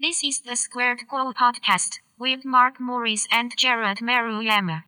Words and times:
This 0.00 0.22
is 0.22 0.42
the 0.42 0.54
Squared 0.54 1.08
Co 1.10 1.32
podcast 1.32 1.98
with 2.16 2.44
Mark 2.44 2.78
Morris 2.78 3.26
and 3.32 3.52
Jared 3.56 3.98
Maruyama. 3.98 4.84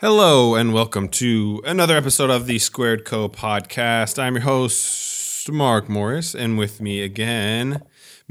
Hello 0.00 0.54
and 0.54 0.72
welcome 0.72 1.08
to 1.08 1.60
another 1.64 1.96
episode 1.96 2.30
of 2.30 2.46
the 2.46 2.60
Squared 2.60 3.04
Co 3.04 3.28
podcast. 3.28 4.16
I'm 4.22 4.34
your 4.34 4.42
host, 4.42 5.50
Mark 5.50 5.88
Morris, 5.88 6.36
and 6.36 6.56
with 6.56 6.80
me 6.80 7.02
again, 7.02 7.82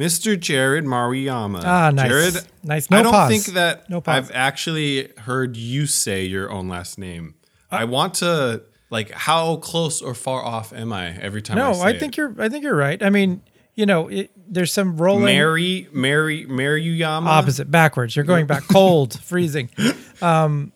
Mr. 0.02 0.40
Jared 0.40 0.86
Maruyama. 0.86 1.62
Ah, 1.64 1.92
nice. 1.92 2.08
Jared, 2.10 2.48
Nice. 2.64 2.90
No 2.90 2.98
I 3.00 3.04
don't 3.04 3.12
pause. 3.14 3.30
think 3.30 3.46
that 3.56 3.90
No 3.90 4.02
pause. 4.02 4.16
I've 4.16 4.32
actually 4.36 5.10
heard 5.20 5.56
you 5.58 5.86
say 5.86 6.26
your 6.26 6.52
own 6.52 6.68
last 6.68 6.98
name. 6.98 7.36
Uh, 7.72 7.76
I 7.76 7.84
want 7.86 8.16
to 8.16 8.64
like 8.90 9.12
how 9.12 9.58
close 9.58 10.02
or 10.02 10.14
far 10.14 10.44
off 10.44 10.74
am 10.74 10.92
I 10.94 11.10
every 11.22 11.42
time 11.42 11.58
I 11.58 11.62
No, 11.62 11.74
say 11.74 11.82
I 11.84 11.98
think 12.00 12.14
it? 12.14 12.18
you're. 12.18 12.36
I 12.40 12.50
think 12.50 12.64
you're 12.64 12.76
right. 12.76 13.02
I 13.02 13.10
mean, 13.10 13.42
you 13.76 13.86
know, 13.86 14.08
it, 14.10 14.32
there's 14.36 14.74
some 14.74 14.98
rolling 14.98 15.26
Mary 15.26 15.88
Mary 15.94 16.46
Maruyama. 16.46 17.26
opposite, 17.28 17.70
backwards. 17.72 18.16
You're 18.16 18.26
going 18.26 18.46
back, 18.48 18.64
cold, 18.70 19.20
freezing. 19.22 19.70
Um, 20.22 20.72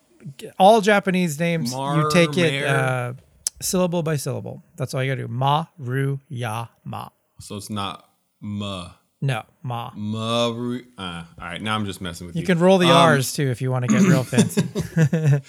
all 0.58 0.82
Japanese 0.82 1.40
names, 1.40 1.72
you 1.74 2.10
take 2.12 2.38
it 2.38 2.64
uh, 2.66 3.14
syllable 3.62 4.02
by 4.02 4.16
syllable. 4.16 4.64
That's 4.78 4.94
all 4.94 5.04
you 5.04 5.12
got 5.12 5.16
to 5.16 5.28
do. 5.28 5.28
Ma, 5.28 5.66
ru, 5.78 6.20
ya, 6.30 6.68
ma. 6.84 7.10
So 7.42 7.58
it's 7.58 7.70
not 7.70 8.10
ma. 8.40 8.92
No, 9.26 9.44
ma. 9.64 9.92
Maru. 9.96 10.82
Uh, 10.98 11.02
all 11.42 11.48
right, 11.48 11.62
now 11.62 11.76
I'm 11.76 11.86
just 11.86 12.00
messing 12.02 12.28
with 12.28 12.36
you. 12.36 12.42
You 12.42 12.46
can 12.46 12.60
roll 12.60 12.78
the 12.78 12.88
Um, 12.92 12.98
R's 12.98 13.34
too 13.34 13.48
if 13.50 13.62
you 13.62 13.72
want 13.72 13.86
to 13.86 13.88
get 13.94 14.02
real 14.04 14.24
fancy. 14.24 14.64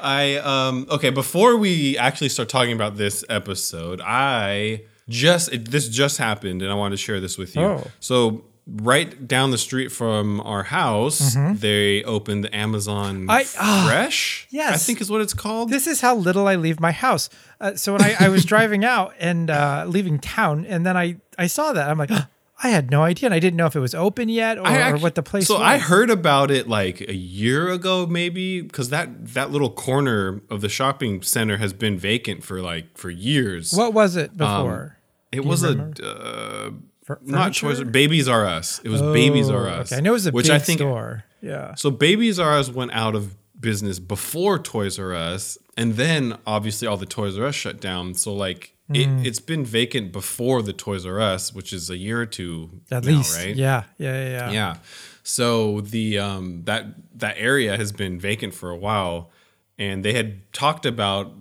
I 0.00 0.36
um 0.36 0.86
okay, 0.90 1.10
before 1.10 1.56
we 1.56 1.96
actually 1.96 2.28
start 2.28 2.48
talking 2.48 2.72
about 2.72 2.96
this 2.96 3.24
episode, 3.28 4.00
I 4.04 4.82
just 5.08 5.52
it, 5.52 5.70
this 5.70 5.88
just 5.88 6.18
happened 6.18 6.62
and 6.62 6.70
I 6.70 6.74
wanted 6.74 6.96
to 6.96 7.02
share 7.02 7.20
this 7.20 7.38
with 7.38 7.54
you. 7.56 7.62
Oh. 7.62 7.86
So 8.00 8.44
right 8.66 9.26
down 9.26 9.50
the 9.50 9.58
street 9.58 9.90
from 9.92 10.40
our 10.40 10.62
house, 10.64 11.36
they 11.54 12.02
opened 12.04 12.44
the 12.44 12.54
Amazon 12.54 13.26
Mm-hmm. 13.26 13.30
I- 13.30 13.44
ah, 13.58 13.86
Fresh. 13.88 14.46
Yes, 14.50 14.74
I 14.74 14.76
think 14.78 15.00
is 15.00 15.10
what 15.10 15.20
it's 15.20 15.34
called. 15.34 15.70
this 15.70 15.86
is 15.86 16.00
how 16.00 16.14
little 16.16 16.46
I 16.48 16.56
leave 16.56 16.80
my 16.80 16.92
house. 16.92 17.28
Uh, 17.60 17.74
so 17.76 17.92
when 17.92 18.02
I, 18.02 18.16
I 18.20 18.28
was 18.28 18.44
driving 18.52 18.84
out 18.84 19.14
and 19.20 19.50
uh, 19.50 19.84
leaving 19.86 20.18
town, 20.18 20.64
and 20.66 20.84
then 20.86 20.96
I, 20.96 21.16
I 21.38 21.46
saw 21.46 21.72
that, 21.72 21.88
I'm 21.88 21.98
like, 21.98 22.10
I 22.62 22.68
had 22.68 22.90
no 22.90 23.02
idea. 23.02 23.26
And 23.26 23.34
I 23.34 23.38
didn't 23.38 23.56
know 23.56 23.66
if 23.66 23.74
it 23.74 23.80
was 23.80 23.94
open 23.94 24.28
yet 24.28 24.56
or, 24.58 24.66
I 24.66 24.90
or 24.90 24.96
what 24.98 25.14
the 25.16 25.22
place 25.22 25.46
So 25.48 25.54
was. 25.54 25.62
I 25.62 25.78
heard 25.78 26.10
about 26.10 26.50
it 26.50 26.68
like 26.68 27.00
a 27.00 27.14
year 27.14 27.68
ago, 27.70 28.06
maybe, 28.06 28.60
because 28.60 28.90
that 28.90 29.28
that 29.34 29.50
little 29.50 29.70
corner 29.70 30.42
of 30.48 30.60
the 30.60 30.68
shopping 30.68 31.22
center 31.22 31.56
has 31.56 31.72
been 31.72 31.98
vacant 31.98 32.44
for 32.44 32.60
like 32.60 32.96
for 32.96 33.10
years. 33.10 33.72
What 33.72 33.92
was 33.94 34.16
it 34.16 34.36
before? 34.36 34.98
It 35.32 35.44
was 35.44 35.64
a 35.64 35.92
uh, 36.04 36.70
Fur- 37.04 37.18
not 37.22 37.60
R 37.64 37.84
Babies 37.84 38.28
R 38.28 38.46
Us. 38.46 38.80
It 38.84 38.90
was 38.90 39.02
Babies 39.02 39.50
R 39.50 39.66
Oh, 39.66 39.70
Us. 39.72 39.92
Okay. 39.92 39.98
I 39.98 40.00
know 40.00 40.10
it 40.10 40.14
was 40.14 40.26
a 40.28 40.30
which 40.30 40.46
big 40.46 40.52
I 40.54 40.58
think 40.58 40.78
store. 40.78 41.24
Yeah. 41.40 41.74
so. 41.74 41.90
Babies 41.90 42.38
R 42.38 42.52
Us 42.58 42.68
went 42.68 42.92
out 42.92 43.16
of 43.16 43.34
business 43.58 43.98
before 43.98 44.58
Toys 44.60 44.98
R 44.98 45.12
Us, 45.14 45.58
and 45.76 45.94
then 45.94 46.38
obviously 46.46 46.86
all 46.86 46.96
the 46.96 47.06
Toys 47.06 47.36
R 47.38 47.46
Us 47.46 47.54
shut 47.56 47.80
down. 47.80 48.14
So 48.14 48.32
like 48.32 48.76
It, 48.94 49.26
it's 49.26 49.38
been 49.40 49.64
vacant 49.64 50.12
before 50.12 50.62
the 50.62 50.72
Toys 50.72 51.04
R 51.06 51.20
Us, 51.20 51.52
which 51.54 51.72
is 51.72 51.90
a 51.90 51.96
year 51.96 52.20
or 52.20 52.26
two 52.26 52.70
At 52.90 53.04
now, 53.04 53.10
least. 53.18 53.36
right? 53.36 53.54
Yeah. 53.56 53.84
Yeah. 53.98 54.12
Yeah. 54.12 54.30
Yeah. 54.30 54.50
Yeah. 54.52 54.76
So 55.22 55.80
the 55.82 56.18
um 56.18 56.62
that 56.64 56.86
that 57.18 57.36
area 57.38 57.76
has 57.76 57.92
been 57.92 58.18
vacant 58.18 58.54
for 58.54 58.70
a 58.70 58.76
while, 58.76 59.30
and 59.78 60.04
they 60.04 60.12
had 60.14 60.52
talked 60.52 60.86
about 60.86 61.32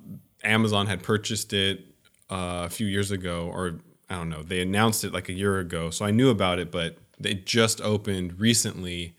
Amazon 0.43 0.87
had 0.87 1.01
purchased 1.03 1.53
it 1.53 1.85
uh, 2.29 2.63
a 2.65 2.69
few 2.69 2.87
years 2.87 3.11
ago, 3.11 3.49
or 3.53 3.79
I 4.09 4.15
don't 4.15 4.29
know. 4.29 4.43
They 4.43 4.61
announced 4.61 5.03
it 5.03 5.13
like 5.13 5.29
a 5.29 5.33
year 5.33 5.59
ago, 5.59 5.89
so 5.89 6.05
I 6.05 6.11
knew 6.11 6.29
about 6.29 6.59
it, 6.59 6.71
but 6.71 6.97
it 7.23 7.45
just 7.45 7.81
opened 7.81 8.39
recently, 8.39 9.15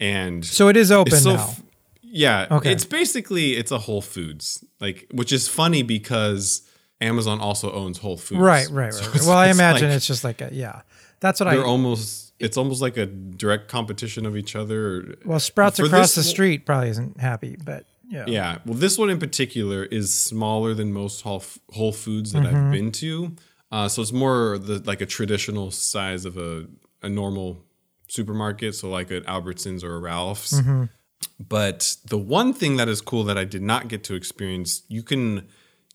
and 0.00 0.44
So 0.44 0.68
it 0.68 0.76
is 0.76 0.90
open 0.90 1.22
now. 1.24 1.34
f- 1.34 1.62
yeah, 2.02 2.46
Okay. 2.50 2.72
it's 2.72 2.84
basically 2.84 3.52
it's 3.56 3.70
a 3.72 3.78
Whole 3.78 4.00
Foods, 4.02 4.64
like 4.80 5.06
which 5.12 5.32
is 5.32 5.48
funny 5.48 5.82
because 5.82 6.62
Amazon 7.04 7.40
also 7.40 7.70
owns 7.72 7.98
Whole 7.98 8.16
Foods, 8.16 8.40
right. 8.40 8.68
Right. 8.70 8.92
Right. 8.92 8.94
So 8.94 9.28
Well, 9.28 9.38
I 9.38 9.48
imagine 9.48 9.88
like- 9.88 9.96
it's 9.96 10.06
just 10.06 10.24
like 10.24 10.40
a, 10.40 10.48
yeah. 10.52 10.82
That's 11.20 11.40
what 11.40 11.48
I. 11.48 11.54
they're 11.56 11.64
almost 11.64 12.32
it's 12.40 12.56
almost 12.56 12.82
like 12.82 12.96
a 12.96 13.06
direct 13.06 13.68
competition 13.68 14.26
of 14.26 14.36
each 14.36 14.56
other. 14.56 15.14
well, 15.24 15.38
Sprouts 15.40 15.78
For 15.78 15.86
across 15.86 16.14
the 16.14 16.22
street 16.24 16.66
probably 16.66 16.88
isn't 16.90 17.20
happy, 17.20 17.56
but 17.64 17.86
yeah. 18.08 18.24
Yeah, 18.26 18.58
well, 18.66 18.74
this 18.76 18.98
one 18.98 19.08
in 19.08 19.18
particular 19.18 19.84
is 19.84 20.12
smaller 20.12 20.74
than 20.74 20.92
most 20.92 21.22
Whole, 21.22 21.42
Whole 21.72 21.92
Foods 21.92 22.32
that 22.32 22.42
Mm-hmm. 22.42 22.56
I've 22.66 22.72
been 22.72 22.92
to. 22.92 23.36
Uh, 23.72 23.88
so 23.88 24.02
it's 24.02 24.12
more 24.12 24.58
the 24.58 24.80
like 24.84 25.00
a 25.00 25.06
traditional 25.06 25.70
size 25.70 26.24
of 26.26 26.36
a 26.36 26.66
a 27.02 27.08
normal 27.08 27.58
supermarket, 28.08 28.74
so 28.74 28.90
like 28.90 29.10
an 29.10 29.22
Albertsons 29.24 29.82
or 29.84 29.94
a 29.96 30.00
Ralph's. 30.00 30.52
Mm-hmm. 30.60 30.84
But 31.48 31.96
the 32.08 32.18
one 32.18 32.52
thing 32.52 32.76
that 32.76 32.88
is 32.88 33.00
cool 33.00 33.24
that 33.24 33.38
I 33.38 33.44
did 33.44 33.62
not 33.62 33.88
get 33.88 34.04
to 34.04 34.14
experience, 34.14 34.82
you 34.88 35.02
can 35.02 35.48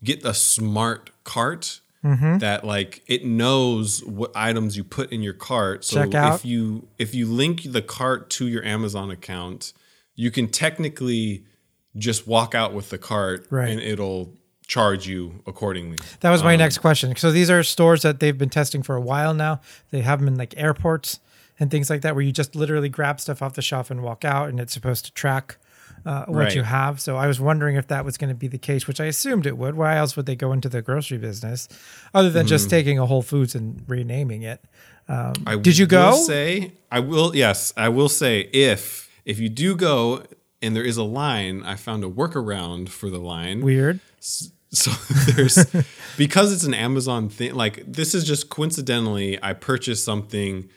get 0.04 0.24
a 0.26 0.34
smart 0.34 1.12
cart 1.24 1.82
Mm-hmm. 2.02 2.38
that 2.38 2.64
like 2.64 3.04
it 3.08 3.26
knows 3.26 4.02
what 4.06 4.32
items 4.34 4.78
you 4.78 4.86
put 4.86 5.12
in 5.12 5.22
your 5.22 5.34
cart. 5.34 5.84
So 5.84 6.10
if 6.10 6.46
you 6.46 6.88
if 6.98 7.14
you 7.14 7.26
link 7.26 7.64
the 7.74 7.82
cart 7.82 8.30
to 8.30 8.48
your 8.48 8.64
Amazon 8.64 9.12
account, 9.12 9.74
you 10.16 10.32
can 10.32 10.48
technically 10.48 11.44
just 11.98 12.26
walk 12.26 12.56
out 12.56 12.74
with 12.74 12.90
the 12.90 12.98
cart 12.98 13.48
Right. 13.50 13.68
and 13.70 13.82
it'll 13.82 14.32
charge 14.66 15.08
you 15.10 15.44
accordingly. 15.46 15.98
That 16.22 16.30
was 16.30 16.42
my 16.42 16.54
Um, 16.54 16.60
next 16.60 16.78
question. 16.78 17.14
So 17.18 17.34
these 17.34 17.50
are 17.50 17.64
stores 17.64 18.04
that 18.04 18.22
they've 18.22 18.38
been 18.38 18.50
testing 18.50 18.82
for 18.82 18.96
a 18.96 19.02
while 19.02 19.34
now. 19.34 19.60
They 19.92 20.00
have 20.00 20.20
them 20.20 20.30
in 20.30 20.36
like 20.38 20.54
airports 20.56 21.20
and 21.60 21.70
things 21.70 21.90
like 21.90 22.00
that, 22.04 22.16
where 22.16 22.24
you 22.24 22.32
just 22.32 22.56
literally 22.56 22.88
grab 22.88 23.20
stuff 23.20 23.42
off 23.42 23.56
the 23.56 23.62
shelf 23.62 23.92
and 23.92 24.02
walk 24.04 24.24
out, 24.24 24.48
and 24.48 24.58
it's 24.62 24.72
supposed 24.72 25.04
to 25.04 25.12
track 25.12 25.58
uh, 26.06 26.26
what 26.26 26.36
Right. 26.38 26.56
you 26.56 26.64
have. 26.64 27.00
So 27.02 27.18
I 27.18 27.28
was 27.28 27.40
wondering 27.40 27.76
if 27.76 27.88
that 27.88 28.06
was 28.06 28.18
going 28.18 28.30
to 28.30 28.36
be 28.36 28.48
the 28.48 28.58
case, 28.58 28.88
which 28.88 29.00
I 29.02 29.06
assumed 29.06 29.46
it 29.46 29.58
would. 29.58 29.76
Why 29.76 29.98
else 29.98 30.16
would 30.16 30.26
they 30.26 30.36
go 30.36 30.52
into 30.54 30.70
the 30.70 30.82
grocery 30.82 31.18
business 31.18 31.68
other 32.14 32.30
than 32.30 32.42
Mm-hmm. 32.44 32.50
just 32.50 32.70
taking 32.70 33.00
a 33.00 33.06
Whole 33.06 33.22
Foods 33.22 33.56
and 33.56 33.84
renaming 33.88 34.42
it? 34.44 34.64
I 35.08 35.56
Did 35.62 35.78
you 35.78 35.86
will 35.86 35.90
go? 35.90 36.16
Say 36.16 36.74
I 36.92 37.00
will. 37.00 37.36
Yes, 37.36 37.74
I 37.76 37.90
will 37.90 38.10
say 38.10 38.42
if 38.54 39.10
if 39.26 39.40
you 39.40 39.50
do 39.50 39.76
go 39.76 40.24
and 40.62 40.76
there 40.76 40.84
is 40.84 40.98
a 40.98 41.04
line, 41.04 41.64
I 41.64 41.76
found 41.76 42.04
a 42.04 42.08
workaround 42.10 42.90
for 42.90 43.10
the 43.10 43.18
line. 43.20 43.62
Weird. 43.62 44.00
so 44.20 44.92
there's 45.34 45.66
because 46.18 46.54
it's 46.54 46.64
an 46.64 46.76
Amazon 46.76 47.28
thing. 47.30 47.56
Like 47.56 47.84
this 47.88 48.14
is 48.14 48.24
just 48.24 48.50
coincidentally, 48.50 49.40
I 49.42 49.54
purchased 49.54 50.06
something 50.06 50.70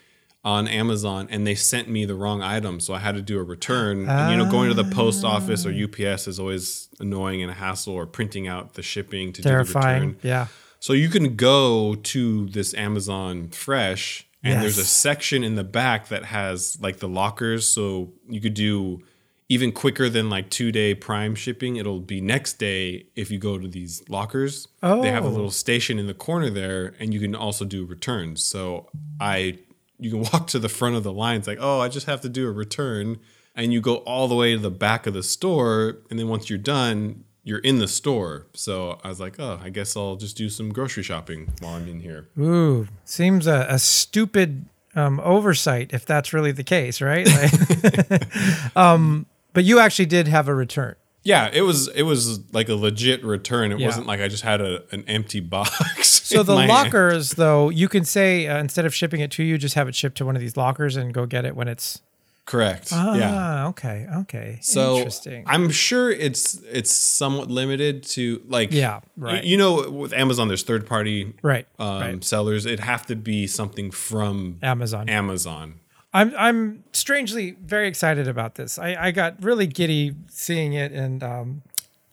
on 0.45 0.67
Amazon 0.67 1.27
and 1.31 1.47
they 1.47 1.55
sent 1.55 1.87
me 1.87 2.03
the 2.05 2.15
wrong 2.15 2.41
item, 2.41 2.79
so 2.81 2.93
I 2.93 2.99
had 2.99 3.15
to 3.15 3.21
do 3.21 3.39
a 3.39 3.43
return. 3.43 4.09
And 4.09 4.31
you 4.31 4.37
know, 4.37 4.51
going 4.51 4.67
to 4.69 4.75
the 4.75 4.89
post 4.93 5.23
office 5.23 5.65
or 5.65 5.71
UPS 5.71 6.27
is 6.27 6.39
always 6.39 6.89
annoying 6.99 7.41
and 7.41 7.49
a 7.49 7.53
hassle, 7.53 7.93
or 7.93 8.05
printing 8.05 8.47
out 8.47 8.73
the 8.73 8.81
shipping 8.81 9.31
to 9.33 9.41
do 9.41 9.49
the 9.49 9.57
return. 9.57 10.17
Yeah. 10.21 10.47
So 10.79 10.91
you 10.91 11.07
can 11.07 11.35
go 11.37 11.95
to 11.95 12.49
this 12.49 12.73
Amazon 12.73 13.47
Fresh, 13.49 14.27
and 14.43 14.61
there's 14.61 14.77
a 14.77 14.83
section 14.83 15.43
in 15.45 15.55
the 15.55 15.63
back 15.63 16.09
that 16.09 16.25
has 16.25 16.77
like 16.81 16.97
the 16.97 17.07
lockers. 17.07 17.65
So 17.65 18.11
you 18.27 18.41
could 18.41 18.53
do 18.53 19.01
even 19.47 19.71
quicker 19.71 20.09
than 20.09 20.29
like 20.29 20.49
two 20.49 20.73
day 20.73 20.93
Prime 20.93 21.35
shipping. 21.35 21.77
It'll 21.77 22.01
be 22.01 22.19
next 22.19 22.59
day 22.59 23.05
if 23.15 23.31
you 23.31 23.37
go 23.39 23.57
to 23.57 23.67
these 23.69 24.03
lockers. 24.09 24.67
Oh. 24.81 25.01
They 25.01 25.11
have 25.11 25.23
a 25.23 25.27
Oh. 25.27 25.31
little 25.31 25.51
station 25.51 25.99
in 25.99 26.07
the 26.07 26.13
corner 26.13 26.49
there, 26.49 26.93
and 26.99 27.13
you 27.13 27.21
can 27.21 27.33
also 27.33 27.63
do 27.63 27.85
returns. 27.85 28.43
So 28.43 28.89
I, 29.21 29.59
you 30.03 30.11
can 30.11 30.21
walk 30.33 30.47
to 30.47 30.59
the 30.59 30.69
front 30.69 30.95
of 30.95 31.03
the 31.03 31.13
line. 31.13 31.37
It's 31.37 31.47
like, 31.47 31.59
oh, 31.61 31.79
I 31.79 31.87
just 31.89 32.05
have 32.07 32.21
to 32.21 32.29
do 32.29 32.47
a 32.47 32.51
return, 32.51 33.19
and 33.55 33.71
you 33.73 33.81
go 33.81 33.97
all 33.97 34.27
the 34.27 34.35
way 34.35 34.53
to 34.53 34.59
the 34.59 34.71
back 34.71 35.07
of 35.07 35.13
the 35.13 35.23
store, 35.23 35.97
and 36.09 36.19
then 36.19 36.27
once 36.27 36.49
you're 36.49 36.59
done, 36.59 37.23
you're 37.43 37.59
in 37.59 37.79
the 37.79 37.87
store. 37.87 38.47
So 38.53 38.99
I 39.03 39.09
was 39.09 39.19
like, 39.19 39.39
oh, 39.39 39.59
I 39.61 39.69
guess 39.69 39.97
I'll 39.97 40.15
just 40.15 40.37
do 40.37 40.49
some 40.49 40.71
grocery 40.71 41.03
shopping 41.03 41.51
while 41.59 41.75
I'm 41.75 41.87
in 41.87 41.99
here. 41.99 42.27
Ooh, 42.39 42.87
seems 43.03 43.47
a, 43.47 43.65
a 43.69 43.79
stupid 43.79 44.65
um, 44.95 45.19
oversight 45.21 45.93
if 45.93 46.05
that's 46.05 46.31
really 46.33 46.51
the 46.51 46.63
case, 46.63 47.01
right? 47.01 47.27
Like- 47.83 48.75
um, 48.77 49.25
but 49.53 49.63
you 49.65 49.79
actually 49.79 50.05
did 50.07 50.27
have 50.27 50.47
a 50.47 50.53
return. 50.55 50.95
Yeah, 51.23 51.49
it 51.53 51.61
was 51.61 51.87
it 51.89 52.03
was 52.03 52.39
like 52.53 52.67
a 52.69 52.75
legit 52.75 53.23
return. 53.23 53.71
It 53.71 53.79
Yeah. 53.79 53.87
wasn't 53.87 54.07
like 54.07 54.19
I 54.19 54.27
just 54.27 54.43
had 54.43 54.59
a, 54.61 54.83
an 54.91 55.03
empty 55.07 55.39
box. 55.39 56.11
So 56.23 56.41
the 56.41 56.55
my 56.55 56.61
hand. 56.65 56.69
lockers, 56.69 57.31
though, 57.31 57.69
you 57.69 57.87
can 57.87 58.05
say 58.05 58.47
uh, 58.47 58.57
instead 58.57 58.85
of 58.85 58.95
shipping 58.95 59.19
it 59.21 59.29
to 59.31 59.43
you, 59.43 59.57
just 59.59 59.75
have 59.75 59.87
it 59.87 59.93
shipped 59.93 60.17
to 60.17 60.25
one 60.25 60.35
of 60.35 60.41
these 60.41 60.57
lockers 60.57 60.95
and 60.95 61.13
go 61.13 61.25
get 61.27 61.45
it 61.45 61.55
when 61.55 61.67
it's 61.67 62.01
Correct. 62.45 62.89
Ah, 62.91 63.15
yeah. 63.15 63.67
okay, 63.67 64.05
okay. 64.21 64.57
So 64.61 64.97
Interesting. 64.97 65.43
I'm 65.47 65.69
sure 65.69 66.11
it's 66.11 66.59
it's 66.69 66.91
somewhat 66.91 67.49
limited 67.51 68.03
to 68.03 68.41
like 68.47 68.71
Yeah, 68.73 68.99
right. 69.15 69.43
You 69.43 69.57
know, 69.57 69.89
with 69.89 70.11
Amazon, 70.11 70.47
there's 70.49 70.63
third 70.63 70.85
party 70.87 71.33
right, 71.41 71.67
um, 71.79 72.01
right. 72.01 72.23
sellers. 72.23 72.65
It'd 72.65 72.79
have 72.81 73.05
to 73.07 73.15
be 73.15 73.47
something 73.47 73.91
from 73.91 74.57
Amazon. 74.61 75.07
Amazon. 75.07 75.75
I'm 76.13 76.33
I'm 76.37 76.83
strangely 76.93 77.51
very 77.51 77.87
excited 77.87 78.27
about 78.27 78.55
this. 78.55 78.77
I, 78.77 78.95
I 79.07 79.11
got 79.11 79.43
really 79.43 79.65
giddy 79.65 80.13
seeing 80.27 80.73
it, 80.73 80.91
and 80.91 81.23
um, 81.23 81.63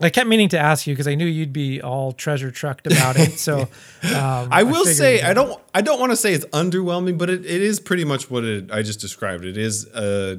I 0.01 0.09
kept 0.09 0.29
meaning 0.29 0.49
to 0.51 0.59
ask 0.59 0.87
you 0.87 0.95
because 0.95 1.07
I 1.07 1.15
knew 1.15 1.27
you'd 1.27 1.53
be 1.53 1.83
all 1.83 2.13
treasure 2.13 2.51
trucked 2.51 2.87
about 2.87 3.17
it. 3.17 3.39
So 3.39 3.61
um, 4.03 4.49
I 4.51 4.63
will 4.63 4.85
figured 4.85 4.97
say 4.97 5.23
I 5.23 5.35
don't 5.35 5.61
I 5.75 5.83
don't 5.83 6.01
want 6.01 6.13
to 6.13 6.17
say 6.17 6.33
it's 6.33 6.47
underwhelming, 6.47 7.19
but 7.19 7.29
it, 7.29 7.45
it 7.45 7.61
is 7.61 7.79
pretty 7.79 8.05
much 8.05 8.31
what 8.31 8.45
it, 8.45 8.73
I 8.73 8.83
just 8.83 9.01
described. 9.01 9.45
It 9.45 9.59
is 9.59 9.87
uh, 9.89 10.37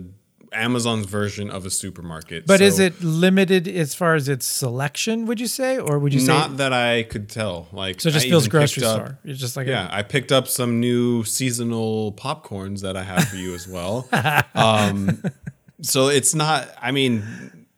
Amazon's 0.54 1.06
version 1.06 1.50
of 1.50 1.66
a 1.66 1.70
supermarket. 1.70 2.46
But 2.46 2.60
So 2.60 2.66
is 2.66 2.80
it 2.80 3.02
limited 3.02 3.68
as 3.68 3.94
far 3.96 4.16
as 4.16 4.28
its 4.28 4.46
selection? 4.46 5.26
Would 5.26 5.40
you 5.40 5.48
say, 5.48 5.78
or 5.80 5.98
would 6.00 6.14
you 6.14 6.20
say 6.20 6.28
not 6.28 6.58
that 6.58 6.74
I 6.74 7.04
could 7.04 7.30
tell? 7.30 7.68
Like 7.72 8.02
so? 8.02 8.10
It 8.10 8.12
just 8.14 8.26
I 8.26 8.30
feels 8.30 8.48
grocery 8.48 8.84
up- 8.84 8.96
store. 8.96 9.20
It's 9.24 9.40
just 9.40 9.56
like 9.58 9.68
Yeah, 9.68 9.88
I 9.92 10.04
picked 10.04 10.32
up 10.32 10.48
some 10.48 10.80
new 10.80 11.24
seasonal 11.24 12.12
popcorns 12.14 12.82
that 12.82 12.98
I 12.98 13.04
have 13.04 13.28
for 13.30 13.38
you 13.38 13.54
as 13.56 13.68
well. 13.68 14.08
Um, 14.54 15.24
so 15.82 16.10
it's 16.10 16.36
not. 16.36 16.68
I 16.82 16.92
mean, 16.92 17.24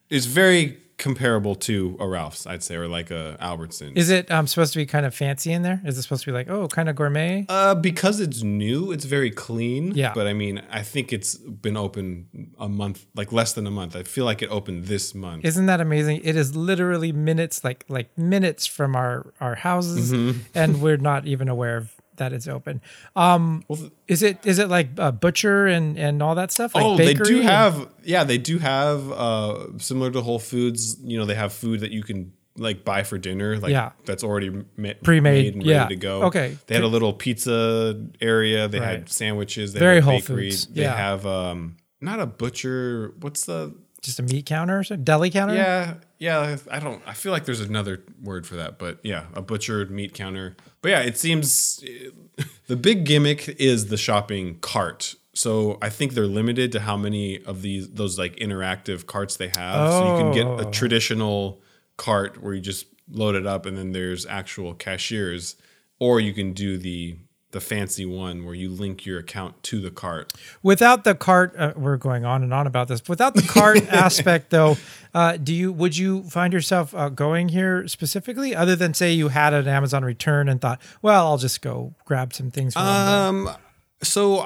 it's 0.10 0.26
very 0.26 0.78
comparable 0.98 1.56
to 1.56 1.98
a 2.00 2.08
Ralph's, 2.08 2.46
I'd 2.46 2.64
say, 2.64 2.76
or 2.76 2.88
like 2.88 3.12
a 3.12 3.38
Albertsons. 3.42 3.98
Is 3.98 4.10
it 4.10 4.30
um, 4.32 4.48
supposed 4.48 4.74
to 4.74 4.80
be 4.80 4.86
kind 4.86 5.06
of 5.06 5.14
fancy 5.16 5.52
in 5.52 5.62
there? 5.62 5.82
Is 5.86 5.98
it 5.98 6.04
supposed 6.04 6.24
to 6.24 6.28
be 6.32 6.34
like 6.34 6.50
oh, 6.50 6.68
kind 6.68 6.88
of 6.90 6.96
gourmet? 6.96 7.46
Uh, 7.50 7.76
because 7.76 8.20
it's 8.20 8.44
new, 8.44 8.92
it's 8.92 9.06
very 9.06 9.32
clean. 9.32 9.94
Yeah. 9.96 10.14
But 10.14 10.28
I 10.28 10.34
mean, 10.34 10.62
I 10.72 10.84
think 10.84 11.12
it's 11.12 11.36
been 11.36 11.78
open 11.78 12.52
a 12.60 12.70
month, 12.70 13.06
like 13.16 13.32
less 13.32 13.54
than 13.54 13.66
a 13.68 13.72
month. 13.72 13.96
I 13.96 14.04
feel 14.04 14.26
like 14.26 14.42
it 14.42 14.50
opened 14.50 14.86
this 14.86 15.14
month. 15.16 15.46
Isn't 15.46 15.66
that 15.66 15.82
amazing? 15.82 16.22
It 16.24 16.36
is 16.36 16.56
literally 16.56 17.12
minutes, 17.12 17.64
like 17.64 17.86
like 17.90 18.16
minutes 18.18 18.66
from 18.68 18.96
our 18.96 19.34
our 19.40 19.56
houses, 19.56 20.12
Mm-hmm. 20.12 20.40
and 20.54 20.82
we're 20.82 20.98
not 20.98 21.26
even 21.28 21.48
aware 21.50 21.78
of 21.78 21.92
that 22.18 22.34
it's 22.34 22.48
open. 22.48 22.82
Um, 23.16 23.64
Well, 23.68 23.90
is 24.08 24.24
it 24.24 24.38
is 24.46 24.60
it 24.60 24.70
like 24.70 24.90
a 24.98 25.12
butcher 25.12 25.68
and 25.68 25.98
and 25.98 26.22
all 26.24 26.36
that 26.36 26.52
stuff? 26.52 26.76
Like 26.76 26.84
oh, 26.86 26.98
they 26.98 27.14
do 27.14 27.38
and- 27.38 27.44
have, 27.46 27.88
yeah, 28.04 28.24
they 28.24 28.38
do 28.38 28.60
have, 28.60 29.12
uh, 29.12 29.78
similar 29.78 30.12
to 30.12 30.22
Whole 30.22 30.40
Foods, 30.40 30.98
you 31.04 31.18
know, 31.18 31.26
they 31.26 31.36
have 31.36 31.54
food 31.54 31.80
that 31.82 31.92
you 31.92 32.04
can 32.04 32.34
like 32.58 32.86
buy 32.86 33.02
for 33.04 33.18
dinner, 33.18 33.58
like 33.58 33.72
Yeah. 33.72 33.94
that's 34.06 34.24
already 34.24 34.50
ma- 34.78 34.92
Pre-made, 35.04 35.22
made 35.24 35.54
and 35.56 35.64
yeah. 35.66 35.84
ready 35.84 35.96
to 35.96 36.00
go. 36.02 36.24
Okay. 36.26 36.56
They 36.68 36.76
had 36.76 36.84
a 36.84 36.88
little 36.88 37.12
pizza 37.12 38.00
area. 38.22 38.68
They 38.68 38.80
Right. 38.80 38.90
had 38.90 39.10
sandwiches. 39.10 39.74
They 39.74 39.80
Very 39.80 39.96
had 39.96 40.04
Whole 40.04 40.14
bakery. 40.20 40.52
Foods, 40.52 40.68
They 40.68 40.84
yeah. 40.84 40.96
have, 40.96 41.26
um, 41.26 41.78
not 42.00 42.20
a 42.20 42.28
butcher. 42.28 43.14
What's 43.22 43.46
the 43.46 43.74
just 44.04 44.20
a 44.20 44.24
meat 44.24 44.46
counter 44.46 44.78
or 44.80 44.84
something? 44.84 45.04
Deli 45.06 45.30
counter? 45.32 45.56
Yeah, 45.56 45.94
yeah. 46.20 46.58
I 46.70 46.80
don't. 46.80 47.02
I 47.08 47.14
feel 47.14 47.32
like 47.32 47.46
there's 47.46 47.62
another 47.62 48.02
word 48.22 48.46
for 48.46 48.58
that, 48.58 48.78
but 48.78 49.00
yeah, 49.02 49.24
a 49.34 49.42
butchered 49.42 49.90
meat 49.90 50.14
counter. 50.14 50.56
But 50.84 50.90
yeah, 50.92 51.00
it 51.02 51.18
seems 51.18 51.84
the 52.68 52.76
big 52.76 53.06
gimmick 53.06 53.50
is 53.60 53.88
the 53.88 53.98
shopping 53.98 54.60
cart. 54.60 55.16
So 55.34 55.80
I 55.82 55.90
think 55.90 56.14
they're 56.14 56.28
limited 56.28 56.72
to 56.74 56.82
how 56.82 56.96
many 56.96 57.44
of 57.44 57.64
these 57.64 57.90
those 57.90 58.20
like 58.20 58.36
interactive 58.36 59.08
carts 59.08 59.38
they 59.38 59.48
have. 59.58 59.92
So 59.92 60.12
you 60.18 60.24
can 60.24 60.32
get 60.34 60.46
Oh. 60.46 60.58
a 60.60 60.72
traditional 60.72 61.60
cart 61.98 62.40
where 62.44 62.54
you 62.54 62.62
just 62.62 62.86
load 63.10 63.34
it 63.36 63.48
up 63.48 63.66
and 63.66 63.76
then 63.78 63.94
there's 63.94 64.26
actual 64.28 64.74
cashiers, 64.76 65.56
or 66.00 66.20
you 66.20 66.34
can 66.34 66.54
do 66.54 66.78
the 66.78 67.18
the 67.54 67.62
fancy 67.62 68.06
one 68.06 68.46
where 68.46 68.54
you 68.54 68.70
link 68.70 69.06
your 69.06 69.20
account 69.20 69.62
to 69.64 69.80
the 69.80 69.90
cart. 69.90 70.34
Without 70.62 71.06
the 71.06 71.16
cart, 71.16 71.56
uh, 71.58 71.74
we're 71.76 71.98
going 71.98 72.26
on 72.26 72.44
and 72.44 72.54
on 72.54 72.68
about 72.68 72.90
this. 72.90 73.08
Without 73.08 73.34
the 73.36 73.42
cart 73.42 73.88
aspect, 73.94 74.50
though, 74.50 74.78
uh, 75.14 75.38
do 75.38 75.54
you 75.54 75.72
would 75.72 75.96
you 75.96 76.24
find 76.24 76.52
yourself 76.52 76.94
uh, 76.94 77.10
going 77.10 77.50
here 77.50 77.88
specifically, 77.88 78.56
other 78.56 78.76
than 78.76 78.94
say 78.94 79.14
you 79.14 79.30
had 79.30 79.54
an 79.54 79.68
Amazon 79.68 80.04
return 80.04 80.50
and 80.50 80.60
thought, 80.60 80.82
well, 81.02 81.28
I'll 81.28 81.38
just 81.38 81.62
go 81.62 81.94
grab 82.06 82.34
some 82.34 82.52
things 82.52 82.74
from 82.74 82.86
them. 82.86 83.48
Um. 83.48 83.56
So 84.02 84.46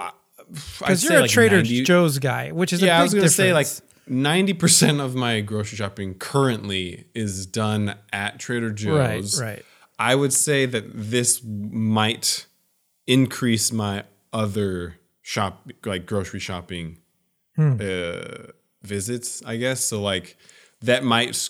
because 0.50 1.04
you're 1.04 1.18
a 1.18 1.22
like 1.22 1.32
Trader 1.32 1.58
90 1.58 1.84
Joe's 1.84 2.20
guy, 2.20 2.52
which 2.52 2.74
is 2.74 2.82
a 2.84 2.88
yeah, 2.88 3.00
I 3.00 3.04
was 3.04 3.14
gonna 3.14 3.30
say 3.30 3.54
like 3.54 3.68
ninety 4.08 4.54
percent 4.54 5.00
of 5.00 5.16
my 5.16 5.42
grocery 5.42 5.78
shopping 5.78 6.16
currently 6.16 7.06
is 7.14 7.46
done 7.46 7.96
at 8.12 8.40
Trader 8.40 8.72
Joe's. 8.72 9.40
Right, 9.42 9.56
right. 9.56 9.66
I 10.00 10.16
would 10.16 10.34
say 10.34 10.66
that 10.66 10.86
this 10.94 11.42
might 11.44 12.47
increase 13.08 13.72
my 13.72 14.04
other 14.34 15.00
shop 15.22 15.70
like 15.86 16.06
grocery 16.06 16.40
shopping 16.40 16.98
Hmm. 17.56 17.78
uh, 17.82 18.52
visits. 18.84 19.42
I 19.44 19.58
guess 19.58 19.84
so. 19.84 20.00
Like 20.02 20.38
that 20.82 21.04
might 21.04 21.50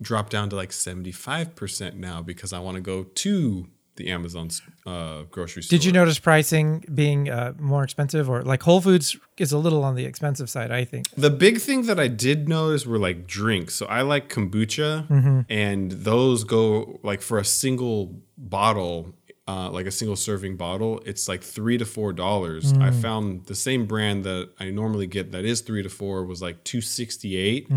drop 0.00 0.30
down 0.30 0.48
to 0.50 0.56
like 0.56 0.72
seventy 0.72 1.12
five 1.12 1.54
percent 1.54 1.96
now 1.96 2.22
because 2.22 2.54
I 2.54 2.58
want 2.58 2.76
to 2.76 2.80
go 2.80 3.04
to 3.04 3.68
the 3.96 4.08
Amazon's 4.08 4.62
uh, 4.86 5.24
grocery 5.30 5.62
store. 5.62 5.76
Did 5.76 5.84
you 5.84 5.92
notice 5.92 6.18
pricing 6.18 6.82
being 6.94 7.28
uh, 7.28 7.52
more 7.60 7.84
expensive, 7.84 8.30
or 8.30 8.42
like 8.42 8.62
Whole 8.62 8.80
Foods 8.80 9.14
is 9.36 9.52
a 9.52 9.58
little 9.58 9.84
on 9.84 9.94
the 9.94 10.06
expensive 10.06 10.48
side? 10.48 10.70
I 10.72 10.86
think. 10.86 11.10
The 11.18 11.28
big 11.28 11.58
thing 11.58 11.82
that 11.84 12.00
I 12.00 12.08
did 12.08 12.48
notice 12.48 12.86
were 12.86 12.98
like 12.98 13.26
drinks. 13.26 13.74
So 13.74 13.84
I 13.84 14.00
like 14.00 14.30
kombucha, 14.30 15.44
and 15.50 15.92
those 15.92 16.44
go 16.44 16.98
like 17.02 17.20
for 17.20 17.36
a 17.38 17.44
single 17.44 18.22
bottle, 18.38 19.14
uh, 19.48 19.70
like 19.70 19.86
a 19.86 19.90
single 19.90 20.16
serving 20.16 20.56
bottle, 20.56 21.00
it's 21.04 21.28
like 21.28 21.42
three 21.42 21.76
to 21.78 21.84
four 21.84 22.12
dollars. 22.12 22.72
I 22.74 22.90
found 22.90 23.46
the 23.46 23.54
same 23.54 23.86
brand 23.86 24.24
that 24.24 24.50
I 24.60 24.70
normally 24.70 25.06
get 25.06 25.32
that 25.32 25.44
is 25.44 25.60
three 25.62 25.82
to 25.82 25.88
four 25.88 26.24
was 26.24 26.40
like 26.40 26.62
two 26.64 26.80
sixty 26.80 27.36
eight. 27.36 27.68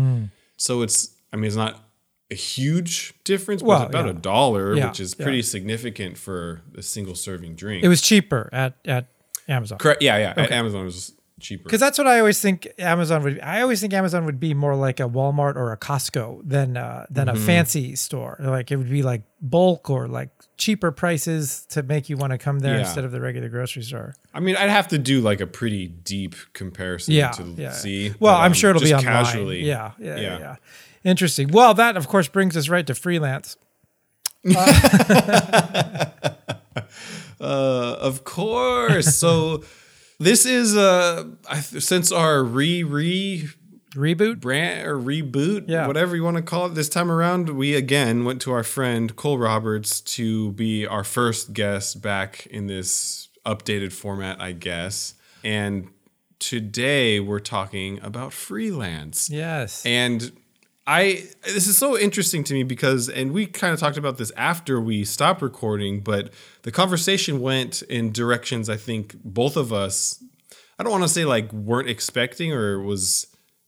So 0.56 0.82
it's, 0.82 1.14
I 1.32 1.36
mean, 1.36 1.46
it's 1.46 1.56
not 1.56 1.82
a 2.30 2.34
huge 2.34 3.14
difference, 3.24 3.62
but 3.62 3.68
Well, 3.68 3.82
it's 3.82 3.90
about 3.90 4.04
yeah. 4.06 4.10
a 4.12 4.14
dollar, 4.14 4.74
Yeah, 4.74 4.88
which 4.88 5.00
is 5.00 5.14
yeah. 5.18 5.24
pretty 5.24 5.42
significant 5.42 6.16
for 6.18 6.62
a 6.76 6.82
single 6.82 7.14
serving 7.14 7.54
drink. 7.56 7.84
It 7.84 7.88
was 7.88 8.00
cheaper 8.00 8.48
at 8.52 8.74
at 8.84 9.08
Amazon. 9.48 9.78
correct. 9.78 10.02
Yeah, 10.02 10.16
yeah. 10.18 10.34
At 10.36 10.50
Amazon 10.52 10.84
was 10.86 11.12
cheaper. 11.38 11.64
Because 11.64 11.78
that's 11.80 11.98
what 11.98 12.06
I 12.06 12.18
always 12.18 12.40
think 12.40 12.66
Amazon 12.78 13.22
would. 13.22 13.40
I 13.40 13.60
always 13.60 13.80
think 13.80 13.92
Amazon 13.92 14.24
would 14.24 14.40
be 14.40 14.54
more 14.54 14.74
like 14.74 14.98
a 14.98 15.08
Walmart 15.08 15.54
or 15.56 15.70
a 15.72 15.76
Costco 15.76 16.40
than 16.48 16.76
uh, 16.76 17.06
than 17.10 17.26
Mm-hmm. 17.28 17.36
a 17.36 17.40
fancy 17.40 17.96
store. 17.96 18.36
Like 18.40 18.70
it 18.72 18.76
would 18.76 18.90
be 18.90 19.02
like 19.02 19.22
bulk 19.40 19.90
or 19.90 20.08
like 20.08 20.30
cheaper 20.56 20.90
prices 20.90 21.66
to 21.70 21.82
make 21.82 22.08
you 22.08 22.16
want 22.16 22.32
to 22.32 22.38
come 22.38 22.60
there 22.60 22.74
Yeah. 22.74 22.80
instead 22.80 23.04
of 23.04 23.12
the 23.12 23.20
regular 23.20 23.48
grocery 23.48 23.82
store. 23.82 24.14
I 24.32 24.40
mean, 24.40 24.56
I'd 24.56 24.70
have 24.70 24.88
to 24.88 24.98
do 24.98 25.20
like 25.20 25.40
a 25.40 25.46
pretty 25.46 25.86
deep 25.88 26.34
comparison 26.54 27.14
Yeah, 27.14 27.30
to 27.32 27.44
yeah. 27.56 27.72
see. 27.72 28.14
Well, 28.20 28.34
but, 28.34 28.40
I'm 28.40 28.46
um, 28.46 28.52
sure 28.54 28.70
it'll 28.70 28.82
be 28.82 28.94
online. 28.94 29.04
casually. 29.24 29.64
Yeah, 29.64 29.92
yeah, 29.98 30.16
yeah, 30.16 30.38
Yeah. 30.38 30.56
Interesting. 31.04 31.48
Well, 31.52 31.74
that 31.74 31.96
of 31.96 32.08
course 32.08 32.26
brings 32.28 32.56
us 32.56 32.68
right 32.68 32.86
to 32.86 32.94
freelance. 32.94 33.56
Uh, 34.44 36.36
of 37.40 38.24
course. 38.24 39.16
so 39.16 39.62
this 40.18 40.46
is 40.46 40.76
uh, 40.76 41.24
I 41.48 41.60
th- 41.60 41.82
since 41.82 42.10
our 42.12 42.42
re 42.42 42.82
re 42.82 43.48
Reboot. 43.96 44.40
brand 44.40 44.86
or 44.86 44.98
reboot, 44.98 45.64
Yeah. 45.68 45.86
whatever 45.86 46.14
you 46.14 46.22
want 46.22 46.36
to 46.36 46.42
call 46.42 46.66
it. 46.66 46.74
This 46.74 46.88
time 46.88 47.10
around, 47.10 47.50
we 47.50 47.74
again 47.74 48.24
went 48.24 48.40
to 48.42 48.52
our 48.52 48.62
friend 48.62 49.14
Cole 49.16 49.38
Roberts 49.38 50.00
to 50.02 50.52
be 50.52 50.86
our 50.86 51.02
first 51.04 51.52
guest 51.52 52.02
back 52.02 52.46
in 52.46 52.66
this 52.66 53.28
updated 53.44 53.92
format, 53.92 54.40
I 54.40 54.52
guess. 54.52 55.14
And 55.42 55.88
today 56.38 57.20
we're 57.20 57.38
talking 57.40 57.98
about 58.02 58.32
freelance. 58.32 59.30
Yes. 59.30 59.84
And 59.86 60.32
I 60.86 61.24
this 61.44 61.66
is 61.66 61.76
so 61.76 61.98
interesting 61.98 62.44
to 62.44 62.54
me 62.54 62.62
because 62.62 63.08
and 63.08 63.32
we 63.32 63.46
kind 63.46 63.72
of 63.74 63.80
talked 63.80 63.96
about 63.96 64.18
this 64.18 64.30
after 64.36 64.80
we 64.80 65.04
stopped 65.04 65.42
recording, 65.42 66.00
but 66.00 66.32
the 66.62 66.70
conversation 66.70 67.40
went 67.40 67.82
in 67.82 68.12
directions 68.12 68.68
I 68.68 68.76
think 68.76 69.16
both 69.24 69.56
of 69.56 69.72
us 69.72 70.22
I 70.78 70.82
don't 70.82 70.92
want 70.92 71.04
to 71.04 71.08
say 71.08 71.24
like 71.24 71.52
weren't 71.52 71.88
expecting 71.88 72.52
or 72.52 72.80
was 72.80 73.26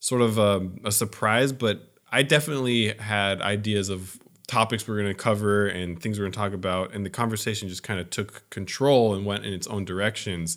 sort 0.08 0.22
of 0.22 0.38
a, 0.38 0.66
a 0.84 0.90
surprise, 0.90 1.52
but 1.52 1.92
I 2.10 2.22
definitely 2.22 2.94
had 2.94 3.42
ideas 3.42 3.90
of 3.90 4.18
topics 4.46 4.88
we're 4.88 4.96
going 4.96 5.14
to 5.14 5.22
cover 5.22 5.66
and 5.66 6.00
things 6.00 6.18
we're 6.18 6.24
going 6.24 6.32
to 6.32 6.38
talk 6.38 6.54
about 6.54 6.94
and 6.94 7.04
the 7.04 7.10
conversation 7.10 7.68
just 7.68 7.82
kind 7.82 8.00
of 8.00 8.08
took 8.08 8.48
control 8.48 9.14
and 9.14 9.26
went 9.26 9.44
in 9.44 9.52
its 9.52 9.66
own 9.66 9.84
directions. 9.84 10.56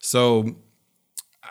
So 0.00 0.56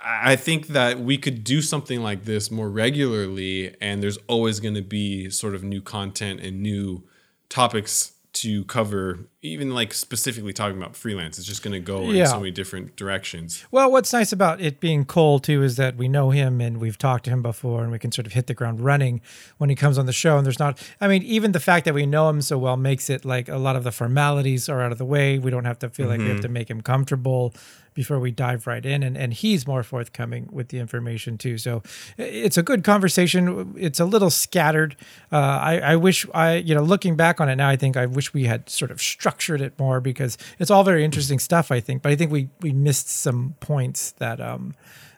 I 0.04 0.36
think 0.36 0.68
that 0.68 1.00
we 1.00 1.18
could 1.18 1.46
do 1.46 1.62
something 1.62 2.04
like 2.04 2.26
this 2.26 2.52
more 2.52 2.70
regularly, 2.70 3.74
and 3.80 4.04
there's 4.04 4.18
always 4.28 4.60
going 4.60 4.76
to 4.76 4.82
be 4.82 5.30
sort 5.30 5.56
of 5.56 5.64
new 5.64 5.82
content 5.82 6.42
and 6.42 6.62
new 6.62 7.08
topics 7.50 8.12
to 8.42 8.64
cover 8.66 9.28
even 9.42 9.74
like 9.74 9.94
specifically 9.94 10.54
talking 10.54 10.78
about 10.78 10.96
freelance. 10.96 11.38
It's 11.38 11.48
just 11.48 11.64
going 11.64 11.74
to 11.74 11.80
go 11.80 12.10
in 12.10 12.26
so 12.26 12.40
many 12.40 12.52
different 12.52 12.96
directions. 12.96 13.66
Well, 13.72 13.92
what's 13.92 14.12
nice 14.12 14.32
about 14.32 14.60
it 14.60 14.80
being 14.80 15.06
Cole 15.06 15.40
too 15.40 15.64
is 15.64 15.78
that 15.78 15.96
we 15.96 16.08
know 16.08 16.32
him 16.32 16.60
and 16.60 16.80
we've 16.80 16.98
talked 16.98 17.26
to 17.26 17.32
him 17.32 17.42
before, 17.42 17.84
and 17.84 17.92
we 17.92 18.00
can 18.00 18.12
sort 18.12 18.26
of 18.26 18.34
hit 18.34 18.48
the 18.48 18.54
ground 18.54 18.82
running 18.82 19.22
when 19.58 19.70
he 19.70 19.76
comes 19.76 19.98
on 19.98 20.06
the 20.06 20.14
show. 20.14 20.38
And 20.38 20.46
there's 20.46 20.60
not, 20.60 20.82
I 21.00 21.08
mean, 21.08 21.24
even 21.24 21.52
the 21.52 21.60
fact 21.60 21.86
that 21.86 21.94
we 21.94 22.06
know 22.06 22.30
him 22.30 22.42
so 22.42 22.58
well 22.58 22.78
makes 22.78 23.10
it 23.10 23.26
like 23.26 23.48
a 23.48 23.58
lot 23.58 23.76
of 23.76 23.84
the 23.84 23.92
formalities 23.92 24.68
are 24.70 24.82
out 24.82 24.92
of 24.92 24.98
the 24.98 25.06
way. 25.06 25.40
We 25.40 25.52
don't 25.52 25.66
have 25.66 25.80
to 25.80 25.90
feel 25.90 26.08
like 26.08 26.20
we 26.20 26.26
have 26.26 26.36
mm-hmm. 26.36 26.42
to 26.42 26.50
make 26.50 26.70
him 26.70 26.82
comfortable 26.82 27.54
before 27.98 28.20
we 28.20 28.30
dive 28.30 28.68
right 28.68 28.86
in, 28.86 29.02
and 29.02 29.18
and 29.18 29.34
he's 29.34 29.66
more 29.66 29.82
forthcoming 29.82 30.48
with 30.52 30.68
the 30.70 30.78
information 30.78 31.36
too. 31.36 31.58
So 31.58 31.82
it's 32.18 32.56
a 32.56 32.62
good 32.62 32.84
conversation. 32.84 33.74
It's 33.76 34.00
a 34.00 34.06
little 34.06 34.30
scattered. 34.30 34.96
Uh, 35.32 35.38
I 35.38 35.80
I 35.80 35.96
wish 35.96 36.28
I 36.34 36.58
you 36.58 36.76
know 36.76 36.84
looking 36.84 37.16
back 37.16 37.42
on 37.42 37.50
it 37.50 37.56
now, 37.56 37.68
I 37.68 37.76
think 37.76 37.98
I 37.98 38.06
wish 38.06 38.34
we 38.36 38.44
had 38.46 38.70
sort 38.70 38.92
of 38.92 39.02
structured 39.02 39.62
it 39.62 39.74
more 39.80 40.00
because 40.00 40.38
it's 40.60 40.70
all 40.70 40.84
very 40.84 41.04
interesting 41.04 41.40
stuff. 41.40 41.72
I 41.72 41.80
think, 41.80 42.04
but 42.04 42.12
I 42.12 42.16
think 42.16 42.32
we 42.32 42.50
we 42.62 42.72
missed 42.72 43.10
some 43.10 43.56
points 43.62 44.12
that 44.20 44.40
um 44.40 44.76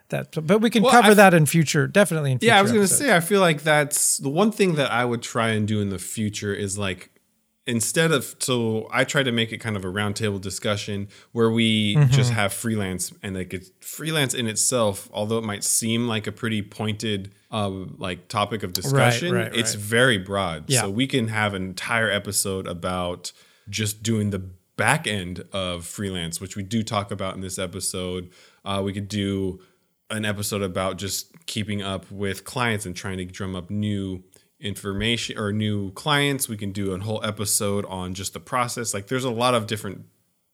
that 0.08 0.32
but 0.48 0.60
we 0.62 0.70
can 0.70 0.82
Well, 0.84 0.94
cover 0.94 1.12
I- 1.12 1.16
that 1.16 1.34
in 1.34 1.46
future 1.46 1.86
definitely 1.86 2.32
in 2.32 2.40
future 2.40 2.54
Yeah, 2.54 2.60
I 2.60 2.62
was 2.62 2.72
going 2.72 2.88
to 2.88 2.94
say, 2.94 3.14
I 3.16 3.20
feel 3.20 3.42
like 3.42 3.62
that's 3.64 4.18
the 4.18 4.30
one 4.30 4.52
thing 4.52 4.76
that 4.76 4.90
I 4.90 5.04
would 5.04 5.22
try 5.22 5.50
and 5.50 5.68
do 5.68 5.82
in 5.82 5.90
the 5.90 6.00
future 6.00 6.54
is 6.54 6.78
like 6.78 7.12
instead 7.70 8.12
of 8.12 8.36
so 8.40 8.88
I 8.92 9.04
try 9.04 9.24
to 9.24 9.32
make 9.32 9.52
it 9.52 9.60
kind 9.60 9.78
of 9.78 9.86
a 9.86 9.88
roundtable 9.88 10.42
discussion 10.42 11.08
where 11.32 11.50
we 11.52 11.96
Mm-hmm. 11.96 12.12
just 12.12 12.32
have 12.32 12.52
freelance 12.54 13.14
and 13.24 13.36
like 13.36 13.54
it's 13.54 13.72
freelance 13.82 14.34
in 14.34 14.48
itself, 14.48 15.10
although 15.14 15.38
it 15.38 15.44
might 15.44 15.64
seem 15.64 16.08
like 16.08 16.28
a 16.28 16.32
pretty 16.32 16.62
pointed 16.62 17.32
uh, 17.52 17.70
like 17.98 18.28
topic 18.28 18.64
of 18.64 18.74
discussion, 18.74 19.34
right, 19.34 19.56
it's 19.56 19.76
right. 19.76 19.84
very 19.84 20.18
broad. 20.18 20.66
Yeah. 20.68 20.82
So 20.82 20.90
we 20.90 21.08
can 21.08 21.28
have 21.30 21.54
an 21.54 21.64
entire 21.64 22.10
episode 22.10 22.68
about 22.68 23.32
just 23.70 24.04
doing 24.04 24.30
the 24.32 24.40
back 24.76 25.08
end 25.08 25.44
of 25.52 25.86
freelance, 25.86 26.40
which 26.40 26.56
we 26.56 26.64
do 26.64 26.84
talk 26.84 27.12
about 27.12 27.36
in 27.36 27.42
this 27.42 27.60
episode. 27.60 28.30
Uh, 28.64 28.82
we 28.84 28.94
could 28.94 29.08
do 29.08 29.60
an 30.10 30.26
episode 30.26 30.62
about 30.62 30.98
just 30.98 31.46
keeping 31.46 31.82
up 31.82 32.10
with 32.12 32.44
clients 32.44 32.86
and 32.86 32.96
trying 32.96 33.18
to 33.18 33.26
drum 33.26 33.56
up 33.56 33.70
new 33.70 34.24
information 34.60 35.38
or 35.38 35.52
new 35.54 35.92
clients. 35.92 36.50
We 36.50 36.58
can 36.58 36.72
do 36.72 36.92
a 36.92 37.00
whole 37.00 37.24
episode 37.24 37.86
on 37.86 38.14
just 38.14 38.34
the 38.34 38.40
process. 38.40 38.94
Like 38.94 39.08
there's 39.08 39.24
a 39.24 39.30
lot 39.32 39.54
of 39.56 39.68
different 39.68 40.06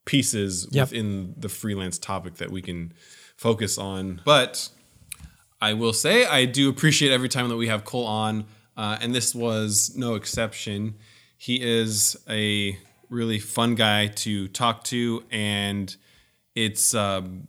pieces 0.06 0.68
Yep. 0.72 0.90
within 0.90 1.34
the 1.38 1.50
freelance 1.50 1.98
topic 1.98 2.36
that 2.36 2.52
we 2.52 2.62
can 2.62 2.94
focus 3.38 3.78
on. 3.78 4.22
But 4.24 4.70
I 5.62 5.74
will 5.74 5.94
say 5.94 6.26
I 6.26 6.46
do 6.46 6.70
appreciate 6.70 7.12
every 7.12 7.30
time 7.30 7.50
that 7.50 7.58
we 7.58 7.68
have 7.68 7.84
Cole 7.86 8.06
on, 8.06 8.46
uh, 8.78 8.98
and 9.02 9.16
this 9.16 9.34
was 9.34 9.94
no 9.96 10.16
exception. 10.16 10.96
He 11.38 11.62
is 11.62 12.16
a 12.30 12.78
really 13.10 13.40
fun 13.40 13.76
guy 13.76 14.08
to 14.08 14.48
talk 14.50 14.84
to, 14.86 15.24
and 15.32 15.96
it's 16.56 16.94
um, 16.94 17.48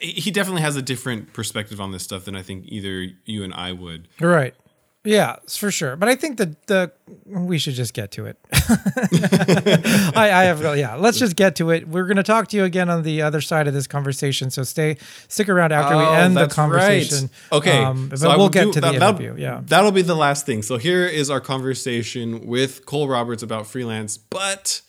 he 0.00 0.30
definitely 0.30 0.62
has 0.62 0.76
a 0.76 0.82
different 0.82 1.32
perspective 1.32 1.80
on 1.80 1.92
this 1.92 2.02
stuff 2.02 2.24
than 2.24 2.36
I 2.36 2.42
think 2.42 2.64
either 2.68 3.08
you 3.24 3.42
and 3.44 3.52
I 3.52 3.72
would. 3.72 4.08
Right. 4.20 4.54
Yeah, 5.04 5.36
for 5.48 5.72
sure. 5.72 5.96
But 5.96 6.08
I 6.08 6.14
think 6.14 6.36
that 6.38 6.66
the 6.68 6.92
we 7.26 7.58
should 7.58 7.74
just 7.74 7.92
get 7.92 8.12
to 8.12 8.26
it. 8.26 8.38
I, 10.16 10.30
I 10.32 10.44
have 10.44 10.60
yeah. 10.78 10.94
Let's 10.94 11.18
just 11.18 11.34
get 11.36 11.56
to 11.56 11.70
it. 11.70 11.88
We're 11.88 12.04
going 12.06 12.16
to 12.18 12.22
talk 12.22 12.48
to 12.48 12.56
you 12.56 12.64
again 12.64 12.88
on 12.88 13.02
the 13.02 13.22
other 13.22 13.40
side 13.40 13.66
of 13.66 13.74
this 13.74 13.86
conversation. 13.86 14.50
So 14.50 14.62
stay 14.62 14.96
stick 15.28 15.48
around 15.48 15.72
after 15.72 15.96
we 15.96 16.02
Oh, 16.04 16.12
end 16.12 16.36
the 16.36 16.46
conversation. 16.48 17.30
right. 17.50 17.58
Okay, 17.58 17.82
um, 17.82 18.08
but 18.08 18.18
so 18.20 18.36
we'll 18.36 18.48
get 18.48 18.64
do- 18.66 18.72
to 18.74 18.80
the 18.80 18.92
that- 18.92 19.00
that'll- 19.00 19.20
interview. 19.20 19.42
Yeah. 19.42 19.62
that'll 19.64 19.92
be 19.92 20.02
the 20.02 20.14
last 20.16 20.46
thing. 20.46 20.62
So 20.62 20.76
here 20.76 21.06
is 21.06 21.30
our 21.30 21.40
conversation 21.40 22.46
with 22.46 22.86
Cole 22.86 23.08
Roberts 23.08 23.42
about 23.42 23.66
freelance, 23.66 24.16
but. 24.18 24.82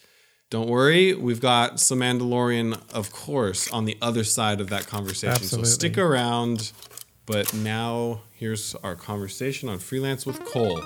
Don't 0.49 0.69
worry, 0.69 1.15
we've 1.15 1.41
got 1.41 1.79
some 1.79 2.01
Mandalorian, 2.01 2.79
of 2.93 3.11
course, 3.11 3.67
on 3.71 3.85
the 3.85 3.97
other 4.03 4.23
side 4.23 4.61
of 4.61 4.69
that 4.69 4.85
conversation. 4.85 5.29
Absolutely. 5.29 5.67
So 5.67 5.73
stick 5.73 5.97
around. 5.97 6.71
But 7.25 7.53
now 7.53 8.21
here's 8.33 8.75
our 8.75 8.95
conversation 8.95 9.69
on 9.69 9.79
freelance 9.79 10.25
with 10.25 10.43
Cole. 10.43 10.83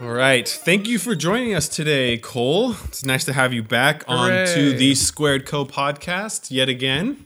All 0.00 0.12
right. 0.12 0.48
Thank 0.48 0.88
you 0.88 0.98
for 0.98 1.14
joining 1.14 1.54
us 1.54 1.68
today, 1.68 2.18
Cole. 2.18 2.74
It's 2.84 3.04
nice 3.04 3.24
to 3.26 3.32
have 3.32 3.52
you 3.52 3.62
back 3.62 4.02
on 4.08 4.46
to 4.48 4.72
the 4.72 4.94
Squared 4.96 5.46
Co 5.46 5.64
podcast 5.64 6.50
yet 6.50 6.68
again. 6.68 7.24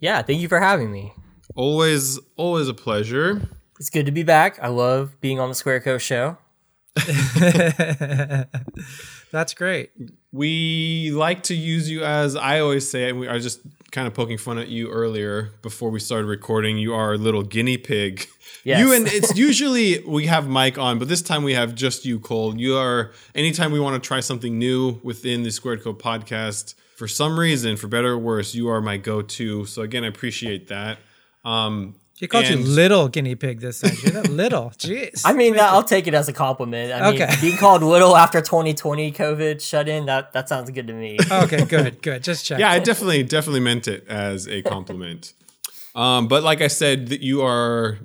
Yeah, 0.00 0.22
thank 0.22 0.40
you 0.40 0.48
for 0.48 0.58
having 0.58 0.90
me. 0.90 1.12
Always, 1.54 2.18
always 2.36 2.68
a 2.68 2.74
pleasure. 2.74 3.48
It's 3.78 3.90
good 3.90 4.06
to 4.06 4.12
be 4.12 4.22
back. 4.22 4.58
I 4.60 4.68
love 4.68 5.20
being 5.20 5.38
on 5.38 5.50
the 5.50 5.54
Square 5.54 5.82
Co 5.82 5.98
show. 5.98 6.38
That's 9.30 9.54
great. 9.54 9.90
We 10.32 11.10
like 11.12 11.44
to 11.44 11.54
use 11.54 11.90
you 11.90 12.04
as 12.04 12.36
I 12.36 12.60
always 12.60 12.88
say, 12.88 13.08
and 13.08 13.20
we, 13.20 13.28
I 13.28 13.34
was 13.34 13.42
just 13.42 13.60
kind 13.90 14.06
of 14.06 14.14
poking 14.14 14.38
fun 14.38 14.58
at 14.58 14.68
you 14.68 14.90
earlier 14.90 15.50
before 15.62 15.90
we 15.90 16.00
started 16.00 16.26
recording. 16.26 16.78
You 16.78 16.94
are 16.94 17.14
a 17.14 17.18
little 17.18 17.42
guinea 17.42 17.78
pig. 17.78 18.26
Yes. 18.64 18.80
You 18.80 18.92
and 18.94 19.06
it's 19.06 19.36
usually 19.36 20.00
we 20.00 20.26
have 20.26 20.48
Mike 20.48 20.76
on, 20.76 20.98
but 20.98 21.06
this 21.08 21.22
time 21.22 21.44
we 21.44 21.54
have 21.54 21.74
just 21.74 22.04
you, 22.04 22.18
Cole. 22.18 22.56
You 22.56 22.76
are 22.76 23.12
anytime 23.34 23.70
we 23.70 23.78
want 23.78 24.02
to 24.02 24.04
try 24.04 24.18
something 24.18 24.58
new 24.58 25.00
within 25.04 25.44
the 25.44 25.52
Squared 25.52 25.84
Co 25.84 25.94
podcast. 25.94 26.74
For 26.96 27.06
some 27.06 27.38
reason, 27.38 27.76
for 27.76 27.86
better 27.88 28.12
or 28.12 28.18
worse, 28.18 28.54
you 28.54 28.68
are 28.68 28.80
my 28.80 28.96
go-to. 28.96 29.66
So 29.66 29.82
again, 29.82 30.02
I 30.02 30.08
appreciate 30.08 30.68
that. 30.68 30.98
Um, 31.44 31.94
He 32.18 32.26
called 32.26 32.46
you 32.48 32.56
little 32.56 33.08
guinea 33.08 33.34
pig 33.34 33.60
this 33.60 33.80
time. 33.80 33.92
You're 34.02 34.22
that 34.22 34.30
little. 34.30 34.70
Jeez. 34.78 35.22
I 35.24 35.32
mean, 35.34 35.58
I'll 35.60 35.82
take 35.82 36.06
it 36.06 36.14
as 36.14 36.28
a 36.28 36.32
compliment. 36.32 36.90
I 36.92 37.10
mean, 37.12 37.22
Okay. 37.22 37.34
being 37.42 37.58
called 37.58 37.82
little 37.82 38.16
after 38.16 38.40
2020 38.40 39.12
COVID 39.12 39.60
shut 39.60 39.86
in, 39.88 40.06
that, 40.06 40.32
that 40.32 40.48
sounds 40.48 40.70
good 40.70 40.86
to 40.86 40.94
me. 40.94 41.18
okay, 41.30 41.64
good, 41.68 42.00
good. 42.00 42.22
Just 42.24 42.46
check. 42.46 42.58
yeah, 42.58 42.70
I 42.70 42.78
definitely 42.78 43.22
definitely 43.22 43.60
meant 43.60 43.86
it 43.86 44.08
as 44.08 44.48
a 44.48 44.62
compliment. 44.62 45.34
um, 45.94 46.26
but 46.28 46.42
like 46.42 46.62
I 46.62 46.68
said, 46.68 47.08
that 47.08 47.20
you 47.20 47.42
are. 47.42 47.98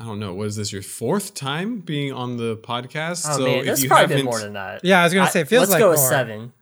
I 0.00 0.04
don't 0.04 0.20
know. 0.20 0.32
Was 0.32 0.54
this 0.54 0.72
your 0.72 0.82
fourth 0.82 1.34
time 1.34 1.80
being 1.80 2.12
on 2.12 2.36
the 2.36 2.56
podcast? 2.56 3.24
Oh, 3.28 3.44
man, 3.44 3.64
there's 3.64 3.84
probably 3.84 4.14
been 4.16 4.24
more 4.26 4.38
than 4.38 4.52
that. 4.52 4.84
Yeah, 4.84 5.00
I 5.00 5.04
was 5.04 5.12
gonna 5.12 5.28
say, 5.28 5.40
it 5.40 5.48
feels 5.48 5.62
Let's 5.62 5.72
like 5.72 5.80
go 5.80 5.90
with 5.90 5.98
more. 5.98 6.08
seven. 6.08 6.52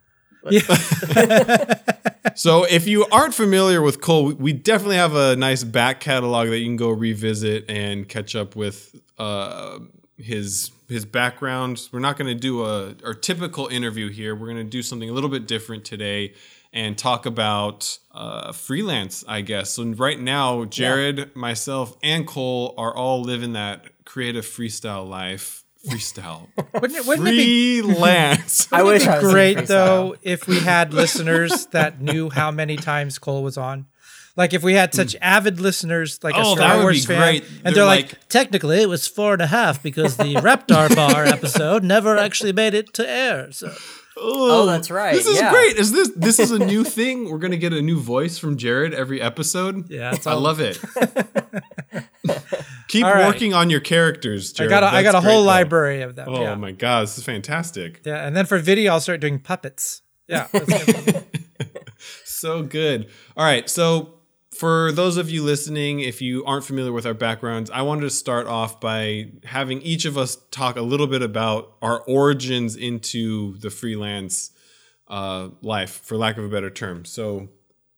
So 2.35 2.65
if 2.65 2.87
you 2.87 3.07
aren't 3.07 3.35
familiar 3.35 3.81
with 3.81 4.01
Cole, 4.01 4.33
we- 4.35 4.53
definitely 4.53 4.97
have 4.97 5.15
a 5.15 5.37
nice 5.37 5.65
back 5.65 6.01
catalog 6.01 6.49
that 6.49 6.59
you 6.59 6.67
can 6.67 6.77
go 6.77 6.91
revisit 6.91 7.65
and 7.71 8.07
catch 8.09 8.35
up 8.37 8.55
with 8.57 8.95
uh, 9.19 9.79
his 10.19 10.71
his 10.89 11.05
background. 11.05 11.89
We're 11.93 12.01
not 12.01 12.17
going 12.19 12.29
to 12.29 12.39
do 12.41 12.65
a 12.65 12.95
our 13.05 13.15
typical 13.15 13.69
interview 13.69 14.11
here. 14.11 14.35
We're 14.35 14.47
going 14.47 14.59
to 14.59 14.65
do 14.65 14.83
something 14.83 15.09
a 15.09 15.13
little 15.13 15.31
bit 15.31 15.47
different 15.47 15.85
today 15.85 16.35
and 16.73 16.99
talk 16.99 17.25
about 17.27 17.99
uh, 18.13 18.53
freelance, 18.53 19.25
I 19.27 19.41
guess. 19.41 19.71
So 19.71 19.85
right 19.85 20.21
now, 20.21 20.65
Jared, 20.65 21.35
myself, 21.35 21.97
and 22.03 22.27
Cole 22.27 22.75
are 22.77 22.95
all 22.95 23.23
living 23.23 23.55
that 23.55 24.05
creative 24.05 24.45
freestyle 24.45 25.09
life. 25.09 25.65
Freestyle, 25.89 26.49
Wouldn't 26.81 26.99
it, 26.99 27.07
wouldn't 27.07 27.29
it 27.29 27.33
be 27.33 27.83
freelance. 27.83 28.69
I 28.73 28.83
wish 28.83 29.07
I 29.07 29.21
was 29.21 29.33
great 29.33 29.67
though 29.67 30.17
if 30.23 30.47
we 30.49 30.59
had 30.61 30.93
listeners 31.03 31.67
that 31.67 32.01
knew 32.01 32.31
how 32.31 32.51
many 32.51 32.77
times 32.77 33.19
Cole 33.19 33.43
was 33.43 33.57
on. 33.57 33.87
Like 34.37 34.53
if 34.53 34.63
we 34.63 34.75
had 34.75 34.93
such 34.93 35.17
avid 35.23 35.61
listeners, 35.61 36.19
like 36.23 36.35
a 36.35 36.39
Hmm. 36.43 36.47
Oh, 36.47 36.55
Star 36.57 36.69
that 36.69 36.77
would 36.77 36.83
Wars 36.83 37.07
be 37.07 37.15
fan, 37.15 37.23
great. 37.23 37.45
and 37.45 37.65
They're 37.65 37.73
they're, 37.75 37.85
like, 37.87 38.07
like- 38.13 38.29
technically 38.29 38.83
it 38.83 38.89
was 38.89 39.07
four 39.07 39.33
and 39.33 39.41
a 39.41 39.47
half 39.47 39.83
because 39.83 40.17
the 40.19 40.35
Reptar 40.35 40.95
Bar 40.95 41.25
episode 41.25 41.83
never 41.83 42.19
actually 42.19 42.53
made 42.53 42.75
it 42.75 42.93
to 42.95 43.09
air. 43.09 43.51
So 43.53 43.73
Oh, 44.19 44.65
that's 44.65 44.91
right. 44.91 45.15
This 45.15 45.27
is 45.27 45.37
yeah. 45.39 45.51
great. 45.51 45.77
Is 45.77 45.93
this 45.93 46.11
this 46.17 46.39
is 46.39 46.51
a 46.51 46.59
new 46.59 46.85
thing? 46.85 47.31
We're 47.31 47.39
gonna 47.39 47.59
get 47.59 47.73
a 47.75 47.83
new 47.83 48.01
voice 48.01 48.39
from 48.39 48.57
Jared 48.57 48.95
every 48.95 49.21
episode. 49.21 49.91
Yeah, 49.91 50.15
it's 50.15 50.27
I 50.27 50.33
all- 50.33 50.41
love 50.41 50.59
it. 50.61 50.79
Keep 52.89 53.05
right. 53.05 53.27
working 53.27 53.53
on 53.55 53.71
your 53.71 53.81
characters, 53.81 54.53
I 54.55 54.59
Jared. 54.59 54.71
got 54.71 54.83
a, 54.83 54.87
I 54.87 55.03
got 55.03 55.15
a 55.15 55.21
whole 55.21 55.41
though. 55.43 55.47
library 55.47 56.03
of 56.03 56.15
them. 56.17 56.29
Oh 56.29 56.43
yeah. 56.43 56.55
my 56.55 56.73
god, 56.73 57.03
this 57.05 57.19
is 57.19 57.25
fantastic. 57.25 58.01
yeah, 58.05 58.27
and 58.27 58.37
then 58.37 58.47
for 58.47 58.59
video, 58.59 58.93
I'll 58.93 59.01
start 59.01 59.21
doing 59.21 59.39
puppets. 59.39 60.03
Yeah, 60.29 60.47
that's 60.53 60.65
gonna 60.95 61.21
be- 61.23 61.41
So 62.25 62.63
good. 62.63 63.09
All 63.37 63.45
right, 63.45 63.69
so 63.69 64.15
for 64.57 64.93
those 64.93 65.17
of 65.17 65.31
you 65.31 65.43
listening, 65.43 66.01
if 66.01 66.21
you 66.23 66.45
aren't 66.45 66.65
familiar 66.65 66.93
with 66.93 67.07
our 67.07 67.15
backgrounds, 67.15 67.71
I 67.71 67.83
wanted 67.83 68.03
to 68.03 68.11
start 68.11 68.47
off 68.47 68.81
by 68.81 69.27
having 69.45 69.83
each 69.83 70.05
of 70.05 70.17
us 70.17 70.39
talk 70.51 70.77
a 70.77 70.83
little 70.83 71.07
bit 71.07 71.23
about 71.23 71.73
our 71.83 72.01
origins 72.03 72.77
into 72.77 73.57
the 73.59 73.71
freelance 73.71 74.51
uh, 75.09 75.49
life, 75.63 76.01
for 76.05 76.17
lack 76.17 76.39
of 76.39 76.45
a 76.45 76.49
better 76.49 76.71
term. 76.71 77.05
So 77.05 77.49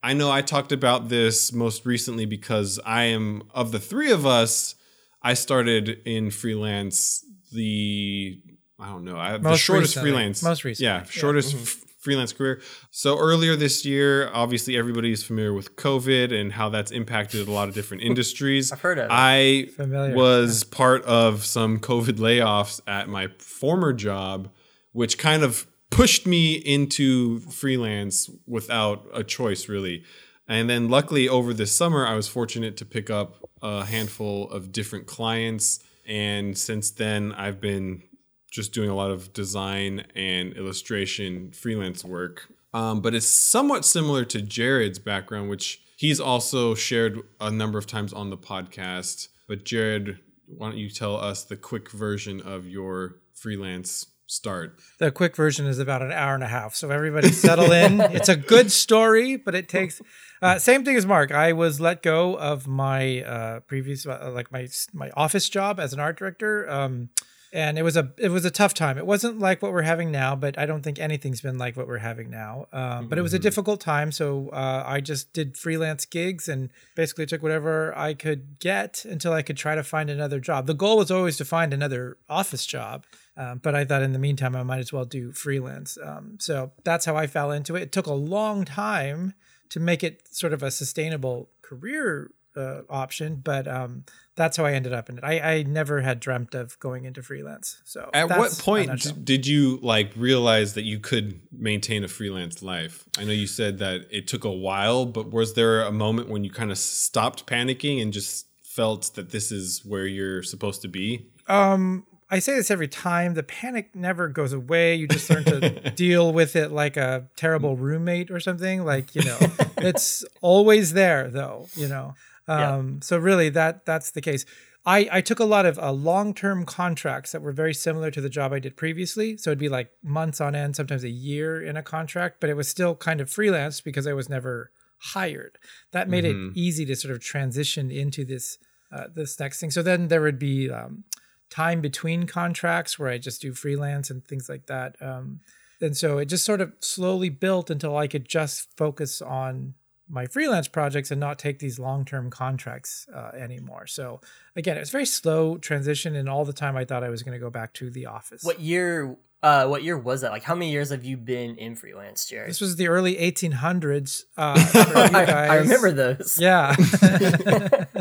I 0.02 0.12
know 0.12 0.31
I 0.31 0.43
talked 0.43 0.73
about 0.73 1.09
this 1.09 1.52
most 1.52 1.85
recently 1.85 2.25
because 2.25 2.78
I 2.85 3.05
am 3.05 3.43
of 3.52 3.73
the 3.73 3.81
three 3.81 4.12
of 4.12 4.26
us. 4.26 4.75
I 5.23 5.35
started 5.35 6.00
in 6.05 6.31
freelance 6.31 7.25
the 7.52 8.40
I 8.78 8.88
don't 8.88 9.05
know 9.05 9.19
I, 9.19 9.38
the 9.38 9.57
shortest 9.57 9.97
recently. 9.97 10.11
freelance 10.11 10.43
Most 10.43 10.64
recently, 10.64 10.87
yeah 10.87 10.99
yeah. 10.99 11.05
shortest 11.05 11.55
mm-hmm. 11.55 11.62
f- 11.62 11.85
freelance 11.99 12.33
career. 12.33 12.61
So 12.90 13.19
earlier 13.19 13.57
this 13.57 13.85
year, 13.85 14.31
obviously 14.33 14.76
everybody 14.76 15.11
is 15.11 15.25
familiar 15.25 15.52
with 15.52 15.75
COVID 15.76 16.33
and 16.33 16.52
how 16.52 16.69
that's 16.69 16.93
impacted 16.93 17.49
a 17.49 17.50
lot 17.50 17.69
of 17.69 17.75
different 17.75 18.02
industries. 18.05 18.71
I've 18.71 18.81
heard 18.81 18.99
of 18.99 19.07
it. 19.07 19.11
I 19.11 19.67
Familiar. 19.76 20.14
was 20.14 20.62
part 20.62 21.05
of 21.05 21.45
some 21.45 21.81
COVID 21.81 22.19
layoffs 22.19 22.81
at 22.87 23.09
my 23.09 23.28
former 23.38 23.93
job, 23.93 24.49
which 24.93 25.19
kind 25.19 25.43
of 25.43 25.67
pushed 25.90 26.26
me 26.26 26.54
into 26.54 27.40
freelance 27.40 28.30
without 28.47 29.07
a 29.12 29.25
choice, 29.25 29.68
really. 29.68 30.04
And 30.47 30.68
then, 30.68 30.88
luckily, 30.88 31.28
over 31.28 31.52
this 31.52 31.75
summer, 31.75 32.07
I 32.07 32.14
was 32.14 32.28
fortunate 32.28 32.76
to 32.78 32.85
pick 32.85 33.11
up 33.11 33.37
a 33.62 33.85
handful 33.85 34.50
of 34.50 34.73
different 34.73 35.07
clients. 35.07 35.80
And 36.07 36.57
since 36.57 36.90
then, 36.90 37.33
I've 37.33 37.61
been 37.61 38.02
just 38.50 38.73
doing 38.73 38.88
a 38.88 38.95
lot 38.95 39.11
of 39.11 39.33
design 39.33 40.07
and 40.14 40.54
illustration 40.54 41.52
freelance 41.52 42.04
work. 42.04 42.49
Um, 42.73 43.00
but 43.00 43.14
it's 43.14 43.26
somewhat 43.26 43.85
similar 43.85 44.25
to 44.26 44.40
Jared's 44.40 44.99
background, 44.99 45.50
which 45.50 45.83
he's 45.97 46.21
also 46.21 46.75
shared 46.75 47.21
a 47.40 47.50
number 47.50 47.78
of 47.78 47.87
times 47.87 48.12
on 48.12 48.30
the 48.30 48.38
podcast. 48.38 49.28
But 49.47 49.64
Jared, 49.64 50.18
why 50.47 50.71
don't 50.71 50.78
you 50.78 50.88
tell 50.88 51.16
us 51.16 51.45
the 51.45 51.57
quick 51.57 51.90
version 51.90 52.40
of 52.40 52.66
your 52.66 53.16
freelance 53.35 54.07
start? 54.28 54.78
The 54.99 55.11
quick 55.11 55.35
version 55.35 55.66
is 55.66 55.78
about 55.78 56.02
an 56.02 56.12
hour 56.12 56.35
and 56.35 56.44
a 56.44 56.49
half. 56.49 56.75
So 56.76 56.90
everybody 56.90 57.32
settle 57.32 57.73
in. 57.73 58.00
it's 58.12 58.28
a 58.28 58.37
good 58.37 58.70
story, 58.70 59.37
but 59.37 59.54
it 59.54 59.68
takes 59.68 60.00
uh, 60.40 60.58
same 60.58 60.85
thing 60.85 60.97
as 60.97 61.04
Mark. 61.04 61.32
I 61.32 61.52
was 61.52 61.80
let 61.80 62.02
go 62.02 62.38
of 62.38 62.68
my 62.68 63.23
uh, 63.23 63.61
previous 63.61 64.06
uh, 64.06 64.30
like 64.32 64.52
my 64.52 64.68
my 64.92 65.11
office 65.16 65.49
job 65.49 65.80
as 65.80 65.92
an 65.92 66.00
art 66.00 66.18
director. 66.18 66.68
Um, 66.70 67.11
and 67.52 67.78
it 67.78 67.82
was 67.82 67.97
a 67.97 68.12
it 68.18 68.28
was 68.28 68.44
a 68.44 68.50
tough 68.50 68.75
time. 68.75 68.99
It 68.99 69.06
wasn't 69.06 69.38
like 69.38 69.62
what 69.62 69.73
we're 69.73 69.82
having 69.82 70.11
now, 70.11 70.37
but 70.37 70.58
I 70.58 70.66
don't 70.66 70.82
think 70.82 70.99
anything's 70.99 71.40
been 71.40 71.58
like 71.58 71.76
what 71.76 71.87
we're 71.87 71.99
having 71.99 72.30
now. 72.30 72.66
Um, 72.73 73.08
but 73.08 73.18
it 73.18 73.23
was 73.23 73.32
a 73.32 73.38
difficult 73.38 73.80
time, 73.80 74.12
so 74.12 74.50
uh, 74.50 74.85
I 74.87 75.00
just 75.00 75.32
did 75.32 75.56
freelance 75.56 76.04
gigs 76.04 76.49
and 76.49 76.70
basically 76.94 77.26
took 77.26 77.42
whatever 77.42 77.97
I 77.97 78.14
could 78.14 78.58
get 78.61 79.04
until 79.04 79.32
I 79.32 79.42
could 79.42 79.56
try 79.56 79.75
to 79.75 79.82
find 79.82 80.11
another 80.11 80.40
job. 80.40 80.66
The 80.66 80.75
goal 80.75 80.99
was 80.99 81.11
always 81.11 81.37
to 81.38 81.44
find 81.44 81.73
another 81.73 82.18
office 82.28 82.66
job, 82.66 83.04
um, 83.38 83.61
but 83.62 83.75
I 83.75 83.85
thought 83.85 84.02
in 84.02 84.12
the 84.12 84.18
meantime 84.18 84.57
I 84.57 84.64
might 84.64 84.80
as 84.80 84.92
well 84.92 85.04
do 85.04 85.33
freelance. 85.33 85.97
Um, 86.02 86.38
so 86.40 86.73
that's 86.83 87.04
how 87.04 87.16
I 87.16 87.28
fell 87.28 87.52
into 87.52 87.76
it. 87.76 87.83
It 87.83 87.92
took 87.92 88.07
a 88.07 88.12
long 88.12 88.64
time 88.64 89.33
to 89.71 89.80
make 89.80 90.02
it 90.02 90.35
sort 90.35 90.52
of 90.52 90.62
a 90.62 90.71
sustainable 90.73 91.49
career 91.62 92.33
uh, 92.57 92.80
option, 92.90 93.37
but 93.37 93.68
um, 93.68 94.04
that's 94.35 94.57
how 94.57 94.64
I 94.64 94.73
ended 94.73 94.92
up 94.92 95.09
in 95.09 95.18
it. 95.18 95.25
I, 95.25 95.38
I 95.38 95.62
never 95.62 96.00
had 96.00 96.18
dreamt 96.18 96.57
of 96.57 96.80
going 96.80 97.04
into 97.04 97.23
freelance. 97.23 97.80
So 97.85 98.11
At 98.12 98.28
what 98.30 98.59
point 98.59 99.25
did 99.25 99.47
you 99.47 99.78
like 99.83 100.11
realize 100.16 100.75
that 100.75 100.83
you 100.83 100.99
could 100.99 101.40
maintain 101.52 102.02
a 102.02 102.09
freelance 102.09 102.61
life? 102.61 103.04
I 103.16 103.25
know 103.25 103.33
you 103.33 103.47
said 103.47 103.78
that 103.78 104.07
it 104.11 104.26
took 104.26 104.42
a 104.42 104.50
while, 104.50 105.07
but 105.07 105.30
was 105.30 105.54
there 105.54 105.83
a 105.83 105.92
moment 105.92 106.28
when 106.28 106.42
you 106.42 106.50
kind 106.50 106.73
of 106.73 106.78
stopped 106.78 107.47
panicking 107.47 108.02
and 108.02 108.12
just 108.12 108.47
felt 108.64 109.14
that 109.14 109.30
this 109.30 109.52
is 109.52 109.85
where 109.85 110.07
you're 110.07 110.42
supposed 110.42 110.83
to 110.83 110.88
be? 110.88 111.30
Um, 111.47 112.04
I 112.30 112.40
say 112.40 112.54
this 112.54 112.70
every 112.70 112.88
time. 112.88 113.35
The 113.35 113.42
panic 113.42 113.94
never 113.94 114.28
goes 114.28 114.52
away. 114.52 114.94
You 114.97 115.08
just 115.08 115.30
learn 115.30 115.44
to 115.44 115.90
deal 115.97 116.32
with 116.32 116.56
it 116.56 116.70
like 116.70 116.97
a 116.97 117.28
terrible 117.37 117.76
roommate 117.76 118.30
or 118.30 118.40
something. 118.40 118.85
Like 118.85 119.14
you 119.14 119.23
know, 119.23 119.38
it's 119.78 120.25
always 120.40 120.92
there 120.92 121.30
though. 121.30 121.68
You 121.75 121.88
know. 121.88 122.14
Um, 122.49 123.02
So 123.02 123.18
really, 123.18 123.50
that 123.50 123.85
that's 123.85 124.11
the 124.12 124.23
case. 124.23 124.47
I, 124.87 125.06
I 125.12 125.20
took 125.20 125.38
a 125.38 125.44
lot 125.44 125.66
of 125.66 125.78
uh, 125.78 125.92
long 125.92 126.32
term 126.32 126.64
contracts 126.64 127.32
that 127.32 127.42
were 127.42 127.52
very 127.52 127.75
similar 127.75 128.11
to 128.11 128.23
the 128.23 128.30
job 128.30 128.54
I 128.54 128.58
did 128.58 128.75
previously. 128.75 129.37
So 129.37 129.50
it'd 129.50 129.58
be 129.58 129.68
like 129.68 129.90
months 130.02 130.40
on 130.40 130.54
end, 130.54 130.75
sometimes 130.75 131.04
a 131.04 131.11
year 131.11 131.62
in 131.62 131.76
a 131.76 131.82
contract, 131.82 132.37
but 132.40 132.49
it 132.49 132.54
was 132.54 132.66
still 132.66 132.94
kind 132.94 133.20
of 133.20 133.28
freelance 133.28 133.82
because 133.82 134.06
I 134.06 134.14
was 134.14 134.30
never 134.30 134.70
hired. 134.97 135.58
That 135.92 136.08
made 136.08 136.25
it 136.25 136.35
easy 136.54 136.87
to 136.87 136.97
sort 136.97 137.12
of 137.12 137.20
transition 137.20 137.90
into 137.90 138.25
this 138.25 138.56
uh, 138.90 139.08
this 139.14 139.38
next 139.38 139.61
thing. 139.61 139.70
So 139.70 139.82
then 139.82 140.08
there 140.08 140.23
would 140.23 140.38
be 140.38 140.70
um, 140.70 141.04
time 141.50 141.81
between 141.81 142.26
contracts 142.26 142.99
where 142.99 143.09
I 143.09 143.19
just 143.19 143.40
do 143.40 143.52
freelance 143.55 144.11
and 144.11 144.25
things 144.25 144.49
like 144.49 144.67
that. 144.67 144.97
Um, 145.00 145.40
and 145.81 145.97
so 145.97 146.19
it 146.19 146.26
just 146.26 146.45
sort 146.45 146.61
of 146.61 146.73
slowly 146.81 147.28
built 147.28 147.71
until 147.71 147.97
I 147.97 148.07
could 148.07 148.28
just 148.28 148.76
focus 148.76 149.23
on 149.23 149.75
my 150.09 150.26
freelance 150.26 150.69
projects 150.69 151.11
and 151.11 151.21
not 151.21 151.38
take 151.38 151.59
these 151.59 151.78
long-term 151.78 152.31
contracts 152.31 153.07
uh, 153.14 153.31
anymore. 153.37 153.87
So 153.87 154.21
again, 154.57 154.76
it 154.76 154.81
was 154.81 154.88
a 154.88 154.93
very 154.93 155.07
slow 155.07 155.59
transition, 155.59 156.17
and 156.17 156.28
all 156.28 156.45
the 156.45 156.52
time 156.52 156.76
I 156.76 156.85
thought 156.85 157.05
I 157.05 157.11
was 157.11 157.23
going 157.23 157.35
to 157.35 157.38
go 157.38 157.50
back 157.50 157.75
to 157.75 157.90
the 157.90 158.07
office. 158.07 158.43
What 158.43 158.61
year? 158.61 159.17
Uh, 159.40 159.67
what 159.67 159.85
year 159.85 159.97
was 159.97 160.23
that? 160.23 160.33
Like, 160.33 160.43
how 160.43 160.55
many 160.55 160.73
years 160.73 160.90
have 160.90 161.05
you 161.05 161.17
been 161.17 161.57
in 161.59 161.76
freelance, 161.76 162.26
Jared? 162.26 162.50
This 162.50 162.61
was 162.61 162.75
the 162.75 162.88
early 162.88 163.14
1800s. 163.17 164.25
Uh, 164.37 164.55
I, 165.14 165.25
I 165.50 165.55
remember 165.57 165.93
those. 165.93 166.38
Yeah. 166.40 166.75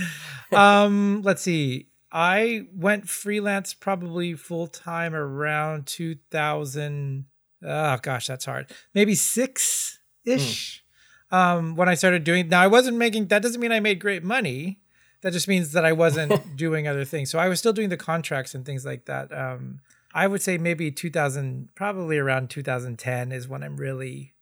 um, 0.52 1.22
let's 1.22 1.40
see. 1.40 1.86
I 2.12 2.66
went 2.74 3.08
freelance 3.08 3.72
probably 3.72 4.34
full 4.34 4.66
time 4.66 5.14
around 5.14 5.86
2000. 5.86 7.24
Oh 7.64 7.96
gosh, 8.02 8.26
that's 8.26 8.44
hard. 8.44 8.70
Maybe 8.94 9.14
six 9.14 9.98
ish. 10.24 10.84
Um, 11.30 11.74
when 11.76 11.88
I 11.88 11.94
started 11.94 12.24
doing 12.24 12.48
now, 12.48 12.60
I 12.60 12.66
wasn't 12.66 12.98
making. 12.98 13.28
That 13.28 13.40
doesn't 13.42 13.60
mean 13.60 13.72
I 13.72 13.80
made 13.80 13.98
great 13.98 14.22
money. 14.22 14.80
That 15.22 15.32
just 15.32 15.48
means 15.48 15.72
that 15.72 15.84
I 15.84 15.92
wasn't 15.92 16.56
doing 16.56 16.86
other 16.86 17.04
things. 17.06 17.30
So 17.30 17.38
I 17.38 17.48
was 17.48 17.58
still 17.58 17.72
doing 17.72 17.88
the 17.88 17.96
contracts 17.96 18.54
and 18.54 18.66
things 18.66 18.84
like 18.84 19.06
that. 19.06 19.32
Um, 19.32 19.80
I 20.12 20.26
would 20.26 20.42
say 20.42 20.58
maybe 20.58 20.90
2000, 20.90 21.70
probably 21.74 22.18
around 22.18 22.50
2010 22.50 23.32
is 23.32 23.48
when 23.48 23.62
I'm 23.62 23.76
really 23.76 24.34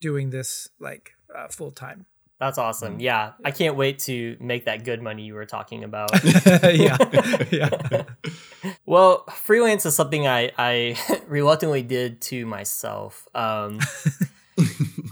doing 0.00 0.30
this 0.30 0.70
like 0.80 1.12
uh, 1.36 1.48
full 1.48 1.72
time. 1.72 2.06
That's 2.38 2.56
awesome. 2.56 3.00
Yeah, 3.00 3.32
I 3.44 3.50
can't 3.50 3.76
wait 3.76 3.98
to 4.00 4.36
make 4.38 4.66
that 4.66 4.84
good 4.84 5.02
money 5.02 5.24
you 5.24 5.34
were 5.34 5.44
talking 5.44 5.82
about. 5.82 6.10
yeah, 6.62 6.96
yeah. 7.50 8.04
well, 8.86 9.24
freelance 9.26 9.84
is 9.84 9.96
something 9.96 10.26
I 10.26 10.52
I 10.56 10.96
reluctantly 11.26 11.82
did 11.82 12.20
to 12.22 12.46
myself. 12.46 13.26
Um, 13.34 13.80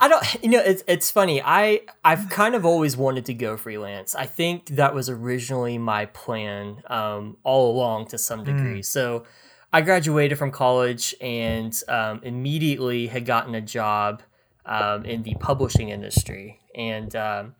I 0.01 0.09
don't, 0.09 0.25
you 0.43 0.51
know, 0.51 0.61
it's 0.61 0.85
it's 0.87 1.11
funny. 1.11 1.43
I 1.43 1.81
I've 2.05 2.29
kind 2.29 2.55
of 2.55 2.65
always 2.65 2.97
wanted 2.97 3.25
to 3.27 3.35
go 3.35 3.57
freelance. 3.57 4.15
I 4.15 4.27
think 4.27 4.67
that 4.67 4.95
was 4.95 5.11
originally 5.11 5.79
my 5.79 6.07
plan 6.07 6.83
um, 6.87 7.39
all 7.43 7.77
along 7.77 8.07
to 8.09 8.19
some 8.19 8.45
degree. 8.45 8.83
So 8.83 9.25
I 9.73 9.81
graduated 9.81 10.39
from 10.39 10.53
college 10.53 11.15
and 11.21 11.77
um, 11.89 12.21
immediately 12.23 13.09
had 13.09 13.27
gotten 13.27 13.55
a 13.55 13.61
job 13.61 14.23
um, 14.65 15.05
in 15.05 15.23
the 15.23 15.35
publishing 15.39 15.91
industry, 15.91 16.61
and 16.77 17.15
um, 17.17 17.55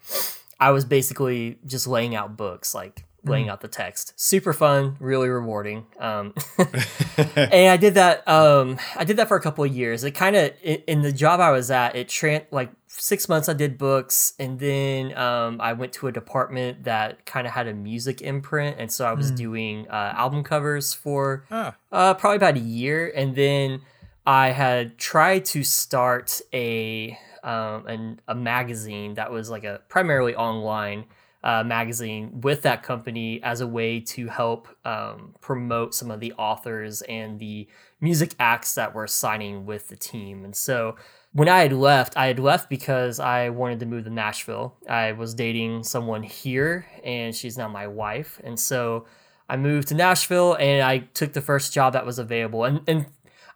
I 0.61 0.71
was 0.71 0.85
basically 0.85 1.59
just 1.67 1.87
laying 1.87 2.15
out 2.15 2.37
books, 2.37 2.75
like 2.75 3.05
laying 3.25 3.49
out 3.49 3.61
the 3.61 3.69
text. 3.69 4.13
Super 4.15 4.53
fun, 4.53 4.97
really 5.01 5.29
rewarding. 5.29 5.87
Um, 5.99 6.33
and 7.37 7.71
I 7.71 7.77
did 7.77 7.95
that. 7.95 8.27
Um, 8.29 8.79
I 8.95 9.05
did 9.05 9.17
that 9.17 9.27
for 9.27 9.37
a 9.37 9.41
couple 9.41 9.65
of 9.65 9.75
years. 9.75 10.05
It 10.05 10.13
kind 10.13 10.37
of 10.37 10.53
in, 10.63 11.03
the 11.03 11.13
job 11.13 11.41
I 11.41 11.51
was 11.51 11.71
at. 11.71 11.97
It 11.97 12.09
tran 12.09 12.45
like 12.51 12.71
six 12.87 13.29
months. 13.29 13.49
I 13.49 13.53
did 13.53 13.79
books, 13.79 14.35
and 14.39 14.59
then 14.61 15.17
um, 15.19 15.61
I 15.61 15.73
went 15.73 15.93
to 15.95 16.07
a 16.07 16.13
department 16.13 16.85
that 16.85 17.27
kind 17.27 17.47
of 17.47 17.53
had 17.53 17.67
a 17.67 17.75
music 17.75 18.23
imprint, 18.23 18.77
and 18.79 18.93
so 18.93 19.05
I 19.05 19.13
was 19.13 19.31
doing 19.33 19.89
uh, 19.89 20.13
album 20.17 20.45
covers 20.45 20.95
for 20.95 21.45
Ah. 21.51 21.75
uh, 21.91 22.15
probably 22.15 22.37
about 22.37 22.57
a 22.57 22.61
year, 22.61 23.13
and 23.15 23.35
then 23.35 23.81
I 24.25 24.51
had 24.51 24.99
tried 24.99 25.45
to 25.47 25.63
start 25.65 26.41
a 26.53 27.19
um, 27.47 27.87
an, 27.87 28.21
a 28.29 28.35
magazine 28.35 29.15
that 29.15 29.31
was 29.31 29.49
like 29.49 29.65
a 29.65 29.81
primarily 29.89 30.35
online 30.35 31.05
uh, 31.45 31.63
magazine 31.63 32.41
with 32.41 32.63
that 32.63 32.83
company 32.83 33.41
as 33.43 33.61
a 33.61 33.67
way 33.67 34.01
to 34.01 34.27
help 34.27 34.67
um, 34.85 35.33
promote 35.41 35.95
some 35.95 36.11
of 36.11 36.19
the 36.19 36.33
authors 36.33 37.03
and 37.03 37.39
the 37.39 37.69
music 38.01 38.35
acts 38.41 38.75
that 38.75 38.93
were 38.95 39.07
signing 39.07 39.65
with 39.65 39.87
the 39.87 39.97
team. 39.97 40.45
And 40.45 40.57
so 40.57 40.97
when 41.33 41.49
I 41.49 41.61
had 41.61 41.73
left, 41.73 42.17
I 42.17 42.27
had 42.27 42.41
left 42.41 42.69
because 42.69 43.21
I 43.21 43.51
wanted 43.51 43.79
to 43.81 43.87
move 43.87 44.05
to 44.05 44.11
Nashville. 44.11 44.75
I 44.89 45.13
was 45.13 45.35
dating 45.35 45.85
someone 45.85 46.25
here, 46.25 46.87
and 47.05 47.35
she's 47.35 47.57
now 47.57 47.69
my 47.69 47.87
wife. 47.87 48.41
And 48.43 48.59
so 48.59 49.07
I 49.49 49.57
moved 49.57 49.89
to 49.89 49.95
Nashville, 49.95 50.55
and 50.55 50.83
I 50.83 50.99
took 51.15 51.33
the 51.33 51.41
first 51.41 51.73
job 51.73 51.93
that 51.93 52.05
was 52.05 52.19
available. 52.19 52.65
And 52.65 52.81
and 52.89 53.07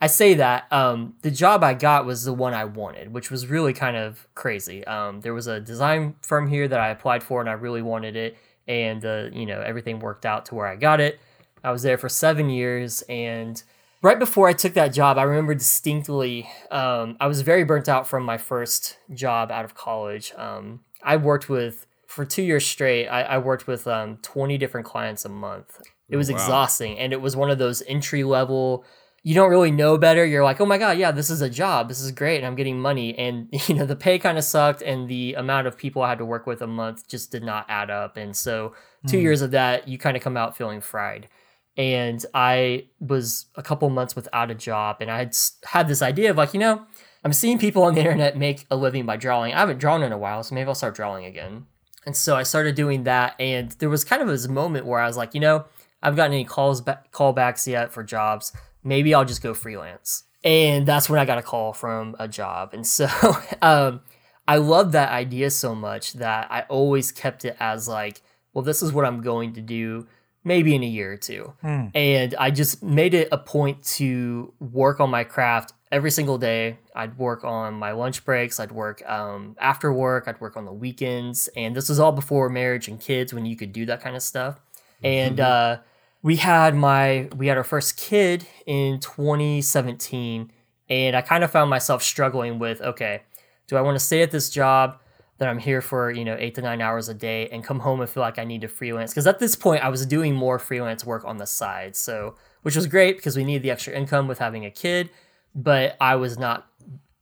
I 0.00 0.06
say 0.06 0.34
that 0.34 0.66
um, 0.72 1.14
the 1.22 1.30
job 1.30 1.62
I 1.62 1.74
got 1.74 2.06
was 2.06 2.24
the 2.24 2.32
one 2.32 2.54
I 2.54 2.64
wanted, 2.64 3.12
which 3.12 3.30
was 3.30 3.46
really 3.48 3.72
kind 3.74 3.96
of 3.96 4.26
crazy. 4.34 4.84
Um, 4.86 5.20
there 5.20 5.34
was 5.34 5.46
a 5.46 5.60
design 5.60 6.14
firm 6.22 6.48
here 6.48 6.66
that 6.68 6.80
I 6.80 6.88
applied 6.88 7.22
for, 7.22 7.40
and 7.40 7.50
I 7.50 7.52
really 7.52 7.82
wanted 7.82 8.16
it, 8.16 8.38
and 8.66 9.04
uh, 9.04 9.28
you 9.32 9.44
know 9.46 9.60
everything 9.60 9.98
worked 10.00 10.24
out 10.24 10.46
to 10.46 10.54
where 10.54 10.66
I 10.66 10.76
got 10.76 11.00
it. 11.00 11.20
I 11.62 11.70
was 11.70 11.82
there 11.82 11.98
for 11.98 12.08
seven 12.08 12.48
years, 12.48 13.02
and 13.10 13.62
right 14.00 14.18
before 14.18 14.48
I 14.48 14.54
took 14.54 14.72
that 14.74 14.88
job, 14.94 15.18
I 15.18 15.24
remember 15.24 15.54
distinctly. 15.54 16.48
Um, 16.70 17.16
I 17.20 17.26
was 17.26 17.42
very 17.42 17.64
burnt 17.64 17.88
out 17.88 18.08
from 18.08 18.24
my 18.24 18.38
first 18.38 18.96
job 19.12 19.50
out 19.50 19.66
of 19.66 19.74
college. 19.74 20.32
Um, 20.36 20.80
I 21.02 21.16
worked 21.18 21.50
with 21.50 21.86
for 22.06 22.24
two 22.24 22.42
years 22.42 22.64
straight. 22.66 23.06
I, 23.08 23.22
I 23.22 23.38
worked 23.38 23.66
with 23.66 23.86
um, 23.86 24.16
twenty 24.22 24.56
different 24.56 24.86
clients 24.86 25.26
a 25.26 25.28
month. 25.28 25.78
It 26.08 26.16
was 26.16 26.30
Wow. 26.30 26.36
exhausting, 26.36 26.98
and 26.98 27.12
it 27.12 27.20
was 27.20 27.36
one 27.36 27.50
of 27.50 27.58
those 27.58 27.82
entry 27.86 28.24
level 28.24 28.84
you 29.22 29.34
don't 29.34 29.50
really 29.50 29.70
know 29.70 29.98
better. 29.98 30.24
You're 30.24 30.44
like, 30.44 30.60
oh 30.60 30.66
my 30.66 30.78
god, 30.78 30.96
yeah, 30.98 31.10
this 31.10 31.28
is 31.30 31.42
a 31.42 31.50
job. 31.50 31.88
This 31.88 32.00
is 32.00 32.10
great, 32.10 32.38
and 32.38 32.46
I'm 32.46 32.54
getting 32.56 32.80
money. 32.80 33.16
And 33.18 33.48
you 33.68 33.74
know, 33.74 33.84
the 33.86 33.96
pay 33.96 34.18
kind 34.18 34.38
of 34.38 34.44
sucked, 34.44 34.82
and 34.82 35.08
the 35.08 35.34
amount 35.34 35.66
of 35.66 35.76
people 35.76 36.02
I 36.02 36.08
had 36.10 36.18
to 36.18 36.24
work 36.24 36.46
with 36.46 36.62
a 36.62 36.66
month 36.66 37.06
just 37.08 37.30
did 37.30 37.42
not 37.44 37.66
add 37.68 37.90
up. 37.90 38.16
And 38.16 38.34
so, 38.36 38.74
two 39.06 39.18
Mm. 39.18 39.22
years 39.22 39.42
of 39.42 39.50
that, 39.52 39.88
you 39.88 39.98
kind 39.98 40.16
of 40.16 40.22
come 40.22 40.36
out 40.36 40.56
feeling 40.56 40.80
fried. 40.80 41.28
And 41.76 42.24
I 42.34 42.86
was 42.98 43.46
a 43.56 43.62
couple 43.62 43.88
months 43.90 44.14
without 44.16 44.50
a 44.50 44.54
job, 44.54 44.96
and 45.00 45.10
I 45.10 45.18
had 45.18 45.36
had 45.64 45.88
this 45.88 46.02
idea 46.02 46.30
of 46.30 46.36
like, 46.36 46.52
you 46.52 46.60
know, 46.60 46.84
I'm 47.24 47.32
seeing 47.32 47.58
people 47.58 47.82
on 47.84 47.94
the 47.94 48.00
internet 48.00 48.36
make 48.36 48.66
a 48.70 48.76
living 48.76 49.06
by 49.06 49.16
drawing. 49.16 49.52
I 49.54 49.58
haven't 49.60 49.78
drawn 49.78 50.02
in 50.02 50.12
a 50.12 50.18
while, 50.18 50.42
so 50.42 50.54
maybe 50.54 50.68
I'll 50.68 50.74
start 50.74 50.94
drawing 50.94 51.24
again. 51.26 51.66
And 52.06 52.16
so 52.16 52.34
I 52.34 52.42
started 52.44 52.74
doing 52.74 53.04
that, 53.04 53.34
and 53.38 53.70
there 53.72 53.90
was 53.90 54.04
kind 54.04 54.22
of 54.22 54.28
this 54.28 54.48
moment 54.48 54.86
where 54.86 55.00
I 55.00 55.06
was 55.06 55.16
like, 55.18 55.34
you 55.34 55.40
know, 55.40 55.66
I've 56.02 56.16
gotten 56.16 56.32
any 56.32 56.44
calls 56.44 56.80
ba- 56.80 57.02
callbacks 57.12 57.66
yet 57.66 57.92
for 57.92 58.02
jobs. 58.02 58.52
Maybe 58.82 59.14
I'll 59.14 59.24
just 59.24 59.42
go 59.42 59.54
freelance. 59.54 60.24
And 60.42 60.86
that's 60.86 61.10
when 61.10 61.20
I 61.20 61.24
got 61.24 61.38
a 61.38 61.42
call 61.42 61.72
from 61.72 62.16
a 62.18 62.26
job. 62.26 62.72
And 62.72 62.86
so 62.86 63.08
um, 63.62 64.00
I 64.48 64.56
love 64.56 64.92
that 64.92 65.10
idea 65.10 65.50
so 65.50 65.74
much 65.74 66.14
that 66.14 66.50
I 66.50 66.62
always 66.62 67.12
kept 67.12 67.44
it 67.44 67.56
as 67.60 67.88
like, 67.88 68.22
well, 68.52 68.64
this 68.64 68.82
is 68.82 68.92
what 68.92 69.04
I'm 69.04 69.20
going 69.20 69.52
to 69.54 69.60
do 69.60 70.06
maybe 70.42 70.74
in 70.74 70.82
a 70.82 70.86
year 70.86 71.12
or 71.12 71.16
two. 71.16 71.52
And 71.94 72.34
I 72.36 72.50
just 72.50 72.82
made 72.82 73.14
it 73.14 73.28
a 73.30 73.38
point 73.38 73.82
to 73.96 74.52
work 74.58 74.98
on 75.00 75.10
my 75.10 75.24
craft 75.24 75.74
every 75.92 76.10
single 76.10 76.38
day. 76.38 76.78
I'd 76.94 77.18
work 77.18 77.44
on 77.44 77.74
my 77.74 77.92
lunch 77.92 78.24
breaks, 78.24 78.58
I'd 78.58 78.72
work 78.72 79.08
um, 79.08 79.56
after 79.60 79.92
work, 79.92 80.24
I'd 80.26 80.40
work 80.40 80.56
on 80.56 80.64
the 80.64 80.72
weekends. 80.72 81.48
And 81.56 81.76
this 81.76 81.88
was 81.88 82.00
all 82.00 82.12
before 82.12 82.48
marriage 82.48 82.88
and 82.88 83.00
kids 83.00 83.34
when 83.34 83.44
you 83.44 83.56
could 83.56 83.72
do 83.72 83.86
that 83.86 84.00
kind 84.00 84.16
of 84.16 84.22
stuff. 84.22 84.60
And 85.02 85.40
uh, 85.40 85.78
we 86.22 86.36
had 86.36 86.74
my 86.74 87.28
we 87.36 87.46
had 87.46 87.56
our 87.56 87.64
first 87.64 87.96
kid 87.96 88.46
in 88.66 89.00
2017 89.00 90.50
and 90.88 91.16
I 91.16 91.22
kind 91.22 91.44
of 91.44 91.50
found 91.50 91.70
myself 91.70 92.02
struggling 92.02 92.58
with 92.58 92.80
okay, 92.80 93.22
do 93.66 93.76
I 93.76 93.80
want 93.80 93.98
to 93.98 94.04
stay 94.04 94.22
at 94.22 94.30
this 94.30 94.50
job 94.50 94.98
that 95.38 95.48
I'm 95.48 95.58
here 95.58 95.80
for, 95.80 96.10
you 96.10 96.22
know, 96.22 96.36
8 96.38 96.54
to 96.56 96.62
9 96.62 96.82
hours 96.82 97.08
a 97.08 97.14
day 97.14 97.48
and 97.48 97.64
come 97.64 97.80
home 97.80 98.02
and 98.02 98.10
feel 98.10 98.22
like 98.22 98.38
I 98.38 98.44
need 98.44 98.60
to 98.60 98.68
freelance 98.68 99.10
because 99.12 99.26
at 99.26 99.38
this 99.38 99.56
point 99.56 99.82
I 99.82 99.88
was 99.88 100.04
doing 100.04 100.34
more 100.34 100.58
freelance 100.58 101.04
work 101.04 101.24
on 101.24 101.38
the 101.38 101.46
side. 101.46 101.96
So, 101.96 102.34
which 102.62 102.76
was 102.76 102.86
great 102.86 103.16
because 103.16 103.36
we 103.36 103.44
needed 103.44 103.62
the 103.62 103.70
extra 103.70 103.94
income 103.94 104.28
with 104.28 104.38
having 104.38 104.66
a 104.66 104.70
kid, 104.70 105.08
but 105.54 105.96
I 106.00 106.16
was 106.16 106.38
not 106.38 106.66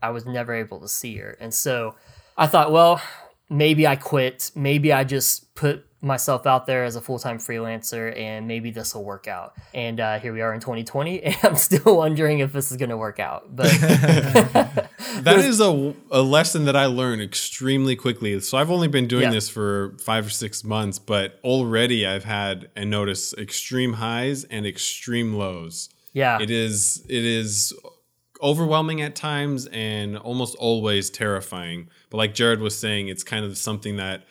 I 0.03 0.11
was 0.11 0.27
never 0.27 0.55
able 0.55 0.81
to 0.81 0.89
see 0.89 1.17
her. 1.19 1.37
And 1.41 1.53
so 1.53 1.95
I 2.37 2.47
thought, 2.47 2.71
well, 2.73 3.01
maybe 3.51 3.87
I 3.87 3.97
quit. 3.97 4.51
Maybe 4.55 4.93
I 4.93 5.05
just 5.05 5.55
put 5.55 5.88
myself 6.01 6.47
out 6.47 6.67
there 6.67 6.85
as 6.85 6.95
a 6.95 7.01
full 7.01 7.19
time 7.19 7.39
freelancer 7.39 8.17
and 8.17 8.47
maybe 8.47 8.71
this 8.71 8.95
will 8.95 9.05
work 9.05 9.27
out. 9.27 9.55
And 9.75 9.99
uh, 9.99 10.21
here 10.21 10.33
we 10.33 10.41
are 10.43 10.55
in 10.55 10.61
2020, 10.61 11.23
and 11.25 11.37
I'm 11.43 11.57
still 11.57 11.97
wondering 11.97 12.39
if 12.39 12.53
this 12.53 12.71
is 12.71 12.77
going 12.77 12.91
to 12.91 12.97
work 12.97 13.19
out. 13.19 13.55
But 13.57 13.67
That 15.23 15.39
is 15.39 15.61
a, 15.61 15.95
a 16.11 16.23
lesson 16.23 16.65
that 16.67 16.77
I 16.77 16.87
learned 16.87 17.21
extremely 17.23 17.97
quickly. 17.97 18.39
So 18.41 18.57
I've 18.59 18.71
only 18.71 18.89
been 18.89 19.07
doing 19.09 19.25
Yeah. 19.25 19.31
this 19.31 19.49
for 19.49 19.97
five 20.01 20.27
or 20.27 20.31
six 20.31 20.63
months, 20.63 20.99
but 20.99 21.41
already 21.43 22.07
I've 22.07 22.25
had 22.25 22.71
and 22.77 22.91
noticed 22.91 23.37
extreme 23.37 23.95
highs 23.95 24.45
and 24.45 24.67
extreme 24.67 25.35
lows. 25.35 25.89
yeah, 26.13 26.39
It 26.41 26.51
is 26.51 27.05
it 27.09 27.25
is 27.25 27.73
overwhelming 28.41 29.01
at 29.03 29.17
times 29.17 29.67
and 29.73 30.17
almost 30.17 30.55
always 30.57 31.11
terrifying. 31.11 31.89
But 32.11 32.19
like 32.19 32.35
Jared 32.35 32.61
was 32.61 32.79
saying, 32.79 33.09
it's 33.09 33.25
kind 33.25 33.45
of 33.45 33.59
something 33.59 33.97
that 33.97 34.25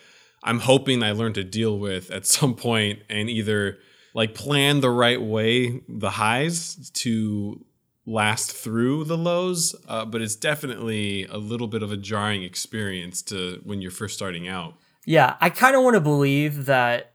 I'm 0.47 0.59
hoping 0.59 1.03
I 1.03 1.11
learn 1.11 1.33
to 1.33 1.43
deal 1.43 1.77
with 1.77 2.09
at 2.09 2.25
some 2.25 2.55
point 2.55 2.99
and 3.09 3.29
either 3.29 3.77
like 4.13 4.33
plan 4.33 4.81
the 4.81 4.89
right 4.89 5.21
way 5.21 5.81
the 5.87 6.09
highs 6.11 6.89
to 6.91 7.63
last 8.05 8.53
through 8.53 9.03
the 9.03 9.17
lows 9.17 9.75
uh, 9.89 10.05
but 10.05 10.21
it's 10.21 10.35
definitely 10.35 11.25
a 11.25 11.37
little 11.37 11.67
bit 11.67 11.83
of 11.83 11.91
a 11.91 11.97
jarring 11.97 12.43
experience 12.43 13.21
to 13.23 13.61
when 13.65 13.81
you're 13.81 13.91
first 13.91 14.15
starting 14.15 14.47
out. 14.47 14.75
Yeah, 15.05 15.35
I 15.39 15.49
kind 15.49 15.75
of 15.75 15.83
want 15.83 15.95
to 15.95 16.01
believe 16.01 16.65
that, 16.65 17.13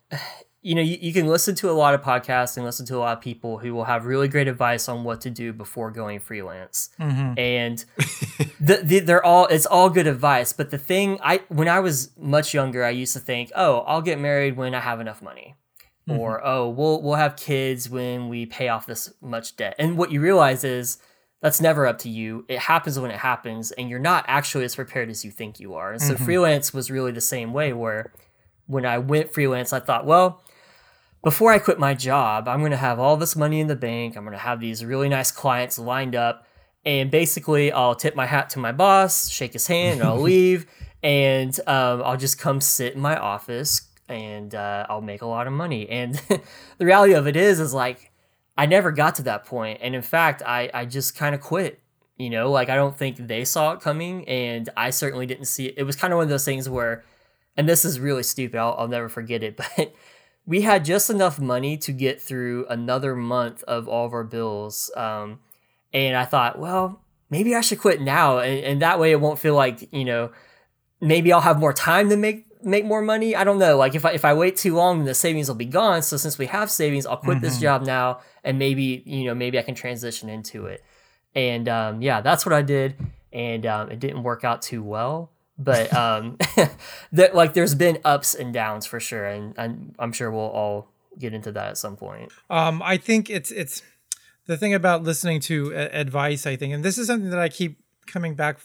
you 0.63 0.77
know, 0.77 0.81
you, 0.81 0.97
you 1.01 1.13
can 1.13 1.27
listen 1.27 1.57
to 1.57 1.71
a 1.71 1.73
lot 1.73 1.93
of 1.93 2.03
podcasts 2.03 2.57
and 2.57 2.65
listen 2.65 2.87
to 2.87 2.97
a 2.97 2.99
lot 2.99 3.17
of 3.17 3.23
people 3.23 3.59
who 3.59 3.75
will 3.75 3.85
have 3.85 4.07
really 4.07 4.29
great 4.29 4.47
advice 4.47 4.89
on 4.89 5.03
what 5.03 5.21
to 5.23 5.31
do 5.31 5.53
before 5.53 5.91
going 5.91 6.21
freelance. 6.21 6.91
Mm-hmm. 7.01 7.39
And 7.39 7.85
the, 8.61 8.81
the, 8.83 9.01
they're 9.01 9.25
all, 9.25 9.47
it's 9.47 9.67
all 9.67 9.91
good 9.91 10.07
advice. 10.07 10.53
But 10.53 10.71
the 10.71 10.79
thing, 10.79 11.19
I, 11.23 11.43
when 11.49 11.69
I 11.69 11.81
was 11.81 12.11
much 12.17 12.55
younger, 12.55 12.85
I 12.85 12.91
used 12.91 13.13
to 13.15 13.21
think, 13.21 13.51
oh, 13.57 13.81
I'll 13.81 14.03
get 14.03 14.21
married 14.21 14.57
when 14.57 14.73
I 14.75 14.81
have 14.81 15.01
enough 15.01 15.21
money. 15.21 15.57
Mm-hmm. 16.09 16.21
Or, 16.21 16.45
oh, 16.47 16.69
we'll, 16.69 17.03
we'll 17.03 17.15
have 17.15 17.37
kids 17.37 17.91
when 17.91 18.29
we 18.29 18.47
pay 18.47 18.69
off 18.69 18.87
this 18.87 19.13
much 19.21 19.57
debt. 19.57 19.75
And 19.79 19.99
what 19.99 20.13
you 20.13 20.21
realize 20.21 20.65
is, 20.65 20.99
that's 21.41 21.61
never 21.61 21.89
up 21.89 21.99
to 21.99 22.09
you. 22.09 22.45
It 22.49 22.61
happens 22.61 23.01
when 23.01 23.11
it 23.11 23.19
happens, 23.19 23.73
and 23.73 23.91
you're 23.91 23.99
not 23.99 24.25
actually 24.29 24.65
as 24.65 24.77
prepared 24.77 25.11
as 25.11 25.25
you 25.25 25.33
think 25.33 25.59
you 25.59 25.75
are. 25.75 25.91
And 25.91 26.01
so 26.01 26.15
mm-hmm. 26.15 26.25
freelance 26.25 26.73
was 26.73 26.89
really 26.89 27.11
the 27.11 27.21
same 27.21 27.53
way 27.53 27.73
where 27.73 28.13
when 28.67 28.87
I 28.87 28.99
went 28.99 29.35
freelance, 29.35 29.73
I 29.73 29.81
thought, 29.81 30.07
well, 30.07 30.45
before 31.23 31.53
I 31.53 31.59
quit 31.59 31.79
my 31.79 31.95
job, 31.95 32.49
I'm 32.49 32.61
going 32.61 32.73
to 32.73 32.77
have 32.77 32.99
all 32.99 33.17
this 33.17 33.37
money 33.37 33.61
in 33.61 33.69
the 33.69 33.77
bank. 33.77 34.17
I'm 34.17 34.25
going 34.25 34.33
to 34.33 34.39
have 34.39 34.61
these 34.61 34.85
really 34.85 35.09
nice 35.09 35.31
clients 35.31 35.79
lined 35.79 36.17
up. 36.17 36.47
And 36.85 37.11
basically, 37.11 37.71
I'll 37.71 37.95
tip 37.95 38.17
my 38.17 38.27
hat 38.27 38.51
to 38.51 38.59
my 38.59 38.73
boss, 38.73 39.31
shake 39.31 39.53
his 39.53 39.69
hand, 39.69 40.01
and 40.01 40.09
I'll 40.09 40.21
leave. 40.21 40.67
And 41.03 41.59
um, 41.67 42.03
I'll 42.03 42.17
just 42.17 42.39
come 42.39 42.61
sit 42.61 42.95
in 42.95 43.01
my 43.01 43.17
office 43.17 43.89
and 44.09 44.55
uh, 44.55 44.87
I'll 44.89 45.01
make 45.01 45.23
a 45.23 45.27
lot 45.27 45.47
of 45.47 45.53
money. 45.53 45.89
And 45.89 46.15
the 46.79 46.85
reality 46.85 47.15
of 47.15 47.27
it 47.27 47.37
is, 47.37 47.61
is 47.61 47.73
like, 47.73 48.11
I 48.57 48.67
never 48.67 48.91
got 48.93 49.15
to 49.17 49.23
that 49.23 49.45
point. 49.45 49.79
And 49.81 49.95
in 49.95 50.03
fact, 50.03 50.43
I, 50.45 50.71
I 50.75 50.85
just 50.85 51.17
kind 51.17 51.35
of 51.35 51.41
quit. 51.41 51.81
You 52.19 52.31
know, 52.31 52.51
like 52.51 52.69
I 52.69 52.77
don't 52.77 52.97
think 52.97 53.17
they 53.17 53.45
saw 53.45 53.73
it 53.73 53.81
coming, 53.81 54.29
and 54.29 54.69
I 54.77 54.91
certainly 54.91 55.27
didn't 55.27 55.47
see 55.47 55.67
it. 55.67 55.75
It 55.77 55.83
was 55.85 55.97
kind 55.97 56.13
of 56.13 56.19
one 56.19 56.25
of 56.25 56.29
those 56.29 56.45
things 56.45 56.69
where, 56.69 57.05
and 57.57 57.69
this 57.69 57.85
is 57.85 57.99
really 57.99 58.23
stupid, 58.23 58.59
I'll, 58.59 58.77
I'll 58.79 58.87
never 58.87 59.09
forget 59.09 59.43
it, 59.43 59.57
but 59.77 59.93
we 60.47 60.63
had 60.63 60.85
just 60.85 61.11
enough 61.11 61.39
money 61.39 61.77
to 61.79 61.93
get 61.93 62.21
through 62.21 62.67
another 62.69 63.15
month 63.15 63.63
of 63.65 63.89
all 63.89 64.07
of 64.07 64.13
our 64.13 64.25
bills. 64.25 64.91
Um, 64.97 65.41
and 65.93 66.17
I 66.17 66.25
thought, 66.25 66.59
well, 66.59 67.03
maybe 67.31 67.55
I 67.55 67.61
should 67.61 67.81
quit 67.81 68.01
now. 68.01 68.39
And, 68.39 68.65
and 68.65 68.83
that 68.83 68.99
way 68.99 69.13
it 69.13 69.21
won't 69.21 69.39
feel 69.39 69.55
like, 69.55 69.93
you 69.93 70.05
know, 70.05 70.33
maybe 71.01 71.33
I'll 71.33 71.41
have 71.41 71.59
more 71.59 71.73
time 71.73 72.09
to 72.11 72.17
make 72.17 72.47
make 72.65 72.85
more 72.85 73.03
money. 73.03 73.35
I 73.35 73.45
don't 73.45 73.59
know. 73.59 73.77
Like 73.77 73.95
if 73.95 74.05
I 74.05 74.13
if 74.13 74.25
I 74.25 74.35
wait 74.35 74.57
too 74.57 74.75
long, 74.75 74.99
then 74.99 75.07
the 75.07 75.15
savings 75.15 75.49
will 75.49 75.57
be 75.57 75.67
gone. 75.67 76.03
So 76.03 76.17
since 76.17 76.39
we 76.39 76.47
have 76.47 76.71
savings, 76.71 77.07
I'll 77.07 77.17
quit 77.17 77.41
this 77.41 77.59
job 77.59 77.83
now, 77.83 78.21
and 78.45 78.59
maybe 78.59 79.03
you 79.05 79.25
know 79.25 79.35
maybe 79.35 79.59
I 79.59 79.63
can 79.63 79.75
transition 79.75 80.29
into 80.29 80.67
it. 80.67 80.83
And 81.35 81.69
um, 81.69 82.03
yeah, 82.03 82.21
that's 82.21 82.47
what 82.47 82.53
I 82.53 82.63
did, 82.63 82.97
and 83.33 83.67
um, 83.67 83.91
it 83.91 83.99
didn't 83.99 84.23
work 84.23 84.45
out 84.45 84.63
too 84.63 84.83
well. 84.83 85.32
But 85.63 85.93
um, 85.95 86.39
that 87.13 87.35
like 87.35 87.55
there's 87.55 87.75
been 87.75 87.99
ups 88.05 88.35
and 88.35 88.53
downs 88.53 88.87
for 88.87 89.01
sure, 89.01 89.25
and, 89.25 89.55
and 89.57 89.95
I'm 89.99 90.13
sure 90.13 90.31
we'll 90.31 90.41
all 90.41 90.89
get 91.19 91.35
into 91.35 91.53
that 91.53 91.69
at 91.69 91.79
some 91.79 91.97
point. 91.97 92.33
Um, 92.51 92.83
I 92.83 92.97
think 92.97 93.31
it's 93.31 93.51
it's 93.51 93.83
the 94.47 94.57
thing 94.57 94.75
about 94.75 95.03
listening 95.03 95.41
to 95.41 95.73
a- 95.73 96.01
advice. 96.01 96.47
I 96.47 96.57
think, 96.57 96.75
and 96.75 96.85
this 96.85 96.99
is 96.99 97.07
something 97.07 97.31
that 97.31 97.39
I 97.39 97.49
keep 97.49 97.79
coming 98.07 98.35
back 98.35 98.59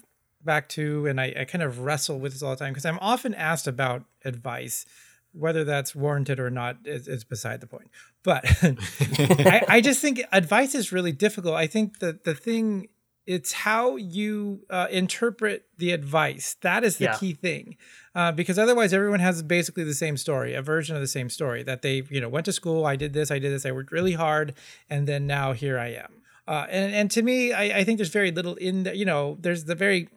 back 0.43 0.69
to, 0.69 1.05
and 1.07 1.19
I, 1.21 1.33
I 1.39 1.45
kind 1.45 1.63
of 1.63 1.79
wrestle 1.79 2.19
with 2.19 2.33
this 2.33 2.41
all 2.41 2.51
the 2.51 2.57
time 2.57 2.73
because 2.73 2.85
I'm 2.85 2.99
often 2.99 3.33
asked 3.33 3.67
about 3.67 4.03
advice, 4.25 4.85
whether 5.33 5.63
that's 5.63 5.93
warranted 5.93 6.39
or 6.39 6.49
not 6.49 6.77
is, 6.85 7.07
is 7.07 7.23
beside 7.23 7.61
the 7.61 7.67
point. 7.67 7.89
But 8.23 8.45
I, 8.61 9.63
I 9.67 9.81
just 9.81 10.01
think 10.01 10.23
advice 10.31 10.73
is 10.73 10.91
really 10.91 11.11
difficult. 11.11 11.55
I 11.55 11.67
think 11.67 11.99
that 11.99 12.23
the 12.23 12.33
thing 12.33 12.87
it's 13.27 13.51
how 13.51 13.97
you 13.97 14.61
uh, 14.69 14.87
interpret 14.89 15.65
the 15.77 15.91
advice 15.91 16.55
that 16.61 16.83
is 16.83 16.97
the 16.97 17.05
Yeah. 17.05 17.17
key 17.17 17.33
thing 17.33 17.75
uh, 18.15 18.31
because 18.31 18.57
otherwise 18.57 18.93
everyone 18.93 19.19
has 19.19 19.43
basically 19.43 19.83
the 19.83 19.93
same 19.93 20.17
story 20.17 20.53
a 20.53 20.61
version 20.61 20.95
of 20.95 21.01
the 21.01 21.07
same 21.07 21.29
story 21.29 21.61
that 21.63 21.81
they 21.81 22.03
you 22.09 22.21
know 22.21 22.29
went 22.29 22.45
to 22.45 22.53
school 22.53 22.85
i 22.85 22.95
did 22.95 23.11
this 23.13 23.29
i 23.31 23.39
did 23.39 23.51
this 23.51 23.65
i 23.65 23.71
worked 23.71 23.91
really 23.91 24.13
hard 24.13 24.53
and 24.89 25.07
then 25.07 25.27
now 25.27 25.51
here 25.53 25.77
i 25.77 25.87
am 25.89 26.13
uh, 26.47 26.65
and, 26.69 26.95
and 26.95 27.11
to 27.11 27.21
me 27.21 27.51
I, 27.53 27.79
I 27.79 27.83
think 27.83 27.97
there's 27.97 28.09
very 28.21 28.31
little 28.31 28.55
in 28.55 28.83
the 28.83 28.95
you 28.95 29.05
know 29.05 29.37
there's 29.41 29.65
the 29.65 29.75
very 29.75 30.07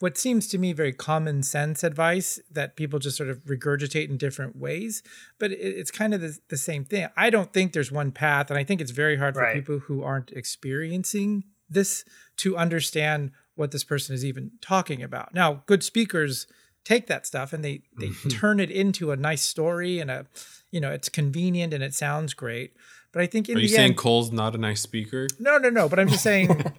what 0.00 0.16
seems 0.16 0.46
to 0.48 0.58
me 0.58 0.72
very 0.72 0.92
common 0.92 1.42
sense 1.42 1.82
advice 1.82 2.38
that 2.52 2.76
people 2.76 2.98
just 3.00 3.16
sort 3.16 3.28
of 3.30 3.38
regurgitate 3.46 4.08
in 4.08 4.16
different 4.16 4.54
ways 4.56 5.02
but 5.40 5.50
it, 5.52 5.56
it's 5.80 5.90
kind 5.90 6.12
of 6.14 6.20
the, 6.20 6.36
the 6.48 6.56
same 6.56 6.84
thing 6.84 7.06
i 7.16 7.30
don't 7.30 7.52
think 7.52 7.72
there's 7.72 7.92
one 7.92 8.10
path 8.12 8.50
and 8.50 8.58
i 8.58 8.64
think 8.64 8.80
it's 8.80 8.90
very 9.04 9.16
hard 9.16 9.34
for 9.34 9.42
Right. 9.42 9.54
people 9.54 9.78
who 9.80 10.02
aren't 10.02 10.30
experiencing 10.32 11.44
this 11.70 12.04
to 12.38 12.56
understand 12.56 13.30
what 13.54 13.70
this 13.70 13.84
person 13.84 14.14
is 14.14 14.24
even 14.24 14.50
talking 14.60 15.02
about 15.02 15.34
now 15.34 15.62
good 15.66 15.82
speakers 15.82 16.46
take 16.84 17.06
that 17.06 17.26
stuff 17.26 17.52
and 17.52 17.64
they 17.64 17.82
they 17.98 18.08
mm-hmm. 18.08 18.28
turn 18.28 18.60
it 18.60 18.70
into 18.70 19.10
a 19.10 19.16
nice 19.16 19.42
story 19.42 19.98
and 19.98 20.10
a 20.10 20.26
you 20.70 20.80
know 20.80 20.90
it's 20.90 21.08
convenient 21.08 21.72
and 21.74 21.82
it 21.82 21.94
sounds 21.94 22.34
great 22.34 22.72
but 23.12 23.22
i 23.22 23.26
think 23.26 23.48
in 23.48 23.56
are 23.56 23.60
the 23.60 23.62
you 23.62 23.68
saying 23.68 23.90
end 23.90 23.96
cole's 23.96 24.32
not 24.32 24.54
a 24.54 24.58
nice 24.58 24.80
speaker 24.80 25.28
no, 25.38 25.58
no, 25.58 25.70
no. 25.70 25.88
But 25.88 25.98
I'm 25.98 26.08
just 26.08 26.22
saying, 26.22 26.72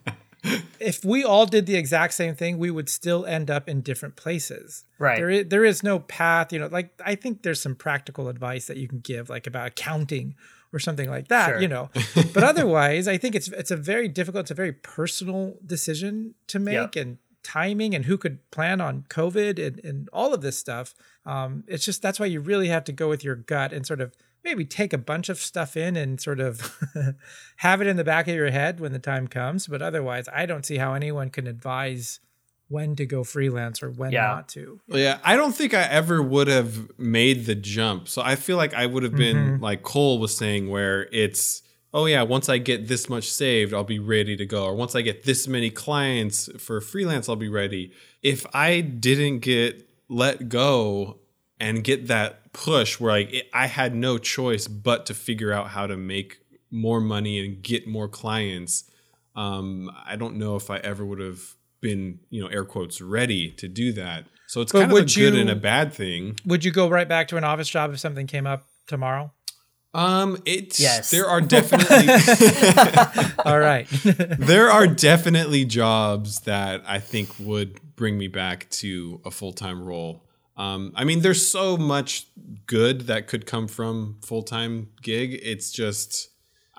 if 0.80 1.04
we 1.04 1.24
all 1.24 1.46
did 1.46 1.66
the 1.66 1.76
exact 1.76 2.14
same 2.14 2.36
thing, 2.36 2.58
we 2.58 2.72
would 2.72 2.90
still 2.90 3.26
end 3.26 3.50
up 3.50 3.68
in 3.68 3.82
different 3.82 4.16
places. 4.16 4.86
Right. 4.98 5.18
There 5.18 5.30
is, 5.30 5.48
there 5.48 5.66
is 5.66 5.84
no 5.84 6.00
path. 6.00 6.54
You 6.54 6.60
know, 6.60 6.68
like 6.68 6.92
I 7.06 7.16
think 7.16 7.44
there's 7.44 7.62
some 7.62 7.76
practical 7.76 8.28
advice 8.28 8.68
that 8.68 8.78
you 8.78 8.88
can 8.88 9.00
give, 9.00 9.30
like 9.30 9.48
about 9.48 9.68
accounting 9.68 10.36
or 10.74 10.80
something 10.80 11.10
like 11.10 11.28
that, 11.30 11.50
Sure. 11.50 11.62
you 11.62 11.68
know. 11.68 11.90
but 12.34 12.44
otherwise, 12.44 13.08
I 13.08 13.18
think 13.18 13.36
it's 13.36 13.48
it's 13.50 13.72
a 13.72 13.78
very 13.78 14.08
difficult, 14.08 14.44
it's 14.44 14.52
a 14.52 14.56
very 14.56 14.74
personal 14.74 15.58
decision 15.66 16.36
to 16.48 16.60
make 16.60 16.96
and 16.96 17.18
timing 17.42 17.96
and 17.96 18.06
who 18.06 18.18
could 18.18 18.50
plan 18.52 18.82
on 18.82 19.06
COVID 19.10 19.66
and, 19.66 19.80
and 19.84 20.10
all 20.12 20.34
of 20.34 20.42
this 20.42 20.58
stuff. 20.60 20.94
Um, 21.26 21.64
it's 21.68 21.86
just 21.86 22.02
that's 22.02 22.20
why 22.20 22.26
you 22.28 22.42
really 22.42 22.68
have 22.68 22.84
to 22.86 22.92
go 22.92 23.10
with 23.10 23.24
your 23.24 23.36
gut 23.36 23.74
and 23.74 23.86
sort 23.86 24.02
of 24.02 24.14
maybe 24.44 24.66
take 24.66 24.94
a 24.94 24.98
bunch 24.98 25.30
of 25.30 25.38
stuff 25.38 25.76
in 25.76 25.96
and 25.96 26.20
sort 26.22 26.40
of 26.40 26.78
have 27.58 27.82
it 27.82 27.88
in 27.88 27.98
the 27.98 28.04
back 28.04 28.28
of 28.28 28.36
your 28.36 28.52
head 28.52 28.80
when 28.80 28.94
the 28.94 29.00
time 29.00 29.28
comes. 29.28 29.68
But 29.68 29.82
otherwise, 29.82 30.28
I 30.34 30.46
don't 30.46 30.66
see 30.66 30.78
how 30.78 30.94
anyone 30.94 31.30
can 31.30 31.48
advise 31.48 32.20
when 32.70 32.96
to 32.96 33.06
go 33.06 33.24
freelance 33.24 33.84
or 33.84 33.90
when 33.90 34.12
Yeah. 34.12 34.28
not 34.28 34.48
to. 34.50 34.80
Well, 34.88 35.00
yeah, 35.00 35.18
I 35.24 35.36
don't 35.36 35.56
think 35.56 35.74
I 35.74 35.84
ever 35.84 36.22
would 36.22 36.48
have 36.48 36.98
made 37.00 37.46
the 37.46 37.56
jump. 37.56 38.08
So 38.08 38.22
I 38.22 38.36
feel 38.36 38.58
like 38.58 38.74
I 38.74 38.86
would 38.86 39.04
have 39.04 39.16
been 39.16 39.60
like 39.60 39.84
Cole 39.84 40.20
was 40.20 40.38
saying, 40.38 40.70
where 40.70 41.08
it's, 41.12 41.64
oh 41.94 42.06
yeah, 42.06 42.22
once 42.22 42.48
I 42.48 42.60
get 42.60 42.88
this 42.88 43.10
much 43.10 43.30
saved, 43.30 43.74
I'll 43.74 43.84
be 43.84 44.00
ready 44.00 44.38
to 44.38 44.46
go. 44.46 44.66
Or 44.66 44.76
once 44.76 44.96
I 44.96 45.02
get 45.02 45.24
this 45.24 45.48
many 45.48 45.72
clients 45.72 46.48
for 46.62 46.80
freelance, 46.80 47.28
I'll 47.28 47.36
be 47.36 47.50
ready. 47.50 47.92
If 48.22 48.46
I 48.54 48.82
didn't 48.82 49.40
get 49.40 49.90
let 50.08 50.50
go 50.50 51.20
and 51.60 51.84
get 51.84 52.08
that 52.08 52.54
push 52.54 53.00
where 53.00 53.12
like 53.12 53.34
it, 53.34 53.50
I 53.54 53.66
had 53.68 53.96
no 53.96 54.18
choice 54.18 54.68
but 54.68 55.06
to 55.08 55.14
figure 55.14 55.52
out 55.52 55.70
how 55.70 55.88
to 55.88 55.98
make 55.98 56.40
more 56.72 57.02
money 57.02 57.44
and 57.44 57.62
get 57.64 57.88
more 57.88 58.08
clients, 58.08 58.84
um, 59.36 59.92
I 60.06 60.16
don't 60.16 60.36
know 60.38 60.56
if 60.56 60.70
I 60.70 60.78
ever 60.78 61.04
would 61.04 61.20
have 61.20 61.56
been, 61.82 62.20
you 62.30 62.42
know, 62.42 62.48
air 62.48 62.66
quotes 62.66 63.02
ready 63.02 63.52
to 63.52 63.68
do 63.68 63.92
that. 63.94 64.26
So 64.48 64.62
it's 64.62 64.72
But 64.72 64.80
kind 64.80 64.92
of 64.92 64.98
a 64.98 65.02
good 65.02 65.16
you- 65.16 65.36
and 65.42 65.50
a 65.50 65.56
bad 65.56 65.94
thing. 65.94 66.36
Would 66.46 66.64
you 66.66 66.72
go 66.72 66.90
right 66.90 67.08
back 67.08 67.28
to 67.30 67.38
an 67.38 67.44
office 67.44 67.70
job 67.70 67.94
if 67.94 68.00
something 68.00 68.28
came 68.28 68.48
up 68.48 68.66
tomorrow? 68.88 69.32
Um, 69.94 70.38
it's 70.46 70.80
Yes. 70.80 71.10
there 71.10 71.26
are 71.28 71.42
definitely 71.42 72.08
All 73.46 73.60
right. 73.60 73.88
there 74.04 74.70
are 74.70 74.86
definitely 74.88 75.66
jobs 75.66 76.42
that 76.42 76.84
I 76.88 77.00
think 77.00 77.30
would 77.40 77.80
bring 77.96 78.18
me 78.18 78.28
back 78.28 78.70
to 78.72 79.20
a 79.26 79.32
full 79.32 79.54
time 79.54 79.84
role. 79.84 80.26
Um, 80.58 80.92
I 80.96 81.06
mean, 81.06 81.22
there's 81.22 81.48
so 81.48 81.78
much 81.78 82.28
good 82.68 83.02
that 83.08 83.28
could 83.28 83.46
come 83.46 83.68
from 83.68 84.18
full 84.24 84.44
time 84.44 84.90
gig. 85.02 85.40
It's 85.42 85.72
just 85.72 86.30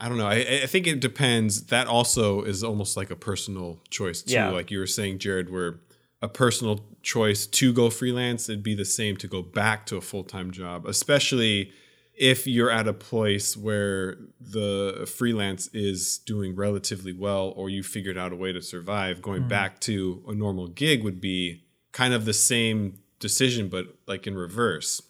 I 0.00 0.08
don't 0.08 0.18
know. 0.18 0.26
I, 0.26 0.62
I 0.62 0.66
think 0.66 0.86
it 0.86 1.00
depends. 1.00 1.66
That 1.66 1.86
also 1.86 2.42
is 2.42 2.64
almost 2.64 2.96
like 2.96 3.10
a 3.10 3.16
personal 3.16 3.80
choice 3.90 4.22
too. 4.22 4.32
Yeah. 4.32 4.48
Like 4.48 4.70
you 4.70 4.78
were 4.78 4.86
saying, 4.86 5.18
Jared, 5.18 5.50
where 5.50 5.80
a 6.22 6.28
personal 6.28 6.80
choice 7.02 7.46
to 7.46 7.72
go 7.72 7.90
freelance, 7.90 8.48
it'd 8.48 8.62
be 8.62 8.74
the 8.74 8.84
same 8.84 9.16
to 9.18 9.28
go 9.28 9.42
back 9.42 9.86
to 9.86 9.96
a 9.96 10.00
full 10.00 10.24
time 10.24 10.50
job, 10.50 10.86
especially 10.86 11.72
if 12.14 12.46
you're 12.46 12.70
at 12.70 12.86
a 12.86 12.92
place 12.92 13.56
where 13.56 14.16
the 14.40 15.10
freelance 15.16 15.68
is 15.72 16.18
doing 16.18 16.54
relatively 16.54 17.12
well 17.12 17.54
or 17.56 17.70
you 17.70 17.82
figured 17.82 18.18
out 18.18 18.32
a 18.32 18.36
way 18.36 18.52
to 18.52 18.60
survive, 18.60 19.22
going 19.22 19.40
mm-hmm. 19.40 19.48
back 19.48 19.80
to 19.80 20.22
a 20.28 20.34
normal 20.34 20.68
gig 20.68 21.02
would 21.02 21.20
be 21.20 21.64
kind 21.92 22.12
of 22.12 22.26
the 22.26 22.34
same 22.34 22.98
decision, 23.20 23.68
but 23.68 23.86
like 24.06 24.26
in 24.26 24.36
reverse. 24.36 25.00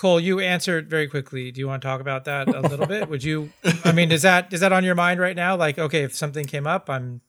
Cole, 0.00 0.18
you 0.18 0.40
answered 0.40 0.88
very 0.88 1.06
quickly. 1.06 1.50
Do 1.52 1.60
you 1.60 1.68
want 1.68 1.82
to 1.82 1.86
talk 1.86 2.00
about 2.00 2.24
that 2.24 2.48
a 2.48 2.60
little 2.62 2.86
bit? 2.86 3.10
Would 3.10 3.22
you? 3.22 3.50
I 3.84 3.92
mean, 3.92 4.10
is 4.10 4.22
that 4.22 4.50
is 4.50 4.60
that 4.60 4.72
on 4.72 4.82
your 4.82 4.94
mind 4.94 5.20
right 5.20 5.36
now? 5.36 5.56
Like, 5.56 5.78
okay, 5.78 6.04
if 6.04 6.16
something 6.16 6.46
came 6.46 6.66
up, 6.66 6.88
I'm 6.88 7.20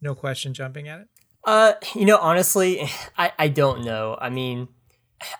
no 0.00 0.14
question 0.14 0.54
jumping 0.54 0.86
at 0.86 1.00
it. 1.00 1.08
Uh, 1.44 1.72
you 1.96 2.04
know, 2.04 2.18
honestly, 2.18 2.88
I, 3.18 3.32
I 3.36 3.48
don't 3.48 3.84
know. 3.84 4.16
I 4.20 4.30
mean, 4.30 4.68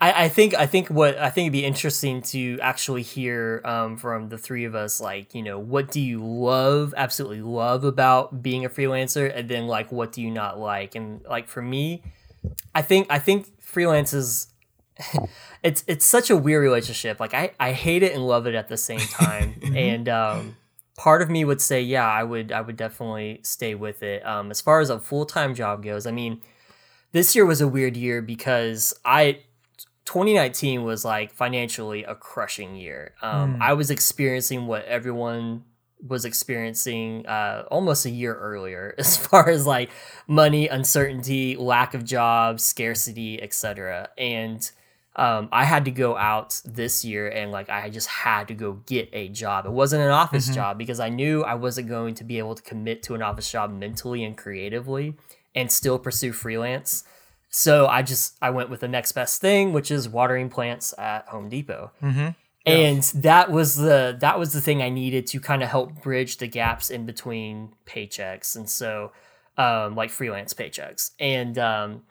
I, 0.01 0.25
I 0.25 0.29
think 0.29 0.55
I 0.55 0.67
think 0.67 0.89
what 0.89 1.17
I 1.19 1.31
think 1.31 1.47
it'd 1.47 1.53
be 1.53 1.65
interesting 1.65 2.21
to 2.23 2.59
actually 2.61 3.03
hear 3.03 3.63
um, 3.65 3.97
from 3.97 4.29
the 4.29 4.37
three 4.37 4.65
of 4.65 4.75
us, 4.75 5.01
like 5.01 5.37
you 5.37 5.43
know, 5.43 5.61
what 5.61 5.93
do 5.93 6.01
you 6.01 6.19
love, 6.19 6.95
absolutely 6.97 7.43
love 7.43 7.85
about 7.85 8.43
being 8.43 8.65
a 8.65 8.69
freelancer, 8.69 9.33
and 9.33 9.49
then 9.49 9.69
like 9.69 9.93
what 9.93 10.11
do 10.11 10.21
you 10.21 10.33
not 10.33 10.59
like, 10.59 10.97
and 10.97 11.23
like 11.31 11.47
for 11.47 11.63
me, 11.63 12.03
I 12.75 12.83
think 12.83 13.07
I 13.09 13.21
think 13.21 13.63
freelance 13.63 14.13
is 14.13 14.49
it's 15.63 15.85
it's 15.87 16.05
such 16.05 16.31
a 16.31 16.37
weird 16.37 16.63
relationship. 16.63 17.21
Like 17.21 17.35
I 17.35 17.53
I 17.59 17.73
hate 17.73 18.03
it 18.03 18.13
and 18.13 18.27
love 18.27 18.47
it 18.47 18.55
at 18.55 18.69
the 18.69 18.77
same 18.77 19.01
time, 19.01 19.61
and 19.75 20.09
um, 20.09 20.57
part 20.97 21.23
of 21.23 21.31
me 21.31 21.45
would 21.45 21.61
say, 21.61 21.81
yeah, 21.81 22.09
I 22.09 22.23
would 22.23 22.53
I 22.53 22.61
would 22.61 22.77
definitely 22.77 23.41
stay 23.43 23.75
with 23.75 24.03
it. 24.03 24.25
Um, 24.27 24.51
as 24.51 24.61
far 24.61 24.81
as 24.81 24.91
a 24.91 24.99
full 24.99 25.27
time 25.27 25.55
job 25.55 25.83
goes, 25.83 26.07
I 26.07 26.11
mean, 26.11 26.43
this 27.13 27.35
year 27.35 27.47
was 27.47 27.61
a 27.61 27.69
weird 27.69 27.97
year 27.97 28.23
because 28.23 28.95
I 29.05 29.41
2019 30.05 30.85
was 30.85 31.05
like 31.05 31.33
financially 31.33 32.05
a 32.05 32.15
crushing 32.15 32.77
year. 32.77 33.15
Um, 33.23 33.59
I 33.61 33.75
was 33.75 33.91
experiencing 33.91 34.67
what 34.67 34.85
everyone 34.87 35.65
was 36.07 36.25
experiencing 36.25 37.25
uh, 37.27 37.65
almost 37.71 38.05
a 38.05 38.11
year 38.11 38.35
earlier 38.35 38.95
as 38.99 39.17
far 39.17 39.49
as 39.49 39.67
like 39.67 39.91
money 40.27 40.69
uncertainty 40.69 41.57
lack 41.57 41.95
of 41.95 42.05
jobs 42.05 42.65
scarcity 42.65 43.41
etc 43.41 44.09
and 44.19 44.73
um, 45.17 45.49
i 45.53 45.65
had 45.65 45.85
to 45.85 45.91
go 45.91 46.17
out 46.17 46.61
this 46.65 47.05
year 47.05 47.29
and 47.29 47.51
like 47.53 47.69
i 47.69 47.91
just 47.91 48.09
had 48.09 48.49
to 48.49 48.55
go 48.55 48.73
get 48.87 49.09
a 49.13 49.29
job. 49.29 49.67
It 49.67 49.73
wasn't 49.73 50.03
an 50.03 50.11
office 50.11 50.49
job 50.55 50.79
because 50.79 51.01
i 51.01 51.09
knew 51.09 51.43
i 51.45 51.55
wasn't 51.55 51.89
going 51.89 52.15
to 52.17 52.25
be 52.25 52.39
able 52.39 52.55
to 52.55 52.63
commit 52.63 53.03
to 53.05 53.15
an 53.15 53.23
office 53.23 53.51
job 53.51 53.71
mentally 53.73 54.25
and 54.25 54.37
creatively 54.37 55.17
and 55.55 55.71
still 55.71 55.99
pursue 55.99 56.33
freelance. 56.33 57.05
So 57.51 57.87
i 57.87 58.01
just 58.03 58.37
i 58.41 58.49
went 58.51 58.71
with 58.71 58.81
the 58.81 58.89
next 58.89 59.13
best 59.13 59.41
thing 59.41 59.73
which 59.73 59.91
is 59.91 60.09
watering 60.09 60.49
plants 60.49 60.95
at 60.97 61.27
home 61.29 61.49
depot. 61.51 61.91
And 62.65 63.03
that 63.23 63.51
was 63.51 63.75
the 63.77 64.17
that 64.21 64.39
was 64.39 64.53
the 64.53 64.61
thing 64.61 64.83
I 64.83 64.89
needed 64.89 65.27
to 65.27 65.41
kind 65.41 65.63
of 65.63 65.69
help 65.69 66.01
bridge 66.01 66.37
the 66.39 66.47
gaps 66.47 66.91
in 66.91 67.07
between 67.07 67.75
paychecks 67.87 68.55
and 68.57 68.71
so 68.71 69.13
um, 69.59 69.95
like 69.97 70.11
freelance 70.11 70.55
paychecks. 70.55 71.11
And 71.19 71.59
um, 71.59 72.03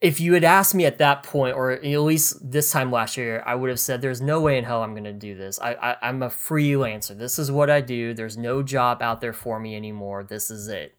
if 0.00 0.18
you 0.18 0.32
had 0.32 0.44
asked 0.44 0.74
me 0.74 0.86
at 0.86 0.98
that 0.98 1.22
point 1.22 1.54
or 1.54 1.72
at 1.72 1.82
least 1.82 2.50
this 2.50 2.70
time 2.70 2.90
last 2.90 3.16
year 3.16 3.42
I 3.46 3.54
would 3.54 3.70
have 3.70 3.80
said 3.80 4.00
there's 4.00 4.20
no 4.20 4.40
way 4.40 4.56
in 4.56 4.64
hell 4.64 4.82
I'm 4.82 4.94
gonna 4.94 5.12
do 5.12 5.34
this 5.34 5.58
I, 5.60 5.72
I 5.74 5.96
I'm 6.02 6.22
a 6.22 6.28
freelancer 6.28 7.16
this 7.16 7.38
is 7.38 7.50
what 7.50 7.70
I 7.70 7.80
do 7.80 8.14
there's 8.14 8.36
no 8.36 8.62
job 8.62 9.02
out 9.02 9.20
there 9.20 9.32
for 9.32 9.60
me 9.60 9.76
anymore 9.76 10.24
this 10.24 10.50
is 10.50 10.68
it 10.68 10.96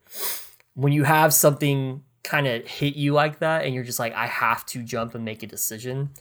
when 0.76 0.94
you 0.94 1.04
have 1.04 1.34
something 1.34 2.04
kind 2.24 2.48
of 2.48 2.68
hit 2.68 2.96
you 2.96 3.14
like 3.14 3.40
that 3.40 3.66
and 3.66 3.74
you're 3.74 3.84
just 3.84 4.00
like 4.00 4.14
I 4.14 4.28
have 4.28 4.66
to 4.68 4.84
jump 4.84 5.16
and 5.16 5.26
make 5.26 5.42
a 5.44 5.48
decision 5.48 6.12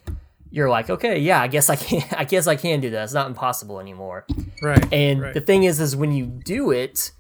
you're 0.51 0.69
like, 0.69 0.91
okay, 0.91 1.19
yeah, 1.19 1.41
I 1.41 1.47
guess 1.47 1.71
I 1.71 1.77
can. 1.77 2.03
I 2.17 2.25
guess 2.25 2.47
I 2.47 2.57
can 2.57 2.81
do 2.81 2.91
that. 2.91 3.05
It's 3.05 3.13
not 3.13 3.29
impossible 3.29 3.81
anymore. 3.81 4.27
Right. 4.61 4.93
And 4.93 5.23
right. 5.23 5.35
the 5.35 5.41
thing 5.41 5.65
is, 5.65 5.81
is 5.81 5.95
when 5.95 6.13
you 6.13 6.27
do 6.27 6.71
it, 6.71 7.13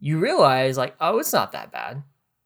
you 0.00 0.18
realize 0.18 0.76
like, 0.76 0.96
oh, 1.00 1.18
it's 1.18 1.32
not 1.32 1.52
that 1.52 1.70
bad. 1.70 2.02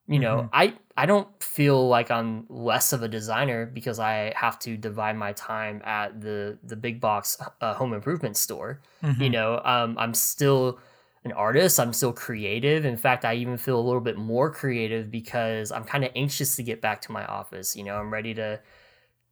You 0.07 0.19
know, 0.19 0.37
Mm-hmm. 0.37 0.49
I 0.53 0.75
I 0.99 1.07
don't 1.07 1.29
feel 1.41 1.87
like 1.87 2.11
I'm 2.11 2.45
less 2.49 2.93
of 2.93 3.05
a 3.05 3.09
designer 3.09 3.67
because 3.67 4.01
I 4.01 4.33
have 4.35 4.59
to 4.61 4.77
divide 4.77 5.17
my 5.17 5.33
time 5.33 5.81
at 5.85 6.21
the 6.21 6.59
the 6.65 6.75
big 6.75 7.01
box 7.01 7.41
uh, 7.61 7.75
home 7.75 7.95
improvement 7.95 8.37
store. 8.37 8.81
Mm-hmm. 9.05 9.23
You 9.23 9.31
know, 9.31 9.61
um, 9.65 9.97
I'm 9.97 10.13
still 10.13 10.81
an 11.23 11.31
artist. 11.31 11.79
I'm 11.79 11.93
still 11.93 12.13
creative. 12.13 12.85
In 12.85 12.97
fact, 12.97 13.25
I 13.25 13.35
even 13.35 13.59
feel 13.59 13.79
a 13.79 13.81
little 13.81 14.01
bit 14.01 14.17
more 14.17 14.51
creative 14.51 15.09
because 15.09 15.71
I'm 15.71 15.85
kind 15.85 16.05
of 16.05 16.11
anxious 16.17 16.57
to 16.57 16.65
get 16.65 16.81
back 16.81 17.01
to 17.03 17.13
my 17.13 17.25
office. 17.27 17.77
You 17.77 17.85
know, 17.85 17.95
I'm 17.95 18.13
ready 18.13 18.35
to 18.35 18.61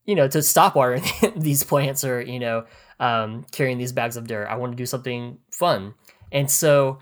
you 0.05 0.15
know, 0.15 0.29
to 0.29 0.41
stop 0.45 0.77
watering 0.77 1.03
these 1.37 1.65
plants 1.65 2.05
or, 2.05 2.23
you 2.23 2.39
know, 2.39 2.65
um, 3.01 3.45
carrying 3.51 3.77
these 3.77 3.91
bags 3.91 4.17
of 4.17 4.29
dirt. 4.29 4.47
I 4.47 4.55
want 4.55 4.71
to 4.71 4.77
do 4.77 4.87
something 4.87 5.39
fun. 5.51 5.95
And 6.31 6.49
so 6.49 7.01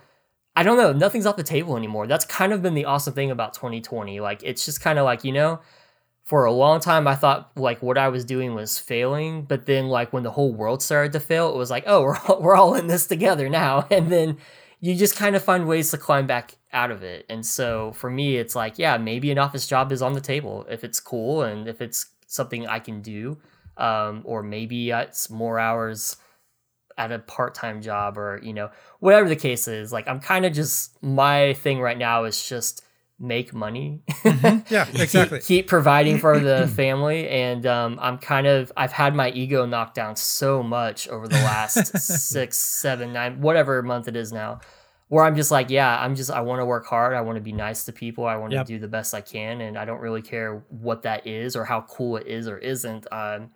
I 0.57 0.63
don't 0.63 0.77
know, 0.77 0.93
nothing's 0.93 1.27
off 1.27 1.37
the 1.37 1.43
table 1.43 1.77
anymore. 1.77 2.07
That's 2.07 2.25
kind 2.25 2.53
of 2.53 2.63
been 2.63 2.75
the 2.75 2.85
awesome 2.85 3.15
thing 3.15 3.31
about 3.31 3.55
2020. 3.55 4.21
Like, 4.21 4.43
it's 4.45 4.65
just 4.65 4.81
kind 4.81 4.99
of 4.99 5.05
like, 5.05 5.25
you 5.25 5.33
know, 5.33 5.61
for 6.25 6.45
a 6.45 6.53
long 6.53 6.81
time, 6.81 7.07
I 7.07 7.17
thought 7.17 7.51
like 7.57 7.83
what 7.83 7.99
I 7.99 8.09
was 8.09 8.25
doing 8.25 8.55
was 8.55 8.79
failing. 8.79 9.43
But 9.43 9.67
then, 9.67 9.89
like, 9.89 10.13
when 10.13 10.23
the 10.23 10.31
whole 10.31 10.53
world 10.55 10.83
started 10.83 11.13
to 11.13 11.21
fail, 11.21 11.51
it 11.51 11.57
was 11.57 11.71
like, 11.71 11.85
oh, 11.87 12.03
we're 12.05 12.19
all, 12.19 12.43
we're 12.43 12.57
all 12.57 12.75
in 12.75 12.87
this 12.87 13.07
together 13.07 13.49
now. 13.49 13.87
And 13.91 14.11
then 14.11 14.39
you 14.81 14.95
just 14.95 15.17
kind 15.17 15.35
of 15.35 15.43
find 15.43 15.67
ways 15.67 15.91
to 15.91 15.99
climb 15.99 16.27
back 16.27 16.57
out 16.73 16.91
of 16.91 17.03
it. 17.03 17.27
And 17.29 17.45
so 17.45 17.93
for 17.93 18.11
me, 18.11 18.37
it's 18.37 18.55
like, 18.55 18.79
yeah, 18.79 18.97
maybe 18.99 19.31
an 19.31 19.39
office 19.39 19.67
job 19.67 19.93
is 19.93 20.03
on 20.03 20.13
the 20.13 20.21
table 20.21 20.67
if 20.69 20.85
it's 20.85 21.01
cool 21.01 21.43
and 21.43 21.69
if 21.69 21.81
it's 21.81 22.07
something 22.27 22.67
I 22.67 22.79
can 22.81 23.01
do. 23.01 23.39
Um, 23.77 24.23
or 24.25 24.43
maybe 24.43 24.91
it's 24.91 25.29
more 25.31 25.59
hours 25.59 26.17
at 26.97 27.11
a 27.13 27.19
part-time 27.19 27.83
job 27.83 28.17
or 28.17 28.41
you 28.43 28.53
know 28.53 28.71
whatever 29.01 29.29
the 29.29 29.37
case 29.37 29.67
is 29.69 29.93
like 29.93 30.07
i'm 30.09 30.21
kind 30.21 30.45
of 30.47 30.53
just 30.53 31.01
my 31.03 31.53
thing 31.55 31.81
right 31.81 31.99
now 31.99 32.25
is 32.25 32.49
just 32.49 32.85
make 33.19 33.55
money 33.55 34.03
yeah, 34.25 34.87
exactly. 34.95 35.39
keep, 35.39 35.47
keep 35.47 35.67
providing 35.69 36.19
for 36.19 36.39
the 36.41 36.67
family 36.77 37.29
and 37.29 37.65
um, 37.67 37.99
i'm 38.03 38.19
kind 38.19 38.47
of 38.47 38.73
i've 38.77 38.93
had 38.93 39.15
my 39.15 39.31
ego 39.31 39.65
knocked 39.67 39.95
down 39.95 40.17
so 40.17 40.63
much 40.63 41.09
over 41.09 41.29
the 41.29 41.35
last 41.37 41.97
six 41.99 42.57
seven 42.59 43.13
nine 43.13 43.41
whatever 43.41 43.83
month 43.83 44.09
it 44.09 44.17
is 44.17 44.33
now 44.33 44.61
where 45.09 45.25
i'm 45.25 45.37
just 45.37 45.51
like 45.53 45.71
yeah 45.71 45.97
i'm 46.01 46.17
just 46.17 46.31
i 46.31 46.41
want 46.41 46.61
to 46.61 46.65
work 46.65 46.87
hard 46.87 47.15
i 47.15 47.21
want 47.21 47.37
to 47.37 47.41
be 47.43 47.53
nice 47.53 47.85
to 47.85 47.93
people 47.93 48.25
i 48.27 48.37
want 48.37 48.51
to 48.51 48.57
Yep. 48.57 48.67
do 48.67 48.79
the 48.81 48.89
best 48.89 49.15
i 49.15 49.21
can 49.21 49.61
and 49.61 49.79
i 49.79 49.85
don't 49.85 50.01
really 50.01 50.23
care 50.23 50.65
what 50.69 51.03
that 51.03 51.25
is 51.27 51.55
or 51.55 51.65
how 51.65 51.83
cool 51.83 52.17
it 52.17 52.27
is 52.27 52.49
or 52.49 52.59
isn't 52.59 53.07
um, 53.13 53.51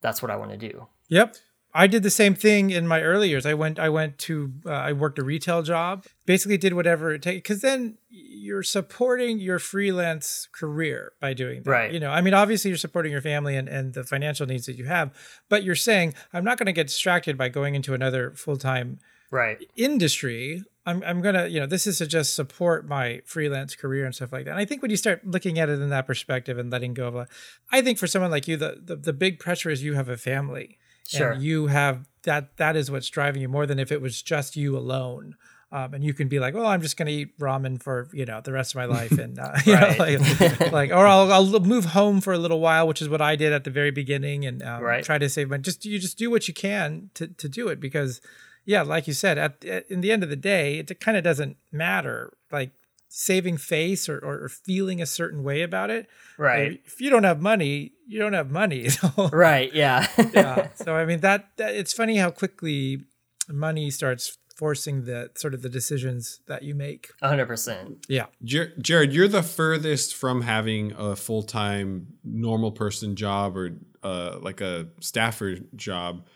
that's 0.00 0.22
what 0.22 0.30
i 0.30 0.36
want 0.36 0.50
to 0.52 0.56
do 0.56 0.86
Yep. 1.08 1.36
I 1.74 1.86
did 1.86 2.02
the 2.02 2.10
same 2.10 2.34
thing 2.34 2.70
in 2.70 2.86
my 2.86 3.00
early 3.00 3.28
years. 3.30 3.46
I 3.46 3.54
went 3.54 3.78
I 3.78 3.88
went 3.88 4.18
to 4.18 4.52
uh, 4.66 4.70
I 4.70 4.92
worked 4.92 5.18
a 5.18 5.24
retail 5.24 5.62
job. 5.62 6.04
Basically 6.26 6.58
did 6.58 6.74
whatever 6.74 7.12
it 7.12 7.22
takes 7.22 7.46
cuz 7.48 7.60
then 7.62 7.96
you're 8.10 8.62
supporting 8.62 9.38
your 9.38 9.58
freelance 9.58 10.48
career 10.52 11.12
by 11.20 11.32
doing 11.32 11.62
that. 11.62 11.70
Right. 11.70 11.92
You 11.92 12.00
know, 12.00 12.10
I 12.10 12.20
mean 12.20 12.34
obviously 12.34 12.70
you're 12.70 12.78
supporting 12.78 13.12
your 13.12 13.22
family 13.22 13.56
and 13.56 13.68
and 13.68 13.94
the 13.94 14.04
financial 14.04 14.46
needs 14.46 14.66
that 14.66 14.76
you 14.76 14.84
have, 14.84 15.10
but 15.48 15.62
you're 15.64 15.74
saying 15.74 16.14
I'm 16.32 16.44
not 16.44 16.58
going 16.58 16.66
to 16.66 16.72
get 16.72 16.88
distracted 16.88 17.38
by 17.38 17.48
going 17.48 17.74
into 17.74 17.94
another 17.94 18.32
full-time 18.32 18.98
Right. 19.30 19.66
industry 19.76 20.62
I'm, 20.84 21.02
I'm 21.04 21.22
gonna 21.22 21.46
you 21.46 21.58
know 21.58 21.64
this 21.64 21.86
is 21.86 21.98
to 21.98 22.06
just 22.06 22.34
support 22.34 22.86
my 22.86 23.22
freelance 23.24 23.74
career 23.74 24.04
and 24.04 24.14
stuff 24.14 24.30
like 24.30 24.44
that 24.44 24.50
and 24.50 24.60
i 24.60 24.66
think 24.66 24.82
when 24.82 24.90
you 24.90 24.96
start 24.98 25.26
looking 25.26 25.58
at 25.58 25.70
it 25.70 25.80
in 25.80 25.88
that 25.88 26.06
perspective 26.06 26.58
and 26.58 26.70
letting 26.70 26.92
go 26.92 27.08
of 27.08 27.14
a, 27.16 27.26
i 27.70 27.80
think 27.80 27.98
for 27.98 28.06
someone 28.06 28.30
like 28.30 28.46
you 28.46 28.58
the, 28.58 28.78
the 28.84 28.96
the 28.96 29.12
big 29.12 29.38
pressure 29.38 29.70
is 29.70 29.82
you 29.82 29.94
have 29.94 30.10
a 30.10 30.18
family 30.18 30.76
Sure. 31.08 31.32
and 31.32 31.42
you 31.42 31.66
have 31.66 32.08
that 32.22 32.56
that 32.56 32.76
is 32.76 32.90
what's 32.90 33.08
driving 33.08 33.42
you 33.42 33.48
more 33.48 33.66
than 33.66 33.78
if 33.78 33.90
it 33.92 34.00
was 34.00 34.22
just 34.22 34.56
you 34.56 34.76
alone 34.76 35.36
um, 35.74 35.94
and 35.94 36.04
you 36.04 36.12
can 36.12 36.28
be 36.28 36.38
like, 36.38 36.54
"Oh, 36.54 36.66
I'm 36.66 36.82
just 36.82 36.98
going 36.98 37.06
to 37.06 37.12
eat 37.12 37.38
ramen 37.38 37.82
for 37.82 38.06
you 38.12 38.26
know 38.26 38.42
the 38.42 38.52
rest 38.52 38.72
of 38.72 38.76
my 38.76 38.84
life," 38.84 39.12
and 39.12 39.38
uh, 39.38 39.54
you 39.64 39.72
know, 39.74 39.94
like, 39.98 40.70
like, 40.70 40.90
or 40.90 41.06
I'll, 41.06 41.32
I'll 41.32 41.60
move 41.60 41.86
home 41.86 42.20
for 42.20 42.34
a 42.34 42.38
little 42.38 42.60
while, 42.60 42.86
which 42.86 43.00
is 43.00 43.08
what 43.08 43.22
I 43.22 43.36
did 43.36 43.54
at 43.54 43.64
the 43.64 43.70
very 43.70 43.90
beginning, 43.90 44.44
and 44.44 44.62
um, 44.62 44.82
Right. 44.82 45.02
try 45.02 45.16
to 45.16 45.30
save 45.30 45.48
money. 45.48 45.62
Just 45.62 45.86
you 45.86 45.98
just 45.98 46.18
do 46.18 46.30
what 46.30 46.46
you 46.46 46.52
can 46.52 47.08
to 47.14 47.28
to 47.28 47.48
do 47.48 47.68
it 47.68 47.80
because, 47.80 48.20
yeah, 48.66 48.82
like 48.82 49.06
you 49.06 49.14
said, 49.14 49.38
at, 49.38 49.64
at 49.64 49.90
in 49.90 50.02
the 50.02 50.12
end 50.12 50.22
of 50.22 50.28
the 50.28 50.36
day, 50.36 50.78
it 50.78 51.00
kind 51.00 51.16
of 51.16 51.24
doesn't 51.24 51.56
matter. 51.72 52.34
Like 52.50 52.72
saving 53.14 53.58
face 53.58 54.08
or, 54.08 54.18
or, 54.18 54.44
or 54.44 54.48
feeling 54.48 55.02
a 55.02 55.06
certain 55.06 55.42
way 55.42 55.60
about 55.60 55.90
it. 55.90 56.08
Right. 56.38 56.80
If 56.86 56.98
you 56.98 57.10
don't 57.10 57.24
have 57.24 57.42
money, 57.42 57.92
you 58.06 58.18
don't 58.18 58.32
have 58.32 58.50
money. 58.50 58.88
So, 58.88 59.28
Right. 59.28 59.70
Yeah. 59.74 60.06
yeah. 60.32 60.68
So 60.76 60.94
I 60.96 61.04
mean 61.04 61.20
that, 61.20 61.50
that 61.58 61.74
it's 61.74 61.92
funny 61.92 62.16
how 62.16 62.30
quickly 62.30 63.02
money 63.50 63.90
starts 63.90 64.38
forcing 64.56 65.04
the 65.04 65.30
sort 65.36 65.52
of 65.52 65.60
the 65.62 65.68
decisions 65.68 66.40
that 66.46 66.62
you 66.62 66.74
make. 66.74 67.10
hundred 67.22 67.46
percent. 67.46 68.04
Yeah. 68.08 68.26
Jer- 68.44 68.72
Jared, 68.80 69.12
you're 69.12 69.28
the 69.28 69.42
furthest 69.42 70.14
from 70.14 70.40
having 70.42 70.92
a 70.96 71.14
full 71.14 71.42
time 71.42 72.06
normal 72.24 72.72
person 72.72 73.14
job 73.14 73.56
or 73.58 73.76
uh, 74.02 74.38
like 74.40 74.60
a 74.62 74.88
staffer 75.00 75.56
job. 75.76 76.26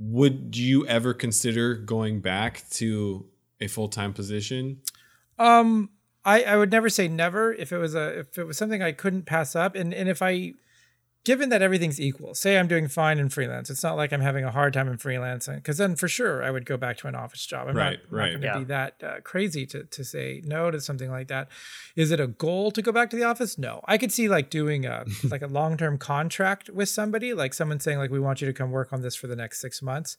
Would 0.00 0.56
you 0.56 0.84
ever 0.88 1.14
consider 1.14 1.74
going 1.76 2.20
back 2.20 2.68
to 2.70 3.26
a 3.60 3.68
full 3.68 3.88
time 3.88 4.12
position? 4.12 4.80
Um, 5.38 5.90
I, 6.24 6.42
I 6.44 6.56
would 6.56 6.70
never 6.70 6.88
say 6.88 7.08
never 7.08 7.52
if 7.52 7.72
it 7.72 7.78
was 7.78 7.94
a 7.94 8.20
if 8.20 8.38
it 8.38 8.44
was 8.44 8.56
something 8.56 8.82
I 8.82 8.92
couldn't 8.92 9.24
pass 9.26 9.54
up, 9.54 9.74
and 9.74 9.92
and 9.92 10.08
if 10.08 10.22
I, 10.22 10.52
given 11.24 11.48
that 11.50 11.60
everything's 11.62 12.00
equal, 12.00 12.34
say 12.34 12.58
I'm 12.58 12.66
doing 12.68 12.88
fine 12.88 13.18
in 13.18 13.28
freelance, 13.28 13.68
it's 13.70 13.82
not 13.82 13.96
like 13.96 14.12
I'm 14.12 14.20
having 14.22 14.44
a 14.44 14.50
hard 14.50 14.72
time 14.72 14.88
in 14.88 14.96
freelance, 14.98 15.46
because 15.48 15.76
then 15.78 15.96
for 15.96 16.08
sure 16.08 16.42
I 16.42 16.50
would 16.50 16.64
go 16.66 16.76
back 16.76 16.96
to 16.98 17.08
an 17.08 17.14
office 17.14 17.44
job. 17.46 17.68
I'm 17.68 17.76
Right, 17.76 17.98
not, 18.10 18.18
right. 18.18 18.24
not 18.24 18.28
going 18.30 18.40
to 18.40 18.46
Yeah. 18.46 18.58
be 18.58 18.64
that 18.64 18.94
uh, 19.02 19.20
crazy 19.22 19.66
to 19.66 19.84
to 19.84 20.04
say 20.04 20.40
no 20.44 20.70
to 20.70 20.80
something 20.80 21.10
like 21.10 21.28
that. 21.28 21.48
Is 21.96 22.10
it 22.10 22.20
a 22.20 22.26
goal 22.26 22.70
to 22.72 22.80
go 22.82 22.92
back 22.92 23.10
to 23.10 23.16
the 23.16 23.24
office? 23.24 23.58
No, 23.58 23.82
I 23.86 23.98
could 23.98 24.12
see 24.12 24.28
like 24.28 24.48
doing 24.50 24.86
a 24.86 25.04
like 25.30 25.42
a 25.42 25.46
long 25.46 25.76
term 25.76 25.98
contract 25.98 26.70
with 26.70 26.88
somebody, 26.88 27.34
like 27.34 27.52
someone 27.54 27.80
saying 27.80 27.98
like 27.98 28.10
we 28.10 28.20
want 28.20 28.40
you 28.40 28.46
to 28.46 28.52
come 28.54 28.70
work 28.70 28.92
on 28.94 29.02
this 29.02 29.14
for 29.14 29.26
the 29.26 29.36
next 29.36 29.60
six 29.60 29.82
months. 29.82 30.16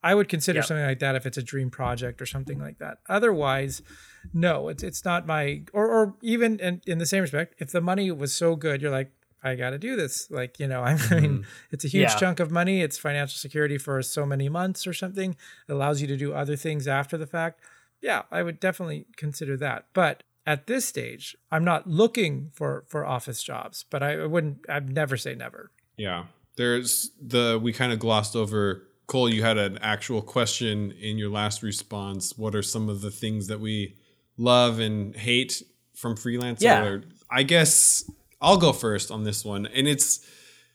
I 0.00 0.14
would 0.14 0.28
consider 0.28 0.58
Yep. 0.60 0.66
something 0.66 0.86
like 0.86 1.00
that 1.00 1.16
if 1.16 1.26
it's 1.26 1.38
a 1.38 1.42
dream 1.42 1.70
project 1.70 2.22
or 2.22 2.26
something 2.26 2.60
like 2.60 2.78
that. 2.78 2.98
Otherwise, 3.08 3.82
no, 4.32 4.68
it's 4.68 4.82
it's 4.82 5.04
not 5.04 5.26
my 5.26 5.62
or 5.72 5.88
or 5.88 6.14
even 6.22 6.58
in, 6.60 6.80
in 6.86 6.98
the 6.98 7.06
same 7.06 7.22
respect, 7.22 7.54
if 7.58 7.70
the 7.70 7.80
money 7.80 8.10
was 8.10 8.32
so 8.32 8.56
good, 8.56 8.82
you're 8.82 8.90
like, 8.90 9.10
I 9.42 9.54
got 9.54 9.70
to 9.70 9.78
do 9.78 9.96
this. 9.96 10.30
Like 10.30 10.58
you 10.58 10.66
know, 10.66 10.82
I 10.84 10.94
mm-hmm. 10.94 11.20
mean, 11.20 11.46
it's 11.70 11.84
a 11.84 11.88
huge 11.88 12.10
Yeah. 12.10 12.16
chunk 12.16 12.40
of 12.40 12.50
money. 12.50 12.82
It's 12.82 12.98
financial 12.98 13.36
security 13.38 13.78
for 13.78 14.02
so 14.02 14.26
many 14.26 14.48
months 14.48 14.86
or 14.86 14.92
something. 14.92 15.36
It 15.68 15.72
allows 15.72 16.00
you 16.00 16.06
to 16.08 16.16
do 16.16 16.32
other 16.32 16.56
things 16.56 16.88
after 16.88 17.16
the 17.16 17.26
fact. 17.26 17.60
Yeah, 18.00 18.22
I 18.30 18.42
would 18.42 18.60
definitely 18.60 19.06
consider 19.16 19.56
that. 19.56 19.86
But 19.92 20.22
at 20.46 20.66
this 20.66 20.86
stage, 20.86 21.36
I'm 21.50 21.64
not 21.64 21.86
looking 21.86 22.50
for 22.52 22.84
for 22.88 23.04
office 23.04 23.42
jobs. 23.42 23.84
But 23.88 24.02
I 24.02 24.24
wouldn't. 24.26 24.58
I'd 24.68 24.92
never 24.92 25.16
say 25.16 25.34
never. 25.34 25.70
Yeah. 25.96 26.24
There's 26.56 27.12
the, 27.20 27.58
we 27.62 27.72
kind 27.72 27.92
of 27.92 28.00
glossed 28.00 28.34
over. 28.34 28.84
Cole, 29.06 29.32
you 29.32 29.42
had 29.42 29.58
an 29.58 29.78
actual 29.78 30.20
question 30.20 30.90
in 30.92 31.16
your 31.16 31.30
last 31.30 31.62
response. 31.62 32.36
What 32.36 32.54
are 32.54 32.62
some 32.62 32.88
of 32.88 33.00
the 33.00 33.12
things 33.12 33.46
that 33.46 33.60
we 33.60 33.96
love 34.38 34.78
and 34.78 35.14
hate 35.14 35.62
from 35.94 36.14
freelancing? 36.16 36.62
Yeah. 36.62 36.84
Or- 36.84 37.04
I 37.30 37.42
guess 37.42 38.10
I'll 38.40 38.56
go 38.56 38.72
first 38.72 39.10
on 39.10 39.24
this 39.24 39.44
one. 39.44 39.66
And 39.66 39.86
it's, 39.86 40.26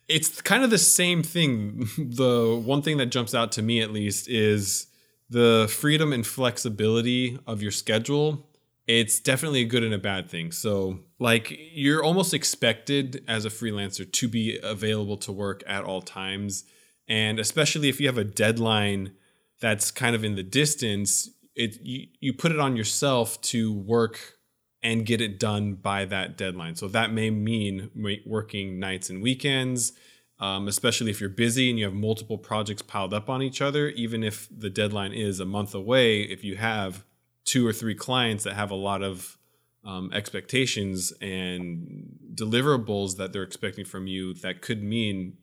it's 0.07 0.41
kind 0.41 0.63
of 0.63 0.69
the 0.69 0.77
same 0.77 1.23
thing. 1.23 1.87
The 1.97 2.61
one 2.63 2.81
thing 2.81 2.97
that 2.97 3.07
jumps 3.07 3.33
out 3.33 3.51
to 3.53 3.61
me, 3.63 3.81
at 3.81 3.91
least, 3.91 4.29
is 4.29 4.87
the 5.29 5.67
freedom 5.73 6.13
and 6.13 6.27
flexibility 6.27 7.39
of 7.47 7.61
your 7.61 7.71
schedule. 7.71 8.49
It's 8.85 9.19
definitely 9.19 9.61
a 9.61 9.65
good 9.65 9.83
and 9.83 9.93
a 9.93 9.97
bad 9.97 10.29
thing. 10.29 10.51
So, 10.51 10.99
like, 11.17 11.57
you're 11.73 12.03
almost 12.03 12.33
expected 12.33 13.23
as 13.27 13.45
a 13.45 13.49
freelancer 13.49 14.11
to 14.11 14.27
be 14.27 14.59
available 14.61 15.17
to 15.17 15.31
work 15.31 15.63
at 15.65 15.85
all 15.85 16.01
times. 16.01 16.65
And 17.07 17.39
especially 17.39 17.89
if 17.89 17.99
you 18.01 18.07
have 18.07 18.17
a 18.17 18.25
deadline 18.25 19.13
that's 19.61 19.89
kind 19.89 20.15
of 20.15 20.25
in 20.25 20.35
the 20.35 20.43
distance, 20.43 21.29
it 21.55 21.79
you, 21.81 22.07
you 22.19 22.33
put 22.33 22.51
it 22.51 22.59
on 22.59 22.75
yourself 22.75 23.39
to 23.41 23.73
work 23.73 24.37
and 24.81 25.05
get 25.05 25.21
it 25.21 25.39
done 25.39 25.75
by 25.75 26.05
that 26.05 26.37
deadline. 26.37 26.75
So 26.75 26.87
that 26.89 27.11
may 27.11 27.29
mean 27.29 27.89
working 28.25 28.79
nights 28.79 29.09
and 29.09 29.21
weekends, 29.21 29.93
um, 30.39 30.67
especially 30.67 31.09
if 31.09 31.21
you're 31.21 31.29
busy 31.29 31.69
and 31.69 31.79
you 31.79 31.85
have 31.85 31.93
multiple 31.93 32.37
projects 32.37 32.81
piled 32.81 33.13
up 33.13 33.29
on 33.29 33.41
each 33.41 33.61
other. 33.61 33.89
Even 33.89 34.23
if 34.23 34.49
the 34.55 34.69
deadline 34.69 35.13
is 35.13 35.39
a 35.39 35.45
month 35.45 35.73
away, 35.73 36.21
if 36.21 36.43
you 36.43 36.57
have 36.57 37.05
two 37.45 37.65
or 37.65 37.71
three 37.71 37.95
clients 37.95 38.43
that 38.43 38.53
have 38.53 38.71
a 38.71 38.75
lot 38.75 39.01
of 39.01 39.37
um, 39.85 40.11
expectations 40.13 41.13
and 41.21 42.17
deliverables 42.35 43.17
that 43.17 43.31
they're 43.31 43.43
expecting 43.43 43.85
from 43.85 44.07
you, 44.07 44.33
that 44.35 44.61
could 44.61 44.83
mean 44.83 45.37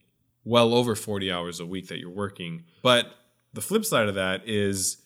well 0.44 0.74
over 0.74 0.94
40 0.94 1.32
hours 1.32 1.60
a 1.60 1.66
week 1.66 1.88
that 1.88 1.98
you're 1.98 2.10
working. 2.10 2.64
But 2.82 3.06
the 3.52 3.60
flip 3.60 3.84
side 3.84 4.08
of 4.08 4.14
that 4.16 4.46
is 4.46 4.98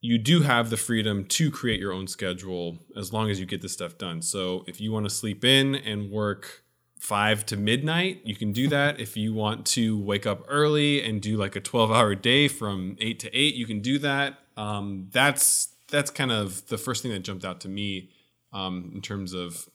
you 0.00 0.18
do 0.18 0.42
have 0.42 0.70
the 0.70 0.76
freedom 0.76 1.24
to 1.24 1.50
create 1.50 1.80
your 1.80 1.92
own 1.92 2.06
schedule 2.06 2.78
as 2.96 3.12
long 3.12 3.30
as 3.30 3.40
you 3.40 3.46
get 3.46 3.62
this 3.62 3.72
stuff 3.72 3.98
done. 3.98 4.22
So 4.22 4.64
if 4.66 4.80
you 4.80 4.92
want 4.92 5.06
to 5.06 5.10
sleep 5.10 5.44
in 5.44 5.74
and 5.74 6.10
work 6.10 6.64
five 6.98 7.46
to 7.46 7.56
midnight, 7.56 8.20
you 8.24 8.36
can 8.36 8.52
do 8.52 8.68
that. 8.76 9.00
If 9.00 9.16
you 9.16 9.34
want 9.34 9.66
to 9.66 9.98
wake 9.98 10.26
up 10.26 10.44
early 10.48 11.02
and 11.02 11.20
do 11.20 11.36
like 11.36 11.56
a 11.56 11.60
12 11.60 11.90
hour 11.90 12.14
day 12.14 12.48
from 12.48 12.96
eight 13.00 13.18
to 13.20 13.36
eight, 13.36 13.54
you 13.54 13.66
can 13.66 13.80
do 13.80 13.98
that. 14.00 14.38
Um, 14.56 15.08
that's 15.12 15.68
that's 15.88 16.10
kind 16.10 16.32
of 16.32 16.66
the 16.66 16.78
first 16.78 17.02
thing 17.02 17.12
that 17.12 17.20
jumped 17.20 17.44
out 17.44 17.60
to 17.60 17.68
me 17.68 18.10
um, 18.52 18.90
in 18.94 19.00
terms 19.00 19.32
of 19.32 19.68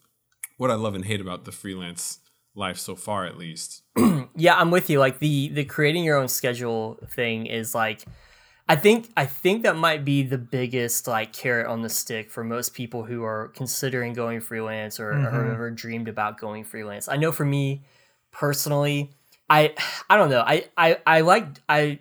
what 0.57 0.69
I 0.69 0.75
love 0.75 0.93
and 0.93 1.05
hate 1.05 1.21
about 1.21 1.45
the 1.45 1.51
freelance 1.51 2.19
life 2.53 2.77
so 2.77 2.95
far, 2.95 3.25
at 3.25 3.37
least. 3.37 3.83
Yeah, 4.33 4.55
I'm 4.55 4.71
with 4.71 4.89
you. 4.89 4.97
Like 4.97 5.19
the 5.19 5.49
the 5.49 5.65
creating 5.65 6.05
your 6.05 6.17
own 6.17 6.29
schedule 6.29 6.97
thing 7.09 7.47
is 7.47 7.75
like 7.75 8.05
I 8.71 8.77
think 8.77 9.11
I 9.17 9.25
think 9.25 9.63
that 9.63 9.75
might 9.75 10.05
be 10.05 10.23
the 10.23 10.37
biggest 10.37 11.05
like 11.05 11.33
carrot 11.33 11.67
on 11.67 11.81
the 11.81 11.89
stick 11.89 12.31
for 12.31 12.41
most 12.41 12.73
people 12.73 13.03
who 13.03 13.21
are 13.21 13.49
considering 13.49 14.13
going 14.13 14.39
freelance 14.39 14.97
or, 14.97 15.09
or 15.09 15.15
mm-hmm. 15.15 15.25
have 15.25 15.45
ever 15.47 15.71
dreamed 15.71 16.07
about 16.07 16.39
going 16.39 16.63
freelance. 16.63 17.09
I 17.09 17.17
know 17.17 17.33
for 17.33 17.43
me 17.43 17.81
personally, 18.31 19.11
I 19.49 19.73
I 20.09 20.15
don't 20.15 20.29
know. 20.29 20.39
I 20.39 20.69
I 20.77 20.99
I 21.05 21.19
like 21.19 21.47
I 21.67 21.99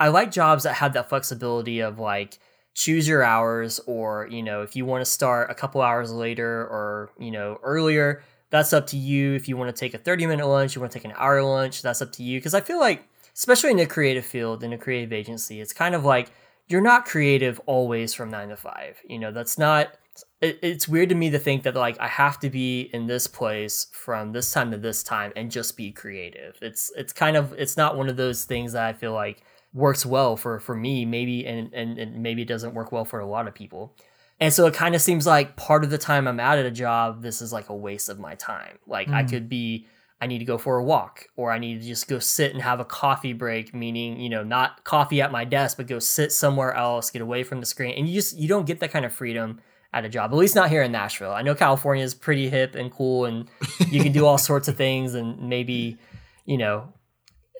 I 0.00 0.08
like 0.08 0.32
jobs 0.32 0.64
that 0.64 0.74
have 0.74 0.94
that 0.94 1.08
flexibility 1.08 1.78
of 1.78 2.00
like 2.00 2.40
choose 2.74 3.06
your 3.06 3.22
hours 3.22 3.78
or 3.86 4.26
you 4.32 4.42
know 4.42 4.62
if 4.62 4.74
you 4.74 4.84
want 4.84 5.04
to 5.04 5.08
start 5.08 5.48
a 5.48 5.54
couple 5.54 5.80
hours 5.80 6.12
later 6.12 6.62
or 6.62 7.12
you 7.20 7.30
know 7.30 7.60
earlier 7.62 8.20
that's 8.50 8.72
up 8.72 8.88
to 8.88 8.96
you 8.96 9.34
if 9.34 9.46
you 9.48 9.56
want 9.56 9.72
to 9.72 9.78
take 9.78 9.94
a 9.94 9.98
30 9.98 10.26
minute 10.26 10.46
lunch 10.46 10.74
you 10.74 10.80
want 10.80 10.90
to 10.90 10.98
take 10.98 11.04
an 11.04 11.14
hour 11.16 11.42
lunch 11.42 11.82
that's 11.82 12.00
up 12.00 12.12
to 12.12 12.22
you 12.22 12.38
because 12.38 12.54
i 12.54 12.60
feel 12.60 12.78
like 12.78 13.02
especially 13.40 13.70
in 13.70 13.78
a 13.78 13.86
creative 13.86 14.24
field 14.24 14.62
in 14.62 14.72
a 14.72 14.78
creative 14.78 15.12
agency 15.12 15.60
it's 15.60 15.72
kind 15.72 15.94
of 15.94 16.04
like 16.04 16.30
you're 16.68 16.80
not 16.80 17.04
creative 17.04 17.60
always 17.66 18.14
from 18.14 18.30
9 18.30 18.50
to 18.50 18.56
5 18.56 19.00
you 19.08 19.18
know 19.18 19.32
that's 19.32 19.58
not 19.58 19.96
it, 20.40 20.58
it's 20.62 20.88
weird 20.88 21.08
to 21.10 21.14
me 21.14 21.30
to 21.30 21.38
think 21.38 21.62
that 21.62 21.74
like 21.74 21.98
i 22.00 22.06
have 22.06 22.38
to 22.40 22.50
be 22.50 22.90
in 22.92 23.06
this 23.06 23.26
place 23.26 23.86
from 23.92 24.32
this 24.32 24.50
time 24.50 24.70
to 24.70 24.76
this 24.76 25.02
time 25.02 25.32
and 25.36 25.50
just 25.50 25.76
be 25.76 25.92
creative. 25.92 26.56
It's 26.60 26.92
it's 26.96 27.12
kind 27.12 27.36
of 27.36 27.52
it's 27.54 27.76
not 27.76 27.96
one 27.96 28.08
of 28.08 28.16
those 28.16 28.44
things 28.44 28.72
that 28.72 28.84
i 28.84 28.92
feel 28.92 29.12
like 29.12 29.42
works 29.72 30.04
well 30.04 30.36
for 30.36 30.58
for 30.58 30.74
me 30.74 31.04
maybe 31.04 31.46
and 31.46 31.72
and, 31.72 31.98
and 31.98 32.22
maybe 32.22 32.42
it 32.42 32.48
doesn't 32.48 32.74
work 32.74 32.92
well 32.92 33.04
for 33.04 33.20
a 33.20 33.26
lot 33.26 33.48
of 33.48 33.54
people. 33.54 33.94
And 34.42 34.54
so 34.54 34.66
it 34.66 34.72
kind 34.72 34.94
of 34.94 35.02
seems 35.02 35.26
like 35.26 35.56
part 35.56 35.84
of 35.84 35.90
the 35.90 35.98
time 35.98 36.26
i'm 36.26 36.40
out 36.40 36.58
at 36.58 36.66
a 36.66 36.70
job 36.70 37.22
this 37.22 37.40
is 37.42 37.52
like 37.52 37.68
a 37.68 37.76
waste 37.76 38.08
of 38.08 38.18
my 38.18 38.34
time. 38.34 38.78
Like 38.86 39.08
i 39.08 39.22
mm. 39.22 39.30
could 39.30 39.48
be 39.48 39.86
i 40.20 40.26
need 40.26 40.38
to 40.38 40.44
go 40.44 40.58
for 40.58 40.76
a 40.78 40.84
walk 40.84 41.26
or 41.36 41.50
i 41.50 41.58
need 41.58 41.80
to 41.80 41.86
just 41.86 42.08
go 42.08 42.18
sit 42.18 42.52
and 42.52 42.62
have 42.62 42.80
a 42.80 42.84
coffee 42.84 43.32
break 43.32 43.74
meaning 43.74 44.18
you 44.20 44.28
know 44.28 44.42
not 44.42 44.84
coffee 44.84 45.20
at 45.20 45.32
my 45.32 45.44
desk 45.44 45.76
but 45.76 45.86
go 45.86 45.98
sit 45.98 46.32
somewhere 46.32 46.74
else 46.74 47.10
get 47.10 47.22
away 47.22 47.42
from 47.42 47.60
the 47.60 47.66
screen 47.66 47.94
and 47.96 48.08
you 48.08 48.14
just 48.14 48.36
you 48.38 48.48
don't 48.48 48.66
get 48.66 48.80
that 48.80 48.90
kind 48.90 49.04
of 49.04 49.12
freedom 49.12 49.60
at 49.92 50.04
a 50.04 50.08
job 50.08 50.32
at 50.32 50.36
least 50.36 50.54
not 50.54 50.68
here 50.70 50.82
in 50.82 50.92
nashville 50.92 51.32
i 51.32 51.42
know 51.42 51.54
california 51.54 52.04
is 52.04 52.14
pretty 52.14 52.48
hip 52.48 52.74
and 52.74 52.90
cool 52.92 53.24
and 53.24 53.48
you 53.88 54.02
can 54.02 54.12
do 54.12 54.26
all 54.26 54.38
sorts 54.50 54.68
of 54.68 54.76
things 54.76 55.14
and 55.14 55.48
maybe 55.48 55.98
you 56.44 56.58
know 56.58 56.92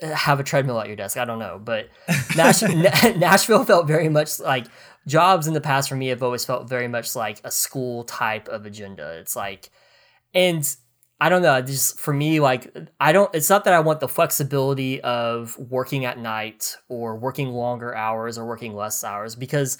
have 0.02 0.40
a 0.40 0.42
treadmill 0.44 0.80
at 0.80 0.86
your 0.86 0.96
desk. 0.96 1.16
I 1.16 1.24
don't 1.24 1.38
know, 1.38 1.60
but 1.62 1.88
Nash- 2.36 2.62
Nashville 3.16 3.64
felt 3.64 3.86
very 3.86 4.08
much 4.08 4.40
like 4.40 4.66
jobs 5.06 5.46
in 5.46 5.54
the 5.54 5.60
past 5.60 5.88
for 5.88 5.96
me 5.96 6.08
have 6.08 6.22
always 6.22 6.44
felt 6.44 6.68
very 6.68 6.88
much 6.88 7.14
like 7.14 7.40
a 7.44 7.50
school 7.50 8.04
type 8.04 8.48
of 8.48 8.66
agenda. 8.66 9.18
It's 9.18 9.36
like, 9.36 9.70
and 10.34 10.64
I 11.20 11.28
don't 11.28 11.42
know, 11.42 11.60
just 11.60 12.00
for 12.00 12.14
me, 12.14 12.40
like, 12.40 12.74
I 12.98 13.12
don't, 13.12 13.32
it's 13.34 13.50
not 13.50 13.64
that 13.64 13.74
I 13.74 13.80
want 13.80 14.00
the 14.00 14.08
flexibility 14.08 15.02
of 15.02 15.58
working 15.58 16.06
at 16.06 16.18
night 16.18 16.76
or 16.88 17.14
working 17.16 17.48
longer 17.48 17.94
hours 17.94 18.38
or 18.38 18.46
working 18.46 18.74
less 18.74 19.04
hours 19.04 19.36
because 19.36 19.76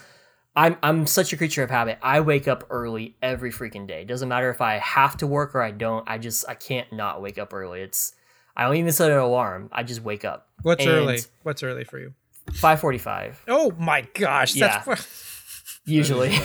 I'm, 0.54 0.76
I'm 0.82 1.06
such 1.06 1.32
a 1.32 1.38
creature 1.38 1.62
of 1.62 1.70
habit. 1.70 1.98
I 2.02 2.20
wake 2.20 2.46
up 2.46 2.66
early 2.68 3.16
every 3.22 3.50
freaking 3.50 3.86
day. 3.86 4.04
Doesn't 4.04 4.28
matter 4.28 4.50
if 4.50 4.60
I 4.60 4.74
have 4.74 5.16
to 5.18 5.26
work 5.26 5.54
or 5.54 5.62
I 5.62 5.70
don't. 5.70 6.06
I 6.06 6.18
just, 6.18 6.44
I 6.46 6.54
can't 6.54 6.92
not 6.92 7.22
wake 7.22 7.38
up 7.38 7.54
early. 7.54 7.80
It's, 7.80 8.12
I 8.54 8.64
don't 8.64 8.76
even 8.76 8.92
set 8.92 9.10
an 9.10 9.16
alarm. 9.16 9.70
I 9.72 9.82
just 9.82 10.02
wake 10.02 10.26
up. 10.26 10.48
What's 10.60 10.84
and 10.84 10.92
early? 10.92 11.20
What's 11.42 11.62
early 11.62 11.84
for 11.84 11.98
you? 11.98 12.12
545. 12.52 13.44
Oh 13.48 13.72
my 13.78 14.02
gosh. 14.12 14.54
Yeah. 14.54 14.82
That's 14.84 15.80
usually. 15.86 16.36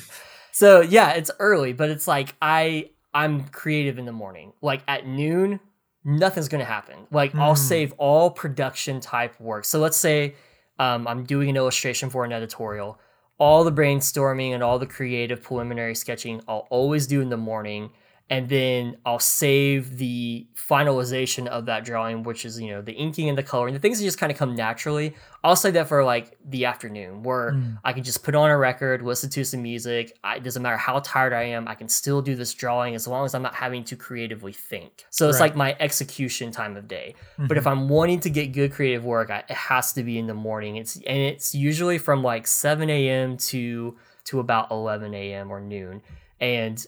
so 0.52 0.82
yeah, 0.82 1.12
it's 1.12 1.30
early, 1.38 1.72
but 1.72 1.88
it's 1.88 2.06
like 2.06 2.34
I 2.42 2.90
I'm 3.14 3.44
creative 3.48 3.98
in 3.98 4.04
the 4.04 4.12
morning. 4.12 4.52
Like 4.60 4.82
at 4.86 5.06
noon, 5.06 5.60
nothing's 6.04 6.48
gonna 6.48 6.64
happen. 6.64 7.06
Like 7.10 7.32
mm. 7.32 7.40
I'll 7.40 7.54
hmm. 7.54 7.60
save 7.60 7.92
all 7.98 8.30
production 8.30 9.00
type 9.00 9.38
work. 9.40 9.64
So 9.64 9.78
let's 9.78 9.96
say 9.96 10.34
um, 10.78 11.06
I'm 11.08 11.24
doing 11.24 11.48
an 11.48 11.56
illustration 11.56 12.10
for 12.10 12.24
an 12.24 12.32
editorial. 12.32 12.98
All 13.38 13.64
the 13.64 13.72
brainstorming 13.72 14.52
and 14.52 14.62
all 14.62 14.78
the 14.78 14.86
creative 14.86 15.42
preliminary 15.42 15.94
sketching 15.94 16.40
I'll 16.48 16.66
always 16.70 17.06
do 17.06 17.20
in 17.20 17.28
the 17.28 17.36
morning 17.36 17.90
and 18.30 18.48
then 18.48 18.96
I'll 19.06 19.18
save 19.18 19.96
the 19.96 20.46
finalization 20.54 21.46
of 21.46 21.64
that 21.66 21.84
drawing, 21.84 22.24
which 22.24 22.44
is 22.44 22.60
you 22.60 22.70
know 22.70 22.82
the 22.82 22.92
inking 22.92 23.28
and 23.28 23.38
the 23.38 23.42
coloring, 23.42 23.72
the 23.72 23.80
things 23.80 23.98
that 23.98 24.04
just 24.04 24.18
kind 24.18 24.30
of 24.30 24.36
come 24.36 24.54
naturally. 24.54 25.14
I'll 25.42 25.56
save 25.56 25.74
that 25.74 25.88
for 25.88 26.04
like 26.04 26.36
the 26.44 26.66
afternoon, 26.66 27.22
where 27.22 27.52
mm. 27.52 27.78
I 27.84 27.94
can 27.94 28.04
just 28.04 28.22
put 28.22 28.34
on 28.34 28.50
a 28.50 28.58
record, 28.58 29.02
listen 29.02 29.30
to 29.30 29.44
some 29.44 29.62
music. 29.62 30.18
I, 30.22 30.36
it 30.36 30.44
doesn't 30.44 30.62
matter 30.62 30.76
how 30.76 31.00
tired 31.00 31.32
I 31.32 31.44
am, 31.44 31.66
I 31.68 31.74
can 31.74 31.88
still 31.88 32.20
do 32.20 32.34
this 32.34 32.52
drawing 32.52 32.94
as 32.94 33.06
long 33.06 33.24
as 33.24 33.34
I'm 33.34 33.42
not 33.42 33.54
having 33.54 33.82
to 33.84 33.96
creatively 33.96 34.52
think. 34.52 35.06
So 35.10 35.28
it's 35.28 35.40
right. 35.40 35.46
like 35.46 35.56
my 35.56 35.76
execution 35.80 36.50
time 36.50 36.76
of 36.76 36.86
day. 36.86 37.14
Mm-hmm. 37.32 37.46
But 37.46 37.56
if 37.56 37.64
mm-hmm. 37.64 37.80
I'm 37.80 37.88
wanting 37.88 38.20
to 38.20 38.30
get 38.30 38.52
good 38.52 38.72
creative 38.72 39.06
work, 39.06 39.30
I, 39.30 39.44
it 39.48 39.56
has 39.56 39.94
to 39.94 40.02
be 40.02 40.18
in 40.18 40.26
the 40.26 40.34
morning. 40.34 40.76
It's 40.76 40.96
and 40.96 41.18
it's 41.18 41.54
usually 41.54 41.96
from 41.96 42.22
like 42.22 42.46
7 42.46 42.90
a.m. 42.90 43.38
to 43.38 43.96
to 44.24 44.40
about 44.40 44.70
11 44.70 45.14
a.m. 45.14 45.50
or 45.50 45.60
noon. 45.60 46.02
And 46.40 46.86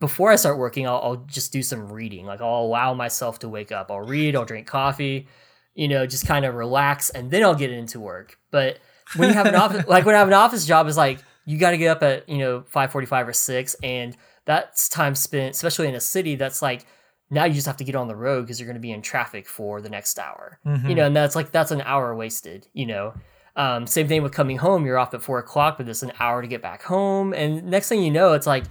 before 0.00 0.30
I 0.30 0.36
start 0.36 0.58
working, 0.58 0.86
I'll, 0.86 1.00
I'll, 1.02 1.16
just 1.16 1.52
do 1.52 1.62
some 1.62 1.92
reading. 1.92 2.26
Like 2.26 2.40
I'll 2.40 2.62
allow 2.62 2.94
myself 2.94 3.38
to 3.40 3.48
wake 3.48 3.70
up. 3.70 3.90
I'll 3.90 4.00
read, 4.00 4.34
I'll 4.34 4.44
drink 4.44 4.66
coffee, 4.66 5.28
you 5.74 5.88
know, 5.88 6.06
just 6.06 6.26
kind 6.26 6.44
of 6.44 6.54
relax, 6.54 7.10
and 7.10 7.30
then 7.30 7.44
I'll 7.44 7.54
get 7.54 7.70
into 7.70 8.00
work. 8.00 8.38
But 8.50 8.78
when 9.16 9.28
you 9.28 9.34
have 9.34 9.46
an 9.46 9.54
office, 9.56 9.86
like 9.86 10.04
when 10.04 10.14
I 10.14 10.18
have 10.18 10.28
an 10.28 10.34
office 10.34 10.66
job, 10.66 10.88
is 10.88 10.96
like 10.96 11.20
you 11.44 11.58
got 11.58 11.70
to 11.70 11.78
get 11.78 11.88
up 11.88 12.02
at 12.02 12.28
you 12.28 12.38
know 12.38 12.64
five 12.66 12.90
forty 12.90 13.06
five 13.06 13.28
or 13.28 13.32
six, 13.32 13.74
and 13.82 14.16
that's 14.44 14.88
time 14.88 15.14
spent, 15.14 15.54
especially 15.54 15.88
in 15.88 15.94
a 15.94 16.00
city. 16.00 16.34
That's 16.34 16.60
like 16.60 16.84
now 17.30 17.44
you 17.44 17.54
just 17.54 17.66
have 17.66 17.76
to 17.76 17.84
get 17.84 17.94
on 17.94 18.08
the 18.08 18.16
road 18.16 18.42
because 18.42 18.58
you're 18.58 18.66
going 18.66 18.74
to 18.74 18.80
be 18.80 18.90
in 18.90 19.02
traffic 19.02 19.46
for 19.46 19.80
the 19.80 19.90
next 19.90 20.18
hour, 20.18 20.58
mm-hmm. 20.66 20.88
you 20.88 20.94
know, 20.94 21.06
and 21.06 21.14
that's 21.14 21.36
like 21.36 21.52
that's 21.52 21.70
an 21.70 21.82
hour 21.82 22.14
wasted, 22.16 22.66
you 22.72 22.86
know. 22.86 23.14
Um, 23.54 23.86
same 23.86 24.06
thing 24.06 24.22
with 24.22 24.32
coming 24.32 24.56
home. 24.56 24.86
You're 24.86 24.98
off 24.98 25.14
at 25.14 25.22
four 25.22 25.38
o'clock, 25.38 25.78
but 25.78 25.88
it's 25.88 26.02
an 26.02 26.12
hour 26.20 26.42
to 26.42 26.48
get 26.48 26.62
back 26.62 26.82
home, 26.82 27.32
and 27.32 27.64
next 27.64 27.88
thing 27.88 28.02
you 28.02 28.10
know, 28.10 28.32
it's 28.32 28.46
like 28.46 28.64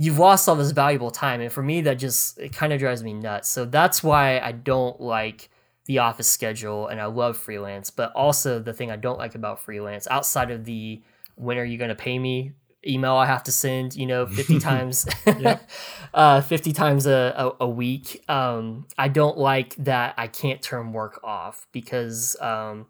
you've 0.00 0.18
lost 0.18 0.48
all 0.48 0.54
this 0.54 0.70
valuable 0.70 1.10
time 1.10 1.40
and 1.40 1.52
for 1.52 1.62
me 1.62 1.80
that 1.80 1.94
just 1.94 2.38
it 2.38 2.52
kind 2.52 2.72
of 2.72 2.78
drives 2.78 3.02
me 3.02 3.12
nuts. 3.12 3.48
So 3.48 3.64
that's 3.66 4.02
why 4.02 4.38
i 4.38 4.52
don't 4.52 5.00
like 5.00 5.50
the 5.86 5.98
office 5.98 6.28
schedule 6.28 6.86
and 6.86 7.00
i 7.00 7.06
love 7.06 7.36
freelance 7.36 7.90
but 7.90 8.12
also 8.12 8.58
the 8.58 8.72
thing 8.72 8.90
i 8.90 8.96
don't 8.96 9.18
like 9.18 9.34
about 9.34 9.60
freelance 9.60 10.06
outside 10.10 10.50
of 10.50 10.64
the 10.64 11.02
when 11.34 11.58
are 11.58 11.64
you 11.64 11.78
going 11.78 11.88
to 11.88 11.94
pay 11.94 12.18
me? 12.18 12.52
email 12.86 13.14
i 13.14 13.26
have 13.26 13.42
to 13.42 13.50
send 13.50 13.96
you 13.96 14.06
know 14.06 14.24
50 14.24 14.58
times 14.60 15.06
uh, 16.14 16.40
50 16.40 16.72
times 16.72 17.06
a, 17.06 17.34
a, 17.36 17.64
a, 17.64 17.68
week. 17.68 18.22
Um, 18.28 18.86
i 18.96 19.08
don't 19.08 19.36
like 19.36 19.74
that 19.76 20.14
i 20.16 20.28
can't 20.28 20.62
turn 20.62 20.92
work 20.92 21.18
off 21.24 21.66
because 21.72 22.36
um, 22.40 22.86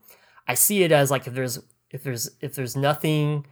i 0.46 0.52
see 0.52 0.82
it 0.82 0.92
as 0.92 1.10
like 1.10 1.26
if 1.26 1.32
there's 1.32 1.58
if 1.90 2.02
there's 2.02 2.30
if 2.42 2.54
there's 2.54 2.76
nothing 2.76 3.46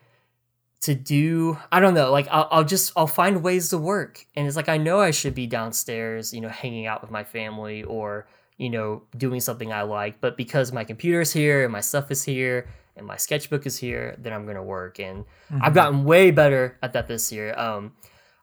to 0.81 0.95
do 0.95 1.59
i 1.73 1.81
don't 1.81 1.95
know 1.95 2.11
like 2.11 2.29
I'll, 2.31 2.49
I'll, 2.51 2.65
just 2.65 2.93
i'll 2.97 3.07
find 3.07 3.43
ways 3.43 3.71
to 3.71 3.79
work. 3.79 4.27
And 4.35 4.47
it's 4.47 4.57
like 4.57 4.69
i 4.69 4.77
know 4.77 5.01
i 5.01 5.11
should 5.11 5.35
be 5.35 5.47
downstairs 5.47 6.33
you 6.33 6.41
know 6.41 6.49
hanging 6.49 6.87
out 6.87 7.01
with 7.01 7.11
my 7.11 7.25
family 7.25 7.83
or 7.83 8.27
you 8.57 8.71
know 8.71 9.03
doing 9.17 9.41
something 9.41 9.73
i 9.73 9.83
like. 9.83 10.21
But 10.21 10.37
because 10.37 10.73
my 10.73 10.85
computer's 10.85 11.33
here 11.33 11.65
and 11.65 11.73
my 11.73 11.81
stuff 11.81 12.11
is 12.11 12.23
here 12.23 12.69
and 12.97 13.07
my 13.07 13.17
sketchbook 13.17 13.67
is 13.67 13.77
here 13.77 14.17
then 14.19 14.33
i'm 14.33 14.45
going 14.45 14.57
to 14.57 14.63
work. 14.63 14.99
And 15.01 15.25
mm-hmm. 15.51 15.59
i've 15.63 15.75
gotten 15.75 16.05
way 16.05 16.31
better 16.31 16.79
at 16.83 16.93
that 16.93 17.09
this 17.09 17.33
year. 17.33 17.59
Um 17.59 17.93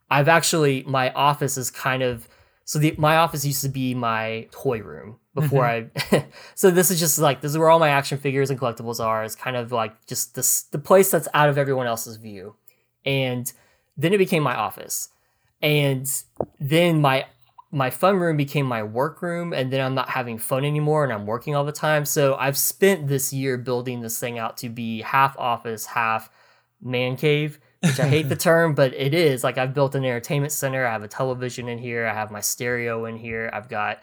i've 0.09 0.27
actually 0.27 0.83
my 0.83 1.11
office 1.11 1.57
is 1.57 1.71
kind 1.71 2.03
of 2.03 2.27
so 2.65 2.79
the 2.79 2.95
my 2.97 3.17
office 3.17 3.45
used 3.45 3.61
to 3.61 3.69
be 3.69 3.93
my 3.93 4.47
toy 4.51 4.81
room 4.81 5.19
before 5.33 5.63
mm-hmm. 5.63 6.15
I. 6.15 6.25
so 6.55 6.71
this 6.71 6.91
is 6.91 6.99
just 6.99 7.19
like 7.19 7.41
this 7.41 7.51
is 7.51 7.57
where 7.57 7.69
all 7.69 7.79
my 7.79 7.89
action 7.89 8.17
figures 8.17 8.49
and 8.49 8.59
collectibles 8.59 8.99
are. 8.99 9.23
It's 9.23 9.35
kind 9.35 9.55
of 9.55 9.71
like 9.71 10.05
just 10.05 10.35
this 10.35 10.63
the 10.63 10.79
place 10.79 11.11
that's 11.11 11.27
out 11.33 11.49
of 11.49 11.57
everyone 11.57 11.87
else's 11.87 12.17
view, 12.17 12.55
and 13.05 13.51
then 13.97 14.13
it 14.13 14.17
became 14.17 14.43
my 14.43 14.55
office, 14.55 15.09
and 15.61 16.09
then 16.59 17.01
my 17.01 17.25
my 17.71 17.89
fun 17.89 18.17
room 18.17 18.37
became 18.37 18.67
my 18.67 18.83
work 18.83 19.23
room 19.23 19.51
and 19.51 19.73
then 19.73 19.83
i'm 19.83 19.95
not 19.95 20.07
having 20.07 20.37
fun 20.37 20.63
anymore 20.63 21.03
and 21.03 21.11
i'm 21.11 21.25
working 21.25 21.55
all 21.55 21.65
the 21.65 21.71
time 21.71 22.05
so 22.05 22.35
i've 22.35 22.55
spent 22.55 23.07
this 23.07 23.33
year 23.33 23.57
building 23.57 23.99
this 24.01 24.19
thing 24.19 24.37
out 24.37 24.57
to 24.57 24.69
be 24.69 25.01
half 25.01 25.35
office 25.39 25.87
half 25.87 26.29
man 26.83 27.15
cave 27.15 27.57
which 27.83 27.99
I 27.99 28.07
hate 28.07 28.29
the 28.29 28.35
term, 28.51 28.73
but 28.73 28.93
it 28.93 29.13
is. 29.13 29.43
Like 29.43 29.57
I've 29.57 29.73
built 29.73 29.95
an 29.95 30.05
entertainment 30.05 30.53
center. 30.53 30.85
I 30.85 30.91
have 30.91 31.03
a 31.03 31.07
television 31.07 31.67
in 31.67 31.77
here. 31.77 32.05
I 32.05 32.13
have 32.13 32.31
my 32.31 32.39
stereo 32.39 33.05
in 33.05 33.17
here. 33.17 33.49
I've 33.51 33.69
got, 33.69 34.01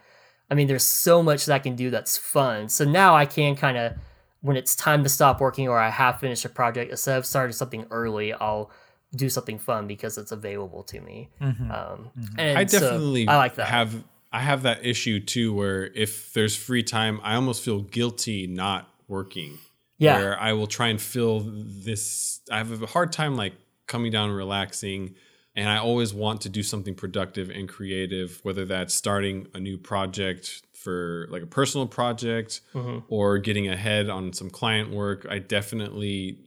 I 0.50 0.54
mean, 0.54 0.66
there's 0.66 0.84
so 0.84 1.22
much 1.22 1.46
that 1.46 1.54
I 1.54 1.58
can 1.58 1.76
do 1.76 1.90
that's 1.90 2.16
fun. 2.16 2.68
So 2.68 2.84
now 2.84 3.14
I 3.14 3.26
can 3.26 3.54
kind 3.54 3.78
of, 3.78 3.92
when 4.40 4.56
it's 4.56 4.74
time 4.74 5.02
to 5.04 5.08
stop 5.08 5.40
working 5.40 5.68
or 5.68 5.78
I 5.78 5.90
have 5.90 6.18
finished 6.18 6.44
a 6.44 6.48
project, 6.48 6.90
instead 6.90 7.18
of 7.18 7.26
starting 7.26 7.52
something 7.52 7.86
early, 7.90 8.32
I'll 8.32 8.70
do 9.14 9.28
something 9.28 9.58
fun 9.58 9.86
because 9.86 10.18
it's 10.18 10.32
available 10.32 10.82
to 10.84 11.00
me. 11.00 11.28
Mm-hmm. 11.40 11.70
Um, 11.70 12.10
mm-hmm. 12.18 12.38
And 12.38 12.58
I 12.58 12.64
definitely 12.64 13.26
so 13.26 13.32
I 13.32 13.36
like 13.36 13.54
that. 13.56 13.68
Have 13.68 14.02
I 14.32 14.40
have 14.40 14.62
that 14.62 14.86
issue 14.86 15.20
too, 15.20 15.52
where 15.52 15.86
if 15.86 16.32
there's 16.32 16.56
free 16.56 16.82
time, 16.82 17.20
I 17.22 17.34
almost 17.34 17.62
feel 17.62 17.80
guilty 17.80 18.46
not 18.46 18.88
working. 19.08 19.58
Yeah. 19.98 20.18
Where 20.18 20.40
I 20.40 20.52
will 20.52 20.68
try 20.68 20.88
and 20.88 21.00
fill 21.00 21.42
this. 21.44 22.40
I 22.50 22.58
have 22.58 22.82
a 22.82 22.86
hard 22.86 23.12
time 23.12 23.36
like 23.36 23.54
coming 23.86 24.10
down 24.12 24.28
and 24.28 24.36
relaxing. 24.36 25.14
And 25.60 25.68
I 25.68 25.76
always 25.76 26.14
want 26.14 26.40
to 26.40 26.48
do 26.48 26.62
something 26.62 26.94
productive 26.94 27.50
and 27.50 27.68
creative, 27.68 28.40
whether 28.44 28.64
that's 28.64 28.94
starting 28.94 29.46
a 29.52 29.60
new 29.60 29.76
project 29.76 30.62
for 30.72 31.26
like 31.28 31.42
a 31.42 31.46
personal 31.46 31.86
project 31.86 32.62
mm-hmm. 32.72 33.00
or 33.08 33.36
getting 33.36 33.68
ahead 33.68 34.08
on 34.08 34.32
some 34.32 34.48
client 34.48 34.90
work. 34.90 35.26
I 35.28 35.38
definitely 35.38 36.38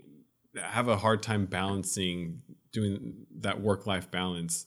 have 0.60 0.88
a 0.88 0.98
hard 0.98 1.22
time 1.22 1.46
balancing 1.46 2.42
doing 2.72 3.28
that 3.42 3.62
work 3.62 3.86
life 3.86 4.10
balance. 4.10 4.66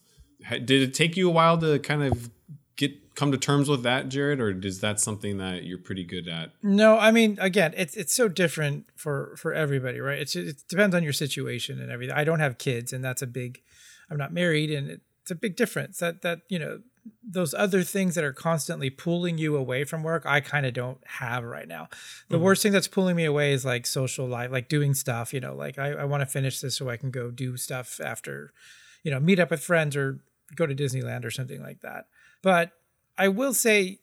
Did 0.48 0.70
it 0.70 0.94
take 0.94 1.16
you 1.16 1.28
a 1.28 1.32
while 1.32 1.58
to 1.58 1.80
kind 1.80 2.04
of 2.04 2.30
get 2.76 3.16
come 3.16 3.32
to 3.32 3.38
terms 3.38 3.68
with 3.68 3.82
that, 3.82 4.08
Jared, 4.08 4.40
or 4.40 4.50
is 4.64 4.80
that 4.80 5.00
something 5.00 5.38
that 5.38 5.64
you're 5.64 5.78
pretty 5.78 6.04
good 6.04 6.28
at? 6.28 6.52
No, 6.62 6.96
I 6.96 7.10
mean, 7.10 7.36
again, 7.40 7.74
it's 7.76 7.96
it's 7.96 8.14
so 8.14 8.28
different 8.28 8.86
for 8.94 9.34
for 9.36 9.52
everybody, 9.52 9.98
right? 9.98 10.20
It's 10.20 10.36
it 10.36 10.62
depends 10.68 10.94
on 10.94 11.02
your 11.02 11.12
situation 11.12 11.80
and 11.80 11.90
everything. 11.90 12.14
I 12.14 12.22
don't 12.22 12.38
have 12.38 12.58
kids, 12.58 12.92
and 12.92 13.02
that's 13.02 13.22
a 13.22 13.26
big. 13.26 13.62
I'm 14.10 14.18
not 14.18 14.32
married, 14.32 14.70
and 14.70 15.00
it's 15.22 15.30
a 15.30 15.34
big 15.34 15.56
difference. 15.56 15.98
That 15.98 16.22
that 16.22 16.40
you 16.48 16.58
know 16.58 16.80
those 17.22 17.54
other 17.54 17.84
things 17.84 18.16
that 18.16 18.24
are 18.24 18.32
constantly 18.32 18.90
pulling 18.90 19.38
you 19.38 19.54
away 19.54 19.84
from 19.84 20.02
work 20.02 20.26
i 20.26 20.40
kind 20.40 20.66
of 20.66 20.74
don't 20.74 20.98
have 21.06 21.44
right 21.44 21.68
now 21.68 21.86
the 22.28 22.34
mm-hmm. 22.34 22.46
worst 22.46 22.64
thing 22.64 22.72
that's 22.72 22.88
pulling 22.88 23.14
me 23.14 23.24
away 23.24 23.52
is 23.52 23.64
like 23.64 23.86
social 23.86 24.26
life 24.26 24.50
like 24.50 24.68
doing 24.68 24.92
stuff 24.92 25.32
you 25.32 25.38
know 25.38 25.54
like 25.54 25.78
i, 25.78 25.92
I 25.92 26.04
want 26.04 26.22
to 26.22 26.26
finish 26.26 26.60
this 26.60 26.76
so 26.76 26.90
i 26.90 26.96
can 26.96 27.12
go 27.12 27.30
do 27.30 27.56
stuff 27.56 28.00
after 28.00 28.52
you 29.04 29.12
know 29.12 29.20
meet 29.20 29.38
up 29.38 29.52
with 29.52 29.62
friends 29.62 29.94
or 29.94 30.18
go 30.56 30.66
to 30.66 30.74
disneyland 30.74 31.24
or 31.24 31.30
something 31.30 31.62
like 31.62 31.80
that 31.82 32.06
but 32.42 32.72
I 33.18 33.28
will 33.28 33.54
say, 33.54 34.00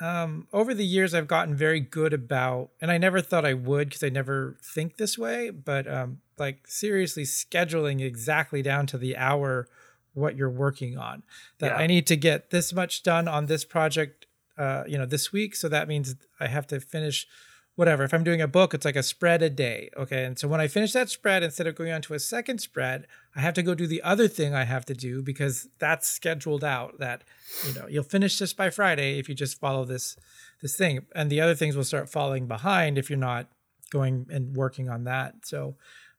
um, 0.00 0.48
over 0.52 0.74
the 0.74 0.84
years, 0.84 1.14
I've 1.14 1.28
gotten 1.28 1.54
very 1.54 1.80
good 1.80 2.12
about, 2.12 2.70
and 2.80 2.90
I 2.90 2.98
never 2.98 3.20
thought 3.20 3.44
I 3.44 3.54
would 3.54 3.88
because 3.88 4.02
I 4.02 4.08
never 4.08 4.58
think 4.62 4.96
this 4.96 5.16
way, 5.16 5.50
but 5.50 5.90
um, 5.90 6.20
like 6.38 6.66
seriously 6.66 7.24
scheduling 7.24 8.00
exactly 8.00 8.62
down 8.62 8.86
to 8.86 8.98
the 8.98 9.16
hour 9.16 9.68
what 10.14 10.36
you're 10.36 10.50
working 10.50 10.96
on. 10.96 11.22
That 11.58 11.72
yeah. 11.72 11.76
I 11.76 11.86
need 11.86 12.06
to 12.06 12.16
get 12.16 12.50
this 12.50 12.72
much 12.72 13.02
done 13.02 13.28
on 13.28 13.46
this 13.46 13.64
project, 13.64 14.26
uh, 14.56 14.84
you 14.86 14.96
know, 14.96 15.06
this 15.06 15.32
week. 15.32 15.54
So 15.54 15.68
that 15.68 15.88
means 15.88 16.14
I 16.40 16.46
have 16.46 16.66
to 16.68 16.80
finish 16.80 17.26
whatever. 17.74 18.02
If 18.02 18.14
I'm 18.14 18.24
doing 18.24 18.40
a 18.40 18.48
book, 18.48 18.72
it's 18.72 18.86
like 18.86 18.96
a 18.96 19.02
spread 19.02 19.42
a 19.42 19.50
day. 19.50 19.90
Okay. 19.96 20.24
And 20.24 20.38
so 20.38 20.48
when 20.48 20.60
I 20.60 20.66
finish 20.66 20.92
that 20.92 21.10
spread, 21.10 21.42
instead 21.42 21.66
of 21.66 21.76
going 21.76 21.92
on 21.92 22.00
to 22.02 22.14
a 22.14 22.18
second 22.18 22.60
spread, 22.62 23.06
I 23.34 23.40
have 23.40 23.52
to 23.54 23.62
go 23.62 23.74
do 23.74 23.86
the 23.86 24.02
other 24.02 24.26
thing 24.26 24.54
I 24.54 24.64
have 24.64 24.86
to 24.86 24.94
do 24.94 25.22
because 25.22 25.68
that's 25.78 26.08
scheduled 26.08 26.64
out 26.64 26.98
that, 26.98 27.22
you 27.66 27.74
know, 27.74 27.86
you'll 27.86 28.02
finish 28.02 28.38
this 28.38 28.54
by 28.54 28.70
Friday 28.70 29.18
if 29.18 29.28
you 29.28 29.34
just 29.34 29.60
follow 29.60 29.84
this 29.84 30.16
this 30.62 30.76
thing. 30.76 31.04
And 31.14 31.30
the 31.30 31.42
other 31.42 31.54
things 31.54 31.76
will 31.76 31.84
start 31.84 32.08
falling 32.08 32.46
behind 32.46 32.96
if 32.96 33.10
you're 33.10 33.18
not 33.18 33.48
going 33.90 34.26
and 34.30 34.56
working 34.56 34.88
on 34.88 35.04
that. 35.04 35.34
So 35.44 35.76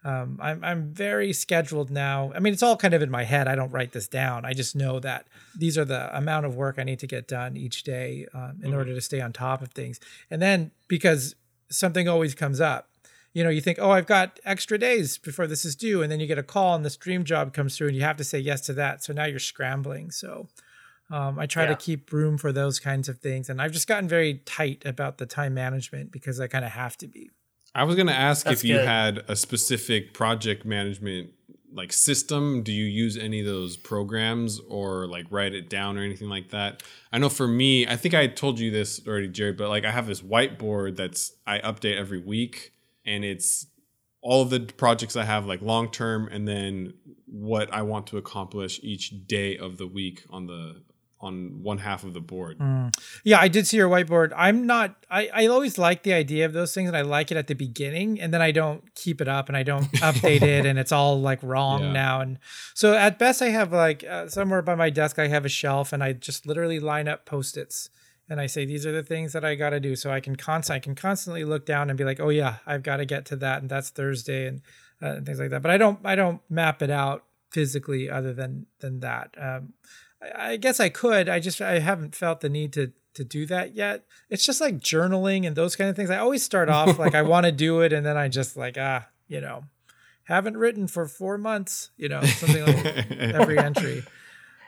um, 0.08 0.40
I'm 0.42 0.64
I'm 0.64 0.94
very 0.94 1.34
scheduled 1.34 1.92
now. 1.92 2.32
I 2.34 2.40
mean, 2.40 2.54
it's 2.54 2.64
all 2.64 2.78
kind 2.78 2.94
of 2.94 3.02
in 3.02 3.12
my 3.12 3.26
head. 3.26 3.50
I 3.50 3.56
don't 3.56 3.72
write 3.72 3.92
this 3.92 4.08
down. 4.08 4.46
I 4.46 4.54
just 4.54 4.74
know 4.74 5.02
that 5.02 5.28
these 5.54 5.78
are 5.78 5.84
the 5.84 6.16
amount 6.18 6.46
of 6.46 6.56
work 6.56 6.76
I 6.80 6.84
need 6.84 7.00
to 7.00 7.08
get 7.08 7.28
done 7.28 7.58
each 7.58 7.84
day 7.84 8.26
um, 8.34 8.60
in 8.62 8.70
mm-hmm. 8.70 8.78
order 8.78 8.96
to 8.96 9.02
stay 9.02 9.20
on 9.20 9.34
top 9.34 9.62
of 9.62 9.72
things. 9.72 10.00
And 10.32 10.42
then 10.42 10.72
because 10.88 11.36
something 11.70 12.08
always 12.08 12.36
comes 12.36 12.62
up. 12.62 12.88
You 13.34 13.44
know, 13.44 13.50
you 13.50 13.60
think, 13.60 13.80
oh, 13.82 13.92
I've 13.92 14.08
got 14.08 14.40
extra 14.46 14.78
days 14.78 15.18
before 15.18 15.46
this 15.46 15.66
is 15.66 15.76
due, 15.76 16.02
and 16.02 16.10
then 16.10 16.22
you 16.22 16.26
get 16.26 16.40
a 16.40 16.44
call 16.44 16.74
and 16.74 16.86
this 16.86 16.96
dream 16.96 17.26
job 17.26 17.54
comes 17.54 17.76
through, 17.76 17.88
and 17.88 17.96
you 17.96 18.04
have 18.04 18.18
to 18.18 18.24
say 18.24 18.40
yes 18.40 18.62
to 18.62 18.74
that. 18.74 19.04
So 19.04 19.12
now 19.12 19.26
you're 19.26 19.40
scrambling. 19.40 20.12
So 20.12 20.48
um, 21.12 21.38
I 21.38 21.48
try 21.48 21.64
yeah. 21.64 21.70
to 21.70 21.76
keep 21.76 22.14
room 22.14 22.38
for 22.38 22.54
those 22.54 22.80
kinds 22.80 23.10
of 23.10 23.20
things, 23.20 23.50
and 23.50 23.62
I've 23.62 23.74
just 23.74 23.88
gotten 23.88 24.08
very 24.08 24.36
tight 24.46 24.84
about 24.86 25.18
the 25.18 25.26
time 25.26 25.54
management 25.54 26.14
because 26.14 26.40
I 26.40 26.48
kind 26.48 26.64
of 26.64 26.72
have 26.72 26.98
to 27.00 27.08
be. 27.08 27.30
I 27.78 27.84
was 27.84 27.96
going 27.96 28.08
to 28.08 28.14
ask 28.14 28.46
That's 28.46 28.64
if 28.64 28.70
you 28.70 28.80
had 28.80 29.24
a 29.28 29.36
specific 29.36 30.14
project 30.14 30.66
management 30.66 31.30
like 31.72 31.94
system. 31.94 32.64
Do 32.64 32.72
you 32.72 32.86
use 32.86 33.18
any 33.18 33.42
of 33.42 33.46
those 33.46 33.78
programs 33.78 34.60
or 34.68 35.06
like 35.06 35.28
write 35.30 35.54
it 35.54 35.70
down 35.70 35.98
or 35.98 36.02
anything 36.02 36.28
like 36.28 36.50
that? 36.50 36.82
I 37.14 37.20
know 37.20 37.30
for 37.30 37.48
me 37.48 37.88
i 37.88 37.96
think 37.96 38.14
i 38.14 38.28
told 38.28 38.60
you 38.60 38.70
this 38.70 39.02
already 39.08 39.28
jared 39.28 39.58
but 39.58 39.70
like 39.70 39.86
i 39.86 39.92
have 39.92 40.08
this 40.08 40.22
whiteboard 40.22 40.96
that's 40.96 41.32
i 41.46 41.60
update 41.60 41.98
every 41.98 42.20
week 42.20 42.74
and 43.06 43.24
it's 43.24 43.66
all 44.22 44.42
of 44.42 44.50
the 44.50 44.60
projects 44.60 45.16
i 45.16 45.24
have 45.24 45.46
like 45.46 45.62
long 45.62 45.90
term 45.90 46.28
and 46.28 46.48
then 46.48 46.94
what 47.26 47.74
i 47.74 47.82
want 47.82 48.08
to 48.08 48.18
accomplish 48.18 48.80
each 48.84 49.26
day 49.26 49.58
of 49.58 49.78
the 49.78 49.88
week 49.88 50.24
on 50.30 50.48
the 50.48 50.84
on 51.20 51.64
one 51.64 51.80
half 51.80 52.04
of 52.04 52.14
the 52.14 52.22
board. 52.22 52.60
Mm. 52.60 52.94
Yeah, 53.24 53.40
I 53.40 53.48
did 53.48 53.66
see 53.66 53.78
your 53.78 53.90
whiteboard. 53.90 54.32
I'm 54.36 54.68
not 54.68 55.04
I, 55.10 55.30
I 55.34 55.48
always 55.48 55.78
like 55.78 56.04
the 56.04 56.14
idea 56.14 56.46
of 56.46 56.54
those 56.54 56.74
things 56.74 56.88
and 56.88 56.98
I 56.98 57.02
like 57.02 57.32
it 57.32 57.38
at 57.38 57.48
the 57.48 57.56
beginning 57.56 58.22
and 58.22 58.34
then 58.34 58.42
I 58.42 58.52
don't 58.52 58.94
keep 58.94 59.20
it 59.20 59.28
up 59.28 59.48
and 59.48 59.58
I 59.58 59.64
don't 59.64 59.92
update 59.94 60.44
it 60.44 60.66
and 60.66 60.78
it's 60.78 60.92
all 60.92 61.20
like 61.20 61.42
wrong 61.42 61.82
yeah. 61.82 61.92
now 61.92 62.22
and 62.22 62.38
so 62.76 62.94
at 62.94 63.18
best 63.18 63.42
I 63.42 63.50
have 63.50 63.74
like 63.74 64.04
uh, 64.04 64.28
somewhere 64.28 64.62
by 64.62 64.76
my 64.76 64.90
desk 64.90 65.18
I 65.18 65.28
have 65.28 65.46
a 65.46 65.50
shelf 65.50 65.92
and 65.92 66.04
I 66.04 66.14
just 66.14 66.46
literally 66.46 66.80
line 66.80 67.08
up 67.08 67.26
post-its 67.26 67.90
and 68.30 68.42
I 68.42 68.48
say 68.48 68.66
these 68.66 68.86
are 68.86 68.92
the 68.92 69.04
things 69.04 69.34
that 69.34 69.46
I 69.46 69.56
got 69.56 69.72
to 69.72 69.80
do 69.80 69.96
so 69.96 70.12
I 70.12 70.20
can 70.20 70.36
const- 70.36 70.72
I 70.72 70.80
can 70.80 70.96
constantly 70.96 71.44
look 71.44 71.66
down 71.66 71.90
and 71.90 71.98
be 71.98 72.04
like, 72.04 72.20
"Oh 72.20 72.30
yeah, 72.30 72.58
I've 72.66 72.84
got 72.84 72.98
to 72.98 73.06
get 73.06 73.26
to 73.28 73.36
that 73.38 73.62
and 73.62 73.70
that's 73.70 73.90
Thursday 73.90 74.48
and, 74.48 74.62
uh, 75.02 75.16
and 75.16 75.26
things 75.26 75.40
like 75.40 75.50
that." 75.52 75.62
But 75.62 75.72
I 75.72 75.78
don't 75.78 76.00
I 76.06 76.16
don't 76.16 76.42
map 76.50 76.82
it 76.82 76.90
out 76.90 77.24
physically 77.52 78.10
other 78.10 78.34
than 78.34 78.66
than 78.80 79.00
that. 79.00 79.34
Um, 79.40 79.74
I 80.36 80.58
guess 80.58 80.80
I 80.80 80.90
could. 80.90 81.30
I 81.30 81.40
just 81.40 81.62
I 81.62 81.80
haven't 81.80 82.16
felt 82.16 82.42
the 82.42 82.50
need 82.50 82.74
to 82.74 82.92
to 83.14 83.24
do 83.24 83.46
that 83.48 83.76
yet. 83.76 84.06
It's 84.30 84.46
just 84.46 84.62
like 84.62 84.80
journaling 84.80 85.46
and 85.46 85.56
those 85.56 85.76
kind 85.76 85.90
of 85.90 85.96
things. 85.96 86.10
I 86.10 86.18
always 86.18 86.44
start 86.44 86.70
off 86.70 86.98
like 87.00 87.16
I 87.16 87.22
want 87.24 87.46
to 87.46 87.52
do 87.52 87.82
it, 87.82 87.92
and 87.94 88.06
then 88.06 88.18
I 88.18 88.28
just 88.28 88.56
like 88.56 88.78
ah, 88.80 89.08
you 89.28 89.42
know, 89.42 89.66
haven't 90.26 90.58
written 90.58 90.88
for 90.88 91.08
four 91.08 91.38
months. 91.38 91.90
You 91.98 92.10
know, 92.10 92.22
something 92.24 92.66
like 92.66 93.12
every 93.12 93.58
entry. 93.58 94.04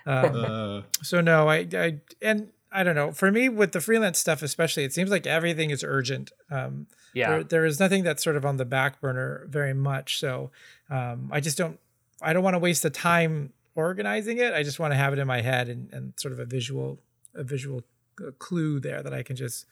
Um, 0.05 0.35
uh. 0.35 0.81
So 1.03 1.21
no, 1.21 1.47
I 1.47 1.67
I 1.73 1.99
and 2.21 2.49
I 2.71 2.83
don't 2.83 2.95
know. 2.95 3.11
For 3.11 3.31
me, 3.31 3.49
with 3.49 3.71
the 3.71 3.81
freelance 3.81 4.19
stuff, 4.19 4.41
especially, 4.41 4.83
it 4.83 4.93
seems 4.93 5.09
like 5.09 5.25
everything 5.25 5.69
is 5.69 5.83
urgent. 5.83 6.31
Um, 6.51 6.87
yeah, 7.13 7.29
there, 7.29 7.43
there 7.43 7.65
is 7.65 7.79
nothing 7.79 8.03
that's 8.03 8.23
sort 8.23 8.35
of 8.35 8.45
on 8.45 8.57
the 8.57 8.65
back 8.65 9.01
burner 9.01 9.45
very 9.49 9.73
much. 9.73 10.19
So 10.19 10.51
um, 10.89 11.29
I 11.31 11.39
just 11.39 11.57
don't. 11.57 11.79
I 12.21 12.33
don't 12.33 12.43
want 12.43 12.55
to 12.55 12.59
waste 12.59 12.83
the 12.83 12.89
time 12.89 13.53
organizing 13.79 14.37
it. 14.37 14.53
I 14.53 14.63
just 14.63 14.79
want 14.79 14.91
to 14.93 14.97
have 14.97 15.13
it 15.13 15.19
in 15.19 15.27
my 15.27 15.41
head 15.41 15.69
and, 15.69 15.91
and 15.93 16.13
sort 16.17 16.33
of 16.33 16.39
a 16.39 16.45
visual 16.45 16.99
a 17.35 17.43
visual 17.43 17.83
uh, 18.21 18.31
clue 18.39 18.79
there 18.79 19.01
that 19.01 19.13
I 19.13 19.23
can 19.23 19.35
just. 19.35 19.65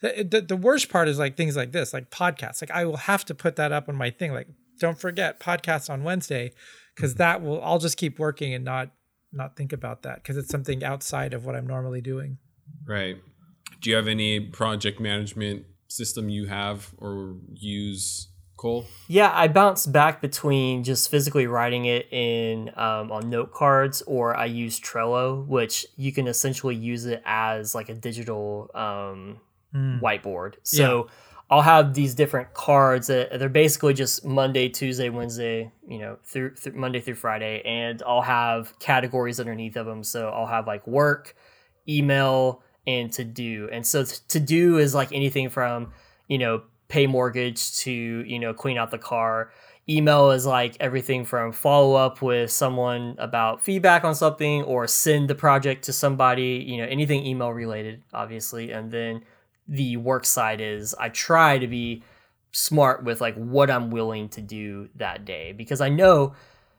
The, 0.00 0.26
the, 0.28 0.40
the 0.40 0.56
worst 0.56 0.88
part 0.88 1.08
is 1.08 1.18
like 1.18 1.36
things 1.36 1.56
like 1.56 1.72
this, 1.72 1.92
like 1.92 2.10
podcasts. 2.10 2.62
Like 2.62 2.70
I 2.70 2.86
will 2.86 2.96
have 2.96 3.22
to 3.26 3.34
put 3.34 3.56
that 3.56 3.70
up 3.70 3.86
on 3.88 3.96
my 3.96 4.08
thing. 4.10 4.32
Like 4.32 4.48
don't 4.78 4.98
forget 4.98 5.38
podcasts 5.38 5.90
on 5.90 6.02
Wednesday, 6.02 6.52
because 6.94 7.12
mm-hmm. 7.12 7.18
that 7.18 7.42
will 7.42 7.62
I'll 7.62 7.78
just 7.78 7.96
keep 7.96 8.18
working 8.18 8.54
and 8.54 8.64
not 8.64 8.90
not 9.32 9.56
think 9.56 9.72
about 9.72 10.02
that 10.02 10.16
because 10.16 10.36
it's 10.36 10.48
something 10.48 10.82
outside 10.82 11.34
of 11.34 11.44
what 11.44 11.54
I'm 11.54 11.66
normally 11.66 12.00
doing. 12.00 12.38
Right. 12.86 13.16
Do 13.80 13.90
you 13.90 13.96
have 13.96 14.08
any 14.08 14.40
project 14.40 15.00
management 15.00 15.66
system 15.88 16.28
you 16.28 16.46
have 16.46 16.94
or 16.98 17.36
use 17.52 18.29
Cole? 18.60 18.84
Yeah, 19.08 19.32
I 19.34 19.48
bounce 19.48 19.86
back 19.86 20.20
between 20.20 20.84
just 20.84 21.10
physically 21.10 21.46
writing 21.46 21.86
it 21.86 22.06
in 22.12 22.68
um, 22.76 23.10
on 23.10 23.30
note 23.30 23.52
cards, 23.52 24.02
or 24.02 24.36
I 24.36 24.44
use 24.44 24.78
Trello, 24.78 25.46
which 25.46 25.86
you 25.96 26.12
can 26.12 26.28
essentially 26.28 26.74
use 26.74 27.06
it 27.06 27.22
as 27.24 27.74
like 27.74 27.88
a 27.88 27.94
digital 27.94 28.70
um, 28.74 29.38
mm. 29.74 29.98
whiteboard. 30.02 30.56
So 30.62 31.06
yeah. 31.06 31.12
I'll 31.48 31.62
have 31.62 31.94
these 31.94 32.14
different 32.14 32.52
cards 32.52 33.06
that 33.06 33.38
they're 33.38 33.48
basically 33.48 33.94
just 33.94 34.26
Monday, 34.26 34.68
Tuesday, 34.68 35.08
Wednesday, 35.08 35.72
you 35.88 35.98
know, 35.98 36.18
through, 36.22 36.54
through 36.54 36.74
Monday 36.74 37.00
through 37.00 37.14
Friday, 37.14 37.62
and 37.64 38.02
I'll 38.06 38.20
have 38.20 38.78
categories 38.78 39.40
underneath 39.40 39.76
of 39.76 39.86
them. 39.86 40.04
So 40.04 40.28
I'll 40.28 40.46
have 40.46 40.66
like 40.66 40.86
work, 40.86 41.34
email, 41.88 42.62
and 42.86 43.10
to 43.14 43.24
do. 43.24 43.70
And 43.72 43.86
so 43.86 44.04
to 44.04 44.38
do 44.38 44.76
is 44.76 44.94
like 44.94 45.12
anything 45.12 45.48
from 45.48 45.92
you 46.28 46.36
know 46.36 46.62
pay 46.90 47.06
mortgage 47.06 47.76
to 47.78 47.90
you 47.90 48.38
know 48.38 48.52
clean 48.52 48.76
out 48.76 48.90
the 48.90 48.98
car. 48.98 49.50
Email 49.88 50.30
is 50.30 50.44
like 50.44 50.76
everything 50.78 51.24
from 51.24 51.52
follow 51.52 51.94
up 51.94 52.20
with 52.20 52.50
someone 52.50 53.16
about 53.18 53.62
feedback 53.62 54.04
on 54.04 54.14
something 54.14 54.62
or 54.64 54.86
send 54.86 55.28
the 55.28 55.34
project 55.34 55.84
to 55.84 55.92
somebody 55.92 56.64
you 56.68 56.76
know 56.76 56.84
anything 56.84 57.24
email 57.24 57.50
related 57.50 58.02
obviously. 58.12 58.70
And 58.70 58.90
then 58.90 59.22
the 59.70 59.96
work 59.96 60.26
side 60.26 60.60
is 60.60 60.94
i 60.98 61.08
try 61.08 61.56
to 61.56 61.68
be 61.68 62.02
smart 62.52 63.04
with 63.04 63.20
like 63.20 63.34
what 63.36 63.70
i'm 63.70 63.90
willing 63.90 64.28
to 64.28 64.42
do 64.42 64.88
that 64.96 65.24
day 65.24 65.52
because 65.52 65.80
i 65.80 65.88
know 65.88 66.34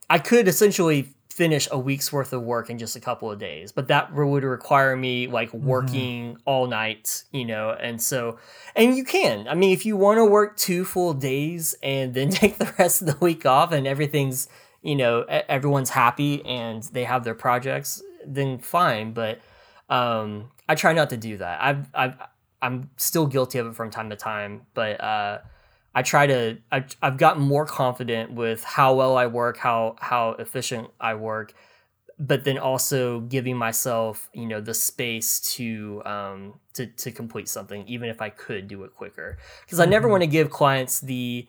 i 0.10 0.20
could 0.20 0.48
essentially 0.48 1.14
finish 1.32 1.68
a 1.72 1.80
week's 1.80 2.12
worth 2.12 2.34
of 2.34 2.44
work 2.44 2.70
in 2.70 2.78
just 2.78 2.98
a 2.98 3.00
couple 3.00 3.32
of 3.32 3.40
days. 3.40 3.72
But 3.72 3.88
that 3.88 4.14
would 4.14 4.44
require 4.44 4.98
me 4.98 5.28
like 5.28 5.52
mm-hmm. 5.52 5.66
working 5.66 6.34
mm-hmm. 6.34 6.42
all 6.46 6.68
night 6.68 7.24
you 7.32 7.46
know? 7.46 7.72
And 7.72 8.02
so 8.02 8.38
and 8.76 8.96
you 8.96 9.06
can. 9.06 9.48
I 9.48 9.56
mean 9.56 9.72
if 9.72 9.86
you 9.86 9.96
want 9.96 10.18
to 10.18 10.26
work 10.26 10.58
two 10.58 10.84
full 10.84 11.14
days 11.14 11.74
and 11.82 12.14
then 12.14 12.30
take 12.42 12.58
the 12.58 12.74
rest 12.78 13.02
of 13.02 13.08
the 13.08 13.18
week 13.22 13.46
off 13.46 13.72
and 13.72 13.88
everything's 13.88 14.50
you 14.82 14.96
know 14.96 15.22
everyone's 15.24 15.92
happy 15.92 16.46
and 16.46 16.84
they 16.84 17.06
have 17.06 17.24
their 17.24 17.36
projects 17.36 18.02
then 18.26 18.60
fine. 18.60 19.14
But 19.14 19.40
um 19.90 20.52
i 20.68 20.76
try 20.76 20.94
not 20.94 21.10
to 21.12 21.18
do 21.18 21.38
that. 21.38 21.62
I've 21.62 21.88
i've 21.94 22.16
i'm 22.62 22.90
still 22.98 23.26
guilty 23.26 23.58
of 23.58 23.68
it 23.68 23.76
from 23.76 23.90
time 23.90 24.10
to 24.10 24.18
time. 24.18 24.64
But 24.74 25.02
uh 25.02 25.40
I 25.94 26.02
try 26.04 26.28
to 26.28 26.58
I, 26.72 26.86
I've 27.02 27.18
gotten 27.18 27.42
more 27.42 27.66
confident 27.66 28.32
with 28.32 28.64
how 28.64 28.96
well 28.96 29.18
I 29.18 29.28
work, 29.28 29.58
how 29.58 29.96
how 30.00 30.32
efficient 30.32 30.90
I 31.00 31.16
work, 31.16 31.54
but 32.18 32.44
then 32.44 32.58
also 32.58 33.22
giving 33.22 33.58
myself 33.58 34.30
you 34.34 34.46
know 34.46 34.62
the 34.62 34.74
space 34.74 35.40
to 35.56 36.02
um 36.06 36.60
to 36.74 36.88
to 36.88 37.12
complete 37.12 37.50
something, 37.50 37.86
even 37.88 38.10
if 38.10 38.22
I 38.22 38.30
could 38.30 38.68
do 38.68 38.84
it 38.84 38.94
quicker. 38.96 39.38
Because 39.66 39.80
I 39.80 39.86
never 39.86 40.06
mm-hmm. 40.06 40.12
want 40.12 40.24
to 40.24 40.28
give 40.28 40.50
clients 40.50 41.02
the 41.02 41.48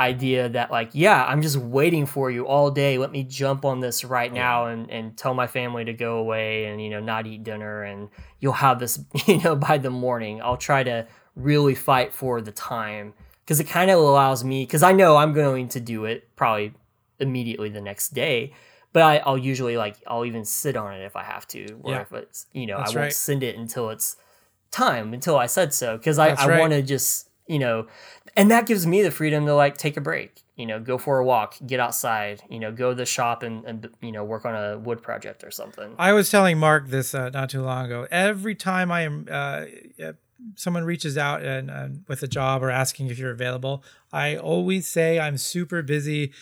idea 0.00 0.48
that 0.48 0.70
like 0.70 0.88
yeah 0.94 1.26
i'm 1.26 1.42
just 1.42 1.58
waiting 1.58 2.06
for 2.06 2.30
you 2.30 2.46
all 2.46 2.70
day 2.70 2.96
let 2.96 3.12
me 3.12 3.22
jump 3.22 3.66
on 3.66 3.80
this 3.80 4.02
right 4.02 4.32
now 4.32 4.64
and 4.64 4.90
and 4.90 5.14
tell 5.14 5.34
my 5.34 5.46
family 5.46 5.84
to 5.84 5.92
go 5.92 6.16
away 6.16 6.64
and 6.64 6.82
you 6.82 6.88
know 6.88 7.00
not 7.00 7.26
eat 7.26 7.44
dinner 7.44 7.82
and 7.82 8.08
you'll 8.40 8.54
have 8.54 8.78
this 8.78 8.98
you 9.26 9.38
know 9.42 9.54
by 9.54 9.76
the 9.76 9.90
morning 9.90 10.40
i'll 10.40 10.56
try 10.56 10.82
to 10.82 11.06
really 11.36 11.74
fight 11.74 12.14
for 12.14 12.40
the 12.40 12.50
time 12.50 13.12
because 13.50 13.58
it 13.58 13.64
kind 13.64 13.90
of 13.90 13.98
allows 13.98 14.44
me 14.44 14.62
because 14.62 14.84
I 14.84 14.92
know 14.92 15.16
I'm 15.16 15.32
going 15.32 15.66
to 15.70 15.80
do 15.80 16.04
it 16.04 16.36
probably 16.36 16.72
immediately 17.18 17.68
the 17.68 17.80
next 17.80 18.10
day. 18.10 18.52
But 18.92 19.02
I, 19.02 19.28
will 19.28 19.38
usually 19.38 19.76
like 19.76 19.96
I'll 20.06 20.24
even 20.24 20.44
sit 20.44 20.76
on 20.76 20.94
it 20.94 21.04
if 21.04 21.16
I 21.16 21.24
have 21.24 21.48
to, 21.48 21.80
or 21.82 21.90
yeah. 21.90 22.00
if 22.02 22.12
it's 22.12 22.46
you 22.52 22.66
know 22.66 22.78
That's 22.78 22.92
I 22.92 22.94
won't 22.94 23.04
right. 23.06 23.12
send 23.12 23.42
it 23.42 23.56
until 23.56 23.90
it's 23.90 24.14
time 24.70 25.12
until 25.12 25.36
I 25.36 25.46
said 25.46 25.74
so 25.74 25.96
because 25.96 26.16
I, 26.16 26.28
I 26.28 26.46
right. 26.46 26.60
want 26.60 26.74
to 26.74 26.82
just 26.82 27.28
you 27.48 27.58
know, 27.58 27.88
and 28.36 28.52
that 28.52 28.66
gives 28.66 28.86
me 28.86 29.02
the 29.02 29.10
freedom 29.10 29.46
to 29.46 29.54
like 29.56 29.76
take 29.76 29.96
a 29.96 30.00
break, 30.00 30.42
you 30.54 30.64
know, 30.64 30.78
go 30.78 30.96
for 30.96 31.18
a 31.18 31.24
walk, 31.24 31.56
get 31.66 31.80
outside, 31.80 32.42
you 32.48 32.60
know, 32.60 32.70
go 32.70 32.90
to 32.90 32.94
the 32.94 33.04
shop 33.04 33.42
and, 33.42 33.64
and 33.64 33.90
you 34.00 34.12
know 34.12 34.22
work 34.22 34.44
on 34.44 34.54
a 34.54 34.78
wood 34.78 35.02
project 35.02 35.42
or 35.42 35.50
something. 35.50 35.96
I 35.98 36.12
was 36.12 36.30
telling 36.30 36.56
Mark 36.56 36.86
this 36.86 37.16
uh, 37.16 37.30
not 37.30 37.50
too 37.50 37.62
long 37.62 37.86
ago. 37.86 38.06
Every 38.12 38.54
time 38.54 38.92
I 38.92 39.00
am 39.00 39.26
uh, 39.28 39.64
someone 40.54 40.84
reaches 40.84 41.16
out 41.16 41.42
and, 41.42 41.70
and, 41.70 42.04
with 42.08 42.22
a 42.22 42.28
job 42.28 42.62
or 42.62 42.70
asking 42.70 43.08
if 43.08 43.18
you're 43.18 43.30
available, 43.30 43.82
I 44.12 44.36
always 44.36 44.86
say 44.86 45.18
I'm 45.18 45.38
super 45.38 45.82
busy. 45.82 46.32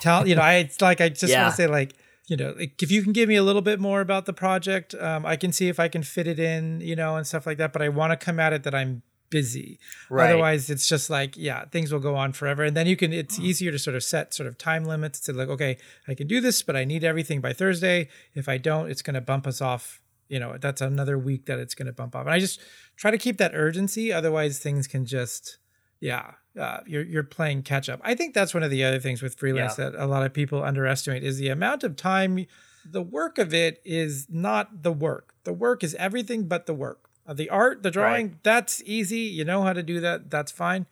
Tell 0.00 0.26
you 0.26 0.34
know, 0.34 0.42
I 0.42 0.54
it's 0.54 0.80
like 0.80 1.00
I 1.00 1.08
just 1.08 1.32
yeah. 1.32 1.42
want 1.42 1.52
to 1.52 1.56
say 1.56 1.66
like 1.66 1.94
you 2.26 2.36
know 2.36 2.54
like 2.58 2.82
if 2.82 2.90
you 2.90 3.02
can 3.02 3.12
give 3.12 3.28
me 3.28 3.36
a 3.36 3.42
little 3.42 3.62
bit 3.62 3.80
more 3.80 4.00
about 4.00 4.26
the 4.26 4.32
project, 4.32 4.94
um, 4.94 5.26
I 5.26 5.36
can 5.36 5.52
see 5.52 5.68
if 5.68 5.80
I 5.80 5.88
can 5.88 6.02
fit 6.02 6.26
it 6.26 6.38
in, 6.38 6.80
you 6.80 6.96
know, 6.96 7.16
and 7.16 7.26
stuff 7.26 7.46
like 7.46 7.58
that. 7.58 7.72
But 7.72 7.82
I 7.82 7.88
want 7.88 8.12
to 8.12 8.16
come 8.16 8.40
at 8.40 8.52
it 8.52 8.62
that 8.64 8.74
I'm 8.74 9.02
busy. 9.30 9.78
Right. 10.10 10.30
Otherwise, 10.30 10.68
it's 10.68 10.86
just 10.86 11.08
like, 11.08 11.36
yeah, 11.36 11.64
things 11.66 11.92
will 11.92 12.00
go 12.00 12.16
on 12.16 12.32
forever. 12.32 12.64
And 12.64 12.76
then 12.76 12.86
you 12.86 12.96
can, 12.96 13.12
it's 13.12 13.38
easier 13.38 13.70
to 13.70 13.78
sort 13.78 13.96
of 13.96 14.02
set 14.02 14.34
sort 14.34 14.48
of 14.48 14.58
time 14.58 14.84
limits 14.84 15.20
to 15.20 15.32
like, 15.32 15.48
okay, 15.48 15.78
I 16.06 16.14
can 16.14 16.26
do 16.26 16.40
this, 16.40 16.62
but 16.62 16.76
I 16.76 16.84
need 16.84 17.04
everything 17.04 17.40
by 17.40 17.52
Thursday. 17.52 18.08
If 18.34 18.48
I 18.48 18.58
don't, 18.58 18.90
it's 18.90 19.02
going 19.02 19.14
to 19.14 19.20
bump 19.20 19.46
us 19.46 19.62
off. 19.62 19.99
You 20.30 20.38
know, 20.40 20.56
that's 20.58 20.80
another 20.80 21.18
week 21.18 21.46
that 21.46 21.58
it's 21.58 21.74
going 21.74 21.86
to 21.86 21.92
bump 21.92 22.14
off. 22.16 22.22
And 22.26 22.30
I 22.32 22.38
just 22.38 22.60
try 22.96 23.10
to 23.10 23.18
keep 23.18 23.36
that 23.38 23.52
urgency. 23.54 24.12
Otherwise, 24.12 24.58
things 24.60 24.86
can 24.86 25.04
just, 25.04 25.58
yeah, 26.00 26.32
uh, 26.58 26.78
you're 26.86 27.04
you're 27.04 27.22
playing 27.24 27.62
catch 27.62 27.88
up. 27.88 28.00
I 28.02 28.14
think 28.14 28.32
that's 28.34 28.54
one 28.54 28.62
of 28.62 28.70
the 28.70 28.82
other 28.84 28.98
things 29.00 29.22
with 29.22 29.34
freelance 29.38 29.76
Yeah. 29.78 29.90
that 29.90 30.02
a 30.02 30.06
lot 30.06 30.24
of 30.24 30.32
people 30.32 30.62
underestimate 30.64 31.22
is 31.24 31.38
the 31.38 31.48
amount 31.48 31.84
of 31.84 31.96
time. 31.96 32.46
The 32.84 33.02
work 33.02 33.38
of 33.38 33.52
it 33.52 33.82
is 33.84 34.26
not 34.30 34.82
the 34.82 34.92
work. 34.92 35.34
The 35.44 35.52
work 35.52 35.84
is 35.84 35.94
everything 35.96 36.48
but 36.48 36.64
the 36.66 36.74
work. 36.74 37.10
Uh, 37.26 37.34
the 37.34 37.50
art, 37.50 37.82
the 37.82 37.90
drawing, 37.90 38.38
that's 38.42 38.82
easy. 38.86 39.18
You 39.20 39.44
know 39.44 39.62
how 39.62 39.72
to 39.74 39.82
do 39.82 40.00
that. 40.00 40.30
That's 40.30 40.50
fine. 40.50 40.86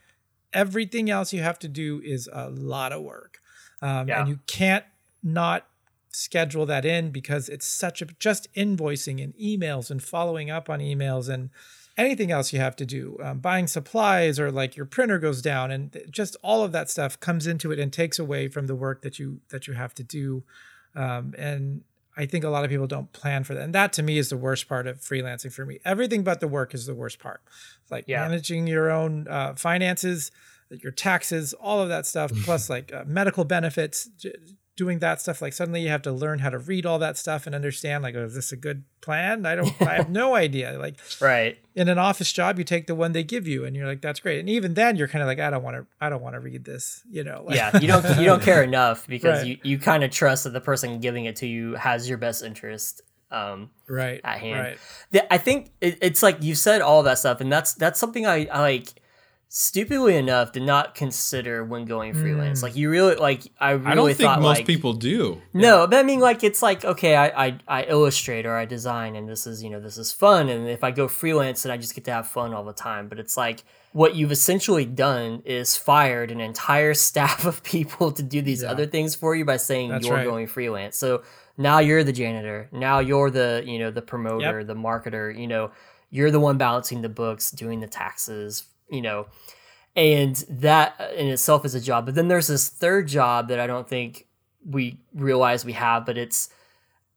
Everything 0.53 1.11
else 1.11 1.33
you 1.33 1.43
have 1.43 1.59
to 1.61 1.69
do 1.69 2.01
is 2.05 2.29
a 2.33 2.49
lot 2.51 2.93
of 2.93 3.03
work, 3.03 3.39
um, 3.83 4.09
Yeah. 4.09 4.21
and 4.21 4.29
you 4.29 4.39
can't 4.47 4.85
not 5.23 5.67
schedule 6.19 6.67
that 6.67 6.85
in 6.85 7.11
because 7.11 7.49
it's 7.49 7.67
such 7.67 8.03
a 8.03 8.07
just 8.19 8.53
invoicing 8.55 9.23
and 9.23 9.35
emails 9.37 9.91
and 9.91 10.03
following 10.03 10.51
up 10.51 10.69
on 10.69 10.81
emails 10.81 11.29
and 11.29 11.51
anything 11.97 12.31
else 12.31 12.53
you 12.53 12.59
have 12.61 12.77
to 12.77 12.87
do 12.87 13.17
um, 13.23 13.39
buying 13.39 13.67
supplies 13.67 14.39
or 14.39 14.51
like 14.53 14.77
your 14.77 14.87
printer 14.87 15.19
goes 15.19 15.41
down 15.43 15.71
and 15.71 16.01
just 16.11 16.37
all 16.43 16.63
of 16.63 16.73
that 16.73 16.89
stuff 16.91 17.19
comes 17.21 17.47
into 17.47 17.73
it 17.73 17.79
and 17.79 17.93
takes 17.93 18.19
away 18.19 18.49
from 18.49 18.67
the 18.67 18.75
work 18.75 19.03
that 19.03 19.19
you 19.19 19.41
that 19.51 19.67
you 19.67 19.75
have 19.75 19.93
to 19.95 20.03
do 20.05 20.43
um, 20.95 21.35
and 21.39 21.83
i 22.17 22.25
think 22.27 22.45
a 22.45 22.49
lot 22.51 22.65
of 22.65 22.71
people 22.71 22.87
don't 22.87 23.13
plan 23.13 23.45
for 23.45 23.55
that. 23.55 23.63
And 23.63 23.75
that 23.75 23.93
to 23.95 24.03
me 24.03 24.19
is 24.19 24.29
the 24.29 24.37
worst 24.37 24.69
part 24.69 24.87
of 24.89 24.99
freelancing 25.01 25.53
for 25.53 25.65
me. 25.65 25.79
Everything 25.85 26.25
but 26.25 26.41
the 26.41 26.49
work 26.49 26.75
is 26.75 26.85
the 26.87 26.95
worst 26.95 27.21
part. 27.21 27.41
Like 27.91 28.05
Yeah. 28.09 28.23
managing 28.27 28.67
your 28.67 28.91
own 28.91 29.29
uh, 29.29 29.55
finances 29.55 30.31
your 30.71 30.93
taxes 30.93 31.55
all 31.55 31.81
of 31.81 31.89
that 31.89 32.05
stuff 32.07 32.31
plus 32.45 32.69
like 32.69 32.93
uh, 32.93 33.03
medical 33.07 33.45
benefits 33.45 34.07
j- 34.19 34.35
doing 34.79 35.01
that 35.01 35.21
stuff 35.21 35.43
like 35.43 35.53
suddenly 35.53 35.83
you 35.83 35.89
have 35.89 36.01
to 36.03 36.13
learn 36.13 36.39
how 36.39 36.49
to 36.49 36.59
read 36.59 36.87
all 36.87 36.99
that 37.01 37.19
stuff 37.19 37.47
and 37.47 37.55
understand 37.55 38.03
like 38.03 38.15
oh, 38.15 38.25
is 38.25 38.35
this 38.35 38.53
a 38.53 38.57
good 38.57 38.85
plan 39.01 39.45
i 39.45 39.55
don't 39.57 39.75
i 39.83 39.97
have 39.97 40.09
no 40.23 40.35
idea 40.37 40.79
like 40.79 40.95
Right. 41.21 41.59
in 41.75 41.89
an 41.89 41.99
office 41.99 42.33
job 42.33 42.59
you 42.59 42.65
take 42.65 42.87
the 42.87 42.95
one 42.95 43.11
they 43.13 43.25
give 43.25 43.47
you 43.49 43.65
and 43.65 43.75
you're 43.77 43.87
like 43.89 44.01
that's 44.01 44.21
great 44.21 44.39
and 44.39 44.49
even 44.49 44.75
then 44.75 44.95
you're 44.97 45.09
kind 45.09 45.21
of 45.23 45.27
like 45.27 45.41
i 45.41 45.51
don't 45.51 45.65
want 45.65 45.77
to 45.77 45.87
i 46.01 46.09
don't 46.09 46.23
want 46.23 46.35
to 46.37 46.41
read 46.41 46.65
this 46.65 47.03
you 47.11 47.25
know 47.25 47.43
like, 47.45 47.57
Yeah. 47.57 47.77
You 47.79 47.89
don't 47.89 48.05
you 48.21 48.25
don't 48.25 48.43
care 48.43 48.63
enough 48.63 49.07
because 49.15 49.41
Right. 49.43 49.47
you, 49.49 49.59
you 49.65 49.79
kind 49.79 50.05
of 50.05 50.11
trust 50.13 50.45
that 50.45 50.51
the 50.55 50.61
person 50.61 51.01
giving 51.01 51.25
it 51.27 51.37
to 51.37 51.47
you 51.47 51.75
has 51.75 52.09
your 52.09 52.19
best 52.19 52.43
interest 52.45 53.03
um, 53.31 53.69
right 53.89 54.21
at 54.25 54.39
hand. 54.41 54.59
right 55.13 55.27
I 55.31 55.37
think 55.39 55.71
it, 55.83 55.99
it's 56.01 56.23
like 56.23 56.43
you 56.43 56.55
said 56.55 56.81
all 56.81 57.03
that 57.03 57.19
stuff, 57.19 57.43
and 57.43 57.53
that's 57.53 57.75
that's 57.75 57.99
something 58.01 58.25
I, 58.27 58.47
I 58.47 58.61
like. 58.61 58.89
Stupidly 59.51 60.15
enough, 60.17 60.53
did 60.53 60.65
not 60.65 60.95
consider 60.95 61.65
when 61.65 61.87
going 61.87 62.13
freelance. 62.13 62.61
Hmm. 62.61 62.67
Like 62.67 62.77
you 62.77 62.91
really 62.91 63.15
like. 63.15 63.45
I 63.59 63.71
really 63.71 63.87
I 63.87 63.95
don't 63.95 64.07
think 64.09 64.19
thought 64.19 64.43
most 64.43 64.59
like, 64.59 64.67
people 64.67 64.93
do. 64.93 65.41
No, 65.55 65.87
but 65.87 65.99
I 65.99 66.03
mean, 66.03 66.21
like 66.21 66.45
it's 66.45 66.61
like 66.61 66.85
okay, 66.85 67.17
I, 67.17 67.47
I 67.47 67.59
I 67.67 67.83
illustrate 67.85 68.45
or 68.45 68.55
I 68.55 68.67
design, 68.67 69.17
and 69.17 69.27
this 69.27 69.47
is 69.47 69.63
you 69.63 69.71
know 69.71 69.81
this 69.81 69.97
is 69.97 70.13
fun, 70.13 70.51
and 70.51 70.69
if 70.69 70.85
I 70.85 70.91
go 70.91 71.09
freelance, 71.09 71.63
then 71.63 71.73
I 71.73 71.79
just 71.79 71.95
get 71.95 72.05
to 72.05 72.13
have 72.13 72.29
fun 72.29 72.53
all 72.53 72.63
the 72.63 72.75
time. 72.75 73.09
But 73.09 73.19
it's 73.19 73.39
like 73.39 73.65
what 73.93 74.15
you've 74.15 74.33
essentially 74.33 74.85
done 74.85 75.41
is 75.47 75.79
fired 75.79 76.31
an 76.31 76.43
entire 76.43 76.93
staff 77.09 77.47
of 77.47 77.63
people 77.63 78.13
to 78.13 78.23
do 78.23 78.43
these 78.43 78.63
Yeah. 78.63 78.71
other 78.73 78.85
things 78.87 79.15
for 79.15 79.35
you 79.35 79.47
by 79.47 79.57
saying 79.57 79.89
That's 79.89 80.07
you're 80.07 80.17
right. 80.17 80.27
going 80.27 80.47
freelance. 80.47 80.99
So 80.99 81.23
now 81.57 81.79
you're 81.79 82.05
the 82.05 82.13
janitor. 82.13 82.69
Now 82.71 82.99
you're 82.99 83.31
the 83.31 83.63
you 83.65 83.79
know 83.79 83.91
the 83.91 84.03
promoter, 84.03 84.59
Yep. 84.59 84.67
the 84.67 84.75
marketer. 84.75 85.35
You 85.35 85.47
know 85.47 85.71
you're 86.11 86.31
the 86.31 86.39
one 86.41 86.59
balancing 86.59 87.01
the 87.01 87.09
books, 87.09 87.51
doing 87.51 87.81
the 87.81 87.87
taxes. 87.89 88.65
You 88.91 89.03
know 89.03 89.27
and 89.99 90.37
that 90.49 91.13
in 91.17 91.27
itself 91.27 91.65
is 91.65 91.75
a 91.75 91.81
job. 91.81 92.07
But 92.07 92.15
then 92.15 92.29
there's 92.29 92.47
this 92.47 92.69
third 92.69 93.09
job 93.09 93.49
that 93.49 93.59
i 93.59 93.67
don't 93.67 93.89
think 93.89 94.27
we 94.65 94.99
realize 95.15 95.65
we 95.65 95.73
have 95.73 96.05
but 96.07 96.19
it's 96.19 96.51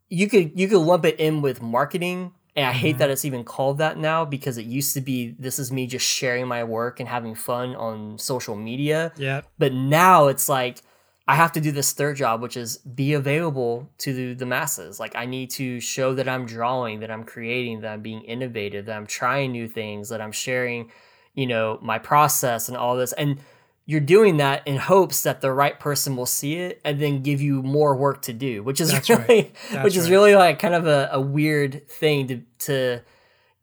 you 0.09 0.27
could 0.27 0.57
you 0.59 0.67
could 0.67 0.79
lump 0.79 1.05
it 1.05 1.19
in 1.19 1.41
with 1.41 1.61
marketing 1.61 2.33
and 2.55 2.65
i 2.65 2.71
hate 2.71 2.91
mm-hmm. 2.91 2.99
that 2.99 3.09
it's 3.09 3.25
even 3.25 3.43
called 3.43 3.79
that 3.79 3.97
now 3.97 4.23
because 4.23 4.57
it 4.57 4.65
used 4.65 4.93
to 4.93 5.01
be 5.01 5.35
this 5.39 5.59
is 5.59 5.71
me 5.71 5.85
just 5.87 6.05
sharing 6.05 6.47
my 6.47 6.63
work 6.63 6.99
and 6.99 7.09
having 7.09 7.35
fun 7.35 7.75
on 7.75 8.17
social 8.17 8.55
media. 8.55 9.11
Yeah. 9.15 9.41
But 9.57 9.73
now 9.73 10.27
it's 10.27 10.49
like 10.49 10.81
I 11.27 11.35
have 11.35 11.51
to 11.53 11.61
do 11.61 11.71
this 11.71 11.93
third 11.93 12.17
job, 12.17 12.41
which 12.41 12.57
is 12.57 12.77
be 12.77 13.13
available 13.13 13.89
to 13.99 14.13
the, 14.13 14.33
the 14.33 14.45
masses. 14.45 14.99
Like 14.99 15.15
I 15.15 15.25
need 15.25 15.51
to 15.51 15.79
show 15.79 16.13
that 16.15 16.27
I'm 16.27 16.45
drawing, 16.45 16.99
that 17.01 17.11
I'm 17.11 17.23
creating, 17.23 17.81
that 17.81 17.91
I'm 17.93 18.01
being 18.01 18.21
innovative, 18.23 18.85
that 18.87 18.97
I'm 18.97 19.07
trying 19.07 19.51
new 19.51 19.67
things, 19.67 20.09
that 20.09 20.19
I'm 20.19 20.31
sharing, 20.31 20.91
you 21.33 21.47
know, 21.47 21.79
my 21.81 21.99
process 21.99 22.67
and 22.67 22.77
all 22.77 22.95
this. 22.95 23.13
And 23.13 23.39
you're 23.85 23.99
doing 23.99 24.37
that 24.37 24.65
in 24.67 24.77
hopes 24.77 25.23
that 25.23 25.41
the 25.41 25.51
right 25.51 25.79
person 25.79 26.15
will 26.15 26.25
see 26.25 26.55
it 26.55 26.79
and 26.85 27.01
then 27.01 27.23
give 27.23 27.41
you 27.41 27.61
more 27.61 27.95
work 27.95 28.21
to 28.23 28.33
do, 28.33 28.63
which 28.63 28.79
is 28.79 28.91
That's 28.91 29.09
really, 29.09 29.53
right. 29.73 29.83
Which 29.83 29.97
is 29.97 30.05
right. 30.05 30.11
really 30.11 30.35
like 30.35 30.59
kind 30.59 30.75
of 30.75 30.87
a, 30.87 31.09
a 31.13 31.21
weird 31.21 31.87
thing 31.89 32.27
to, 32.27 32.41
to, 32.59 33.01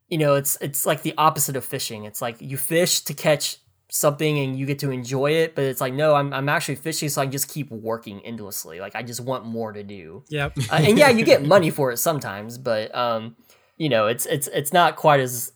you 0.07 0.17
know, 0.17 0.35
it's 0.35 0.57
it's 0.61 0.85
like 0.85 1.03
the 1.03 1.13
opposite 1.17 1.55
of 1.55 1.63
fishing. 1.63 2.05
It's 2.05 2.21
like 2.21 2.37
you 2.41 2.57
fish 2.57 3.01
to 3.01 3.13
catch 3.13 3.57
something 3.91 4.37
and 4.39 4.57
you 4.57 4.65
get 4.65 4.79
to 4.79 4.91
enjoy 4.91 5.31
it, 5.31 5.55
but 5.55 5.63
it's 5.63 5.81
like 5.81 5.93
no, 5.93 6.15
I'm 6.15 6.33
I'm 6.33 6.49
actually 6.49 6.75
fishing 6.75 7.09
so 7.09 7.21
I 7.21 7.25
can 7.25 7.31
just 7.31 7.47
keep 7.49 7.71
working 7.71 8.21
endlessly. 8.25 8.79
Like 8.79 8.95
I 8.95 9.03
just 9.03 9.21
want 9.21 9.45
more 9.45 9.71
to 9.71 9.83
do. 9.83 10.23
yep 10.29 10.53
Uh, 10.71 10.75
and 10.75 10.97
yeah, 10.97 11.09
you 11.09 11.25
get 11.25 11.43
money 11.55 11.69
for 11.69 11.91
it 11.91 11.97
sometimes, 11.97 12.57
but 12.57 12.93
um 12.95 13.35
you 13.79 13.87
know, 13.87 14.07
it's 14.07 14.25
it's 14.25 14.47
it's 14.49 14.73
not 14.73 14.97
quite 14.97 15.21
as 15.21 15.53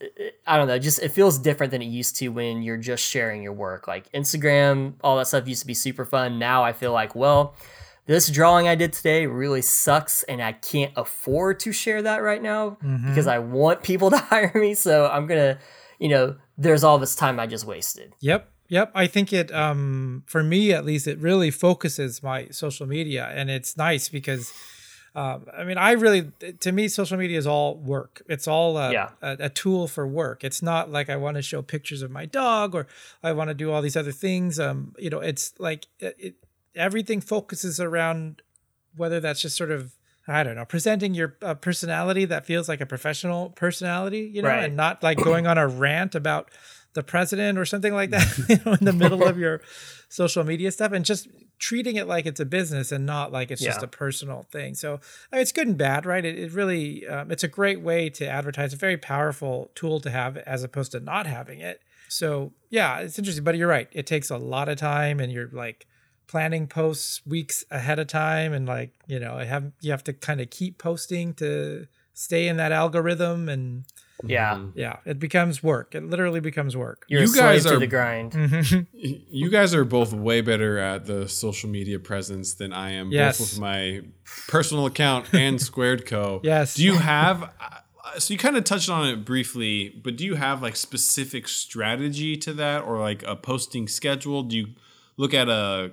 I 0.48 0.58
don't 0.58 0.70
know, 0.70 0.80
just 0.80 1.04
it 1.04 1.10
feels 1.10 1.38
different 1.38 1.72
than 1.72 1.82
it 1.82 1.88
used 1.88 2.16
to 2.16 2.30
when 2.30 2.64
you're 2.64 2.78
just 2.78 3.04
sharing 3.04 3.44
your 3.44 3.52
work. 3.52 3.86
Like 3.86 4.10
Instagram, 4.14 4.94
all 5.04 5.18
that 5.18 5.28
stuff 5.28 5.46
used 5.48 5.62
to 5.62 5.68
be 5.68 5.74
super 5.74 6.06
fun. 6.06 6.40
Now 6.40 6.64
I 6.64 6.72
feel 6.72 6.94
like, 6.94 7.16
well, 7.16 7.54
this 8.06 8.30
drawing 8.30 8.70
I 8.70 8.76
did 8.76 8.94
today 8.94 9.28
really 9.28 9.62
sucks 9.62 10.24
and 10.24 10.42
I 10.42 10.54
can't 10.54 10.94
afford 10.96 11.60
to 11.62 11.74
share 11.74 12.02
that 12.02 12.24
right 12.24 12.42
now 12.42 12.78
because 12.82 13.28
I 13.28 13.40
want 13.40 13.84
people 13.84 14.10
to 14.12 14.18
hire 14.18 14.54
me. 14.56 14.74
So 14.74 15.08
I'm 15.08 15.28
gonna, 15.28 15.60
you 16.00 16.08
know, 16.08 16.38
there's 16.58 16.86
all 16.86 16.98
this 17.00 17.16
time 17.16 17.42
I 17.42 17.46
just 17.48 17.66
wasted. 17.66 18.14
Yep. 18.22 18.50
Yep. 18.70 18.92
I 18.96 19.08
think 19.08 19.34
it 19.34 19.54
um 19.54 20.24
for 20.28 20.44
me 20.44 20.72
at 20.72 20.86
least 20.86 21.08
it 21.08 21.20
really 21.20 21.52
focuses 21.52 22.24
my 22.24 22.48
social 22.52 22.88
media 22.88 23.30
and 23.36 23.50
it's 23.50 23.76
nice 23.76 24.08
because 24.08 24.54
um, 25.16 25.46
I 25.56 25.64
mean, 25.64 25.78
I 25.78 25.92
really, 25.92 26.32
to 26.62 26.72
me, 26.72 26.88
social 26.88 27.18
media 27.18 27.38
is 27.38 27.46
all 27.46 27.76
work. 27.76 28.22
It's 28.28 28.48
all 28.48 28.78
a, 28.78 28.92
Yeah. 28.92 29.10
a, 29.22 29.38
a 29.42 29.50
tool 29.50 29.88
for 29.88 30.08
work. 30.08 30.44
It's 30.44 30.62
not 30.64 30.92
like 30.92 31.10
I 31.10 31.16
want 31.18 31.36
to 31.36 31.42
show 31.44 31.62
pictures 31.62 32.02
of 32.02 32.10
my 32.10 32.26
dog 32.26 32.74
or 32.74 32.88
I 33.22 33.32
want 33.34 33.50
to 33.50 33.54
do 33.54 33.72
all 33.72 33.82
these 33.84 33.96
other 33.96 34.12
things. 34.12 34.60
Um, 34.60 34.96
you 34.98 35.10
know, 35.12 35.20
it's 35.20 35.54
like 35.60 35.86
it, 36.00 36.16
it, 36.18 36.36
everything 36.76 37.22
focuses 37.22 37.80
around 37.80 38.42
whether 38.96 39.20
that's 39.20 39.42
just 39.42 39.56
sort 39.56 39.72
of 39.72 39.94
I 40.26 40.42
don't 40.44 40.56
know, 40.56 40.64
presenting 40.64 41.14
your 41.14 41.36
uh, 41.42 41.54
personality 41.56 42.24
that 42.26 42.46
feels 42.46 42.70
like 42.70 42.80
a 42.80 42.86
professional 42.86 43.50
personality, 43.50 44.32
you 44.34 44.42
know, 44.42 44.48
Right. 44.48 44.64
and 44.64 44.78
not 44.78 45.04
like 45.04 45.18
going 45.24 45.48
on 45.48 45.58
a 45.58 45.68
rant 45.68 46.16
about 46.16 46.50
the 46.94 47.04
president 47.04 47.60
or 47.60 47.66
something 47.66 47.94
like 47.94 48.12
that, 48.12 48.38
you 48.50 48.58
know, 48.66 48.72
in 48.80 48.86
the 48.86 48.94
middle 48.94 49.24
of 49.28 49.38
your 49.38 49.60
social 50.10 50.44
media 50.46 50.72
stuff, 50.72 50.92
and 50.94 51.04
just 51.04 51.28
treating 51.64 51.96
it 51.96 52.10
like 52.10 52.26
it's 52.26 52.42
a 52.42 52.46
business 52.46 52.92
and 52.92 53.06
not 53.06 53.32
like 53.32 53.50
it's 53.50 53.62
just 53.72 53.84
a 53.84 53.88
personal 53.88 54.46
thing. 54.52 54.76
So 54.76 55.00
I 55.32 55.38
mean, 55.38 55.42
it's 55.42 55.54
good 55.54 55.66
and 55.66 55.78
bad, 55.78 56.06
right? 56.06 56.26
It, 56.26 56.38
it 56.38 56.52
really, 56.52 57.08
um, 57.08 57.32
it's 57.32 57.46
a 57.46 57.48
great 57.48 57.80
way 57.80 58.10
to 58.10 58.28
advertise, 58.28 58.74
a 58.74 58.76
very 58.76 58.98
powerful 58.98 59.72
tool 59.74 60.02
to 60.02 60.10
have 60.10 60.36
as 60.40 60.66
opposed 60.66 60.92
to 60.92 61.00
not 61.00 61.26
having 61.26 61.62
it. 61.62 61.80
So 62.10 62.52
yeah, 62.70 63.00
it's 63.00 63.18
interesting, 63.18 63.46
but 63.46 63.56
you're 63.56 63.70
right. 63.70 63.88
It 63.94 64.06
takes 64.06 64.30
a 64.30 64.38
lot 64.38 64.68
of 64.68 64.78
time, 64.78 65.22
and 65.22 65.32
you're 65.32 65.48
like 65.54 65.88
planning 66.28 66.68
posts 66.68 67.26
weeks 67.26 67.64
ahead 67.72 68.00
of 68.00 68.08
time 68.08 68.54
and 68.54 68.66
like 68.66 68.94
you 69.08 69.20
know 69.20 69.36
I 69.36 69.46
have 69.46 69.72
you 69.82 69.92
have 69.92 70.04
to 70.06 70.14
kind 70.14 70.42
of 70.42 70.50
keep 70.50 70.78
posting 70.78 71.34
to 71.36 71.88
stay 72.14 72.48
in 72.48 72.58
that 72.58 72.72
algorithm 72.72 73.48
and 73.48 73.86
Yeah. 74.26 74.56
Mm-hmm. 74.56 74.80
yeah 74.80 74.98
it 75.06 75.20
becomes 75.20 75.62
work 75.62 75.96
it 75.96 76.04
literally 76.04 76.40
becomes 76.40 76.78
work 76.78 77.06
You're 77.10 77.22
You 77.22 77.26
a 77.26 77.30
slave 77.30 77.44
guys 77.44 77.64
to 77.66 77.74
are- 77.76 77.80
the 77.80 77.88
grind. 77.88 78.88
You 78.94 79.50
guys 79.50 79.74
are 79.76 79.84
both 79.86 80.14
way 80.14 80.42
better 80.42 80.78
at 80.78 81.06
the 81.06 81.28
social 81.28 81.70
media 81.70 82.00
presence 82.00 82.54
than 82.54 82.72
I 82.74 82.92
am, 82.92 83.12
Yes. 83.12 83.40
both 83.40 83.50
with 83.52 83.60
my 83.60 84.02
personal 84.48 84.86
account 84.86 85.34
and 85.34 85.62
Squared 85.62 86.06
Co. 86.06 86.40
Yes. 86.44 86.76
Do 86.76 86.84
you 86.84 86.96
have? 87.00 87.44
uh, 87.60 88.20
So 88.20 88.34
you 88.34 88.38
kind 88.38 88.56
of 88.58 88.64
touched 88.64 88.90
on 88.90 89.08
it 89.08 89.26
briefly, 89.26 89.90
but 90.04 90.16
do 90.16 90.24
you 90.26 90.36
have 90.36 90.62
like 90.62 90.76
specific 90.76 91.48
strategy 91.48 92.38
to 92.38 92.54
that, 92.54 92.84
or 92.84 93.00
like 93.00 93.24
a 93.24 93.36
posting 93.36 93.88
schedule? 93.88 94.44
Do 94.44 94.56
you 94.58 94.68
look 95.18 95.34
at 95.34 95.50
a 95.50 95.92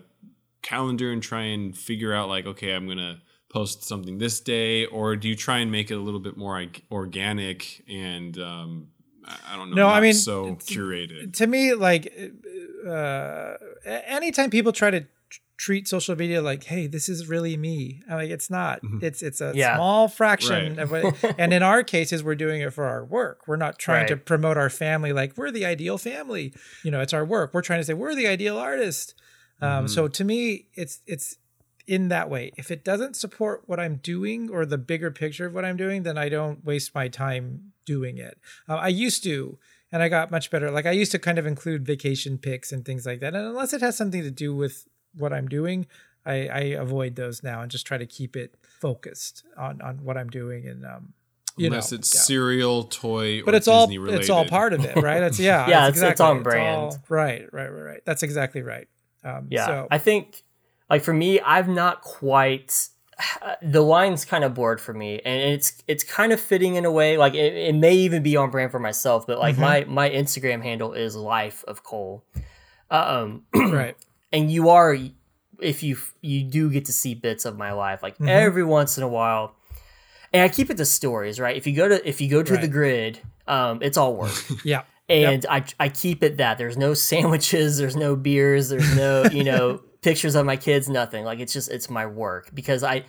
calendar 0.63 1.11
and 1.11 1.23
try 1.23 1.43
and 1.45 1.77
figure 1.77 2.13
out 2.15 2.29
like, 2.29 2.47
okay, 2.47 2.73
I'm 2.75 2.87
gonna 2.87 3.23
post 3.51 3.85
something 3.85 4.19
this 4.19 4.41
day, 4.41 4.87
or 4.87 5.17
do 5.17 5.29
you 5.29 5.37
try 5.37 5.59
and 5.59 5.71
make 5.71 5.91
it 5.91 5.95
a 5.95 6.01
little 6.01 6.21
bit 6.21 6.37
more 6.37 6.59
like 6.61 6.83
organic 6.91 7.83
and 7.89 8.39
um, 8.39 8.89
I 9.27 9.37
I 9.53 9.57
don't 9.57 9.71
know, 9.71 9.77
No, 9.77 9.89
I 9.89 10.01
mean, 10.01 10.15
so 10.15 10.55
curated? 10.57 11.35
to 11.35 11.47
me 11.47 11.75
like 11.75 12.13
uh 12.89 13.55
anytime 13.85 14.51
people 14.51 14.73
try 14.73 14.91
to 14.91 15.07
treat 15.59 15.87
social 15.87 16.17
media 16.17 16.41
like, 16.41 16.65
hey, 16.65 16.87
this 16.87 17.07
is 17.07 17.29
really 17.29 17.55
me. 17.55 18.01
I'm 18.09 18.17
like, 18.17 18.31
it's 18.31 18.49
not. 18.49 18.81
It's 19.03 19.21
it's 19.23 19.43
a 19.43 19.53
Yeah. 19.55 19.75
small 19.77 20.09
fraction 20.09 20.77
Right. 20.77 20.79
of 20.79 20.93
it. 20.95 21.35
and 21.39 21.53
in 21.53 21.63
our 21.63 21.83
cases, 21.83 22.25
we're 22.25 22.35
doing 22.35 22.63
it 22.63 22.73
for 22.73 22.85
our 22.87 23.05
work. 23.05 23.47
We're 23.47 23.57
not 23.57 23.79
trying 23.79 24.07
to 24.07 24.17
promote 24.17 24.57
our 24.57 24.71
family 24.71 25.13
like 25.13 25.37
we're 25.37 25.51
the 25.51 25.67
ideal 25.67 25.99
family. 25.99 26.55
You 26.83 26.91
know, 26.91 27.01
it's 27.03 27.13
our 27.13 27.27
work. 27.27 27.53
We're 27.53 27.61
trying 27.61 27.81
to 27.81 27.85
say 27.85 27.93
we're 27.93 28.15
the 28.15 28.27
ideal 28.27 28.57
artist. 28.59 29.15
Um, 29.61 29.87
so 29.89 30.09
to 30.09 30.25
me, 30.25 30.69
it's 30.73 31.01
it's 31.07 31.37
in 31.91 32.09
that 32.09 32.31
way. 32.31 32.53
If 32.57 32.71
it 32.71 32.85
doesn't 32.85 33.17
support 33.17 33.63
what 33.67 33.81
I'm 33.81 33.97
doing 33.97 34.49
or 34.51 34.65
the 34.65 34.79
bigger 34.79 35.11
picture 35.11 35.47
of 35.47 35.53
what 35.55 35.65
I'm 35.65 35.77
doing, 35.77 36.05
then 36.05 36.17
I 36.17 36.29
don't 36.29 36.65
waste 36.65 36.95
my 36.95 37.09
time 37.09 37.73
doing 37.85 38.17
it. 38.19 38.39
Uh, 38.69 38.77
I 38.77 38.89
used 38.89 39.25
to, 39.25 39.59
and 39.91 40.01
I 40.03 40.09
got 40.09 40.31
much 40.31 40.51
better. 40.53 40.71
Like 40.71 40.87
I 40.87 40.93
used 40.93 41.11
to 41.13 41.19
kind 41.19 41.39
of 41.39 41.47
include 41.47 41.85
vacation 41.85 42.39
pics 42.39 42.71
and 42.73 42.85
things 42.85 43.05
like 43.07 43.19
that. 43.21 43.35
And 43.35 43.45
unless 43.45 43.73
it 43.73 43.81
has 43.81 43.97
something 43.97 44.23
to 44.23 44.31
do 44.31 44.55
with 44.55 44.87
what 45.17 45.33
I'm 45.33 45.49
doing, 45.49 45.87
I, 46.25 46.35
I 46.49 46.61
avoid 46.87 47.17
those 47.17 47.43
now 47.43 47.63
and 47.63 47.71
just 47.71 47.87
try 47.87 47.99
to 47.99 48.07
keep 48.07 48.37
it 48.37 48.55
focused 48.81 49.45
on 49.59 49.83
on 49.83 50.05
what 50.05 50.17
I'm 50.17 50.31
doing 50.31 50.67
and 50.69 50.85
um, 50.85 51.13
you 51.57 51.67
Unless 51.67 51.91
know, 51.93 51.97
it's 51.99 52.15
yeah. 52.15 52.21
cereal, 52.21 52.85
toy, 52.85 53.43
But 53.43 53.55
or 53.55 53.57
it's 53.57 53.69
all 53.69 53.87
Disney 53.87 53.99
related. 53.99 54.21
it's 54.21 54.31
all 54.31 54.45
part 54.47 54.73
of 54.73 54.85
it, 54.85 54.97
right? 54.97 55.23
It's 55.25 55.39
yeah, 55.51 55.69
Yeah, 55.69 55.89
it's 55.89 55.99
it's- 55.99 56.13
it's 56.13 56.21
on 56.21 56.43
brand. 56.45 56.77
all- 56.77 56.99
right, 57.09 57.53
right, 57.53 57.69
right, 57.73 57.83
right. 57.83 58.01
That's 58.05 58.23
exactly 58.23 58.63
right. 58.63 58.87
Um, 59.25 59.49
Yeah, 59.51 59.67
So 59.67 59.89
I 59.91 59.99
think 59.99 60.43
like 60.91 61.03
for 61.03 61.15
me, 61.15 61.41
I've 61.41 61.69
not 61.69 62.03
quite. 62.03 62.89
The 63.63 63.83
line's 63.83 64.25
kind 64.25 64.45
of 64.45 64.55
bored 64.55 64.81
for 64.81 64.95
me, 64.95 65.21
and 65.25 65.53
it's 65.53 65.83
it's 65.87 66.03
kind 66.03 66.33
of 66.33 66.41
fitting 66.41 66.77
in 66.77 66.87
a 66.87 66.91
way. 66.91 67.19
Like 67.19 67.35
it, 67.35 67.55
it 67.55 67.75
may 67.75 67.95
even 67.95 68.23
be 68.23 68.35
on 68.37 68.51
brand 68.51 68.71
for 68.71 68.79
myself, 68.79 69.27
but 69.27 69.39
like 69.39 69.59
my 69.59 69.85
my 69.85 70.09
Instagram 70.09 70.63
handle 70.63 70.95
is 70.95 71.15
Life 71.15 71.63
of 71.69 71.85
Cole, 71.85 72.25
um, 72.91 73.45
right. 73.55 73.95
and 74.33 74.51
you 74.51 74.71
are 74.71 74.97
if 75.61 75.83
you 75.83 75.99
you 76.23 76.43
do 76.43 76.71
get 76.71 76.87
to 76.87 76.93
see 76.93 77.15
bits 77.15 77.45
of 77.45 77.59
my 77.59 77.73
life 77.73 78.03
like 78.03 78.17
every 78.23 78.65
once 78.65 78.97
in 78.97 79.05
a 79.05 79.09
while, 79.09 79.55
and 80.33 80.43
I 80.43 80.49
keep 80.49 80.71
it 80.71 80.79
to 80.79 80.87
stories. 80.87 81.39
Right, 81.39 81.57
if 81.57 81.67
you 81.67 81.77
go 81.77 81.89
to 81.89 82.09
if 82.09 82.23
you 82.23 82.31
go 82.31 82.43
to 82.43 82.57
the 82.57 82.69
grid, 82.69 83.21
um, 83.47 83.81
it's 83.83 83.99
all 83.99 84.17
work 84.17 84.33
Yeah. 84.65 84.83
and 85.11 85.45
I 85.49 85.65
I 85.79 85.91
keep 85.91 86.23
it 86.23 86.39
that 86.39 86.57
there's 86.57 86.79
no 86.79 86.95
sandwiches, 86.95 87.77
there's 87.77 87.97
no 87.97 88.17
beers, 88.17 88.71
there's 88.71 88.97
no 88.97 89.25
you 89.25 89.45
know 89.45 89.83
pictures 90.03 90.35
of 90.35 90.47
my 90.47 90.57
kids, 90.57 90.89
nothing. 90.89 91.25
Like 91.25 91.41
it's 91.41 91.53
just 91.53 91.71
it's 91.71 91.91
my 91.91 92.07
work 92.07 92.51
because 92.55 92.83
I 92.83 93.05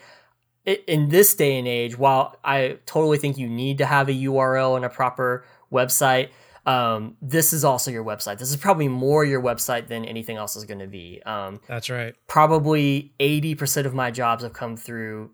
in 0.65 1.09
this 1.09 1.33
day 1.33 1.57
and 1.57 1.67
age, 1.67 1.97
while 1.97 2.37
I 2.43 2.77
totally 2.85 3.17
think 3.17 3.37
you 3.37 3.49
need 3.49 3.79
to 3.79 3.85
have 3.85 4.09
a 4.09 4.13
URL 4.13 4.75
and 4.75 4.85
a 4.85 4.89
proper 4.89 5.43
website, 5.71 6.29
um, 6.65 7.17
this 7.21 7.53
is 7.53 7.65
also 7.65 7.89
your 7.89 8.03
website. 8.03 8.37
This 8.37 8.51
is 8.51 8.57
probably 8.57 8.87
more 8.87 9.25
your 9.25 9.41
website 9.41 9.87
than 9.87 10.05
anything 10.05 10.37
else 10.37 10.55
is 10.55 10.65
going 10.65 10.79
to 10.79 10.87
be. 10.87 11.21
Um, 11.25 11.59
That's 11.67 11.89
right. 11.89 12.13
probably 12.27 13.13
80% 13.19 13.85
of 13.85 13.95
my 13.95 14.11
jobs 14.11 14.43
have 14.43 14.53
come 14.53 14.77
through 14.77 15.31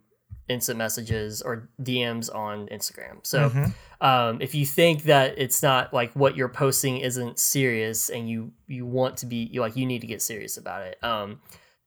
instant 0.49 0.77
messages 0.77 1.41
or 1.41 1.69
DMs 1.81 2.33
on 2.33 2.67
Instagram. 2.67 3.19
So 3.23 3.51
um, 4.01 4.41
if 4.41 4.55
you 4.55 4.65
think 4.65 5.03
that 5.03 5.35
it's 5.37 5.61
not 5.61 5.93
like 5.93 6.11
what 6.13 6.35
you're 6.35 6.49
posting 6.49 6.97
isn't 6.97 7.39
serious 7.39 8.09
and 8.09 8.29
you 8.29 8.51
you 8.67 8.85
want 8.85 9.17
to 9.17 9.25
be 9.25 9.49
you 9.51 9.61
like 9.61 9.75
you 9.75 9.85
need 9.85 10.01
to 10.01 10.07
get 10.07 10.21
serious 10.21 10.57
about 10.57 10.83
it. 10.83 11.03
Um, 11.03 11.41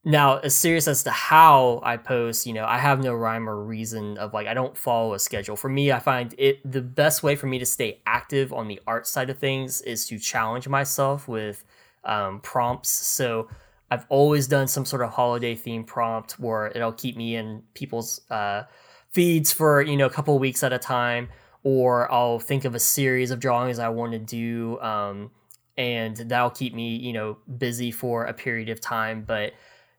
now 0.04 0.38
as 0.38 0.54
serious 0.54 0.88
as 0.88 1.02
to 1.04 1.10
how 1.10 1.80
I 1.82 1.96
post, 1.96 2.46
you 2.46 2.52
know, 2.52 2.64
I 2.64 2.78
have 2.78 3.02
no 3.02 3.14
rhyme 3.14 3.48
or 3.48 3.62
reason 3.62 4.16
of 4.18 4.32
like 4.32 4.46
I 4.46 4.54
don't 4.54 4.76
follow 4.76 5.14
a 5.14 5.18
schedule. 5.18 5.56
For 5.56 5.68
me, 5.68 5.92
I 5.92 5.98
find 5.98 6.34
it 6.38 6.58
the 6.70 6.82
best 6.82 7.22
way 7.22 7.36
for 7.36 7.46
me 7.46 7.58
to 7.58 7.66
stay 7.66 8.00
active 8.06 8.52
on 8.52 8.68
the 8.68 8.80
art 8.86 9.06
side 9.06 9.30
of 9.30 9.38
things 9.38 9.80
is 9.82 10.06
to 10.08 10.18
challenge 10.18 10.68
myself 10.68 11.28
with 11.28 11.64
um, 12.04 12.40
prompts. 12.40 12.90
So 12.90 13.48
I've 13.90 14.06
always 14.08 14.46
done 14.46 14.68
some 14.68 14.84
sort 14.84 15.02
of 15.02 15.10
holiday 15.10 15.54
theme 15.54 15.84
prompt 15.84 16.38
where 16.38 16.68
it'll 16.68 16.92
keep 16.92 17.16
me 17.16 17.34
in 17.34 17.62
people's 17.74 18.20
uh, 18.30 18.64
feeds 19.10 19.52
for 19.52 19.82
you 19.82 19.96
know 19.96 20.06
a 20.06 20.10
couple 20.10 20.34
of 20.34 20.40
weeks 20.40 20.62
at 20.62 20.72
a 20.72 20.78
time, 20.78 21.28
or 21.62 22.10
I'll 22.12 22.38
think 22.38 22.64
of 22.64 22.74
a 22.74 22.80
series 22.80 23.30
of 23.30 23.40
drawings 23.40 23.78
I 23.78 23.88
want 23.88 24.12
to 24.12 24.18
do, 24.18 24.80
um, 24.80 25.30
and 25.76 26.16
that'll 26.16 26.50
keep 26.50 26.74
me 26.74 26.96
you 26.96 27.12
know 27.12 27.38
busy 27.58 27.90
for 27.90 28.24
a 28.24 28.32
period 28.32 28.68
of 28.68 28.80
time. 28.80 29.24
But 29.26 29.54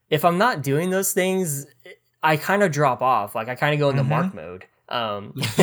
if 0.09 0.23
I'm 0.23 0.37
not 0.37 0.63
doing 0.63 0.89
those 0.89 1.13
things, 1.13 1.65
I 2.23 2.37
kind 2.37 2.63
of 2.63 2.71
drop 2.71 3.01
off. 3.01 3.35
Like 3.35 3.49
I 3.49 3.55
kind 3.55 3.73
of 3.73 3.79
go 3.79 3.89
into 3.89 4.03
mark 4.03 4.33
mode. 4.33 4.65
Um, 4.91 5.33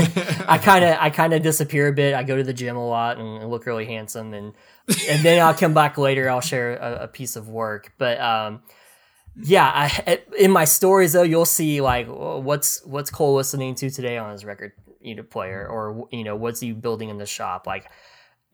I 0.48 0.58
kind 0.58 0.84
of 0.84 0.96
I 0.98 1.10
kind 1.10 1.34
of 1.34 1.42
disappear 1.42 1.88
a 1.88 1.92
bit. 1.92 2.14
I 2.14 2.22
go 2.22 2.36
to 2.36 2.42
the 2.42 2.52
gym 2.52 2.76
a 2.76 2.86
lot 2.86 3.18
and 3.18 3.48
look 3.50 3.66
really 3.66 3.84
handsome, 3.84 4.32
and 4.32 4.54
and 5.08 5.22
then 5.24 5.40
I'll 5.40 5.54
come 5.54 5.74
back 5.74 5.98
later. 5.98 6.30
I'll 6.30 6.40
share 6.40 6.76
a, 6.76 7.04
a 7.04 7.08
piece 7.08 7.36
of 7.36 7.48
work, 7.48 7.92
but 7.98 8.18
um, 8.20 8.62
yeah, 9.36 9.70
I 9.72 10.20
in 10.38 10.50
my 10.50 10.64
stories 10.64 11.12
though 11.12 11.22
you'll 11.22 11.44
see 11.44 11.80
like 11.80 12.06
what's 12.08 12.84
what's 12.84 13.10
Cole 13.10 13.34
listening 13.34 13.74
to 13.76 13.90
today 13.90 14.16
on 14.16 14.32
his 14.32 14.44
record 14.44 14.72
you 15.00 15.14
know 15.14 15.22
player, 15.22 15.66
or 15.68 16.08
you 16.10 16.24
know 16.24 16.34
what's 16.34 16.60
he 16.60 16.72
building 16.72 17.10
in 17.10 17.18
the 17.18 17.26
shop 17.26 17.66
like. 17.66 17.90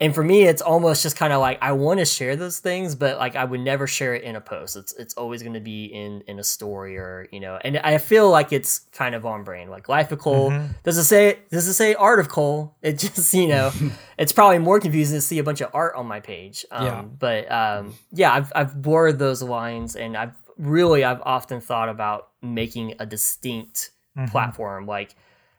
And 0.01 0.12
for 0.12 0.24
me, 0.24 0.42
it's 0.42 0.61
almost 0.61 1.05
just 1.05 1.16
kind 1.16 1.32
of 1.32 1.40
like 1.40 1.59
I 1.62 1.70
want 1.70 2.01
to 2.01 2.05
share 2.05 2.34
those 2.34 2.59
things, 2.59 2.97
but 2.97 3.16
like 3.16 3.36
I 3.36 3.45
would 3.45 3.61
never 3.61 3.86
share 3.86 4.12
it 4.14 4.24
in 4.24 4.34
a 4.34 4.40
post. 4.40 4.74
It's 4.74 4.92
it's 4.95 5.14
always 5.14 5.40
going 5.42 5.55
to 5.55 5.61
be 5.61 5.84
in 5.84 6.22
in 6.26 6.40
a 6.40 6.45
story 6.45 6.97
or 6.97 7.28
you 7.30 7.38
know. 7.38 7.59
And 7.62 7.78
I 7.78 7.99
feel 7.99 8.28
like 8.28 8.53
it's 8.53 8.80
kind 8.92 9.14
of 9.14 9.24
on 9.24 9.45
brand. 9.45 9.70
Like 9.70 9.88
Life 9.88 10.11
of 10.11 10.18
Cole 10.18 10.51
does 10.82 10.99
it 10.99 11.05
say 11.05 11.38
does 11.51 11.68
it 11.68 11.74
say 11.74 11.95
Art 11.95 12.18
of 12.18 12.28
Cole? 12.28 12.76
It 12.82 12.99
just 12.99 13.32
you 13.34 13.47
know, 13.47 13.70
it's 14.18 14.32
probably 14.32 14.59
more 14.59 14.80
confusing 14.80 15.16
to 15.16 15.20
see 15.20 15.38
a 15.38 15.45
bunch 15.45 15.61
of 15.61 15.70
art 15.72 15.95
on 15.95 16.07
my 16.07 16.18
page. 16.18 16.66
Um, 16.72 16.84
Yeah. 16.84 17.03
But 17.03 17.53
um, 17.53 17.95
yeah, 18.11 18.32
I've 18.32 18.53
I've 18.55 18.82
blurred 18.82 19.20
those 19.20 19.42
lines, 19.42 19.95
and 19.95 20.16
I've 20.16 20.34
really 20.59 21.05
I've 21.05 21.22
often 21.22 21.61
thought 21.61 21.88
about 21.88 22.30
making 22.42 22.95
a 22.99 23.07
distinct 23.07 23.90
platform 24.30 24.86
like. 24.86 25.14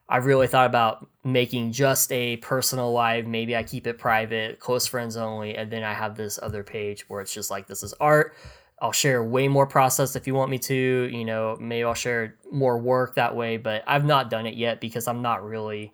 I 0.08 0.18
really 0.18 0.46
thought 0.46 0.68
about 0.68 1.08
making 1.26 1.72
just 1.72 2.12
a 2.12 2.38
personal 2.38 2.94
live. 2.94 3.26
Maybe 3.26 3.56
I 3.56 3.64
keep 3.64 3.88
it 3.88 3.98
private, 3.98 4.60
close 4.60 4.86
friends 4.86 5.18
only, 5.18 5.56
and 5.56 5.72
then 5.72 5.84
I 5.84 5.94
have 5.94 6.16
this 6.16 6.40
other 6.42 6.64
page 6.64 7.10
where 7.10 7.20
it's 7.20 7.34
just 7.34 7.50
like 7.50 7.68
this 7.68 7.82
is 7.84 7.94
art. 8.00 8.36
I'll 8.80 8.92
share 8.92 9.24
way 9.24 9.48
more 9.48 9.66
process 9.66 10.16
if 10.16 10.28
you 10.28 10.36
want 10.36 10.52
me 10.52 10.60
to. 10.60 11.10
You 11.12 11.26
know, 11.26 11.58
maybe 11.60 11.84
I'll 11.84 11.96
share 11.96 12.36
more 12.52 12.78
work 12.78 13.16
that 13.16 13.36
way, 13.36 13.58
but 13.58 13.84
I've 13.88 14.06
not 14.06 14.30
done 14.30 14.46
it 14.46 14.54
yet 14.54 14.80
because 14.80 15.08
I'm 15.08 15.22
not 15.24 15.44
really. 15.44 15.94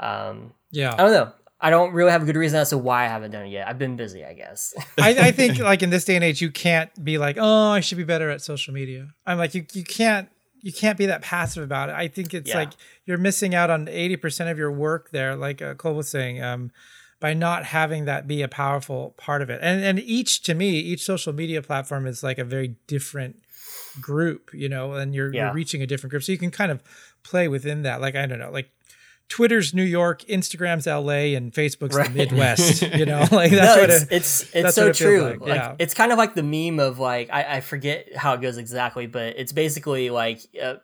Um, 0.00 0.52
Yeah. 0.72 0.92
I 0.94 0.96
don't 0.96 1.12
know. 1.12 1.32
I 1.60 1.70
don't 1.70 1.92
really 1.92 2.10
have 2.10 2.22
a 2.22 2.24
good 2.24 2.34
reason 2.34 2.58
as 2.58 2.70
to 2.70 2.78
why 2.78 3.04
I 3.04 3.06
haven't 3.06 3.30
done 3.30 3.46
it 3.46 3.50
yet. 3.50 3.68
I've 3.68 3.78
been 3.78 3.94
busy, 3.94 4.24
I 4.24 4.32
guess. 4.32 4.74
I, 4.98 5.10
I 5.28 5.30
think 5.30 5.58
like 5.60 5.84
in 5.84 5.90
this 5.90 6.04
day 6.04 6.16
and 6.16 6.24
age, 6.24 6.42
you 6.42 6.50
can't 6.50 6.90
be 7.04 7.18
like, 7.18 7.36
oh, 7.38 7.70
I 7.70 7.78
should 7.78 7.98
be 7.98 8.04
better 8.04 8.30
at 8.30 8.42
social 8.42 8.74
media. 8.74 9.14
I'm 9.24 9.38
like, 9.38 9.54
you 9.54 9.64
you 9.72 9.84
can't 9.84 10.28
you 10.62 10.72
can't 10.72 10.96
be 10.96 11.06
that 11.06 11.22
passive 11.22 11.62
about 11.64 11.88
it. 11.90 11.94
I 11.96 12.08
think 12.08 12.32
it's 12.32 12.48
Yeah. 12.50 12.58
like 12.60 12.70
you're 13.04 13.18
missing 13.18 13.54
out 13.54 13.68
on 13.68 13.88
eighty 13.88 14.16
percent 14.16 14.48
of 14.48 14.56
your 14.58 14.72
work 14.72 15.10
there, 15.10 15.34
like 15.36 15.60
uh, 15.60 15.74
Cole 15.74 15.94
was 15.94 16.08
saying, 16.08 16.42
um, 16.42 16.70
by 17.20 17.34
not 17.34 17.64
having 17.66 18.04
that 18.06 18.26
be 18.26 18.42
a 18.42 18.48
powerful 18.48 19.14
part 19.16 19.42
of 19.42 19.50
it. 19.50 19.58
And 19.62 19.84
and 19.84 19.98
each 20.00 20.42
to 20.44 20.54
me, 20.54 20.70
each 20.78 21.02
social 21.04 21.32
media 21.32 21.62
platform 21.62 22.06
is 22.06 22.22
like 22.22 22.38
a 22.38 22.44
very 22.44 22.76
different 22.86 23.36
group, 24.00 24.50
you 24.54 24.68
know, 24.68 24.94
and 24.94 25.14
you're 25.14 25.32
Yeah. 25.34 25.46
you're 25.46 25.54
reaching 25.54 25.82
a 25.82 25.86
different 25.86 26.10
group, 26.12 26.22
so 26.22 26.32
you 26.32 26.38
can 26.38 26.50
kind 26.50 26.70
of 26.72 26.82
play 27.22 27.48
within 27.48 27.82
that. 27.82 28.00
Like 28.00 28.14
I 28.16 28.26
don't 28.26 28.38
know, 28.38 28.50
like. 28.50 28.70
Twitter's 29.28 29.72
New 29.72 29.82
York, 29.82 30.22
Instagram's 30.24 30.86
LA, 30.86 31.36
and 31.36 31.52
Facebook's 31.52 31.94
Right. 31.96 32.08
the 32.08 32.14
Midwest. 32.18 32.82
You 32.94 33.06
know, 33.06 33.20
like 33.32 33.50
that's 33.50 33.76
no, 33.76 33.80
what 33.80 33.90
it's, 33.90 34.02
it, 34.02 34.08
it's 34.12 34.42
it's 34.42 34.52
that's 34.52 34.74
so 34.74 34.82
what 34.88 34.90
it 34.90 34.94
true. 35.04 35.22
like, 35.22 35.40
Like, 35.40 35.48
yeah. 35.54 35.76
it's 35.78 35.94
kind 35.94 36.12
of 36.12 36.18
like 36.18 36.34
the 36.34 36.42
meme 36.42 36.78
of 36.80 36.98
like 36.98 37.30
I, 37.32 37.56
I 37.56 37.60
forget 37.60 38.14
how 38.16 38.34
it 38.34 38.40
goes 38.42 38.58
exactly, 38.58 39.06
but 39.06 39.34
it's 39.38 39.52
basically 39.52 40.10
like 40.10 40.40
uh, 40.62 40.74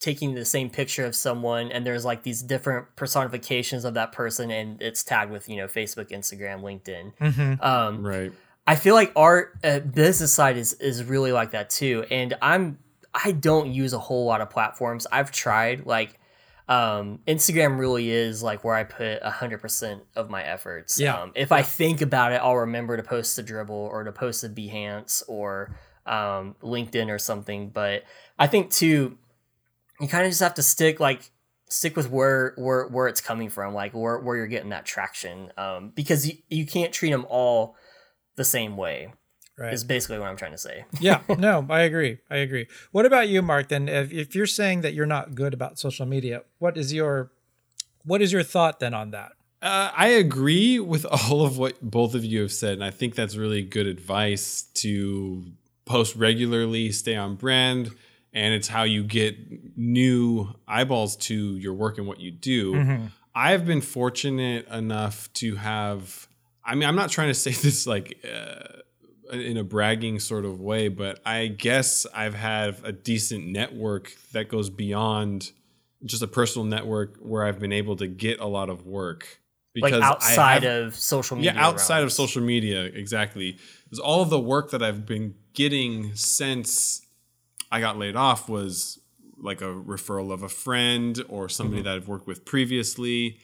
taking 0.00 0.34
the 0.34 0.44
same 0.44 0.70
picture 0.70 1.04
of 1.06 1.14
someone 1.14 1.70
and 1.70 1.86
there's 1.86 2.04
like 2.04 2.24
these 2.24 2.42
different 2.42 2.86
personifications 2.96 3.84
of 3.84 3.94
that 3.94 4.12
person 4.12 4.50
and 4.50 4.82
it's 4.82 5.02
tagged 5.04 5.30
with 5.30 5.48
you 5.48 5.56
know 5.56 5.66
Facebook, 5.66 6.10
Instagram, 6.10 6.60
LinkedIn. 6.62 7.12
Mhm. 7.20 7.64
Um, 7.64 8.04
Right. 8.04 8.32
I 8.66 8.76
feel 8.76 8.94
like 8.94 9.12
art 9.14 9.52
uh, 9.62 9.78
business 9.80 10.32
side 10.32 10.56
is 10.56 10.72
is 10.74 11.04
really 11.04 11.32
like 11.32 11.52
that 11.52 11.70
too. 11.70 12.04
And 12.10 12.34
I'm 12.42 12.78
I 13.14 13.30
don't 13.32 13.72
use 13.72 13.92
a 13.92 13.98
whole 14.00 14.24
lot 14.26 14.40
of 14.40 14.50
platforms. 14.50 15.06
I've 15.12 15.30
tried 15.30 15.86
like 15.86 16.18
um 16.68 17.18
Instagram 17.26 17.78
really 17.78 18.10
is 18.10 18.42
like 18.42 18.64
where 18.64 18.74
I 18.74 18.84
put 18.84 19.18
a 19.22 19.30
hundred 19.30 19.60
percent 19.60 20.02
of 20.16 20.30
my 20.30 20.42
efforts. 20.42 20.98
Yeah. 20.98 21.20
Um, 21.20 21.32
if 21.34 21.52
I 21.52 21.62
think 21.62 22.00
about 22.00 22.32
it, 22.32 22.36
I'll 22.36 22.56
remember 22.56 22.96
to 22.96 23.02
post 23.02 23.38
a 23.38 23.42
Dribbble 23.42 23.70
or 23.70 24.04
to 24.04 24.12
post 24.12 24.44
a 24.44 24.48
Behance 24.48 25.22
or 25.28 25.76
um 26.06 26.56
LinkedIn 26.62 27.10
or 27.10 27.18
something. 27.18 27.70
But 27.70 28.04
I 28.38 28.46
think 28.46 28.70
too, 28.70 29.18
you 30.00 30.08
kind 30.08 30.24
of 30.24 30.30
just 30.30 30.40
have 30.40 30.54
to 30.54 30.62
stick 30.62 31.00
like 31.00 31.30
stick 31.68 31.96
with 31.96 32.10
where 32.10 32.54
where 32.56 32.86
where 32.88 33.08
it's 33.08 33.20
coming 33.20 33.50
from, 33.50 33.74
like 33.74 33.92
where 33.92 34.18
where 34.18 34.36
you're 34.36 34.46
getting 34.46 34.70
that 34.70 34.86
traction. 34.86 35.52
Um, 35.58 35.92
because 35.94 36.26
you, 36.26 36.38
you 36.48 36.66
can't 36.66 36.92
treat 36.92 37.10
them 37.10 37.26
all 37.28 37.76
the 38.36 38.44
same 38.44 38.76
way. 38.76 39.12
Right. 39.58 39.72
Is 39.72 39.84
basically 39.84 40.18
what 40.18 40.28
I'm 40.28 40.36
trying 40.36 40.52
to 40.52 40.58
say. 40.58 40.84
yeah, 41.00 41.20
no, 41.38 41.66
I 41.68 41.82
agree. 41.82 42.18
I 42.30 42.36
agree. 42.36 42.66
What 42.92 43.06
about 43.06 43.28
you, 43.28 43.42
Mark? 43.42 43.68
Then, 43.68 43.88
if, 43.88 44.12
if 44.12 44.34
you're 44.34 44.46
saying 44.46 44.82
that 44.82 44.94
you're 44.94 45.06
not 45.06 45.34
good 45.34 45.54
about 45.54 45.78
social 45.78 46.06
media, 46.06 46.42
what 46.58 46.76
is 46.76 46.92
your 46.92 47.30
what 48.04 48.20
is 48.20 48.32
your 48.32 48.42
thought 48.42 48.80
then 48.80 48.94
on 48.94 49.10
that? 49.12 49.32
Uh, 49.62 49.90
I 49.96 50.08
agree 50.08 50.78
with 50.78 51.06
all 51.30 51.44
of 51.44 51.58
what 51.58 51.80
both 51.80 52.14
of 52.14 52.24
you 52.24 52.42
have 52.42 52.52
said, 52.52 52.74
and 52.74 52.84
I 52.84 52.90
think 52.90 53.14
that's 53.14 53.36
really 53.36 53.62
good 53.62 53.86
advice 53.86 54.62
to 54.74 55.44
post 55.84 56.16
regularly, 56.16 56.92
stay 56.92 57.16
on 57.16 57.36
brand, 57.36 57.90
and 58.32 58.54
it's 58.54 58.68
how 58.68 58.82
you 58.82 59.04
get 59.04 59.36
new 59.76 60.54
eyeballs 60.66 61.16
to 61.16 61.56
your 61.56 61.74
work 61.74 61.98
and 61.98 62.06
what 62.06 62.20
you 62.20 62.30
do. 62.30 63.08
I've 63.34 63.66
been 63.66 63.80
fortunate 63.80 64.68
enough 64.68 65.32
to 65.34 65.56
have. 65.56 66.28
I 66.64 66.74
mean, 66.74 66.88
I'm 66.88 66.96
not 66.96 67.10
trying 67.10 67.28
to 67.28 67.34
say 67.34 67.50
this 67.50 67.86
like 67.86 68.24
uh, 68.24 68.80
in 69.32 69.56
a 69.56 69.64
bragging 69.64 70.20
sort 70.20 70.44
of 70.44 70.60
way, 70.60 70.88
but 70.88 71.20
I 71.24 71.46
guess 71.46 72.06
I've 72.14 72.34
had 72.34 72.76
a 72.84 72.92
decent 72.92 73.46
network 73.46 74.12
that 74.32 74.48
goes 74.48 74.70
beyond 74.70 75.50
just 76.04 76.22
a 76.22 76.26
personal 76.26 76.64
network 76.66 77.16
where 77.18 77.44
I've 77.44 77.58
been 77.58 77.72
able 77.72 77.96
to 77.96 78.06
get 78.06 78.38
a 78.40 78.46
lot 78.46 78.68
of 78.68 78.86
work 78.86 79.40
like 79.76 79.92
outside 79.94 80.62
have- 80.62 80.88
of 80.88 80.94
social 80.96 81.36
media. 81.36 81.52
yeah, 81.54 81.66
outside 81.66 82.02
of 82.04 82.12
social 82.12 82.42
media, 82.42 82.84
exactly. 82.84 83.56
Because 83.84 83.98
all 83.98 84.20
of 84.22 84.30
the 84.30 84.38
work 84.38 84.70
that 84.70 84.82
I've 84.82 85.06
been 85.06 85.34
getting 85.54 86.14
since 86.14 87.00
I 87.72 87.80
got 87.80 87.98
laid 87.98 88.16
off 88.16 88.48
was 88.48 89.00
like 89.38 89.60
a 89.62 89.64
referral 89.74 90.32
of 90.32 90.42
a 90.42 90.48
friend 90.48 91.20
or 91.28 91.48
somebody 91.48 91.78
Mm-hmm. 91.80 91.88
that 91.88 91.96
I've 91.96 92.08
worked 92.08 92.26
with 92.26 92.44
previously. 92.44 93.38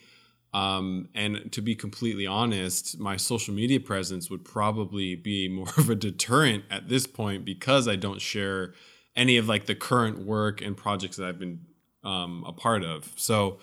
Um, 0.53 1.09
and 1.15 1.53
to 1.53 1.63
be 1.63 1.77
completely 1.77 2.27
honest, 2.27 2.99
my 2.99 3.17
social 3.17 3.55
media 3.55 3.79
presence 3.79 4.31
would 4.31 4.45
probably 4.45 5.15
be 5.15 5.49
more 5.53 5.73
of 5.77 5.91
a 5.91 5.95
deterrent 5.95 6.65
at 6.71 6.89
this 6.89 7.07
point 7.07 7.45
because 7.45 7.87
I 7.87 7.97
don't 7.97 8.21
share 8.21 8.75
any 9.17 9.37
of 9.37 9.49
like 9.49 9.67
the 9.67 9.75
current 9.75 10.25
work 10.25 10.61
and 10.61 10.77
projects 10.77 11.17
that 11.17 11.27
I've 11.27 11.39
been 11.39 11.61
um, 12.05 12.45
a 12.47 12.53
part 12.53 12.85
of. 12.85 13.13
So 13.17 13.59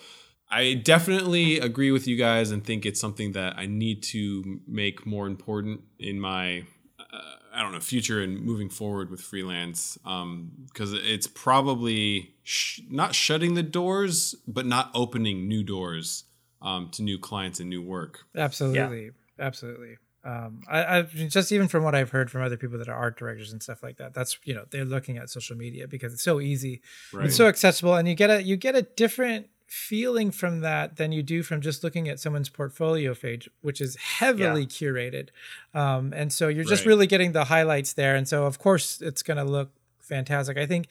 I 0.49 0.75
definitely 0.75 1.59
agree 1.59 1.91
with 1.91 2.07
you 2.07 2.15
guys 2.15 2.51
and 2.51 2.63
think 2.63 2.85
it's 2.85 2.99
something 2.99 3.33
that 3.33 3.57
I 3.57 3.65
need 3.65 4.03
to 4.03 4.61
make 4.67 5.05
more 5.05 5.27
important 5.27 5.81
in 5.99 6.19
my 6.19 6.63
uh, 6.99 7.19
I 7.53 7.61
don't 7.61 7.73
know 7.73 7.79
future 7.79 8.21
and 8.21 8.41
moving 8.41 8.69
forward 8.69 9.09
with 9.09 9.19
freelance 9.19 9.97
because 10.03 10.93
it's 10.93 11.27
probably 11.27 12.35
sh- 12.43 12.81
not 12.89 13.13
shutting 13.15 13.55
the 13.55 13.63
doors 13.63 14.35
but 14.47 14.65
not 14.65 14.91
opening 14.93 15.47
new 15.47 15.63
doors 15.63 16.23
um, 16.62 16.89
to 16.91 17.03
new 17.03 17.18
clients 17.20 17.60
and 17.60 17.70
new 17.70 17.82
work. 17.82 18.20
Absolutely, 18.36 19.12
absolutely. 19.39 19.97
Um, 20.24 20.62
I, 20.70 20.97
I 20.99 21.01
just 21.03 21.51
even 21.51 21.68
from 21.70 21.84
what 21.84 21.95
I've 21.95 22.10
heard 22.10 22.30
from 22.30 22.41
other 22.41 22.58
people 22.58 22.78
that 22.80 22.89
are 22.89 22.95
art 22.95 23.18
directors 23.18 23.53
and 23.53 23.64
stuff 23.64 23.82
like 23.82 23.97
that. 23.97 24.14
That's 24.14 24.38
you 24.43 24.53
know 24.53 24.66
they're 24.70 24.84
looking 24.84 25.18
at 25.18 25.30
social 25.30 25.55
media 25.55 25.88
because 25.88 26.12
it's 26.14 26.24
so 26.24 26.41
easy, 26.41 26.82
Right. 27.14 27.28
it's 27.28 27.36
so 27.36 27.47
accessible, 27.47 27.95
and 27.95 28.08
you 28.08 28.16
get 28.16 28.30
a 28.30 28.43
you 28.43 28.58
get 28.58 28.76
a 28.76 28.82
different 28.82 29.47
feeling 29.68 30.32
from 30.32 30.62
that 30.62 30.95
than 30.95 31.12
you 31.12 31.22
do 31.22 31.43
from 31.43 31.60
just 31.62 31.84
looking 31.84 32.08
at 32.10 32.20
someone's 32.20 32.47
portfolio 32.49 33.14
page, 33.14 33.49
which 33.62 33.82
is 33.82 33.95
heavily 33.97 34.66
curated. 34.66 35.28
Um, 35.74 36.14
and 36.16 36.32
so 36.32 36.47
you're 36.47 36.64
just 36.64 36.82
Right. 36.86 36.88
really 36.91 37.08
getting 37.08 37.34
the 37.34 37.45
highlights 37.45 37.93
there, 37.93 38.16
and 38.16 38.28
so 38.28 38.45
of 38.45 38.60
course 38.60 39.01
it's 39.01 39.22
going 39.24 39.38
to 39.38 39.43
look 39.43 39.72
fantastic. 40.01 40.58
I 40.58 40.66
think 40.66 40.88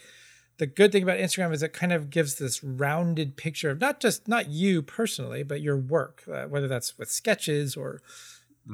the 0.59 0.67
good 0.67 0.91
thing 0.93 1.03
about 1.03 1.19
Instagram 1.19 1.53
is 1.53 1.63
it 1.63 1.73
kind 1.73 1.93
of 1.93 2.09
gives 2.11 2.37
this 2.37 2.65
rounded 2.65 3.37
picture 3.37 3.71
of 3.71 3.81
not 3.81 4.01
just 4.01 4.27
not 4.27 4.49
you 4.49 4.83
personally, 4.83 5.43
but 5.43 5.61
your 5.61 5.77
work, 5.77 6.23
uh, 6.33 6.45
whether 6.45 6.69
that's 6.69 6.99
with 6.99 7.11
sketches 7.11 7.77
or 7.77 8.01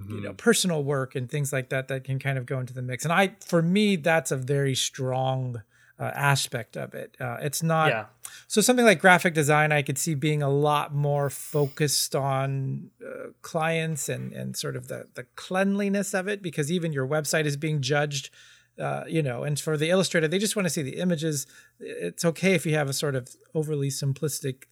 you 0.09 0.23
know 0.23 0.33
personal 0.33 0.83
work 0.83 1.15
and 1.15 1.29
things 1.31 1.53
like 1.53 1.69
that 1.69 1.89
that 1.89 2.05
can 2.05 2.19
kind 2.19 2.39
of 2.39 2.47
go 2.47 2.59
into 2.59 2.73
the 2.73 2.81
mix. 2.83 3.05
And 3.05 3.13
I, 3.13 3.35
for 3.45 3.61
me, 3.61 3.97
that's 3.97 4.31
a 4.31 4.37
very 4.37 4.75
strong 4.75 5.63
uh, 5.99 6.05
aspect 6.15 6.77
of 6.77 6.95
it. 6.95 7.15
Uh, 7.21 7.37
it's 7.43 7.63
not 7.63 7.89
Yeah. 7.89 8.07
so 8.49 8.61
something 8.61 8.87
like 8.87 9.01
graphic 9.01 9.35
design, 9.35 9.71
I 9.71 9.83
could 9.83 9.99
see 9.99 10.15
being 10.15 10.43
a 10.43 10.49
lot 10.49 10.95
more 10.95 11.29
focused 11.29 12.15
on 12.17 12.91
uh, 13.05 13.33
clients 13.43 14.09
and 14.09 14.33
and 14.33 14.57
sort 14.57 14.77
of 14.77 14.89
the 14.89 15.09
the 15.15 15.27
cleanliness 15.37 16.15
of 16.15 16.27
it, 16.27 16.43
because 16.43 16.73
even 16.73 16.93
your 16.93 17.07
website 17.07 17.45
is 17.45 17.57
being 17.57 17.83
judged. 17.83 18.31
Uh, 18.79 19.05
you 19.07 19.23
know, 19.23 19.45
and 19.45 19.61
for 19.61 19.77
the 19.77 19.91
illustrator, 19.91 20.27
they 20.27 20.39
just 20.39 20.57
want 20.57 20.65
to 20.65 20.71
see 20.71 20.83
the 20.83 20.99
images. 20.99 21.47
It's 21.79 22.25
okay 22.25 22.55
if 22.55 22.65
you 22.65 22.75
have 22.75 22.89
a 22.89 22.93
sort 22.95 23.15
of 23.15 23.29
overly 23.55 23.89
simplistic 23.89 24.65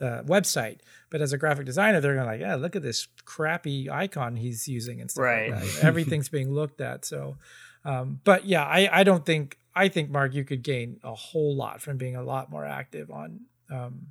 uh, 0.00 0.22
website, 0.22 0.78
but 1.10 1.20
as 1.20 1.32
a 1.32 1.38
graphic 1.38 1.66
designer, 1.66 2.00
they're 2.00 2.14
going 2.14 2.26
to 2.26 2.32
like, 2.32 2.40
yeah, 2.40 2.54
look 2.54 2.76
at 2.76 2.82
this 2.82 3.08
crappy 3.24 3.90
icon 3.90 4.36
he's 4.36 4.68
using 4.68 5.00
and 5.00 5.10
stuff 5.10 5.24
Right. 5.24 5.50
like 5.50 5.60
that. 5.64 5.82
Everything's 5.84 6.28
being 6.28 6.52
looked 6.52 6.80
at. 6.80 7.04
So, 7.04 7.36
um, 7.84 8.20
but 8.24 8.44
yeah, 8.44 8.64
I, 8.64 9.00
I 9.00 9.04
don't 9.04 9.26
think 9.26 9.58
I 9.74 9.88
think 9.88 10.10
Mark, 10.10 10.32
you 10.34 10.44
could 10.44 10.62
gain 10.62 11.00
a 11.02 11.14
whole 11.14 11.56
lot 11.56 11.80
from 11.82 11.96
being 11.96 12.14
a 12.14 12.22
lot 12.22 12.50
more 12.50 12.64
active 12.64 13.10
on 13.10 13.40
um, 13.70 14.08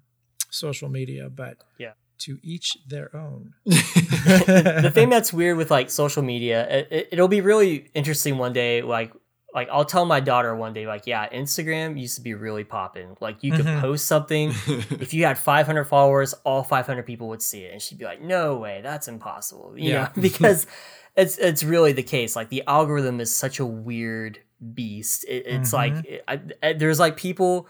social 0.49 0.89
media, 0.89 1.29
but 1.29 1.57
Yeah. 1.77 1.93
To 2.19 2.39
each 2.43 2.77
their 2.87 3.15
own. 3.15 3.53
the 3.65 4.91
thing 4.93 5.09
that's 5.09 5.33
weird 5.33 5.57
with 5.57 5.71
like 5.71 5.89
social 5.89 6.23
media, 6.23 6.67
it, 6.69 7.09
it'll 7.11 7.27
be 7.27 7.41
really 7.41 7.89
interesting 7.93 8.37
one 8.37 8.53
day. 8.53 8.81
Like, 8.81 9.13
like 9.53 9.69
I'll 9.71 9.85
tell 9.85 10.05
my 10.05 10.19
daughter 10.19 10.55
one 10.55 10.73
day, 10.73 10.87
like, 10.87 11.05
yeah, 11.05 11.29
Instagram 11.29 11.99
used 11.99 12.15
to 12.15 12.21
be 12.21 12.33
really 12.33 12.63
popping. 12.63 13.15
Like, 13.19 13.43
you 13.43 13.51
could 13.51 13.65
Mhm. 13.65 13.81
post 13.81 14.05
something. 14.07 14.49
if 14.67 15.13
you 15.13 15.25
had 15.25 15.37
500 15.37 15.83
followers, 15.85 16.33
all 16.43 16.63
500 16.63 17.05
people 17.05 17.27
would 17.29 17.41
see 17.41 17.61
it, 17.63 17.71
and 17.71 17.81
she'd 17.81 17.97
be 17.99 18.05
like, 18.05 18.21
"No 18.21 18.57
way, 18.57 18.81
that's 18.81 19.07
impossible." 19.07 19.73
You 19.77 19.91
Yeah. 19.91 20.01
know, 20.03 20.09
because 20.21 20.65
it's 21.15 21.37
it's 21.37 21.63
really 21.63 21.91
the 21.91 22.03
case. 22.03 22.35
Like, 22.35 22.49
the 22.49 22.63
algorithm 22.67 23.19
is 23.19 23.33
such 23.33 23.59
a 23.59 23.65
weird 23.65 24.39
beast. 24.73 25.23
It, 25.27 25.45
it's 25.45 25.71
like 25.73 25.93
it, 26.05 26.23
I- 26.63 26.73
there's 26.73 26.99
like 26.99 27.15
people 27.17 27.67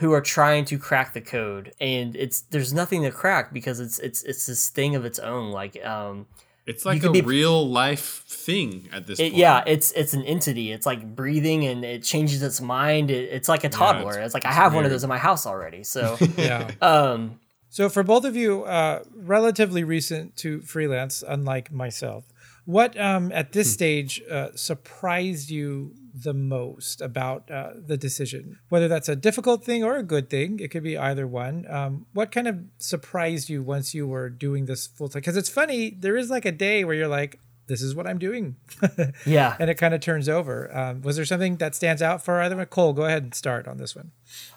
who 0.00 0.12
are 0.12 0.20
trying 0.20 0.64
to 0.66 0.78
crack 0.78 1.12
the 1.14 1.20
code. 1.20 1.72
And 1.80 2.16
it's 2.16 2.40
there's 2.52 2.72
nothing 2.72 3.02
to 3.02 3.10
crack 3.10 3.52
because 3.52 3.80
it's 3.80 3.98
it's 4.00 4.22
it's 4.24 4.46
this 4.46 4.68
thing 4.68 4.96
of 4.96 5.04
its 5.04 5.18
own. 5.18 5.52
Like 5.52 5.74
um 5.84 6.26
It's 6.66 6.84
like 6.84 7.02
a 7.04 7.10
be- 7.12 7.20
real 7.20 7.68
life 7.68 8.24
thing 8.26 8.88
at 8.92 9.06
this 9.06 9.18
it, 9.20 9.24
point. 9.32 9.34
yeah 9.36 9.62
it's 9.66 9.92
it's 9.92 10.14
an 10.14 10.22
entity. 10.24 10.72
It's 10.72 10.86
like 10.86 11.14
breathing 11.14 11.64
and 11.66 11.84
it 11.84 12.02
changes 12.02 12.42
its 12.42 12.60
mind. 12.60 13.10
It, 13.10 13.24
it's 13.36 13.48
like 13.48 13.64
a 13.64 13.68
toddler. 13.68 14.12
it's- 14.12 14.26
it's, 14.26 14.34
like 14.34 14.46
i 14.46 14.48
it's 14.48 14.56
have 14.56 14.74
one 14.74 14.84
of 14.84 14.90
those 14.90 15.04
in 15.04 15.08
my 15.08 15.18
house 15.18 15.46
already. 15.46 15.84
So 15.84 16.16
Yeah. 16.36 16.70
um 16.80 17.38
So 17.68 17.88
for 17.88 18.02
both 18.02 18.24
of 18.24 18.34
you, 18.34 18.64
uh, 18.64 19.04
relatively 19.14 19.84
recent 19.84 20.36
to 20.42 20.60
freelance, 20.62 21.22
unlike 21.34 21.70
myself, 21.70 22.24
what 22.64 22.98
um, 22.98 23.30
at 23.32 23.52
this 23.52 23.72
stage 23.72 24.20
uh, 24.30 24.48
surprised 24.56 25.50
you 25.50 25.94
the 26.14 26.34
most 26.34 27.00
about 27.00 27.50
uh, 27.50 27.70
the 27.74 27.96
decision? 27.96 28.58
Whether 28.68 28.88
that's 28.88 29.08
a 29.08 29.16
difficult 29.16 29.64
thing 29.64 29.84
or 29.84 29.96
a 29.96 30.02
good 30.02 30.30
thing, 30.30 30.60
it 30.60 30.70
could 30.70 30.82
be 30.82 30.96
either 30.96 31.26
one. 31.26 31.66
Um, 31.68 32.06
what 32.12 32.32
kind 32.32 32.48
of 32.48 32.58
surprised 32.78 33.48
you 33.48 33.62
once 33.62 33.94
you 33.94 34.06
were 34.06 34.28
doing 34.28 34.66
this 34.66 34.86
full 34.86 35.08
time? 35.08 35.20
Because 35.20 35.36
it's 35.36 35.48
funny, 35.48 35.90
there 35.90 36.16
is 36.16 36.30
like 36.30 36.44
a 36.44 36.52
day 36.52 36.84
where 36.84 36.94
you're 36.94 37.08
like, 37.08 37.40
"This 37.66 37.82
is 37.82 37.94
what 37.94 38.06
I'm 38.06 38.18
doing," 38.18 38.56
yeah 39.26 39.56
and 39.58 39.70
it 39.70 39.74
kind 39.74 39.94
of 39.94 40.00
turns 40.00 40.28
over. 40.28 40.74
Um, 40.76 41.02
was 41.02 41.16
there 41.16 41.24
something 41.24 41.56
that 41.56 41.74
stands 41.74 42.02
out 42.02 42.24
for 42.24 42.40
either 42.40 42.56
one? 42.56 42.66
Cole, 42.66 42.92
go 42.92 43.04
ahead 43.04 43.22
and 43.22 43.34
start 43.34 43.68
on 43.68 43.76
this 43.76 43.94
one. 43.94 44.12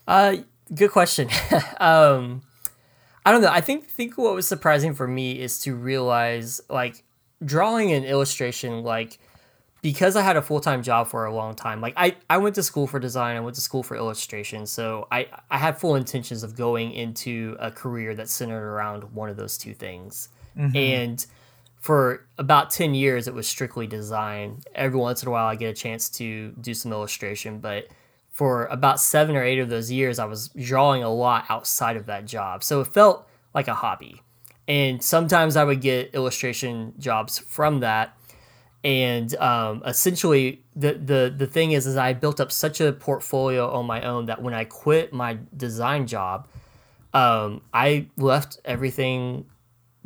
Uh, 0.08 0.38
good 0.74 0.92
question. 0.92 1.30
um, 1.80 2.42
I 3.26 3.32
don't 3.32 3.42
know. 3.42 3.52
I 3.52 3.62
think 3.62 3.90
think 3.90 4.18
what 4.18 4.36
was 4.36 4.48
surprising 4.48 4.94
for 4.94 5.08
me 5.08 5.40
is 5.40 5.60
to 5.60 5.76
realize 5.76 6.62
like 6.70 7.04
drawing 7.44 7.92
an 7.92 8.04
illustration 8.04 8.84
like 8.84 9.20
because 9.84 10.16
I 10.16 10.24
had 10.24 10.38
a 10.38 10.42
full 10.42 10.62
time 10.62 10.82
job 10.82 11.08
for 11.10 11.26
a 11.26 11.36
long 11.36 11.54
time. 11.54 11.82
Like 11.82 11.94
I, 11.96 12.16
I 12.28 12.38
went 12.40 12.56
to 12.56 12.64
school 12.64 12.88
for 12.88 13.00
design. 13.00 13.38
I 13.38 13.42
went 13.42 13.56
to 13.56 13.62
school 13.62 13.84
for 13.84 13.96
illustration. 13.96 14.66
So 14.66 15.08
I 15.12 15.28
I 15.52 15.60
had 15.60 15.78
full 15.78 15.96
intentions 15.96 16.42
of 16.42 16.56
going 16.56 16.94
into 16.94 17.56
a 17.60 17.70
career 17.70 18.16
that 18.16 18.30
centered 18.30 18.64
around 18.64 19.04
one 19.14 19.30
of 19.30 19.38
those 19.38 19.60
two 19.60 19.76
things. 19.76 20.30
Mm-hmm. 20.58 20.76
And 20.76 21.26
for 21.84 22.26
about 22.38 22.70
10 22.70 22.96
years 22.96 23.28
it 23.28 23.34
was 23.34 23.46
strictly 23.46 23.86
design 23.86 24.58
every 24.74 24.98
once 24.98 25.22
in 25.22 25.28
a 25.28 25.32
while 25.32 25.48
i 25.48 25.54
get 25.54 25.70
a 25.70 25.74
chance 25.74 26.08
to 26.08 26.54
do 26.62 26.74
some 26.74 26.94
illustration 26.94 27.60
but 27.60 27.90
for 28.30 28.68
about 28.68 29.02
seven 29.02 29.36
or 29.36 29.44
eight 29.44 29.60
of 29.60 29.68
those 29.68 29.92
years 29.92 30.18
i 30.18 30.24
was 30.24 30.48
drawing 30.58 31.04
a 31.04 31.10
lot 31.10 31.44
outside 31.50 31.98
of 31.98 32.06
that 32.06 32.26
job 32.26 32.64
so 32.64 32.80
it 32.80 32.88
felt 32.88 33.28
like 33.54 33.68
a 33.68 33.74
hobby 33.74 34.22
and 34.66 35.04
sometimes 35.04 35.58
i 35.58 35.64
would 35.66 35.82
get 35.82 36.16
illustration 36.16 36.94
jobs 37.00 37.40
from 37.40 37.82
that 37.82 38.18
and 38.84 39.36
um, 39.38 39.82
essentially 39.86 40.62
the, 40.76 40.94
the 40.94 41.34
the 41.36 41.48
thing 41.48 41.72
is 41.72 41.88
is 41.88 41.96
i 41.96 42.12
built 42.14 42.40
up 42.40 42.52
such 42.52 42.82
a 42.82 42.92
portfolio 42.92 43.70
on 43.70 43.86
my 43.86 44.02
own 44.02 44.26
that 44.26 44.42
when 44.42 44.54
i 44.54 44.64
quit 44.66 45.14
my 45.14 45.38
design 45.56 46.06
job 46.06 46.48
um, 47.14 47.62
i 47.74 48.08
left 48.18 48.60
everything 48.66 49.46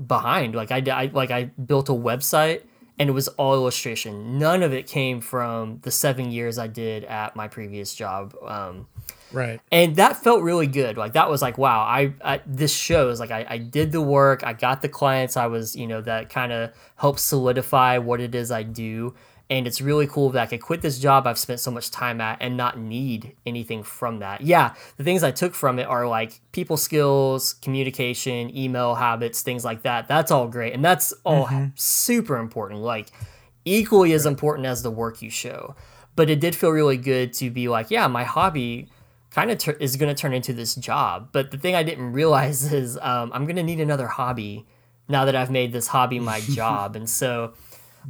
behind. 0.06 0.56
Like 0.56 0.72
I, 0.72 0.84
I 0.92 1.06
like 1.14 1.32
I 1.32 1.46
built 1.46 1.90
a 1.90 1.94
website 1.94 2.64
and 3.00 3.10
it 3.10 3.14
was 3.14 3.28
all 3.30 3.54
illustration. 3.54 4.38
None 4.38 4.64
of 4.64 4.74
it 4.74 4.88
came 4.88 5.22
from 5.22 5.80
the 5.82 5.92
seven 5.92 6.32
years 6.32 6.58
I 6.58 6.68
did 6.68 7.04
at 7.06 7.36
my 7.36 7.48
previous 7.48 7.94
job. 7.94 8.36
Um, 8.46 8.88
Right. 9.32 9.60
and 9.72 9.96
that 9.98 10.24
felt 10.24 10.42
really 10.42 10.68
good. 10.68 10.98
Like 10.98 11.14
that 11.14 11.30
was 11.30 11.42
like, 11.42 11.58
wow, 11.58 11.82
I, 11.82 12.14
I 12.24 12.42
this 12.46 12.74
shows 12.74 13.20
like 13.20 13.32
I, 13.32 13.46
I 13.50 13.58
did 13.58 13.92
the 13.92 14.02
work. 14.02 14.44
I 14.44 14.54
got 14.54 14.82
the 14.82 14.90
clients. 14.90 15.36
I 15.38 15.48
was, 15.48 15.76
you 15.76 15.88
know, 15.88 16.02
that 16.02 16.30
kind 16.30 16.52
of 16.52 16.72
helps 16.96 17.24
solidify 17.24 17.98
what 17.98 18.22
it 18.22 18.34
is 18.36 18.52
I 18.52 18.64
do. 18.64 19.16
And 19.50 19.66
it's 19.66 19.80
really 19.80 20.08
cool 20.08 20.30
that 20.32 20.42
I 20.44 20.46
could 20.46 20.62
quit 20.62 20.82
this 20.82 21.00
job 21.00 21.26
I've 21.26 21.38
spent 21.38 21.62
so 21.62 21.72
much 21.72 21.90
time 21.90 22.20
at 22.20 22.38
and 22.42 22.58
not 22.58 22.78
need 22.78 23.34
anything 23.46 23.82
from 23.82 24.20
that. 24.20 24.42
Yeah, 24.42 24.74
the 24.98 25.06
things 25.06 25.24
I 25.24 25.32
took 25.32 25.54
from 25.54 25.80
it 25.80 25.88
are 25.88 26.06
like 26.06 26.42
people 26.52 26.76
skills, 26.76 27.54
communication, 27.54 28.54
email 28.56 28.96
habits, 28.96 29.42
things 29.44 29.64
like 29.64 29.84
that. 29.84 30.10
That's 30.10 30.32
all 30.32 30.50
great. 30.50 30.74
And 30.74 30.84
that's 30.84 31.14
all 31.24 31.46
mm-hmm. 31.46 31.68
super 31.76 32.38
important. 32.38 32.82
Like 32.82 33.08
equally 33.64 34.12
as 34.14 34.26
important 34.26 34.68
as 34.68 34.84
the 34.84 34.92
work 34.92 35.22
you 35.22 35.30
show. 35.30 35.76
but 36.18 36.30
it 36.32 36.40
did 36.40 36.56
feel 36.56 36.72
really 36.72 36.98
good 36.98 37.32
to 37.32 37.50
be 37.50 37.70
like, 37.70 37.92
yeah, 37.92 38.08
my 38.08 38.26
hobby 38.26 38.90
kind 39.38 39.52
of 39.52 39.60
tur- 39.60 39.78
is 39.80 39.96
going 39.98 40.14
to 40.14 40.20
turn 40.20 40.34
into 40.34 40.52
this 40.52 40.74
job. 40.74 41.30
But 41.32 41.52
the 41.52 41.60
thing 41.60 41.76
I 41.76 41.84
didn't 41.84 42.12
realize 42.12 42.74
is 42.82 42.98
um, 43.02 43.32
I'm 43.34 43.46
going 43.46 43.56
to 43.58 43.64
need 43.64 43.80
another 43.80 44.08
hobby 44.08 44.66
now 45.08 45.26
that 45.26 45.36
I've 45.36 45.52
made 45.52 45.72
this 45.72 45.88
hobby 45.88 46.20
my 46.20 46.40
job. 46.50 46.96
and 46.96 47.08
so 47.08 47.54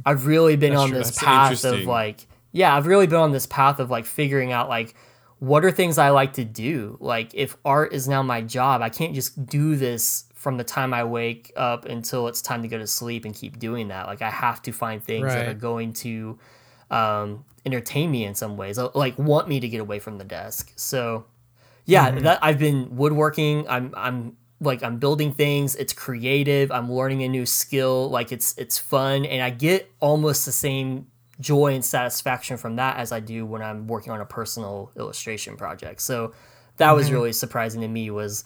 I've 0.06 0.26
really 0.26 0.56
been 0.56 0.70
That's 0.72 0.82
on 0.82 0.88
true. 0.88 0.98
this 0.98 1.08
That's 1.08 1.22
path 1.22 1.64
of 1.64 1.84
like, 1.84 2.26
yeah, 2.52 2.74
I've 2.74 2.86
really 2.86 3.06
been 3.06 3.18
on 3.18 3.32
this 3.32 3.46
path 3.46 3.78
of 3.78 3.90
like 3.90 4.06
figuring 4.06 4.52
out 4.52 4.70
like, 4.70 4.94
what 5.38 5.64
are 5.66 5.70
things 5.70 5.98
I 5.98 6.10
like 6.10 6.32
to 6.32 6.44
do? 6.44 6.96
Like, 6.98 7.32
if 7.34 7.56
art 7.64 7.92
is 7.92 8.08
now 8.08 8.22
my 8.22 8.40
job, 8.40 8.80
I 8.80 8.88
can't 8.88 9.14
just 9.14 9.46
do 9.46 9.76
this 9.76 10.24
from 10.34 10.56
the 10.56 10.64
time 10.64 10.92
I 10.94 11.04
wake 11.04 11.52
up 11.56 11.84
until 11.84 12.26
it's 12.26 12.40
time 12.40 12.62
to 12.62 12.68
go 12.68 12.78
to 12.78 12.86
sleep 12.88 13.24
and 13.24 13.32
keep 13.34 13.58
doing 13.58 13.88
that. 13.88 14.06
Like, 14.06 14.20
I 14.22 14.30
have 14.30 14.62
to 14.62 14.72
find 14.72 15.04
things 15.04 15.26
that 15.26 15.46
are 15.46 15.54
going 15.54 15.92
to 16.04 16.38
um, 16.90 17.44
entertain 17.64 18.10
me 18.10 18.24
in 18.24 18.34
some 18.34 18.56
ways, 18.56 18.78
uh, 18.78 18.90
like 18.94 19.18
want 19.18 19.48
me 19.48 19.60
to 19.60 19.68
get 19.68 19.80
away 19.80 19.98
from 19.98 20.18
the 20.18 20.24
desk. 20.24 20.72
So, 20.76 21.26
yeah, 21.84 22.10
that 22.10 22.38
I've 22.42 22.58
been 22.58 22.96
woodworking. 22.96 23.68
I'm 23.68 23.94
I'm 23.96 24.36
like 24.60 24.82
I'm 24.82 24.98
building 24.98 25.32
things. 25.32 25.76
It's 25.76 25.92
creative. 25.92 26.70
I'm 26.70 26.90
learning 26.92 27.22
a 27.22 27.28
new 27.28 27.46
skill. 27.46 28.10
Like 28.10 28.32
it's 28.32 28.56
it's 28.58 28.78
fun, 28.78 29.24
and 29.24 29.42
I 29.42 29.50
get 29.50 29.90
almost 30.00 30.44
the 30.46 30.52
same 30.52 31.06
joy 31.40 31.74
and 31.74 31.84
satisfaction 31.84 32.56
from 32.56 32.76
that 32.76 32.96
as 32.96 33.12
I 33.12 33.20
do 33.20 33.46
when 33.46 33.62
I'm 33.62 33.86
working 33.86 34.12
on 34.12 34.20
a 34.20 34.26
personal 34.26 34.90
illustration 34.96 35.56
project. 35.56 36.02
So 36.02 36.32
that 36.78 36.92
was 36.92 37.12
really 37.12 37.32
surprising 37.32 37.80
to 37.82 37.88
me. 37.88 38.10
Was 38.10 38.44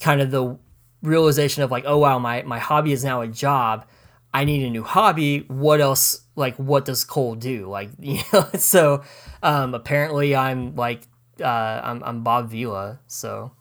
kind 0.00 0.20
of 0.20 0.30
the 0.30 0.58
realization 1.02 1.62
of 1.62 1.70
like, 1.70 1.84
oh 1.86 1.98
wow, 1.98 2.18
my 2.18 2.42
my 2.42 2.58
hobby 2.58 2.92
is 2.92 3.04
now 3.04 3.20
a 3.22 3.28
job. 3.28 3.86
I 4.32 4.44
need 4.44 4.64
a 4.64 4.70
new 4.70 4.82
hobby. 4.82 5.40
What 5.48 5.80
else? 5.80 6.22
Like, 6.38 6.56
what 6.56 6.84
does 6.84 7.04
Cole 7.04 7.34
do? 7.34 7.66
Like, 7.66 7.90
you 8.00 8.20
know. 8.32 8.48
So, 8.58 9.02
um, 9.42 9.74
apparently, 9.74 10.34
I'm 10.34 10.74
like, 10.76 11.02
uh, 11.40 11.80
I'm 11.82 12.02
I'm 12.04 12.22
Bob 12.22 12.50
Vila. 12.50 13.00
So, 13.06 13.52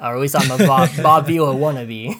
or 0.00 0.14
at 0.14 0.20
least 0.20 0.36
I'm 0.36 0.50
a 0.50 0.66
Bob 0.66 0.90
Bob 1.02 1.26
Vila 1.26 1.54
wannabe. 1.54 2.14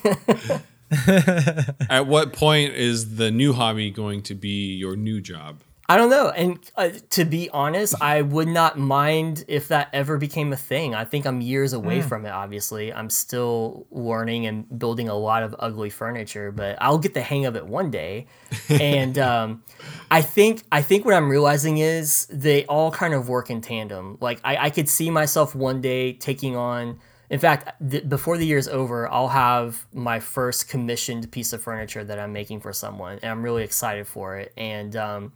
At 1.91 2.07
what 2.07 2.33
point 2.33 2.75
is 2.75 3.17
the 3.17 3.31
new 3.31 3.53
hobby 3.53 3.91
going 3.91 4.23
to 4.23 4.35
be 4.35 4.75
your 4.75 4.95
new 4.95 5.21
job? 5.21 5.61
I 5.89 5.97
don't 5.97 6.11
know. 6.11 6.31
And 6.31 6.59
uh, 6.75 6.91
to 7.11 7.25
be 7.25 7.49
honest, 7.51 7.95
I 8.01 8.23
would 8.23 8.49
not 8.49 8.77
mind 8.77 9.45
if 9.47 9.69
that 9.69 9.89
ever 9.93 10.19
became 10.19 10.53
a 10.53 10.57
thing. 10.57 10.95
I 10.95 11.05
think 11.05 11.27
I'm 11.27 11.41
years 11.41 11.73
away 11.73 12.03
from 12.03 12.27
it, 12.27 12.31
obviously. 12.31 12.93
I'm 12.93 13.09
still 13.09 13.87
learning 13.91 14.47
and 14.47 14.79
building 14.79 15.09
a 15.09 15.15
lot 15.15 15.45
of 15.45 15.55
ugly 15.61 15.91
furniture, 15.91 16.51
but 16.51 16.77
I'll 16.81 16.99
get 16.99 17.15
the 17.15 17.21
hang 17.23 17.47
of 17.47 17.55
it 17.55 17.67
one 17.67 17.93
day. 17.93 18.27
and 18.69 19.17
um, 19.21 19.63
I 20.11 20.23
think 20.23 20.65
I 20.73 20.83
think 20.83 21.05
what 21.05 21.15
I'm 21.15 21.31
realizing 21.31 21.79
is 21.79 22.27
they 22.27 22.65
all 22.67 22.91
kind 22.91 23.15
of 23.15 23.29
work 23.29 23.49
in 23.49 23.61
tandem. 23.61 24.19
Like 24.21 24.41
I, 24.43 24.57
I 24.57 24.71
could 24.71 24.89
see 24.89 25.11
myself 25.11 25.55
one 25.55 25.81
day 25.81 26.15
taking 26.15 26.57
on 26.57 26.99
in 27.29 27.41
fact, 27.41 27.73
th- 27.91 28.09
before 28.09 28.39
the 28.39 28.47
year's 28.47 28.69
over, 28.69 29.11
I'll 29.11 29.29
have 29.29 29.85
my 29.93 30.21
first 30.21 30.69
commissioned 30.69 31.31
piece 31.33 31.53
of 31.53 31.61
furniture 31.61 32.05
that 32.05 32.19
I'm 32.19 32.33
making 32.33 32.61
for 32.61 32.73
someone, 32.73 33.19
and 33.23 33.31
I'm 33.31 33.43
really 33.43 33.65
excited 33.65 34.07
for 34.07 34.37
it. 34.37 34.53
And 34.57 34.95
um, 34.95 35.33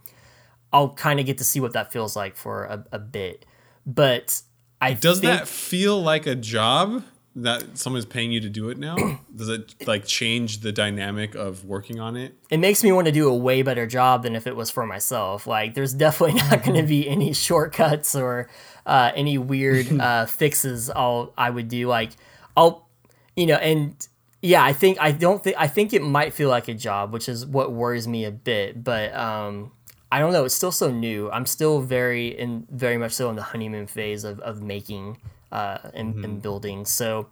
I'll 0.73 0.93
kind 0.93 1.19
of 1.19 1.25
get 1.25 1.37
to 1.39 1.43
see 1.43 1.59
what 1.59 1.73
that 1.73 1.91
feels 1.91 2.15
like 2.15 2.35
for 2.35 2.63
a, 2.65 2.85
a 2.93 2.99
bit. 2.99 3.45
But 3.85 4.41
I 4.79 4.93
Does 4.93 5.21
that 5.21 5.47
feel 5.47 6.01
like 6.01 6.25
a 6.25 6.35
job 6.35 7.03
that 7.35 7.77
someone's 7.77 8.05
paying 8.05 8.31
you 8.31 8.41
to 8.41 8.49
do 8.49 8.69
it 8.69 8.77
now? 8.77 8.95
Does 9.35 9.49
it 9.49 9.87
like 9.87 10.05
change 10.05 10.59
the 10.59 10.71
dynamic 10.71 11.35
of 11.35 11.65
working 11.65 11.99
on 11.99 12.17
it? 12.17 12.35
it 12.49 12.57
makes 12.57 12.83
me 12.83 12.91
want 12.91 13.05
to 13.05 13.11
do 13.11 13.29
a 13.29 13.35
way 13.35 13.61
better 13.61 13.87
job 13.87 14.23
than 14.23 14.35
if 14.35 14.47
it 14.47 14.55
was 14.55 14.69
for 14.69 14.85
myself. 14.85 15.47
Like, 15.47 15.73
there's 15.73 15.93
definitely 15.93 16.41
not 16.41 16.63
going 16.63 16.81
to 16.81 16.87
be 16.87 17.07
any 17.15 17.33
shortcuts 17.33 18.15
or 18.15 18.49
uh, 18.85 19.11
any 19.15 19.37
weird 19.37 19.91
uh, 19.99 20.25
fixes. 20.25 20.89
I'll 20.89 21.33
I 21.37 21.49
would 21.49 21.67
do 21.67 21.87
like 21.87 22.11
I'll 22.57 22.87
you 23.35 23.45
know 23.45 23.55
and 23.55 23.95
yeah 24.41 24.63
I 24.63 24.73
think 24.73 24.97
I 24.99 25.11
don't 25.11 25.43
think 25.43 25.55
I 25.57 25.67
think 25.67 25.93
it 25.93 26.01
might 26.01 26.33
feel 26.33 26.49
like 26.49 26.67
a 26.67 26.73
job, 26.73 27.13
which 27.13 27.29
is 27.29 27.45
what 27.45 27.71
worries 27.71 28.07
me 28.07 28.25
a 28.25 28.31
bit. 28.31 28.83
But 28.83 29.13
um, 29.15 29.71
I 30.11 30.19
don't 30.19 30.33
know. 30.33 30.45
It's 30.45 30.55
still 30.55 30.71
so 30.71 30.91
new. 30.91 31.31
I'm 31.31 31.45
still 31.45 31.79
very 31.81 32.27
in 32.27 32.67
very 32.69 32.97
much 32.97 33.13
so 33.13 33.29
in 33.29 33.35
the 33.35 33.43
honeymoon 33.43 33.87
phase 33.87 34.23
of 34.23 34.39
of 34.41 34.61
making 34.61 35.17
uh, 35.51 35.77
and, 35.93 36.23
and 36.25 36.41
building. 36.41 36.85
So. 36.85 37.27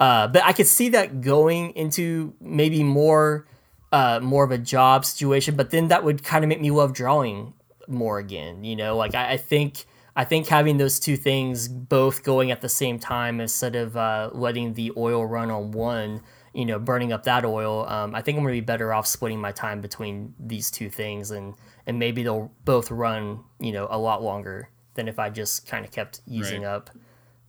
Uh, 0.00 0.28
but 0.28 0.44
I 0.44 0.52
could 0.52 0.68
see 0.68 0.90
that 0.90 1.22
going 1.22 1.72
into 1.72 2.32
maybe 2.40 2.84
more 2.84 3.48
uh, 3.90 4.20
more 4.22 4.44
of 4.44 4.50
a 4.50 4.58
job 4.58 5.04
situation, 5.04 5.56
but 5.56 5.70
then 5.70 5.88
that 5.88 6.04
would 6.04 6.22
kind 6.22 6.44
of 6.44 6.48
make 6.48 6.60
me 6.60 6.70
love 6.70 6.92
drawing 6.92 7.54
more 7.88 8.18
again. 8.18 8.64
You 8.64 8.76
know, 8.76 8.96
like 8.96 9.14
I, 9.14 9.32
I 9.32 9.36
think 9.36 9.86
I 10.14 10.24
think 10.24 10.46
having 10.48 10.76
those 10.76 10.98
two 11.00 11.16
things 11.16 11.68
both 11.68 12.22
going 12.22 12.50
at 12.50 12.60
the 12.60 12.68
same 12.68 12.98
time 12.98 13.40
instead 13.40 13.76
of 13.76 13.96
uh, 13.96 14.30
letting 14.32 14.74
the 14.74 14.92
oil 14.96 15.24
run 15.24 15.50
on 15.50 15.72
one, 15.72 16.22
you 16.52 16.66
know, 16.66 16.78
burning 16.78 17.12
up 17.12 17.24
that 17.24 17.44
oil. 17.44 17.86
Um, 17.88 18.14
I 18.14 18.22
think 18.22 18.36
I'm 18.36 18.44
gonna 18.44 18.52
be 18.52 18.60
better 18.60 18.92
off 18.92 19.06
splitting 19.06 19.40
my 19.40 19.52
time 19.52 19.80
between 19.80 20.34
these 20.38 20.70
two 20.70 20.90
things, 20.90 21.30
and 21.30 21.54
and 21.88 21.98
maybe 21.98 22.22
they'll 22.22 22.52
both 22.64 22.90
run, 22.90 23.40
you 23.58 23.72
know, 23.72 23.88
a 23.90 23.98
lot 23.98 24.22
longer 24.22 24.68
than 24.94 25.08
if 25.08 25.18
I 25.18 25.30
just 25.30 25.66
kind 25.66 25.84
of 25.84 25.90
kept 25.90 26.20
using 26.26 26.62
Right. 26.62 26.68
up, 26.68 26.90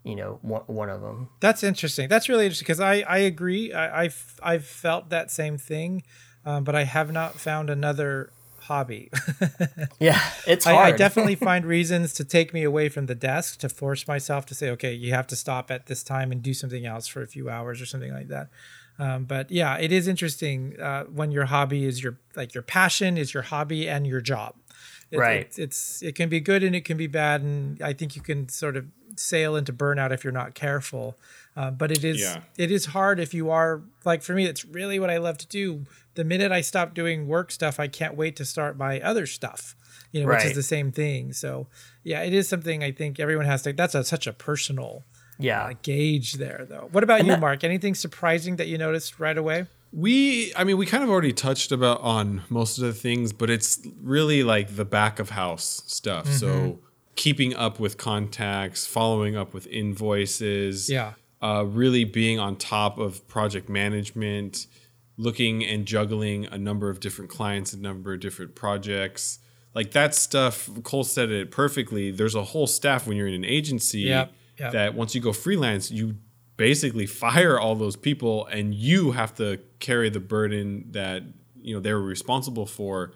you 0.03 0.15
know, 0.15 0.39
one, 0.41 0.61
one 0.67 0.89
of 0.89 1.01
them. 1.01 1.29
That's 1.41 1.61
interesting. 1.61 2.07
That's 2.07 2.29
really 2.29 2.45
interesting 2.45 2.65
because 2.65 2.79
I, 2.79 3.01
I 3.01 3.17
agree. 3.19 3.73
I, 3.73 4.03
I've, 4.03 4.39
I've 4.41 4.65
felt 4.65 5.09
that 5.09 5.29
same 5.29 5.57
thing, 5.57 6.03
um, 6.45 6.63
but 6.63 6.73
I 6.73 6.85
have 6.85 7.11
not 7.11 7.39
found 7.39 7.69
another 7.69 8.31
hobby. 8.61 9.11
Yeah, 9.99 10.21
it's 10.47 10.65
I. 10.65 10.75
I 10.77 10.91
definitely 10.93 11.35
find 11.49 11.65
reasons 11.65 12.13
to 12.13 12.23
take 12.23 12.53
me 12.53 12.63
away 12.63 12.87
from 12.87 13.07
the 13.07 13.15
desk 13.15 13.59
to 13.59 13.67
force 13.69 14.07
myself 14.07 14.45
to 14.45 14.55
say, 14.55 14.69
okay, 14.69 14.93
you 14.93 15.13
have 15.13 15.27
to 15.27 15.35
stop 15.35 15.69
at 15.69 15.87
this 15.87 16.03
time 16.03 16.31
and 16.31 16.41
do 16.41 16.53
something 16.53 16.85
else 16.85 17.07
for 17.07 17.21
a 17.21 17.27
few 17.27 17.49
hours 17.49 17.81
or 17.81 17.85
something 17.85 18.13
like 18.13 18.29
that. 18.29 18.47
Um, 18.99 19.23
but 19.23 19.49
yeah, 19.49 19.77
it 19.77 19.91
is 19.91 20.07
interesting 20.07 20.79
uh, 20.79 21.05
when 21.05 21.31
your 21.31 21.45
hobby 21.45 21.85
is 21.85 22.03
your 22.03 22.19
like 22.35 22.53
your 22.53 22.61
passion 22.63 23.17
is 23.17 23.33
your 23.33 23.43
hobby 23.43 23.87
and 23.87 24.05
your 24.05 24.21
job. 24.21 24.55
It, 25.09 25.17
Right. 25.17 25.39
It, 25.39 25.59
it's 25.59 26.03
it 26.03 26.15
can 26.15 26.29
be 26.29 26.39
good 26.39 26.63
and 26.63 26.75
it 26.75 26.85
can 26.85 26.97
be 26.97 27.07
bad, 27.07 27.41
and 27.41 27.81
I 27.81 27.93
think 27.93 28.15
you 28.15 28.21
can 28.21 28.49
sort 28.49 28.75
of 28.75 28.85
sail 29.15 29.55
into 29.55 29.73
burnout 29.73 30.11
if 30.11 30.23
you're 30.23 30.33
not 30.33 30.53
careful. 30.53 31.17
Uh, 31.55 31.71
but 31.71 31.91
it 31.91 32.03
is 32.03 32.21
Yeah. 32.21 32.41
it 32.57 32.71
is 32.71 32.87
hard 32.87 33.19
if 33.19 33.33
you 33.33 33.49
are 33.49 33.81
like 34.05 34.21
for 34.21 34.33
me. 34.33 34.45
It's 34.45 34.65
really 34.65 34.99
what 34.99 35.09
I 35.09 35.17
love 35.17 35.37
to 35.39 35.47
do. 35.47 35.85
The 36.15 36.23
minute 36.23 36.51
I 36.51 36.61
stop 36.61 36.93
doing 36.93 37.27
work 37.27 37.51
stuff, 37.51 37.79
I 37.79 37.87
can't 37.87 38.15
wait 38.15 38.35
to 38.35 38.45
start 38.45 38.77
my 38.77 38.99
other 38.99 39.25
stuff. 39.25 39.75
You 40.11 40.21
know, 40.21 40.27
which 40.27 40.45
is 40.45 40.55
the 40.55 40.63
same 40.63 40.91
thing. 40.91 41.33
So 41.33 41.67
yeah, 42.03 42.21
it 42.21 42.33
is 42.33 42.49
something 42.49 42.83
I 42.83 42.91
think 42.91 43.19
everyone 43.19 43.45
has 43.45 43.61
to. 43.63 43.73
That's 43.73 43.95
a, 43.95 44.03
such 44.03 44.27
a 44.27 44.33
personal 44.33 45.03
yeah. 45.39 45.63
uh, 45.63 45.73
gauge 45.81 46.33
there, 46.33 46.65
though. 46.69 46.89
What 46.91 47.03
about 47.03 47.21
you, 47.21 47.31
that- 47.31 47.39
Mark? 47.39 47.63
Anything 47.63 47.95
surprising 47.95 48.57
that 48.57 48.67
you 48.67 48.77
noticed 48.77 49.19
right 49.19 49.37
away? 49.37 49.65
We, 49.91 50.53
I 50.55 50.65
mean, 50.65 50.77
we 50.77 50.85
kind 50.85 51.03
of 51.03 51.09
already 51.09 51.33
touched 51.33 51.71
about 51.71 52.01
on 52.01 52.43
most 52.49 52.77
of 52.77 52.83
the 52.83 52.93
things, 52.93 53.33
but 53.33 53.49
it's 53.49 53.79
really 54.03 54.43
like 54.43 54.75
the 54.75 54.85
back 54.85 55.17
of 55.19 55.31
house 55.31 55.81
stuff. 55.87 56.27
So 56.27 56.79
keeping 57.15 57.55
up 57.55 57.79
with 57.79 57.97
contacts, 57.97 58.85
following 58.85 59.35
up 59.35 59.51
with 59.51 59.65
invoices, 59.67 60.89
Yeah. 60.89 61.13
uh, 61.41 61.65
really 61.67 62.03
being 62.03 62.39
on 62.39 62.55
top 62.55 62.97
of 62.97 63.27
project 63.27 63.67
management, 63.69 64.67
looking 65.17 65.65
and 65.65 65.85
juggling 65.85 66.45
a 66.45 66.57
number 66.57 66.89
of 66.89 66.99
different 66.99 67.29
clients, 67.31 67.73
a 67.73 67.79
number 67.79 68.13
of 68.13 68.19
different 68.19 68.55
projects. 68.55 69.39
Like 69.75 69.91
that 69.91 70.15
stuff, 70.15 70.69
Cole 70.83 71.03
said 71.03 71.29
it 71.31 71.51
perfectly. 71.51 72.11
There's 72.11 72.35
a 72.35 72.43
whole 72.43 72.67
staff 72.67 73.07
when 73.07 73.17
you're 73.17 73.27
in 73.27 73.33
an 73.33 73.45
agency 73.45 74.01
Yep, 74.01 74.31
yep. 74.60 74.72
that 74.74 74.93
once 74.93 75.16
you 75.16 75.22
go 75.22 75.34
freelance, 75.34 75.91
you 75.91 76.16
basically 76.57 77.05
fire 77.05 77.57
all 77.57 77.76
those 77.76 77.95
people 77.95 78.45
and 78.47 78.76
you 78.76 79.12
have 79.12 79.34
to 79.34 79.60
carry 79.80 80.10
the 80.10 80.20
burden 80.20 80.86
that 80.91 81.24
you 81.55 81.74
know 81.74 81.80
they 81.80 81.93
were 81.93 82.01
responsible 82.01 82.66
for. 82.66 83.14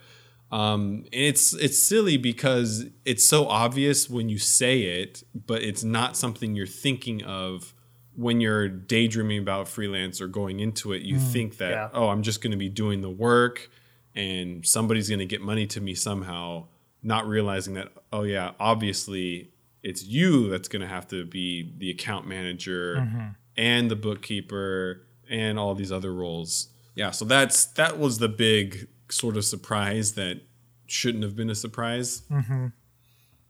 Um, 0.52 1.06
and 1.12 1.22
it's 1.22 1.54
it's 1.54 1.80
silly 1.80 2.18
because 2.18 2.86
it's 3.06 3.26
so 3.26 3.48
obvious 3.48 4.10
when 4.10 4.30
you 4.30 4.38
say 4.38 4.82
it, 5.02 5.24
but 5.34 5.62
it's 5.64 5.84
not 5.84 6.16
something 6.16 6.56
you're 6.56 6.68
thinking 6.68 7.24
of 7.24 7.74
when 8.16 8.40
you're 8.40 8.70
daydreaming 8.70 9.40
about 9.40 9.68
freelance 9.68 10.22
or 10.22 10.28
going 10.28 10.60
into 10.60 10.94
it. 10.94 11.02
You 11.02 11.18
think 11.18 11.58
that 11.58 11.72
Yeah. 11.72 11.90
oh, 11.94 12.10
I'm 12.10 12.22
just 12.22 12.42
going 12.42 12.52
to 12.52 12.58
be 12.58 12.70
doing 12.70 13.02
the 13.02 13.10
work 13.10 13.70
and 14.16 14.66
somebody's 14.66 15.10
going 15.10 15.20
to 15.20 15.26
get 15.26 15.42
money 15.42 15.66
to 15.68 15.82
me 15.82 15.96
somehow, 15.96 16.68
not 17.02 17.28
realizing 17.28 17.74
that 17.74 17.90
oh 18.12 18.24
yeah, 18.24 18.52
obviously 18.60 19.53
it's 19.84 20.04
you 20.04 20.50
that's 20.50 20.68
going 20.68 20.82
to 20.82 20.88
have 20.88 21.08
to 21.10 21.26
be 21.26 21.74
the 21.78 21.92
account 21.92 22.26
manager 22.26 22.96
mm-hmm. 22.98 23.28
and 23.58 23.92
the 23.92 23.96
bookkeeper 23.96 25.06
and 25.30 25.60
all 25.60 25.76
these 25.76 25.92
other 25.92 26.14
roles. 26.14 26.70
Yeah, 26.96 27.12
so 27.12 27.26
that's 27.26 27.66
that 27.66 28.00
was 28.00 28.20
the 28.20 28.30
big 28.30 28.88
sort 29.10 29.36
of 29.38 29.46
surprise 29.46 30.14
that 30.14 30.42
shouldn't 30.88 31.24
have 31.24 31.36
been 31.36 31.50
a 31.50 31.56
surprise. 31.56 32.22
Mm-hmm. 32.32 32.68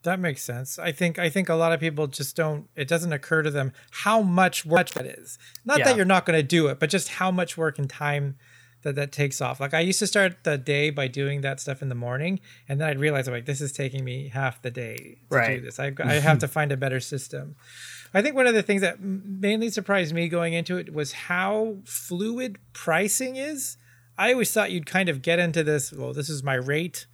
That 0.04 0.20
makes 0.20 0.44
sense. 0.44 0.78
I 0.80 0.92
think 0.92 1.18
I 1.18 1.30
think 1.30 1.50
a 1.50 1.56
lot 1.56 1.72
of 1.72 1.80
people 1.80 2.08
just 2.08 2.36
don't. 2.36 2.68
It 2.76 2.88
doesn't 2.88 3.14
occur 3.14 3.42
to 3.44 3.52
them 3.52 3.72
how 3.92 4.22
much 4.22 4.66
work 4.66 4.90
that 4.92 5.06
is. 5.06 5.38
Not 5.64 5.80
Yeah. 5.80 5.86
that 5.86 5.96
you're 5.96 6.06
not 6.06 6.26
going 6.26 6.38
to 6.38 6.44
do 6.44 6.68
it, 6.68 6.80
but 6.80 6.90
just 6.90 7.08
how 7.10 7.32
much 7.32 7.58
work 7.58 7.80
and 7.80 7.90
time 7.90 8.38
that 8.84 8.96
that 8.96 9.12
takes 9.12 9.42
off. 9.42 9.60
Like 9.60 9.74
I 9.74 9.80
used 9.80 10.00
to 10.00 10.08
start 10.08 10.44
the 10.44 10.58
day 10.58 10.90
by 10.90 11.08
doing 11.08 11.42
that 11.42 11.60
stuff 11.60 11.82
in 11.82 11.90
the 11.90 11.96
morning, 11.96 12.40
and 12.70 12.80
then 12.80 12.88
I'd 12.90 13.00
realize 13.00 13.28
I'm 13.28 13.34
like, 13.34 13.46
this 13.46 13.62
is 13.62 13.72
taking 13.72 14.04
me 14.04 14.30
half 14.30 14.62
the 14.62 14.72
day 14.72 15.18
to 15.30 15.36
Right. 15.36 15.56
do 15.56 15.62
this. 15.62 15.80
I, 15.80 15.92
I 16.04 16.14
have 16.14 16.40
to 16.40 16.48
find 16.48 16.72
a 16.72 16.78
better 16.78 17.00
system. 17.00 17.56
I 18.14 18.22
think 18.22 18.36
one 18.36 18.46
of 18.46 18.54
the 18.54 18.62
things 18.62 18.82
that 18.82 19.02
mainly 19.02 19.70
surprised 19.72 20.14
me 20.14 20.28
going 20.30 20.54
into 20.54 20.78
it 20.78 20.94
was 20.94 21.14
how 21.14 21.78
fluid 21.86 22.60
pricing 22.74 23.36
is. 23.38 23.78
I 24.18 24.32
always 24.34 24.52
thought 24.52 24.70
you'd 24.72 24.86
kind 24.86 25.10
of 25.10 25.24
get 25.24 25.40
into 25.40 25.64
this. 25.64 25.92
Well, 25.92 26.14
this 26.14 26.30
is 26.30 26.44
my 26.44 26.54
rate, 26.54 27.08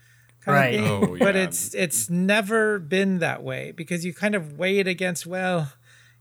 Right. 0.46 0.76
of 0.80 0.86
thing. 0.86 1.10
Oh, 1.14 1.18
But 1.18 1.36
it's 1.38 1.74
it's 1.74 2.10
never 2.10 2.80
been 2.80 3.20
that 3.20 3.44
way 3.44 3.72
because 3.72 4.04
you 4.04 4.14
kind 4.14 4.36
of 4.36 4.58
weigh 4.58 4.80
it 4.80 4.88
against 4.88 5.26
well, 5.26 5.72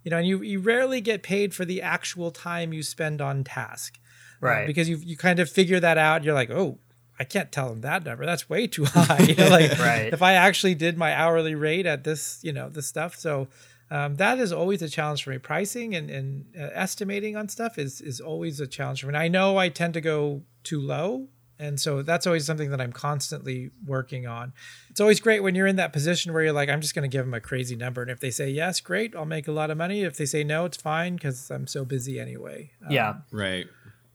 you 0.04 0.10
know, 0.12 0.18
and 0.18 0.26
you 0.28 0.42
you 0.42 0.60
rarely 0.60 1.00
get 1.00 1.22
paid 1.24 1.54
for 1.54 1.64
the 1.64 1.82
actual 1.82 2.30
time 2.30 2.72
you 2.72 2.82
spend 2.84 3.20
on 3.20 3.42
task, 3.42 3.98
Right. 4.40 4.66
because 4.66 4.88
you 4.88 4.96
you 4.98 5.16
kind 5.16 5.38
of 5.40 5.50
figure 5.50 5.80
that 5.80 5.98
out. 5.98 6.24
You're 6.24 6.34
like, 6.34 6.50
oh, 6.50 6.78
I 7.18 7.24
can't 7.24 7.50
tell 7.50 7.68
them 7.70 7.80
that 7.80 8.04
number. 8.04 8.24
That's 8.24 8.48
way 8.48 8.66
too 8.66 8.84
high. 8.86 9.18
You 9.24 9.34
know, 9.34 9.48
like 9.48 9.78
Right. 9.78 10.12
if 10.12 10.22
I 10.22 10.34
actually 10.34 10.74
did 10.74 10.96
my 10.96 11.12
hourly 11.14 11.54
rate 11.54 11.86
at 11.86 12.04
this, 12.04 12.38
you 12.42 12.52
know, 12.52 12.68
this 12.68 12.86
stuff. 12.86 13.16
So 13.16 13.48
um, 13.90 14.16
that 14.16 14.38
is 14.38 14.52
always 14.52 14.82
a 14.82 14.88
challenge 14.88 15.24
for 15.24 15.30
me. 15.30 15.38
Pricing 15.38 15.94
and, 15.94 16.10
and 16.10 16.44
uh, 16.58 16.68
estimating 16.74 17.36
on 17.36 17.48
stuff 17.48 17.78
is 17.78 18.00
is 18.00 18.20
always 18.20 18.60
a 18.60 18.66
challenge 18.66 19.00
for 19.00 19.06
me. 19.06 19.10
And 19.14 19.16
I 19.16 19.28
know 19.28 19.56
I 19.56 19.68
tend 19.68 19.94
to 19.94 20.00
go 20.00 20.42
too 20.62 20.80
low. 20.80 21.28
And 21.60 21.80
so 21.80 22.02
that's 22.02 22.24
always 22.24 22.46
something 22.46 22.70
that 22.70 22.80
I'm 22.80 22.92
constantly 22.92 23.72
working 23.84 24.28
on. 24.28 24.52
It's 24.90 25.00
always 25.00 25.18
great 25.18 25.42
when 25.42 25.56
you're 25.56 25.66
in 25.66 25.74
that 25.74 25.92
position 25.92 26.32
where 26.32 26.44
you're 26.44 26.52
like, 26.52 26.68
I'm 26.68 26.80
just 26.80 26.94
going 26.94 27.02
to 27.10 27.12
give 27.12 27.24
them 27.24 27.34
a 27.34 27.40
crazy 27.40 27.74
number. 27.74 28.00
And 28.00 28.12
if 28.12 28.20
they 28.20 28.30
say 28.30 28.48
yes, 28.48 28.78
great, 28.80 29.16
I'll 29.16 29.24
make 29.24 29.48
a 29.48 29.52
lot 29.52 29.68
of 29.68 29.76
money. 29.76 30.04
If 30.04 30.16
they 30.16 30.24
say 30.24 30.44
no, 30.44 30.66
it's 30.66 30.76
fine 30.76 31.16
because 31.16 31.50
I'm 31.50 31.66
so 31.66 31.84
busy 31.84 32.20
anyway. 32.20 32.70
Um, 32.86 32.92
yeah. 32.92 33.14
Right. 33.32 33.66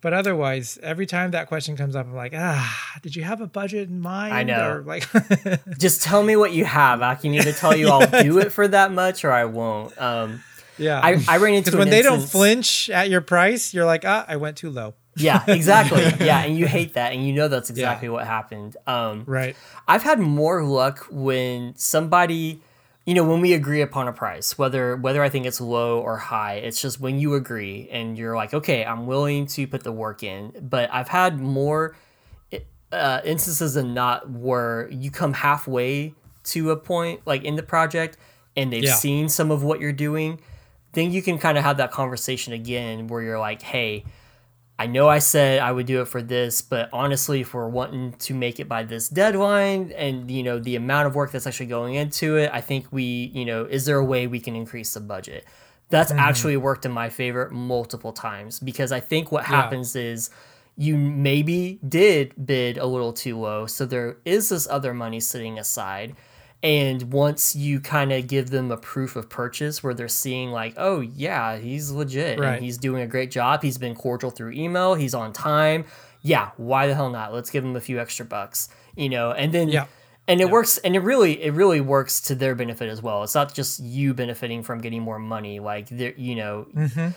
But 0.04 0.12
otherwise, 0.12 0.78
every 0.84 1.06
time 1.06 1.32
that 1.32 1.48
question 1.48 1.78
comes 1.78 1.96
up, 1.96 2.06
I'm 2.06 2.14
like, 2.14 2.34
ah, 2.36 3.00
did 3.02 3.16
you 3.16 3.24
have 3.24 3.40
a 3.40 3.48
budget 3.48 3.88
in 3.88 4.02
mind? 4.02 4.34
I 4.34 4.44
know. 4.44 4.70
Or 4.70 4.82
like, 4.84 5.08
Just 5.80 6.04
tell 6.04 6.22
me 6.22 6.36
what 6.36 6.52
you 6.52 6.66
have. 6.66 7.02
I 7.02 7.16
can 7.16 7.34
either 7.34 7.54
tell 7.54 7.74
you 7.74 7.88
I'll 7.92 8.22
do 8.22 8.38
it 8.40 8.52
for 8.52 8.68
that 8.68 8.92
much 8.92 9.24
or 9.24 9.32
I 9.32 9.46
won't. 9.46 10.00
Um, 10.00 10.44
yeah. 10.78 11.00
I, 11.02 11.24
I 11.30 11.38
ran 11.38 11.54
into 11.54 11.78
when 11.78 11.90
they 11.90 12.02
don't 12.02 12.20
flinch 12.22 12.90
at 12.90 13.10
your 13.10 13.22
price, 13.22 13.74
you're 13.74 13.86
like, 13.86 14.04
ah, 14.06 14.26
I 14.28 14.36
went 14.36 14.58
too 14.58 14.72
low. 14.72 14.94
Yeah, 15.16 15.42
exactly. 15.48 16.02
yeah, 16.26 16.44
and 16.44 16.58
you 16.58 16.68
hate 16.68 16.96
that, 16.96 17.14
and 17.14 17.26
you 17.26 17.32
know 17.32 17.48
that's 17.48 17.70
exactly 17.70 18.10
what 18.10 18.26
happened. 18.28 18.76
Um, 18.86 19.24
Right. 19.26 19.56
I've 19.88 20.04
had 20.04 20.20
more 20.20 20.64
luck 20.64 21.08
when 21.12 21.76
somebody, 21.78 22.62
you 23.06 23.14
know, 23.14 23.24
when 23.26 23.42
we 23.42 23.54
agree 23.54 23.82
upon 23.82 24.08
a 24.08 24.14
price, 24.14 24.58
whether 24.58 24.96
whether 24.96 25.22
I 25.22 25.30
think 25.30 25.46
it's 25.46 25.60
low 25.60 26.00
or 26.00 26.18
high. 26.18 26.56
It's 26.56 26.82
just 26.82 27.00
when 27.00 27.20
you 27.20 27.34
agree 27.36 27.90
and 27.92 28.18
you're 28.18 28.36
like, 28.36 28.54
okay, 28.54 28.86
I'm 28.86 29.06
willing 29.08 29.46
to 29.48 29.68
put 29.68 29.84
the 29.84 29.92
work 29.92 30.24
in. 30.24 30.54
But 30.62 30.90
I've 30.94 31.10
had 31.10 31.38
more 31.40 31.96
uh, 32.92 33.22
instances 33.26 33.74
than 33.74 33.94
not 33.94 34.30
where 34.30 34.88
you 34.92 35.12
come 35.12 35.34
halfway 35.34 36.14
to 36.46 36.72
a 36.72 36.78
point, 36.78 37.22
like 37.26 37.44
in 37.44 37.56
the 37.56 37.64
project, 37.64 38.18
and 38.56 38.72
they've 38.72 38.84
Yeah. 38.84 38.94
seen 38.94 39.30
some 39.30 39.52
of 39.52 39.64
what 39.64 39.80
you're 39.82 39.92
doing. 39.92 40.40
Then 40.94 41.12
you 41.12 41.22
can 41.22 41.38
kind 41.40 41.58
of 41.58 41.64
have 41.64 41.78
that 41.78 41.92
conversation 41.92 42.54
again 42.54 43.08
where 43.08 43.22
you're 43.22 43.40
like, 43.40 43.62
hey. 43.62 44.06
I 44.84 44.86
know 44.86 45.08
I 45.08 45.20
said 45.20 45.62
I 45.62 45.72
would 45.72 45.86
do 45.86 46.02
it 46.02 46.10
for 46.10 46.22
this, 46.22 46.62
but 46.62 46.90
honestly, 46.92 47.40
if 47.40 47.54
we're 47.54 47.70
wanting 47.70 48.12
to 48.20 48.34
make 48.34 48.60
it 48.60 48.68
by 48.68 48.84
this 48.84 49.08
deadline 49.08 49.94
and 49.96 50.30
you 50.30 50.44
know 50.44 50.60
the 50.60 50.76
amount 50.76 51.08
of 51.08 51.16
work 51.16 51.32
that's 51.32 51.48
actually 51.48 51.68
going 51.68 51.96
into 51.96 52.36
it, 52.36 52.50
I 52.52 52.60
think 52.60 52.88
we, 52.92 53.32
you 53.34 53.46
know, 53.46 53.64
is 53.64 53.86
there 53.86 53.98
a 53.98 54.04
way 54.04 54.28
we 54.28 54.42
can 54.42 54.58
increase 54.58 54.94
the 54.94 55.00
budget? 55.00 55.46
That's 55.88 56.12
mm-hmm. 56.12 56.20
actually 56.20 56.58
worked 56.58 56.86
in 56.86 56.92
my 56.92 57.08
favor 57.08 57.50
multiple 57.50 58.12
times 58.12 58.60
because 58.60 58.92
I 58.92 59.00
think 59.00 59.32
what 59.32 59.46
happens 59.46 59.96
is 59.96 60.30
you 60.76 60.98
maybe 60.98 61.80
did 61.88 62.34
bid 62.46 62.78
a 62.78 62.86
little 62.86 63.14
too 63.14 63.40
low, 63.40 63.66
so 63.68 63.86
there 63.86 64.18
is 64.26 64.50
this 64.50 64.68
other 64.68 64.94
money 64.94 65.22
sitting 65.22 65.58
aside. 65.58 66.14
And 66.64 67.12
once 67.12 67.58
you 67.58 67.82
kind 67.82 68.14
of 68.14 68.26
give 68.28 68.50
them 68.50 68.72
a 68.72 68.78
proof 68.78 69.18
of 69.18 69.28
purchase 69.30 69.84
where 69.84 69.94
they're 69.94 70.08
seeing, 70.08 70.52
like, 70.52 70.74
oh, 70.78 71.02
yeah, 71.02 71.58
he's 71.58 71.92
legit 71.92 72.40
Right. 72.40 72.56
and 72.56 72.64
he's 72.64 72.78
doing 72.78 73.04
a 73.04 73.08
great 73.08 73.32
job. 73.32 73.62
He's 73.62 73.78
been 73.78 73.94
cordial 73.96 74.32
through 74.32 74.54
email, 74.54 74.96
he's 74.96 75.14
on 75.14 75.34
time. 75.34 75.84
Yeah, 76.22 76.52
why 76.56 76.88
the 76.88 76.96
hell 76.96 77.10
not? 77.10 77.34
Let's 77.34 77.50
give 77.50 77.66
him 77.66 77.76
a 77.76 77.82
few 77.82 78.00
extra 78.00 78.26
bucks, 78.26 78.70
you 78.96 79.10
know? 79.10 79.32
And 79.34 79.52
then, 79.54 79.68
Yeah. 79.68 79.88
and 80.26 80.40
it 80.40 80.50
works, 80.50 80.78
and 80.78 80.96
it 80.96 81.00
really, 81.02 81.44
it 81.44 81.52
really 81.52 81.82
works 81.82 82.22
to 82.22 82.36
their 82.36 82.56
benefit 82.56 82.88
as 82.90 83.02
well. 83.02 83.24
It's 83.24 83.36
not 83.36 83.54
just 83.54 83.82
you 83.82 84.14
benefiting 84.14 84.64
from 84.64 84.80
getting 84.80 85.02
more 85.02 85.20
money, 85.20 85.60
like, 85.60 85.90
they're, 85.90 86.14
you 86.16 86.36
know, 86.36 86.68
mm-hmm. 86.74 87.10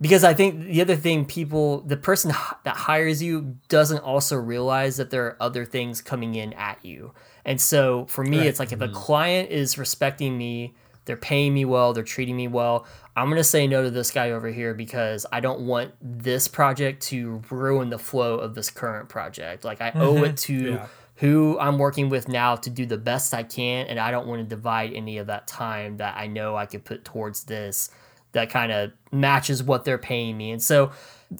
because 0.00 0.24
I 0.24 0.32
think 0.32 0.60
the 0.64 0.80
other 0.80 0.96
thing 0.96 1.26
people, 1.26 1.82
the 1.82 1.98
person 1.98 2.32
that 2.64 2.74
hires 2.76 3.22
you 3.22 3.56
doesn't 3.68 3.98
also 3.98 4.36
realize 4.36 4.96
that 4.96 5.10
there 5.10 5.26
are 5.26 5.36
other 5.40 5.66
things 5.66 6.00
coming 6.00 6.36
in 6.36 6.54
at 6.54 6.78
you. 6.82 7.12
And 7.44 7.60
so 7.60 8.06
for 8.06 8.24
me, 8.24 8.38
Right. 8.38 8.46
it's 8.46 8.58
like 8.58 8.72
if 8.72 8.80
a 8.80 8.86
mm-hmm. 8.86 8.94
client 8.94 9.50
is 9.50 9.76
respecting 9.78 10.36
me, 10.38 10.74
they're 11.04 11.16
paying 11.16 11.52
me 11.52 11.64
well, 11.64 11.92
they're 11.92 12.02
treating 12.02 12.36
me 12.36 12.48
well, 12.48 12.86
I'm 13.16 13.26
going 13.26 13.36
to 13.36 13.44
say 13.44 13.66
no 13.66 13.82
to 13.82 13.90
this 13.90 14.10
guy 14.10 14.30
over 14.30 14.48
here 14.48 14.74
because 14.74 15.26
I 15.30 15.40
don't 15.40 15.60
want 15.60 15.92
this 16.00 16.48
project 16.48 17.02
to 17.04 17.42
ruin 17.50 17.90
the 17.90 17.98
flow 17.98 18.36
of 18.36 18.54
this 18.54 18.70
current 18.70 19.08
project. 19.08 19.64
Like 19.64 19.80
I 19.80 19.92
owe 19.94 20.16
it 20.24 20.34
mm-hmm. 20.34 20.34
to 20.34 20.70
Yeah. 20.72 20.86
who 21.16 21.58
I'm 21.60 21.78
working 21.78 22.08
with 22.08 22.28
now 22.28 22.56
to 22.56 22.70
do 22.70 22.86
the 22.86 22.96
best 22.98 23.34
I 23.34 23.42
can. 23.42 23.86
And 23.86 24.00
I 24.00 24.10
don't 24.10 24.26
want 24.26 24.40
to 24.40 24.48
divide 24.48 24.94
any 24.94 25.18
of 25.18 25.26
that 25.26 25.46
time 25.46 25.98
that 25.98 26.16
I 26.16 26.26
know 26.26 26.56
I 26.56 26.66
could 26.66 26.84
put 26.84 27.04
towards 27.04 27.44
this 27.44 27.90
that 28.32 28.50
kind 28.50 28.72
of 28.72 28.90
matches 29.12 29.62
what 29.62 29.84
they're 29.84 29.98
paying 29.98 30.36
me. 30.36 30.50
And 30.50 30.60
so, 30.60 30.90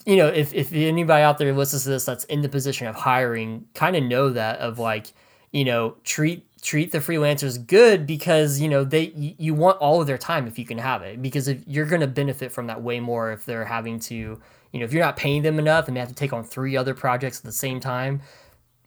you 0.07 0.17
know, 0.17 0.29
if, 0.29 0.55
if 0.55 0.73
anybody 0.73 1.23
out 1.23 1.39
there 1.39 1.53
listens 1.53 1.83
to 1.85 1.89
this 1.89 2.05
that's 2.05 2.25
in 2.25 2.43
the 2.43 2.49
position 2.49 2.87
of 2.87 2.95
hiring, 2.95 3.67
kind 3.75 3.97
of 3.97 4.05
know 4.05 4.31
that 4.31 4.61
of 4.61 4.79
like, 4.79 5.09
you 5.55 5.65
know, 5.65 5.95
treat 6.03 6.45
treat 6.61 6.93
the 6.93 6.99
freelancers 6.99 7.65
good 7.65 8.07
because 8.07 8.59
you 8.59 8.69
know 8.69 8.85
they 8.85 9.13
you, 9.15 9.55
want 9.55 9.79
all 9.79 10.01
of 10.01 10.07
their 10.07 10.19
time 10.19 10.47
if 10.47 10.59
you 10.59 10.65
can 10.65 10.79
have 10.79 11.03
it 11.03 11.21
because 11.21 11.47
if 11.47 11.63
you're 11.67 11.85
going 11.85 12.01
to 12.01 12.07
benefit 12.07 12.51
from 12.51 12.67
that 12.67 12.81
way 12.83 12.99
more 12.99 13.33
if 13.33 13.45
they're 13.45 13.67
having 13.67 14.01
to 14.01 14.15
you 14.15 14.81
know 14.81 14.85
if 14.85 14.91
you're 14.91 15.05
not 15.05 15.15
paying 15.15 15.43
them 15.43 15.59
enough 15.59 15.87
and 15.87 15.95
they 15.95 16.01
have 16.01 16.09
to 16.09 16.15
take 16.15 16.33
on 16.33 16.43
three 16.43 16.75
other 16.75 16.95
projects 16.95 17.37
at 17.37 17.45
the 17.45 17.53
same 17.53 17.81
time 17.81 18.23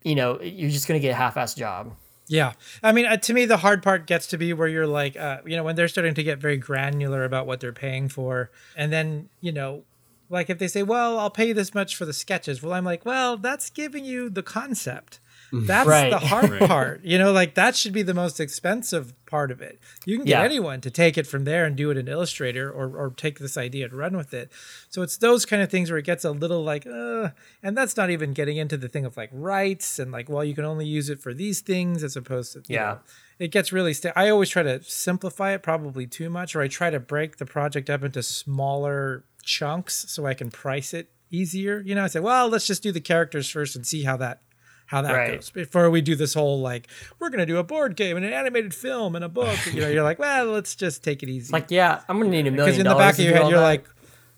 you 0.04 0.16
know 0.16 0.42
you're 0.42 0.72
just 0.72 0.88
going 0.88 1.00
to 1.00 1.02
get 1.02 1.12
a 1.12 1.16
half-assed 1.16 1.56
job 1.56 1.94
Yeah. 2.28 2.54
I 2.84 2.92
mean, 2.92 3.06
uh, 3.06 3.16
to 3.18 3.34
me, 3.34 3.46
the 3.46 3.58
hard 3.58 3.82
part 3.82 4.06
gets 4.06 4.28
to 4.28 4.38
be 4.38 4.52
where 4.52 4.68
you're 4.68 4.86
like, 4.86 5.16
uh, 5.16 5.38
you 5.46 5.56
know, 5.56 5.64
when 5.64 5.78
they're 5.78 5.88
starting 5.88 6.14
to 6.16 6.24
get 6.24 6.40
very 6.40 6.58
granular 6.58 7.24
about 7.24 7.48
what 7.48 7.62
they're 7.62 7.72
paying 7.72 8.10
for. 8.10 8.52
And 8.76 8.92
then, 8.92 9.30
you 9.40 9.54
know, 9.54 9.84
like 10.30 10.50
if 10.50 10.60
they 10.60 10.68
say, 10.68 10.84
well, 10.84 11.20
I'll 11.20 11.30
pay 11.30 11.48
you 11.48 11.54
this 11.54 11.74
much 11.74 11.96
for 11.96 12.04
the 12.04 12.12
sketches. 12.12 12.62
Well, 12.62 12.74
I'm 12.74 12.84
like, 12.84 13.06
well, 13.06 13.38
that's 13.38 13.70
giving 13.70 14.04
you 14.04 14.30
the 14.30 14.44
concept. 14.44 15.22
That's 15.54 15.88
Right. 15.88 16.10
the 16.10 16.20
hard 16.20 16.50
Right. 16.52 16.62
part. 16.68 17.04
You 17.06 17.18
know, 17.18 17.32
like 17.32 17.56
that 17.56 17.76
should 17.76 17.94
be 17.94 18.02
the 18.02 18.14
most 18.14 18.40
expensive 18.40 19.14
part 19.26 19.50
of 19.52 19.62
it. 19.62 19.80
You 20.06 20.18
can 20.18 20.26
get 20.26 20.40
Yeah. 20.40 20.44
anyone 20.44 20.82
to 20.82 20.92
take 20.92 21.18
it 21.18 21.26
from 21.28 21.44
there 21.46 21.66
and 21.66 21.76
do 21.76 21.90
it 21.92 21.98
in 21.98 22.08
Illustrator 22.08 22.70
or, 22.70 22.96
or 22.98 23.10
take 23.16 23.40
this 23.40 23.58
idea 23.58 23.86
and 23.86 23.94
run 23.94 24.16
with 24.18 24.34
it. 24.34 24.52
So 24.90 25.02
it's 25.02 25.18
those 25.18 25.46
kind 25.46 25.62
of 25.62 25.70
things 25.70 25.90
where 25.90 26.00
it 26.00 26.06
gets 26.06 26.26
a 26.26 26.32
little 26.32 26.64
like, 26.64 26.86
uh, 26.86 27.30
and 27.64 27.78
that's 27.78 27.96
not 27.96 28.10
even 28.10 28.34
getting 28.34 28.58
into 28.58 28.78
the 28.78 28.90
thing 28.90 29.06
of 29.06 29.16
like 29.18 29.30
rights 29.32 30.00
and 30.00 30.12
like, 30.12 30.30
well, 30.30 30.44
you 30.44 30.54
can 30.56 30.66
only 30.66 30.86
use 30.86 31.10
it 31.10 31.20
for 31.20 31.34
these 31.34 31.62
things 31.62 32.04
as 32.04 32.16
opposed 32.18 32.54
to, 32.54 32.62
Yeah. 32.68 32.84
know, 32.86 33.00
it 33.40 33.52
gets 33.52 33.72
really, 33.72 33.94
st- 33.94 34.14
I 34.18 34.30
always 34.30 34.50
try 34.50 34.64
to 34.64 34.82
simplify 34.84 35.54
it 35.54 35.64
probably 35.64 36.08
too 36.08 36.30
much, 36.30 36.56
or 36.56 36.62
I 36.62 36.68
try 36.68 36.90
to 36.90 37.00
break 37.00 37.38
the 37.38 37.46
project 37.46 37.90
up 37.90 38.04
into 38.04 38.22
smaller 38.24 39.24
chunks 39.44 40.06
so 40.10 40.26
I 40.26 40.34
can 40.34 40.52
price 40.52 40.94
it 40.94 41.10
easier. 41.30 41.82
You 41.86 41.96
know, 41.96 42.04
I 42.04 42.08
say, 42.08 42.20
well, 42.20 42.48
let's 42.50 42.68
just 42.68 42.82
do 42.84 42.92
the 42.92 43.00
characters 43.02 43.50
first 43.50 43.76
and 43.76 43.86
see 43.86 44.04
how 44.04 44.18
that 44.18 44.42
how 44.88 45.02
that 45.04 45.14
Right. 45.14 45.36
goes 45.36 45.50
before 45.52 45.90
we 45.90 46.02
do 46.02 46.16
this 46.16 46.34
whole 46.34 46.60
like 46.60 46.88
we're 47.20 47.30
gonna 47.30 47.46
do 47.46 47.58
a 47.58 47.64
board 47.64 47.96
game 47.96 48.18
and 48.18 48.26
an 48.26 48.34
animated 48.34 48.74
film 48.74 49.16
and 49.16 49.24
a 49.24 49.30
book. 49.30 49.58
You 49.74 49.82
know, 49.82 49.88
you're 49.90 50.04
like, 50.04 50.20
well, 50.20 50.46
let's 50.48 50.76
just 50.76 51.04
take 51.04 51.22
it 51.24 51.30
easy. 51.30 51.52
like 51.54 51.70
yeah 51.70 52.02
i'm 52.10 52.20
to 52.20 52.28
need 52.28 52.48
a 52.48 52.52
million. 52.52 52.56
because 52.66 52.80
in 52.80 52.88
the 52.88 52.96
back 52.96 53.14
of 53.14 53.20
your 53.20 53.34
head, 53.36 53.50
you're 53.50 53.60
that. 53.60 53.66
like, 53.66 53.86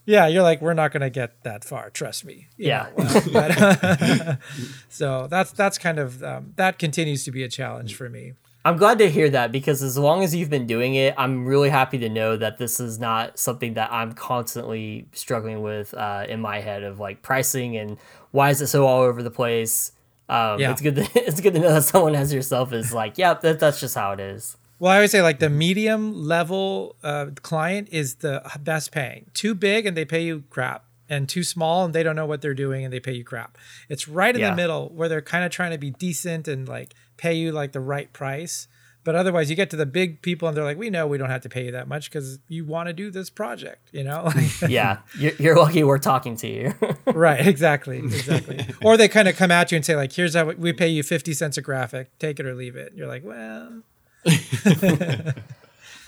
yeah, 0.06 0.26
you're 0.26 0.42
like, 0.42 0.60
we're 0.60 0.74
not 0.74 0.92
gonna 0.92 1.10
get 1.10 1.42
that 1.44 1.64
far. 1.64 1.90
Trust 1.90 2.24
me. 2.24 2.48
You 2.56 2.68
Yeah. 2.68 2.88
know, 2.98 3.20
but- 3.32 4.38
so 4.88 5.26
that's 5.30 5.52
that's 5.52 5.78
kind 5.78 5.98
of 5.98 6.22
um, 6.22 6.52
that 6.56 6.78
continues 6.78 7.24
to 7.24 7.30
be 7.30 7.42
a 7.44 7.48
challenge 7.48 7.94
for 7.94 8.08
me. 8.08 8.32
I'm 8.62 8.76
glad 8.76 8.98
to 8.98 9.08
hear 9.10 9.30
that 9.30 9.52
because 9.52 9.82
as 9.82 9.96
long 9.96 10.22
as 10.22 10.34
you've 10.34 10.50
been 10.50 10.66
doing 10.66 10.94
it, 10.94 11.14
I'm 11.16 11.46
really 11.46 11.70
happy 11.70 11.96
to 11.98 12.10
know 12.10 12.36
that 12.36 12.58
this 12.58 12.78
is 12.78 12.98
not 12.98 13.38
something 13.38 13.72
that 13.74 13.90
I'm 13.90 14.12
constantly 14.12 15.06
struggling 15.12 15.62
with 15.62 15.94
uh, 15.94 16.26
in 16.28 16.40
my 16.42 16.60
head 16.60 16.82
of 16.82 16.98
like 17.00 17.22
pricing 17.22 17.76
and 17.78 17.96
why 18.32 18.50
is 18.50 18.60
it 18.60 18.66
so 18.66 18.86
all 18.86 19.00
over 19.02 19.22
the 19.22 19.30
place. 19.30 19.92
Um, 20.30 20.60
Yeah. 20.60 20.70
It's 20.72 20.80
good. 20.80 20.94
To, 20.96 21.08
it's 21.14 21.40
good 21.40 21.54
to 21.54 21.60
know 21.60 21.72
that 21.74 21.82
someone 21.84 22.14
as 22.14 22.32
yourself 22.32 22.72
is 22.72 22.92
like, 22.94 23.18
yeah, 23.18 23.34
that, 23.34 23.58
that's 23.60 23.80
just 23.80 23.94
how 23.94 24.12
it 24.12 24.20
is. 24.20 24.56
Well, 24.78 24.90
I 24.92 24.94
always 24.96 25.10
say 25.10 25.20
like 25.20 25.40
the 25.40 25.50
medium 25.50 26.14
level 26.14 26.96
uh, 27.02 27.26
client 27.42 27.88
is 27.90 28.14
the 28.16 28.42
best 28.60 28.92
paying. 28.92 29.26
Too 29.34 29.54
big 29.54 29.84
and 29.86 29.94
they 29.96 30.06
pay 30.06 30.22
you 30.22 30.44
crap, 30.48 30.84
and 31.08 31.28
too 31.28 31.42
small 31.42 31.84
and 31.84 31.92
they 31.92 32.02
don't 32.02 32.16
know 32.16 32.24
what 32.24 32.40
they're 32.40 32.54
doing 32.54 32.84
and 32.84 32.92
they 32.92 33.00
pay 33.00 33.12
you 33.12 33.24
crap. 33.24 33.58
It's 33.90 34.08
right 34.08 34.34
in 34.34 34.40
Yeah. 34.40 34.50
the 34.50 34.56
middle 34.56 34.88
where 34.94 35.08
they're 35.08 35.20
kind 35.20 35.44
of 35.44 35.50
trying 35.50 35.72
to 35.72 35.78
be 35.78 35.90
decent 35.90 36.48
and 36.48 36.66
like 36.68 36.94
pay 37.18 37.34
you 37.34 37.52
like 37.52 37.72
the 37.72 37.80
right 37.80 38.10
price. 38.12 38.68
But 39.02 39.14
otherwise, 39.14 39.48
you 39.48 39.56
get 39.56 39.70
to 39.70 39.76
the 39.76 39.86
big 39.86 40.20
people 40.20 40.46
and 40.46 40.56
they're 40.56 40.64
like, 40.64 40.76
we 40.76 40.90
know 40.90 41.06
we 41.06 41.16
don't 41.16 41.30
have 41.30 41.40
to 41.42 41.48
pay 41.48 41.66
you 41.66 41.72
that 41.72 41.88
much 41.88 42.10
because 42.10 42.38
you 42.48 42.64
want 42.64 42.88
to 42.88 42.92
do 42.92 43.10
this 43.10 43.30
project, 43.30 43.88
you 43.92 44.04
know? 44.04 44.30
yeah, 44.68 44.98
you're, 45.18 45.32
you're 45.38 45.56
lucky 45.56 45.82
we're 45.84 45.98
talking 45.98 46.36
to 46.36 46.48
you. 46.48 46.74
right, 47.06 47.46
exactly, 47.46 47.98
exactly. 47.98 48.66
or 48.82 48.96
they 48.96 49.08
kind 49.08 49.26
of 49.28 49.36
come 49.36 49.50
at 49.50 49.72
you 49.72 49.76
and 49.76 49.84
say, 49.84 49.96
like, 49.96 50.12
here's 50.12 50.34
how 50.34 50.44
we 50.52 50.72
pay 50.72 50.88
you 50.88 51.02
50 51.02 51.32
cents 51.32 51.56
a 51.56 51.62
graphic, 51.62 52.16
take 52.18 52.38
it 52.38 52.46
or 52.46 52.54
leave 52.54 52.76
it. 52.76 52.92
You're 52.94 53.08
like, 53.08 53.24
well. 53.24 53.82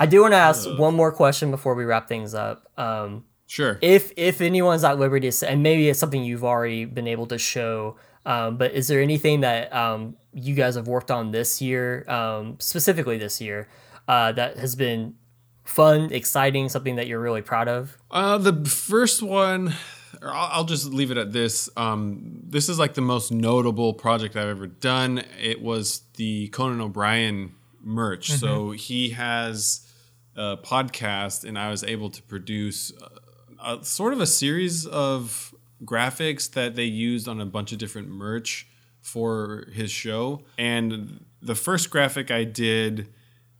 I 0.01 0.07
do 0.07 0.23
want 0.23 0.33
to 0.33 0.39
ask 0.39 0.69
one 0.79 0.95
more 0.95 1.13
question 1.13 1.51
before 1.51 1.75
we 1.75 1.85
wrap 1.85 2.09
things 2.09 2.35
up. 2.35 2.69
Um, 2.77 3.25
Sure. 3.47 3.79
if 3.83 4.13
if 4.17 4.41
anyone's 4.41 4.83
at 4.83 4.99
liberty 4.99 5.29
to 5.29 5.33
say, 5.33 5.53
and 5.53 5.63
maybe 5.63 5.89
it's 5.91 5.99
something 5.99 6.25
you've 6.25 6.43
already 6.43 6.87
been 6.87 7.07
able 7.07 7.27
to 7.27 7.37
show 7.37 7.97
um, 8.25 8.57
but 8.57 8.73
is 8.73 8.89
there 8.89 9.01
anything 9.01 9.41
that 9.41 9.73
um, 9.73 10.17
you 10.33 10.55
guys 10.55 10.77
have 10.77 10.87
worked 10.87 11.11
on 11.11 11.31
this 11.33 11.61
year 11.61 12.05
um, 12.09 12.57
specifically 12.61 13.19
this 13.19 13.41
year 13.41 13.69
uh, 14.09 14.33
that 14.33 14.57
has 14.57 14.75
been 14.77 15.15
fun 15.65 16.13
exciting 16.13 16.69
something 16.69 16.97
that 16.97 17.07
you're 17.07 17.21
really 17.21 17.43
proud 17.43 17.69
of 17.69 17.97
Uh, 18.11 18.37
the 18.39 18.65
first 18.69 19.23
one, 19.23 19.75
or 20.21 20.31
I'll, 20.31 20.49
I'll 20.53 20.65
just 20.65 20.87
leave 20.87 21.11
it 21.11 21.17
at 21.17 21.33
this. 21.33 21.69
Um, 21.77 22.41
this 22.45 22.69
is 22.69 22.79
like 22.79 22.95
the 22.95 23.01
most 23.01 23.31
notable 23.33 23.95
project 23.95 24.37
I've 24.37 24.49
ever 24.49 24.67
done. 24.67 25.25
It 25.41 25.63
was 25.63 26.03
the 26.17 26.49
Conan 26.49 26.81
O'Brien 26.81 27.55
merch. 27.81 28.31
So 28.33 28.71
he 28.73 29.11
has 29.11 29.87
a 30.37 30.57
podcast, 30.57 31.45
and 31.45 31.59
I 31.59 31.71
was 31.71 31.85
able 31.85 32.11
to 32.11 32.23
produce 32.23 32.93
a, 33.61 33.75
a 33.79 33.85
sort 33.85 34.13
of 34.13 34.21
a 34.21 34.27
series 34.27 34.87
of 34.87 35.52
graphics 35.85 36.51
that 36.53 36.77
they 36.77 36.85
used 36.85 37.29
on 37.29 37.41
a 37.41 37.47
bunch 37.47 37.73
of 37.73 37.79
different 37.79 38.09
merch 38.09 38.67
for 39.01 39.67
his 39.73 39.91
show. 39.91 40.43
And 40.59 41.25
the 41.41 41.55
first 41.55 41.91
graphic 41.91 42.31
I 42.31 42.45
did. 42.45 43.13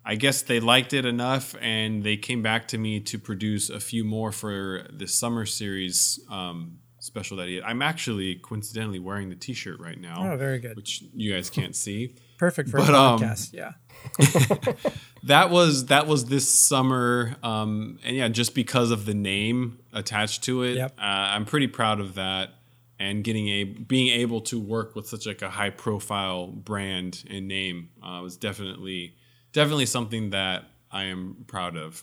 I 0.05 0.17
guess 0.17 0.43
they 0.43 0.59
liked 0.59 0.93
it 0.95 1.05
enough, 1.07 1.55
and 1.61 2.03
they 2.03 2.17
came 2.17 2.43
back 2.43 2.67
to 2.69 2.79
me 2.79 2.99
to 2.99 3.21
produce 3.21 3.71
a 3.71 3.79
few 3.79 4.03
more 4.03 4.33
for 4.33 4.85
the 4.93 5.07
summer 5.07 5.47
series 5.47 6.19
um, 6.29 6.79
special 6.99 7.37
that 7.37 7.47
he. 7.47 7.55
Had. 7.55 7.63
I'm 7.65 7.83
actually 7.83 8.35
coincidentally 8.35 8.99
wearing 8.99 9.29
the 9.29 9.37
T-shirt 9.37 9.79
right 9.79 10.01
now. 10.01 10.33
Oh, 10.33 10.37
very 10.37 10.59
good. 10.59 10.75
Which 10.75 11.05
you 11.15 11.33
guys 11.33 11.51
can't 11.51 11.77
see. 11.77 12.17
Perfect 12.37 12.71
for 12.71 12.79
But, 12.79 12.91
a 12.91 12.97
um, 12.97 13.21
podcast. 13.21 13.53
yeah. 13.53 13.75
That 15.25 15.51
was 15.51 15.87
that 15.87 16.09
was 16.09 16.25
this 16.25 16.49
summer, 16.51 17.37
um, 17.45 18.01
and 18.05 18.17
yeah, 18.17 18.27
just 18.27 18.57
because 18.57 18.91
of 18.91 19.05
the 19.07 19.15
name 19.15 19.79
attached 19.93 20.43
to 20.45 20.65
it, 20.65 20.75
Yep. 20.77 20.95
uh, 20.99 21.03
I'm 21.03 21.45
pretty 21.45 21.69
proud 21.69 22.01
of 22.01 22.15
that. 22.17 22.51
And 22.99 23.23
getting 23.23 23.49
a 23.49 23.65
being 23.65 24.09
able 24.09 24.41
to 24.43 24.59
work 24.61 24.97
with 24.97 25.07
such 25.09 25.27
like 25.27 25.41
a 25.43 25.49
high 25.51 25.71
profile 25.71 26.49
brand 26.49 27.23
and 27.31 27.47
name 27.47 27.91
uh, 28.03 28.19
was 28.23 28.37
definitely 28.37 29.15
definitely 29.53 29.87
something 29.87 30.31
that 30.31 30.65
I 30.91 31.05
am 31.05 31.45
proud 31.47 31.77
of. 31.77 32.03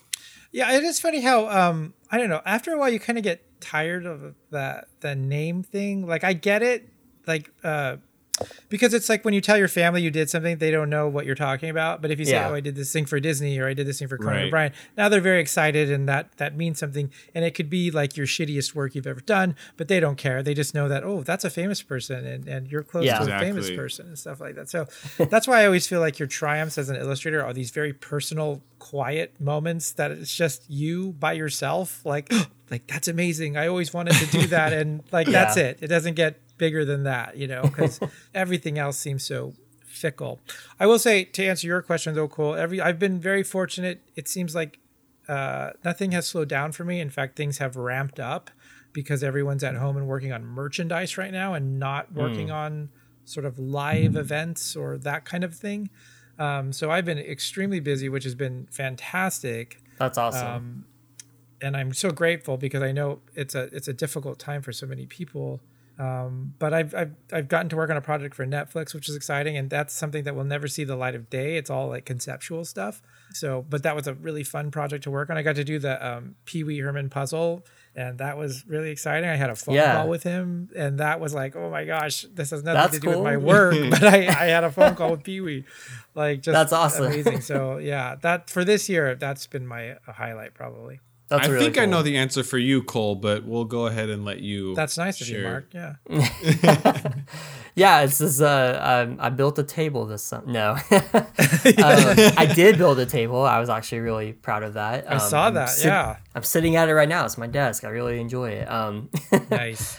Yeah, 0.50 0.72
it 0.72 0.82
is 0.82 0.98
funny 0.98 1.20
how 1.20 1.46
um 1.48 1.92
I 2.10 2.16
don't 2.16 2.28
know. 2.30 2.40
After 2.46 2.72
a 2.72 2.78
while, 2.78 2.90
you 2.90 3.00
kind 3.00 3.18
of 3.18 3.24
get 3.24 3.60
tired 3.60 4.06
of 4.06 4.34
that 4.50 4.88
the 5.00 5.14
name 5.14 5.62
thing. 5.62 6.06
Like 6.06 6.24
I 6.24 6.32
get 6.32 6.62
it, 6.62 6.88
like 7.26 7.50
uh, 7.62 7.96
because 8.68 8.94
it's 8.94 9.08
like 9.08 9.24
when 9.24 9.34
you 9.34 9.40
tell 9.40 9.56
your 9.58 9.68
family 9.68 10.02
you 10.02 10.10
did 10.10 10.30
something, 10.30 10.58
they 10.58 10.70
don't 10.70 10.90
know 10.90 11.08
what 11.08 11.26
you're 11.26 11.34
talking 11.34 11.70
about. 11.70 12.02
But 12.02 12.10
if 12.10 12.18
you 12.18 12.24
say, 12.24 12.32
Yeah. 12.32 12.48
"Oh, 12.50 12.54
I 12.54 12.60
did 12.60 12.74
this 12.76 12.92
thing 12.92 13.06
for 13.06 13.18
Disney," 13.20 13.58
or 13.58 13.66
"I 13.68 13.74
did 13.74 13.86
this 13.86 13.98
thing 13.98 14.08
for 14.08 14.18
Conan 14.18 14.34
Right. 14.34 14.46
O'Brien," 14.46 14.72
now 14.96 15.08
they're 15.08 15.20
very 15.20 15.40
excited, 15.40 15.90
and 15.90 16.08
that 16.08 16.36
that 16.38 16.56
means 16.56 16.78
something. 16.78 17.10
And 17.34 17.44
it 17.44 17.54
could 17.54 17.70
be 17.70 17.90
like 17.90 18.16
your 18.16 18.26
shittiest 18.26 18.74
work 18.74 18.94
you've 18.94 19.06
ever 19.06 19.20
done, 19.20 19.56
but 19.76 19.88
they 19.88 20.00
don't 20.00 20.16
care. 20.16 20.42
They 20.42 20.54
just 20.54 20.74
know 20.74 20.88
that 20.88 21.04
oh, 21.04 21.22
that's 21.22 21.44
a 21.44 21.50
famous 21.50 21.82
person, 21.82 22.24
and 22.26 22.46
and 22.48 22.68
you're 22.70 22.82
close 22.82 23.04
Yeah. 23.04 23.18
to 23.18 23.36
a 23.36 23.38
famous 23.40 23.70
person 23.70 24.06
and 24.06 24.18
stuff 24.18 24.40
like 24.40 24.54
that. 24.56 24.68
So 24.68 24.86
that's 25.18 25.46
why 25.48 25.62
I 25.62 25.66
always 25.66 25.86
feel 25.86 26.00
like 26.00 26.18
your 26.18 26.28
triumphs 26.28 26.78
as 26.78 26.88
an 26.88 26.96
illustrator 26.96 27.44
are 27.44 27.52
these 27.52 27.70
very 27.70 27.92
personal, 27.92 28.62
quiet 28.78 29.40
moments 29.40 29.92
that 29.92 30.10
it's 30.10 30.34
just 30.34 30.68
you 30.70 31.12
by 31.12 31.32
yourself. 31.34 32.04
Like, 32.04 32.32
like 32.70 32.86
that's 32.86 33.08
amazing. 33.08 33.56
I 33.56 33.66
always 33.66 33.92
wanted 33.92 34.14
to 34.14 34.26
do 34.26 34.46
that, 34.48 34.72
and 34.72 35.02
like 35.12 35.26
that's 35.38 35.56
it. 35.56 35.78
It 35.80 35.88
doesn't 35.88 36.14
get 36.14 36.40
bigger 36.60 36.84
than 36.84 37.02
that, 37.02 37.36
you 37.36 37.48
know, 37.48 37.62
because 37.62 37.98
everything 38.34 38.78
else 38.78 38.96
seems 38.96 39.24
so 39.24 39.54
fickle. 39.84 40.38
I 40.78 40.86
will 40.86 41.00
say 41.00 41.24
to 41.24 41.44
answer 41.44 41.66
your 41.66 41.82
question 41.82 42.14
though, 42.14 42.28
Cole. 42.28 42.54
Every 42.54 42.80
I've 42.80 43.00
been 43.00 43.18
very 43.18 43.42
fortunate. 43.42 44.02
It 44.14 44.28
seems 44.28 44.54
like 44.54 44.78
uh, 45.28 45.70
nothing 45.84 46.12
has 46.12 46.28
slowed 46.28 46.48
down 46.48 46.70
for 46.70 46.84
me. 46.84 47.00
In 47.00 47.10
fact, 47.10 47.36
things 47.36 47.58
have 47.58 47.74
ramped 47.74 48.20
up 48.20 48.50
because 48.92 49.24
everyone's 49.24 49.64
at 49.64 49.74
home 49.74 49.96
and 49.96 50.06
working 50.06 50.32
on 50.32 50.44
merchandise 50.44 51.18
right 51.18 51.32
now 51.32 51.54
and 51.54 51.80
not 51.80 52.12
working 52.12 52.50
on 52.50 52.90
sort 53.24 53.46
of 53.46 53.58
live 53.58 54.16
events 54.16 54.76
or 54.76 54.98
that 54.98 55.24
kind 55.24 55.42
of 55.42 55.54
thing. 55.54 55.90
Um, 56.38 56.72
so 56.72 56.90
I've 56.90 57.04
been 57.04 57.18
extremely 57.18 57.80
busy, 57.80 58.08
which 58.08 58.24
has 58.24 58.34
been 58.34 58.66
fantastic 58.70 59.80
that's 59.98 60.16
awesome 60.16 60.48
Um, 60.48 60.84
and 61.62 61.76
I'm 61.76 61.92
so 61.92 62.10
grateful 62.10 62.56
because 62.56 62.82
I 62.82 62.90
know 62.90 63.20
it's 63.34 63.54
a 63.54 63.64
it's 63.64 63.86
a 63.86 63.92
difficult 63.92 64.38
time 64.38 64.62
for 64.62 64.72
so 64.72 64.86
many 64.86 65.04
people. 65.04 65.60
Um, 66.00 66.54
but 66.58 66.72
I've, 66.72 66.94
I've 66.94 67.12
I've 67.30 67.48
gotten 67.48 67.68
to 67.68 67.76
work 67.76 67.90
on 67.90 67.96
a 67.98 68.00
project 68.00 68.34
for 68.34 68.46
Netflix, 68.46 68.94
which 68.94 69.06
is 69.08 69.14
exciting, 69.14 69.58
and 69.58 69.68
that's 69.68 69.92
something 69.92 70.24
that 70.24 70.34
will 70.34 70.44
never 70.44 70.66
see 70.66 70.82
the 70.84 70.96
light 70.96 71.14
of 71.14 71.28
day. 71.28 71.58
It's 71.58 71.68
all 71.68 71.88
like 71.88 72.06
conceptual 72.06 72.64
stuff. 72.64 73.02
So, 73.34 73.66
but 73.68 73.82
that 73.82 73.94
was 73.94 74.06
a 74.06 74.14
really 74.14 74.42
fun 74.42 74.70
project 74.70 75.04
to 75.04 75.10
work 75.10 75.28
on. 75.28 75.36
I 75.36 75.42
got 75.42 75.56
to 75.56 75.64
do 75.64 75.78
the 75.78 75.94
um, 76.04 76.36
Pee 76.46 76.64
Wee 76.64 76.78
Herman 76.78 77.10
puzzle, 77.10 77.66
and 77.94 78.16
that 78.18 78.38
was 78.38 78.64
really 78.66 78.90
exciting. 78.90 79.28
I 79.28 79.36
had 79.36 79.50
a 79.50 79.54
phone 79.54 79.74
Yeah. 79.74 79.96
call 79.96 80.08
with 80.08 80.22
him, 80.22 80.70
and 80.74 80.98
that 81.00 81.20
was 81.20 81.34
like, 81.34 81.54
oh 81.54 81.70
my 81.70 81.84
gosh, 81.84 82.24
this 82.32 82.50
has 82.50 82.64
nothing 82.64 82.80
That's 82.80 82.94
to 82.94 83.00
do 83.00 83.10
with 83.10 83.20
my 83.20 83.36
work, 83.36 83.74
but 83.90 84.02
I, 84.02 84.26
I 84.26 84.46
had 84.46 84.64
a 84.64 84.70
phone 84.72 84.94
call 84.94 85.10
with 85.10 85.22
Pee 85.22 85.42
Wee, 85.42 85.64
like 86.14 86.40
just 86.40 86.54
That's 86.54 86.72
awesome. 86.72 87.06
amazing. 87.06 87.40
So 87.50 87.76
yeah, 87.78 88.14
that 88.22 88.48
for 88.48 88.64
this 88.64 88.88
year, 88.88 89.16
that's 89.16 89.46
been 89.46 89.66
my 89.66 89.96
highlight 90.06 90.54
probably. 90.54 91.00
That's 91.30 91.48
I 91.48 91.50
really 91.50 91.64
think 91.64 91.78
I 91.78 91.82
cool. 91.84 91.90
know 91.92 92.02
the 92.02 92.18
answer 92.18 92.42
for 92.42 92.58
you, 92.58 92.82
Cole, 92.82 93.14
but 93.14 93.44
we'll 93.44 93.64
go 93.64 93.86
ahead 93.86 94.10
and 94.10 94.24
let 94.26 94.40
you. 94.40 94.74
That's 94.74 94.98
nice 94.98 95.20
of 95.22 95.28
you. 95.28 95.42
Mark. 95.42 95.72
Yeah. 95.72 95.94
Yeah, 97.76 98.00
it's 98.02 98.18
this. 98.18 98.40
Uh, 98.40 99.06
um, 99.08 99.16
I 99.20 99.30
built 99.30 99.56
a 99.58 99.62
table 99.62 100.04
this 100.04 100.24
summer. 100.24 100.44
No, 100.46 100.70
um, 100.90 101.30
I 102.36 102.50
did 102.54 102.76
build 102.78 102.98
a 102.98 103.06
table. 103.06 103.42
I 103.42 103.60
was 103.60 103.68
actually 103.70 104.00
really 104.00 104.32
proud 104.32 104.64
of 104.64 104.74
that. 104.74 105.08
I 105.10 105.14
Um, 105.14 105.20
saw 105.20 105.46
I'm 105.46 105.54
that. 105.54 105.68
sit- 105.70 105.86
yeah. 105.86 106.16
I'm 106.34 106.42
sitting 106.42 106.74
at 106.74 106.88
it 106.88 106.94
right 106.94 107.08
now. 107.08 107.24
It's 107.24 107.38
my 107.38 107.46
desk. 107.46 107.84
I 107.84 107.88
really 107.90 108.20
enjoy 108.20 108.50
it. 108.50 108.70
Um, 108.70 109.08
Nice. 109.50 109.96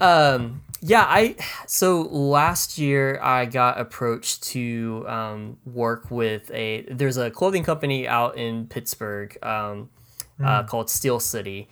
um, 0.00 0.62
yeah, 0.80 1.04
I 1.08 1.36
so 1.68 2.02
last 2.02 2.76
year 2.76 3.20
I 3.22 3.46
got 3.46 3.78
approached 3.80 4.42
to 4.48 5.04
um, 5.08 5.58
work 5.64 6.10
with 6.10 6.50
a. 6.50 6.82
There's 6.90 7.16
a 7.18 7.30
clothing 7.30 7.62
company 7.62 8.06
out 8.08 8.36
in 8.36 8.66
Pittsburgh 8.66 9.38
um, 9.44 9.90
uh, 10.44 10.62
called 10.64 10.88
Steel 10.90 11.18
City, 11.20 11.68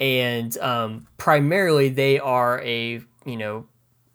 and 0.00 0.56
um, 0.58 1.06
primarily 1.16 1.88
they 1.88 2.18
are 2.18 2.60
a 2.62 3.00
you 3.24 3.36
know 3.36 3.66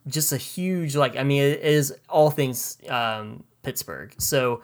just 0.08 0.32
a 0.32 0.38
huge 0.38 0.96
like 0.96 1.16
I 1.16 1.24
mean 1.24 1.42
it 1.44 1.62
is 1.62 1.94
all 2.10 2.30
things 2.32 2.78
um, 2.90 3.44
Pittsburgh. 3.64 4.14
So 4.18 4.62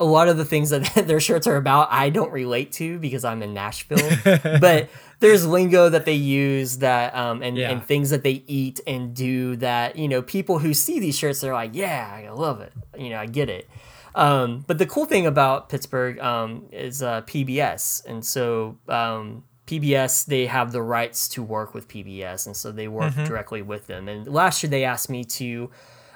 a 0.00 0.04
lot 0.04 0.28
of 0.28 0.36
the 0.36 0.44
things 0.44 0.70
that 0.70 0.84
their 1.06 1.20
shirts 1.20 1.46
are 1.46 1.56
about 1.56 1.88
I 1.90 2.08
don't 2.10 2.30
relate 2.32 2.72
to 2.72 2.98
because 2.98 3.24
I'm 3.24 3.42
in 3.42 3.52
Nashville. 3.52 3.98
but 4.60 4.88
there's 5.20 5.44
lingo 5.44 5.88
that 5.88 6.04
they 6.04 6.12
use 6.14 6.78
that 6.78 7.14
um, 7.16 7.42
and, 7.42 7.56
Yeah. 7.56 7.70
and 7.70 7.84
things 7.84 8.10
that 8.10 8.22
they 8.22 8.44
eat 8.46 8.80
and 8.86 9.12
do 9.14 9.56
that 9.56 9.96
you 9.96 10.06
know 10.08 10.22
people 10.22 10.58
who 10.60 10.72
see 10.72 11.00
these 11.00 11.18
shirts 11.18 11.40
they're 11.40 11.52
like 11.52 11.72
yeah 11.74 12.08
I 12.14 12.30
love 12.30 12.60
it 12.60 12.72
you 12.96 13.10
know 13.10 13.18
I 13.18 13.26
get 13.26 13.48
it. 13.50 13.68
Um, 14.18 14.64
but 14.66 14.78
the 14.78 14.86
cool 14.86 15.04
thing 15.04 15.26
about 15.26 15.68
Pittsburgh 15.68 16.18
um, 16.18 16.66
is 16.72 17.02
uh, 17.02 17.22
PBS, 17.22 18.04
and 18.04 18.24
so 18.24 18.76
um, 18.88 19.44
PBS 19.68 20.26
they 20.26 20.46
have 20.46 20.72
the 20.72 20.82
rights 20.82 21.28
to 21.28 21.42
work 21.42 21.72
with 21.72 21.86
PBS, 21.86 22.46
and 22.46 22.56
so 22.56 22.72
they 22.72 22.88
work 22.88 23.14
directly 23.14 23.62
with 23.62 23.86
them. 23.86 24.08
And 24.08 24.26
last 24.26 24.62
year 24.62 24.70
they 24.70 24.84
asked 24.84 25.08
me 25.08 25.24
to 25.24 25.70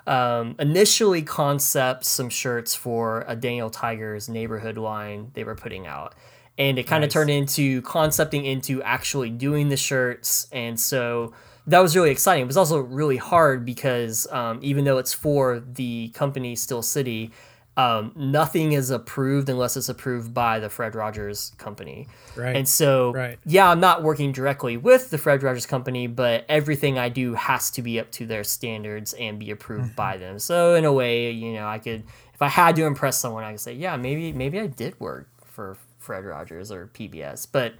um, 0.06 0.56
initially 0.58 1.22
concept 1.22 2.04
some 2.04 2.28
shirts 2.28 2.74
for 2.74 3.24
a 3.28 3.36
Daniel 3.36 3.70
Tiger's 3.70 4.28
neighborhood 4.28 4.76
line 4.76 5.30
they 5.34 5.44
were 5.44 5.54
putting 5.54 5.86
out. 5.86 6.14
And 6.58 6.78
it 6.78 6.88
kind 6.88 7.04
of 7.04 7.08
Nice. 7.08 7.14
turned 7.14 7.30
into 7.30 7.82
concepting 7.82 8.44
into 8.44 8.82
actually 8.82 9.30
doing 9.30 9.68
the 9.68 9.76
shirts. 9.76 10.48
And 10.52 10.78
so 10.78 11.32
that 11.66 11.78
was 11.78 11.94
really 11.96 12.10
exciting. 12.10 12.42
It 12.42 12.46
was 12.46 12.56
also 12.56 12.78
really 12.78 13.16
hard 13.16 13.64
because 13.64 14.26
um, 14.30 14.58
even 14.60 14.84
though 14.84 14.98
it's 14.98 15.14
for 15.14 15.60
the 15.60 16.08
company 16.10 16.56
Steel 16.56 16.82
City, 16.82 17.30
um, 17.76 18.12
nothing 18.14 18.72
is 18.72 18.90
approved 18.90 19.48
unless 19.48 19.76
it's 19.76 19.88
approved 19.88 20.34
by 20.34 20.58
the 20.60 20.68
Fred 20.68 20.94
Rogers 20.94 21.52
company. 21.56 22.06
Right. 22.36 22.54
And 22.54 22.68
so, 22.68 23.12
Right. 23.12 23.38
yeah, 23.46 23.70
I'm 23.70 23.80
not 23.80 24.02
working 24.02 24.30
directly 24.32 24.76
with 24.76 25.08
the 25.10 25.16
Fred 25.18 25.42
Rogers 25.42 25.64
company, 25.66 26.06
but 26.06 26.44
everything 26.48 26.98
I 26.98 27.08
do 27.08 27.34
has 27.34 27.70
to 27.72 27.82
be 27.82 27.98
up 27.98 28.10
to 28.12 28.26
their 28.26 28.44
standards 28.44 29.14
and 29.14 29.38
be 29.38 29.50
approved 29.50 29.86
Mm-hmm. 29.86 29.94
by 29.96 30.16
them. 30.18 30.38
So 30.38 30.74
in 30.74 30.84
a 30.84 30.92
way, 30.92 31.30
you 31.30 31.54
know, 31.54 31.66
I 31.66 31.78
could, 31.78 32.02
if 32.34 32.42
I 32.42 32.48
had 32.48 32.76
to 32.76 32.84
impress 32.84 33.18
someone, 33.18 33.42
I 33.44 33.52
could 33.52 33.60
say, 33.60 33.72
yeah, 33.72 33.96
maybe, 33.96 34.32
maybe 34.32 34.60
I 34.60 34.66
did 34.66 34.98
work 35.00 35.28
for 35.44 35.78
Fred 35.98 36.24
Rogers 36.24 36.70
or 36.70 36.88
PBS. 36.92 37.46
But 37.50 37.74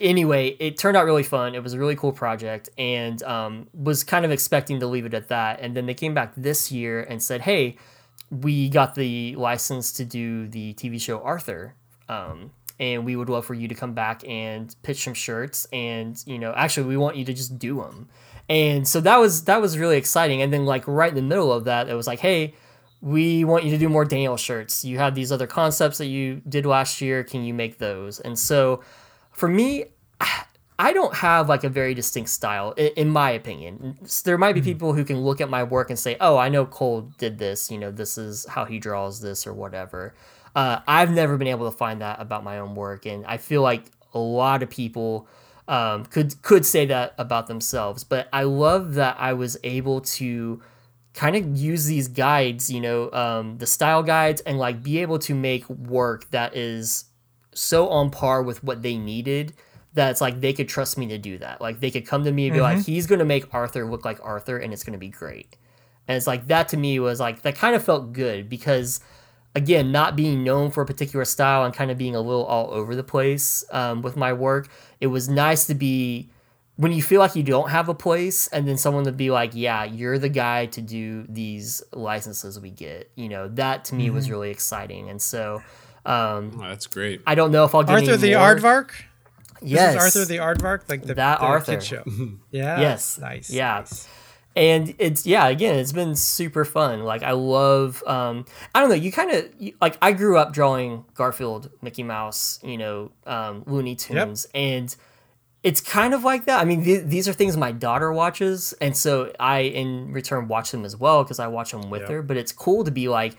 anyway, 0.00 0.48
it 0.58 0.76
turned 0.76 0.96
out 0.96 1.04
really 1.06 1.22
fun. 1.22 1.54
It 1.54 1.62
was 1.62 1.72
a 1.72 1.78
really 1.78 1.96
cool 1.96 2.12
project, 2.12 2.68
and 2.76 3.22
um, 3.22 3.68
was 3.72 4.04
kind 4.04 4.24
of 4.24 4.30
expecting 4.30 4.80
to 4.80 4.86
leave 4.86 5.06
it 5.06 5.14
at 5.14 5.28
that. 5.28 5.60
And 5.60 5.74
then 5.76 5.86
they 5.86 5.94
came 5.94 6.12
back 6.12 6.32
this 6.36 6.70
year 6.72 7.00
and 7.02 7.22
said, 7.22 7.42
hey 7.42 7.76
we 8.30 8.68
got 8.68 8.94
the 8.94 9.34
license 9.36 9.92
to 9.94 10.04
do 10.04 10.48
the 10.48 10.74
TV 10.74 11.00
show 11.00 11.20
Arthur. 11.22 11.74
Um, 12.08 12.52
and 12.80 13.04
we 13.04 13.16
would 13.16 13.28
love 13.28 13.44
for 13.44 13.54
you 13.54 13.68
to 13.68 13.74
come 13.74 13.92
back 13.92 14.22
and 14.26 14.74
pitch 14.82 15.02
some 15.02 15.12
shirts 15.14 15.66
and 15.72 16.22
you 16.26 16.38
know 16.38 16.52
actually 16.54 16.86
we 16.86 16.96
want 16.96 17.16
you 17.16 17.24
to 17.24 17.34
just 17.34 17.58
do 17.58 17.80
them 17.80 18.08
and 18.48 18.88
so 18.88 19.00
that 19.00 19.18
was 19.18 19.44
that 19.44 19.60
was 19.60 19.78
really 19.78 19.96
exciting. 19.96 20.40
And 20.42 20.52
then 20.52 20.64
like 20.64 20.86
right 20.86 21.10
in 21.10 21.14
the 21.14 21.22
middle 21.22 21.52
of 21.52 21.64
that 21.64 21.88
it 21.88 21.94
was 21.94 22.06
like 22.06 22.20
hey 22.20 22.54
we 23.00 23.44
want 23.44 23.64
you 23.64 23.70
to 23.70 23.78
do 23.78 23.88
more 23.88 24.04
daniel 24.04 24.36
shirts. 24.36 24.84
You 24.84 24.98
have 24.98 25.14
these 25.14 25.30
other 25.30 25.46
concepts 25.46 25.98
that 25.98 26.06
you 26.06 26.42
did 26.48 26.66
last 26.66 27.00
year. 27.00 27.22
Can 27.22 27.44
you 27.44 27.54
make 27.54 27.78
those? 27.78 28.20
And 28.20 28.38
so 28.38 28.82
for 29.32 29.48
me 29.48 29.84
I 30.78 30.92
don't 30.92 31.14
have 31.16 31.48
like 31.48 31.64
a 31.64 31.68
very 31.68 31.92
distinct 31.92 32.30
style, 32.30 32.72
in, 32.72 32.90
in 32.96 33.08
my 33.08 33.30
opinion. 33.30 33.98
There 34.24 34.38
might 34.38 34.54
be 34.54 34.62
people 34.62 34.94
who 34.94 35.04
can 35.04 35.20
look 35.20 35.40
at 35.40 35.50
my 35.50 35.64
work 35.64 35.90
and 35.90 35.98
say, 35.98 36.16
"Oh, 36.20 36.36
I 36.36 36.48
know 36.48 36.66
Cole 36.66 37.10
did 37.18 37.38
this. 37.38 37.70
You 37.70 37.78
know, 37.78 37.90
this 37.90 38.16
is 38.16 38.46
how 38.46 38.64
he 38.64 38.78
draws 38.78 39.20
this 39.20 39.46
or 39.46 39.52
whatever." 39.52 40.14
Uh, 40.54 40.80
I've 40.86 41.12
never 41.12 41.36
been 41.36 41.48
able 41.48 41.70
to 41.70 41.76
find 41.76 42.00
that 42.00 42.20
about 42.20 42.44
my 42.44 42.58
own 42.58 42.74
work, 42.74 43.06
and 43.06 43.26
I 43.26 43.38
feel 43.38 43.62
like 43.62 43.84
a 44.14 44.18
lot 44.18 44.62
of 44.62 44.70
people 44.70 45.28
um, 45.66 46.04
could 46.06 46.40
could 46.42 46.64
say 46.64 46.86
that 46.86 47.14
about 47.18 47.48
themselves. 47.48 48.04
But 48.04 48.28
I 48.32 48.44
love 48.44 48.94
that 48.94 49.16
I 49.18 49.32
was 49.32 49.56
able 49.64 50.00
to 50.02 50.62
kind 51.12 51.34
of 51.34 51.56
use 51.56 51.86
these 51.86 52.06
guides, 52.06 52.70
you 52.70 52.80
know, 52.80 53.10
um, 53.12 53.58
the 53.58 53.66
style 53.66 54.04
guides, 54.04 54.40
and 54.42 54.58
like 54.58 54.82
be 54.82 54.98
able 54.98 55.18
to 55.20 55.34
make 55.34 55.68
work 55.68 56.30
that 56.30 56.56
is 56.56 57.06
so 57.52 57.88
on 57.88 58.10
par 58.10 58.42
with 58.42 58.62
what 58.62 58.82
they 58.82 58.96
needed 58.96 59.52
that 59.98 60.10
it's 60.12 60.20
like 60.20 60.40
they 60.40 60.52
could 60.52 60.68
trust 60.68 60.96
me 60.96 61.06
to 61.08 61.18
do 61.18 61.38
that. 61.38 61.60
Like 61.60 61.80
they 61.80 61.90
could 61.90 62.06
come 62.06 62.24
to 62.24 62.32
me 62.32 62.46
and 62.46 62.54
be 62.54 62.60
like, 62.60 62.84
he's 62.86 63.06
going 63.06 63.18
to 63.18 63.24
make 63.24 63.52
Arthur 63.52 63.84
look 63.84 64.04
like 64.04 64.18
Arthur 64.22 64.56
and 64.56 64.72
it's 64.72 64.82
going 64.84 64.92
to 64.94 64.98
be 64.98 65.08
great. 65.08 65.56
And 66.06 66.16
it's 66.16 66.26
like 66.26 66.48
that 66.48 66.68
to 66.70 66.76
me 66.76 66.98
was 67.00 67.20
like, 67.20 67.42
that 67.42 67.54
kind 67.56 67.74
of 67.76 67.84
felt 67.84 68.12
good 68.12 68.48
because, 68.48 69.00
again, 69.54 69.92
not 69.92 70.16
being 70.16 70.42
known 70.44 70.70
for 70.70 70.82
a 70.82 70.86
particular 70.86 71.24
style 71.24 71.64
and 71.64 71.74
kind 71.74 71.90
of 71.90 71.98
being 71.98 72.14
a 72.16 72.20
little 72.20 72.44
all 72.46 72.70
over 72.70 72.94
the 72.96 73.02
place 73.04 73.64
um, 73.72 74.00
with 74.02 74.16
my 74.16 74.32
work, 74.32 74.68
it 75.00 75.08
was 75.08 75.28
nice 75.28 75.66
to 75.66 75.74
be 75.74 76.30
when 76.76 76.92
you 76.92 77.02
feel 77.02 77.18
like 77.20 77.34
you 77.34 77.42
don't 77.42 77.70
have 77.70 77.88
a 77.88 77.94
place 77.94 78.46
and 78.48 78.68
then 78.68 78.78
someone 78.78 79.04
to 79.04 79.12
be 79.12 79.30
like, 79.30 79.50
yeah, 79.52 79.82
you're 79.84 80.16
the 80.18 80.28
guy 80.28 80.66
to 80.66 80.80
do 80.80 81.26
these 81.28 81.82
licenses 81.92 82.58
we 82.60 82.70
get. 82.70 83.10
You 83.16 83.28
know, 83.28 83.48
that 83.48 83.84
to 83.86 83.94
me 83.96 84.06
Mm-hmm. 84.06 84.14
was 84.14 84.30
really 84.30 84.50
exciting. 84.50 85.10
And 85.10 85.20
so, 85.20 85.60
um, 86.06 86.52
Oh, 86.62 86.68
that's 86.68 86.86
great. 86.86 87.20
I 87.26 87.34
don't 87.34 87.50
know 87.50 87.64
if 87.64 87.74
I'll 87.74 87.82
get 87.82 87.94
Arthur 87.94 88.12
any 88.12 88.16
the 88.18 88.34
more. 88.34 88.54
Aardvark. 88.54 88.90
Yes. 89.62 89.94
This 89.94 90.16
is 90.16 90.16
Arthur 90.16 90.28
the 90.28 90.38
Aardvark, 90.38 90.88
like 90.88 91.02
the 91.02 91.14
That 91.14 91.38
the 91.40 91.44
Arthur. 91.44 91.72
kid 91.72 91.82
show. 91.82 92.02
Yeah. 92.50 92.80
Yes. 92.80 93.18
Nice. 93.18 93.50
Yeah. 93.50 93.78
nice. 93.80 94.08
and 94.56 94.94
it's 94.98 95.26
yeah 95.26 95.46
again 95.46 95.76
it's 95.78 95.92
been 95.92 96.16
super 96.16 96.64
fun 96.64 97.04
like 97.04 97.22
i 97.22 97.30
love 97.32 98.02
um 98.06 98.44
i 98.74 98.80
don't 98.80 98.88
know 98.88 98.94
you 98.94 99.12
kind 99.12 99.30
of 99.30 99.44
like 99.80 99.96
i 100.02 100.10
grew 100.10 100.36
up 100.38 100.52
drawing 100.52 101.04
garfield 101.14 101.70
mickey 101.82 102.02
mouse 102.02 102.58
you 102.64 102.76
know 102.78 103.12
um 103.26 103.62
looney 103.66 103.94
tunes 103.94 104.48
and 104.54 104.96
it's 105.62 105.80
kind 105.82 106.12
of 106.14 106.24
like 106.24 106.46
that 106.46 106.60
i 106.60 106.64
mean 106.64 106.82
th- 106.82 107.04
these 107.04 107.28
are 107.28 107.32
things 107.34 107.56
my 107.56 107.70
daughter 107.70 108.10
watches 108.12 108.72
and 108.80 108.96
so 108.96 109.30
i 109.38 109.60
in 109.60 110.10
return 110.12 110.48
watch 110.48 110.70
them 110.72 110.84
as 110.84 110.96
well 110.96 111.22
because 111.22 111.38
i 111.38 111.46
watch 111.46 111.70
them 111.70 111.88
with 111.90 112.00
Yep. 112.02 112.10
her 112.10 112.22
but 112.22 112.36
it's 112.36 112.50
cool 112.50 112.82
to 112.84 112.90
be 112.90 113.06
like 113.08 113.36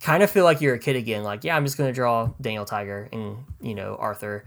kind 0.00 0.22
of 0.24 0.30
feel 0.30 0.44
like 0.44 0.60
you're 0.60 0.74
a 0.74 0.78
kid 0.78 0.96
again 0.96 1.22
like 1.22 1.44
yeah 1.44 1.54
i'm 1.56 1.64
just 1.64 1.76
going 1.76 1.88
to 1.90 1.94
draw 1.94 2.30
daniel 2.40 2.64
tiger 2.64 3.08
and 3.12 3.36
you 3.60 3.74
know 3.76 3.96
arthur 4.00 4.44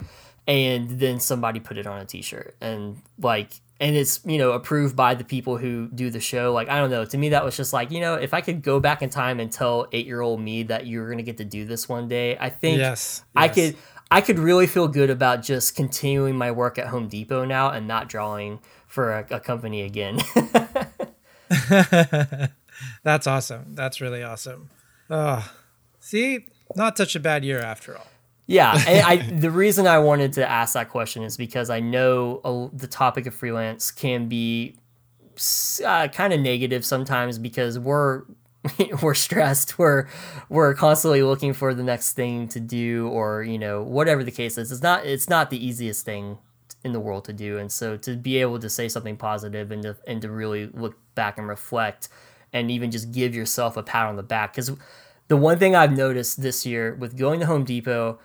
and 0.47 0.99
then 0.99 1.19
somebody 1.19 1.59
put 1.59 1.77
it 1.77 1.87
on 1.87 1.99
a 1.99 2.05
t-shirt 2.05 2.55
and 2.61 3.01
like 3.19 3.51
and 3.79 3.95
it's 3.95 4.19
you 4.25 4.37
know 4.37 4.51
approved 4.51 4.95
by 4.95 5.13
the 5.15 5.23
people 5.23 5.57
who 5.57 5.87
do 5.93 6.09
the 6.09 6.19
show 6.19 6.51
like 6.53 6.69
i 6.69 6.77
don't 6.79 6.89
know 6.89 7.05
to 7.05 7.17
me 7.17 7.29
that 7.29 7.43
was 7.45 7.55
just 7.55 7.73
like 7.73 7.91
you 7.91 7.99
know 7.99 8.15
if 8.15 8.33
i 8.33 8.41
could 8.41 8.61
go 8.61 8.79
back 8.79 9.01
in 9.01 9.09
time 9.09 9.39
and 9.39 9.51
tell 9.51 9.87
eight 9.91 10.05
year 10.05 10.21
old 10.21 10.39
me 10.41 10.63
that 10.63 10.85
you 10.85 10.99
were 10.99 11.05
going 11.05 11.17
to 11.17 11.23
get 11.23 11.37
to 11.37 11.45
do 11.45 11.65
this 11.65 11.87
one 11.87 12.07
day 12.07 12.37
i 12.39 12.49
think 12.49 12.79
Yes. 12.79 13.23
i 13.35 13.45
yes. 13.45 13.55
could 13.55 13.75
i 14.09 14.21
could 14.21 14.39
really 14.39 14.67
feel 14.67 14.87
good 14.87 15.09
about 15.09 15.43
just 15.43 15.75
continuing 15.75 16.35
my 16.35 16.51
work 16.51 16.77
at 16.79 16.87
home 16.87 17.07
depot 17.07 17.45
now 17.45 17.69
and 17.69 17.87
not 17.87 18.09
drawing 18.09 18.59
for 18.87 19.11
a, 19.13 19.25
a 19.31 19.39
company 19.39 19.83
again 19.83 20.19
That's 23.03 23.27
awesome. 23.27 23.75
That's 23.75 24.01
really 24.01 24.23
awesome. 24.23 24.69
Oh, 25.09 25.51
see, 25.99 26.47
not 26.75 26.97
such 26.97 27.15
a 27.15 27.19
bad 27.19 27.43
year 27.43 27.59
after 27.59 27.97
all. 27.97 28.07
Yeah, 28.47 28.73
and 28.87 29.05
I 29.05 29.17
the 29.17 29.51
reason 29.51 29.87
I 29.87 29.99
wanted 29.99 30.33
to 30.33 30.49
ask 30.49 30.73
that 30.73 30.89
question 30.89 31.23
is 31.23 31.37
because 31.37 31.69
I 31.69 31.79
know 31.79 32.41
uh, 32.43 32.75
the 32.75 32.87
topic 32.87 33.25
of 33.25 33.33
freelance 33.33 33.91
can 33.91 34.27
be 34.27 34.75
uh, 35.85 36.07
kind 36.09 36.33
of 36.33 36.39
negative 36.39 36.85
sometimes 36.85 37.37
because 37.37 37.79
we're 37.79 38.23
we're 39.01 39.13
stressed, 39.13 39.79
we're 39.79 40.07
we're 40.49 40.73
constantly 40.73 41.23
looking 41.23 41.53
for 41.53 41.73
the 41.73 41.83
next 41.83 42.13
thing 42.13 42.47
to 42.49 42.59
do 42.59 43.07
or 43.09 43.43
you 43.43 43.57
know 43.57 43.81
whatever 43.81 44.23
the 44.23 44.31
case 44.31 44.57
is. 44.57 44.71
It's 44.71 44.83
not 44.83 45.05
it's 45.05 45.29
not 45.29 45.49
the 45.49 45.63
easiest 45.63 46.05
thing 46.05 46.37
in 46.83 46.93
the 46.93 46.99
world 46.99 47.25
to 47.25 47.33
do, 47.33 47.57
and 47.57 47.71
so 47.71 47.97
to 47.97 48.15
be 48.15 48.37
able 48.37 48.59
to 48.59 48.69
say 48.69 48.87
something 48.87 49.17
positive 49.17 49.71
and 49.71 49.83
to 49.83 49.97
and 50.05 50.21
to 50.21 50.29
really 50.29 50.67
look 50.67 50.95
back 51.15 51.37
and 51.37 51.47
reflect 51.47 52.09
and 52.53 52.69
even 52.69 52.91
just 52.91 53.11
give 53.11 53.33
yourself 53.33 53.77
a 53.77 53.83
pat 53.83 54.07
on 54.07 54.15
the 54.15 54.23
back 54.23 54.53
because 54.53 54.71
the 55.27 55.37
one 55.37 55.57
thing 55.57 55.75
I've 55.75 55.95
noticed 55.95 56.41
this 56.41 56.65
year 56.65 56.93
with 56.95 57.17
going 57.17 57.39
to 57.39 57.45
Home 57.45 57.63
Depot 57.63 58.19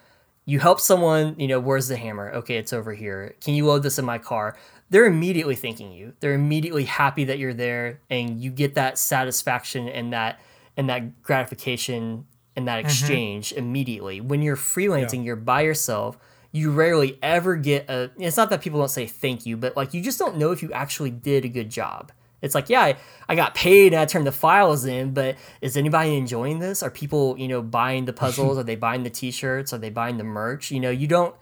you 0.46 0.60
help 0.60 0.80
someone, 0.80 1.38
you 1.38 1.48
know, 1.48 1.58
where's 1.58 1.88
the 1.88 1.96
hammer? 1.96 2.30
Okay, 2.32 2.56
it's 2.56 2.72
over 2.72 2.94
here. 2.94 3.34
Can 3.40 3.54
you 3.54 3.66
load 3.66 3.82
this 3.82 3.98
in 3.98 4.04
my 4.04 4.18
car? 4.18 4.56
They're 4.88 5.06
immediately 5.06 5.56
thanking 5.56 5.90
you. 5.90 6.14
They're 6.20 6.34
immediately 6.34 6.84
happy 6.84 7.24
that 7.24 7.38
you're 7.38 7.52
there 7.52 8.00
and 8.08 8.40
you 8.40 8.52
get 8.52 8.76
that 8.76 8.96
satisfaction 8.96 9.88
and 9.88 10.12
that 10.12 10.40
and 10.76 10.88
that 10.88 11.22
gratification 11.22 12.26
and 12.54 12.68
that 12.68 12.78
mm-hmm. 12.78 12.86
exchange 12.86 13.52
immediately. 13.52 14.20
When 14.20 14.40
you're 14.40 14.56
freelancing, 14.56 15.24
you're 15.24 15.34
by 15.34 15.62
yourself. 15.62 16.16
You 16.52 16.70
rarely 16.70 17.18
ever 17.22 17.56
get 17.56 17.90
a 17.90 18.12
it's 18.16 18.36
not 18.36 18.48
that 18.50 18.60
people 18.60 18.78
don't 18.78 18.88
say 18.88 19.06
thank 19.06 19.46
you, 19.46 19.56
but 19.56 19.76
like 19.76 19.92
you 19.92 20.00
just 20.00 20.18
don't 20.18 20.36
know 20.36 20.52
if 20.52 20.62
you 20.62 20.72
actually 20.72 21.10
did 21.10 21.44
a 21.44 21.48
good 21.48 21.70
job. 21.70 22.12
It's 22.42 22.54
like, 22.54 22.68
yeah, 22.68 22.82
I, 22.82 22.96
I 23.28 23.34
got 23.34 23.54
paid 23.54 23.92
and 23.92 24.00
I 24.00 24.04
turned 24.04 24.26
the 24.26 24.32
files 24.32 24.84
in, 24.84 25.14
but 25.14 25.36
is 25.60 25.76
anybody 25.76 26.16
enjoying 26.16 26.58
this? 26.58 26.82
Are 26.82 26.90
people, 26.90 27.36
you 27.38 27.48
know, 27.48 27.62
buying 27.62 28.04
the 28.04 28.12
puzzles? 28.12 28.58
Are 28.58 28.62
they 28.62 28.76
buying 28.76 29.02
the 29.02 29.10
t-shirts? 29.10 29.72
Are 29.72 29.78
they 29.78 29.90
buying 29.90 30.18
the 30.18 30.24
merch? 30.24 30.70
You 30.70 30.80
know, 30.80 30.90
you 30.90 31.06
don't 31.06 31.34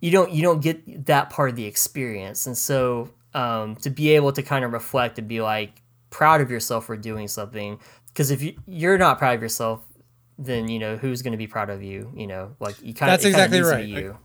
you 0.00 0.10
don't 0.10 0.30
you 0.32 0.42
don't 0.42 0.60
get 0.60 1.06
that 1.06 1.30
part 1.30 1.50
of 1.50 1.56
the 1.56 1.64
experience. 1.64 2.46
And 2.46 2.56
so 2.56 3.10
um, 3.32 3.76
to 3.76 3.90
be 3.90 4.10
able 4.10 4.32
to 4.32 4.42
kind 4.42 4.64
of 4.64 4.72
reflect 4.72 5.18
and 5.18 5.26
be 5.26 5.40
like 5.40 5.82
proud 6.10 6.40
of 6.40 6.50
yourself 6.50 6.86
for 6.86 6.96
doing 6.96 7.26
something 7.26 7.80
because 8.08 8.30
if 8.30 8.40
you, 8.40 8.54
you're 8.66 8.98
not 8.98 9.18
proud 9.18 9.34
of 9.34 9.42
yourself 9.42 9.80
then 10.38 10.68
you 10.68 10.78
know 10.78 10.96
who's 10.96 11.22
going 11.22 11.32
to 11.32 11.38
be 11.38 11.48
proud 11.48 11.70
of 11.70 11.82
you 11.82 12.12
you 12.14 12.28
know 12.28 12.54
like 12.60 12.80
you 12.80 12.94
kind 12.94 13.10
of 13.10 13.14
That's 13.14 13.24
exactly 13.24 13.60
right. 13.62 13.84
you. 13.84 14.16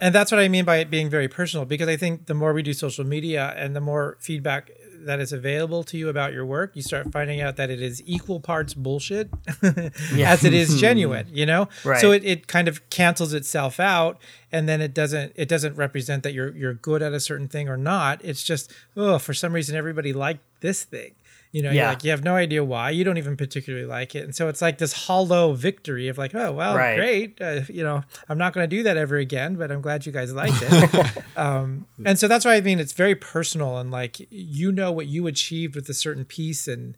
And 0.00 0.14
that's 0.14 0.30
what 0.30 0.40
I 0.40 0.48
mean 0.48 0.64
by 0.64 0.76
it 0.76 0.90
being 0.90 1.10
very 1.10 1.26
personal, 1.26 1.66
because 1.66 1.88
I 1.88 1.96
think 1.96 2.26
the 2.26 2.34
more 2.34 2.52
we 2.52 2.62
do 2.62 2.72
social 2.72 3.04
media 3.04 3.52
and 3.56 3.74
the 3.74 3.80
more 3.80 4.16
feedback 4.20 4.70
that 5.06 5.20
is 5.20 5.32
available 5.32 5.84
to 5.84 5.96
you 5.96 6.08
about 6.08 6.32
your 6.32 6.44
work, 6.44 6.74
you 6.74 6.82
start 6.82 7.10
finding 7.12 7.40
out 7.40 7.56
that 7.56 7.70
it 7.70 7.80
is 7.80 8.02
equal 8.06 8.40
parts 8.40 8.74
bullshit 8.74 9.30
as 9.62 10.44
it 10.44 10.54
is 10.54 10.80
genuine, 10.80 11.26
you 11.32 11.46
know? 11.46 11.68
Right. 11.84 12.00
So 12.00 12.12
it, 12.12 12.24
it 12.24 12.46
kind 12.46 12.68
of 12.68 12.88
cancels 12.90 13.32
itself 13.32 13.80
out 13.80 14.20
and 14.50 14.68
then 14.68 14.80
it 14.80 14.94
doesn't 14.94 15.32
it 15.36 15.48
doesn't 15.48 15.76
represent 15.76 16.22
that 16.22 16.32
you're 16.32 16.54
you're 16.56 16.74
good 16.74 17.02
at 17.02 17.12
a 17.12 17.20
certain 17.20 17.48
thing 17.48 17.68
or 17.68 17.76
not. 17.76 18.24
It's 18.24 18.42
just, 18.42 18.72
oh, 18.96 19.18
for 19.18 19.34
some 19.34 19.52
reason 19.52 19.76
everybody 19.76 20.12
liked 20.12 20.40
this 20.60 20.84
thing. 20.84 21.14
You 21.50 21.62
know, 21.62 21.70
Yeah. 21.70 21.88
like 21.88 22.04
you 22.04 22.10
have 22.10 22.22
no 22.22 22.34
idea 22.34 22.62
why. 22.62 22.90
You 22.90 23.04
don't 23.04 23.16
even 23.16 23.36
particularly 23.36 23.86
like 23.86 24.14
it, 24.14 24.24
and 24.24 24.34
so 24.34 24.48
it's 24.48 24.60
like 24.60 24.76
this 24.78 24.92
hollow 25.06 25.54
victory 25.54 26.08
of 26.08 26.18
like, 26.18 26.34
oh 26.34 26.52
well, 26.52 26.76
Right. 26.76 26.96
great. 26.96 27.40
Uh, 27.40 27.62
you 27.68 27.82
know, 27.82 28.02
I'm 28.28 28.36
not 28.38 28.52
going 28.52 28.68
to 28.68 28.76
do 28.76 28.82
that 28.82 28.96
ever 28.98 29.16
again, 29.16 29.56
but 29.56 29.72
I'm 29.72 29.80
glad 29.80 30.04
you 30.04 30.12
guys 30.12 30.32
liked 30.34 30.58
it. 30.60 31.24
um, 31.38 31.86
and 32.04 32.18
so 32.18 32.28
that's 32.28 32.44
why 32.44 32.54
I 32.56 32.60
mean 32.60 32.78
it's 32.78 32.92
very 32.92 33.14
personal 33.14 33.78
and 33.78 33.90
like 33.90 34.26
you 34.30 34.70
know 34.72 34.92
what 34.92 35.06
you 35.06 35.26
achieved 35.26 35.74
with 35.74 35.88
a 35.88 35.94
certain 35.94 36.24
piece, 36.26 36.68
and 36.68 36.96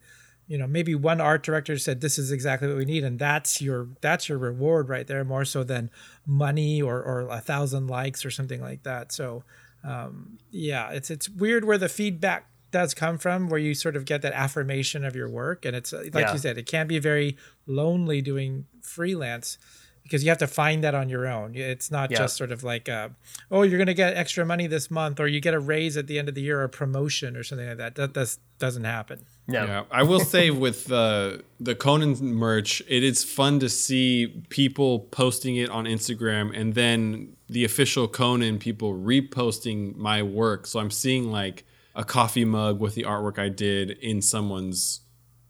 you 0.49 0.59
know 0.59 0.67
maybe 0.67 0.97
one 0.97 1.21
art 1.21 1.45
director 1.45 1.79
said 1.79 2.01
this 2.01 2.19
is 2.19 2.33
exactly 2.33 2.67
what 2.67 2.77
we 2.77 2.85
need, 2.85 3.05
and 3.05 3.21
that's 3.21 3.63
your 3.63 3.87
that's 4.01 4.29
your 4.29 4.39
reward 4.39 4.89
right 4.89 5.07
there, 5.07 5.25
more 5.25 5.45
so 5.45 5.63
than 5.63 5.91
money 6.27 6.83
or 6.83 7.01
or 7.01 7.29
a 7.29 7.41
thousand 7.41 7.87
likes 7.87 8.25
or 8.27 8.33
something 8.33 8.61
like 8.61 8.83
that. 8.83 9.13
So 9.13 9.45
um, 9.85 10.39
yeah, 10.51 10.91
it's 10.91 11.09
it's 11.09 11.29
weird 11.29 11.65
where 11.65 11.79
the 11.79 11.89
feedback 11.89 12.47
does 12.71 12.95
come 12.95 13.19
from, 13.19 13.49
where 13.49 13.61
you 13.61 13.75
sort 13.75 13.97
of 13.97 14.05
get 14.05 14.23
that 14.23 14.33
affirmation 14.33 15.05
of 15.05 15.15
your 15.17 15.29
work, 15.29 15.65
and 15.65 15.75
it's 15.77 15.93
uh, 15.93 16.05
like 16.13 16.27
Yeah. 16.27 16.33
you 16.33 16.39
said, 16.39 16.59
it 16.59 16.67
can 16.67 16.87
be 16.87 16.99
very 16.99 17.37
lonely 17.67 18.21
doing 18.23 18.67
freelance 18.83 19.59
because 20.03 20.25
you 20.25 20.31
have 20.31 20.39
to 20.39 20.47
find 20.47 20.83
that 20.83 20.95
on 20.95 21.09
your 21.09 21.27
own. 21.29 21.55
It's 21.55 21.91
not 21.91 22.11
Yeah. 22.11 22.19
just 22.19 22.37
sort 22.37 22.51
of 22.51 22.65
like, 22.65 22.89
uh, 22.89 23.11
oh, 23.51 23.63
you're 23.63 23.79
going 23.79 23.87
to 23.87 23.95
get 23.95 24.17
extra 24.17 24.45
money 24.45 24.67
this 24.67 24.91
month, 24.91 25.21
or 25.21 25.29
you 25.29 25.41
get 25.41 25.55
a 25.55 25.61
raise 25.61 25.97
at 25.97 26.07
the 26.09 26.19
end 26.19 26.29
of 26.29 26.35
the 26.35 26.41
year, 26.41 26.61
or 26.61 26.65
a 26.65 26.69
promotion, 26.69 27.37
or 27.37 27.45
something 27.45 27.69
like 27.69 27.77
that. 27.77 27.95
That 27.95 28.13
does, 28.15 28.39
doesn't 28.59 28.85
happen. 28.85 29.21
no 29.47 29.65
Yeah, 29.65 29.85
I 29.91 30.03
will 30.03 30.19
say 30.21 30.51
with 30.51 30.91
uh, 30.91 31.39
the 31.61 31.75
Conan 31.77 32.17
merch, 32.35 32.83
it 32.89 33.05
is 33.05 33.23
fun 33.25 33.61
to 33.61 33.69
see 33.69 34.27
people 34.49 35.01
posting 35.11 35.57
it 35.57 35.71
on 35.71 35.85
Instagram 35.85 36.59
and 36.59 36.75
then 36.75 37.37
the 37.49 37.65
official 37.65 38.09
Conan 38.09 38.59
people 38.59 38.95
reposting 38.95 39.97
my 39.97 40.23
work. 40.23 40.67
So 40.67 40.81
I'm 40.81 40.91
seeing 40.91 41.31
like 41.31 41.65
a 41.95 42.05
coffee 42.05 42.45
mug 42.45 42.81
with 42.81 42.95
the 42.95 43.03
artwork 43.05 43.39
I 43.39 43.49
did 43.49 43.91
in 43.91 44.23
someone's 44.23 45.01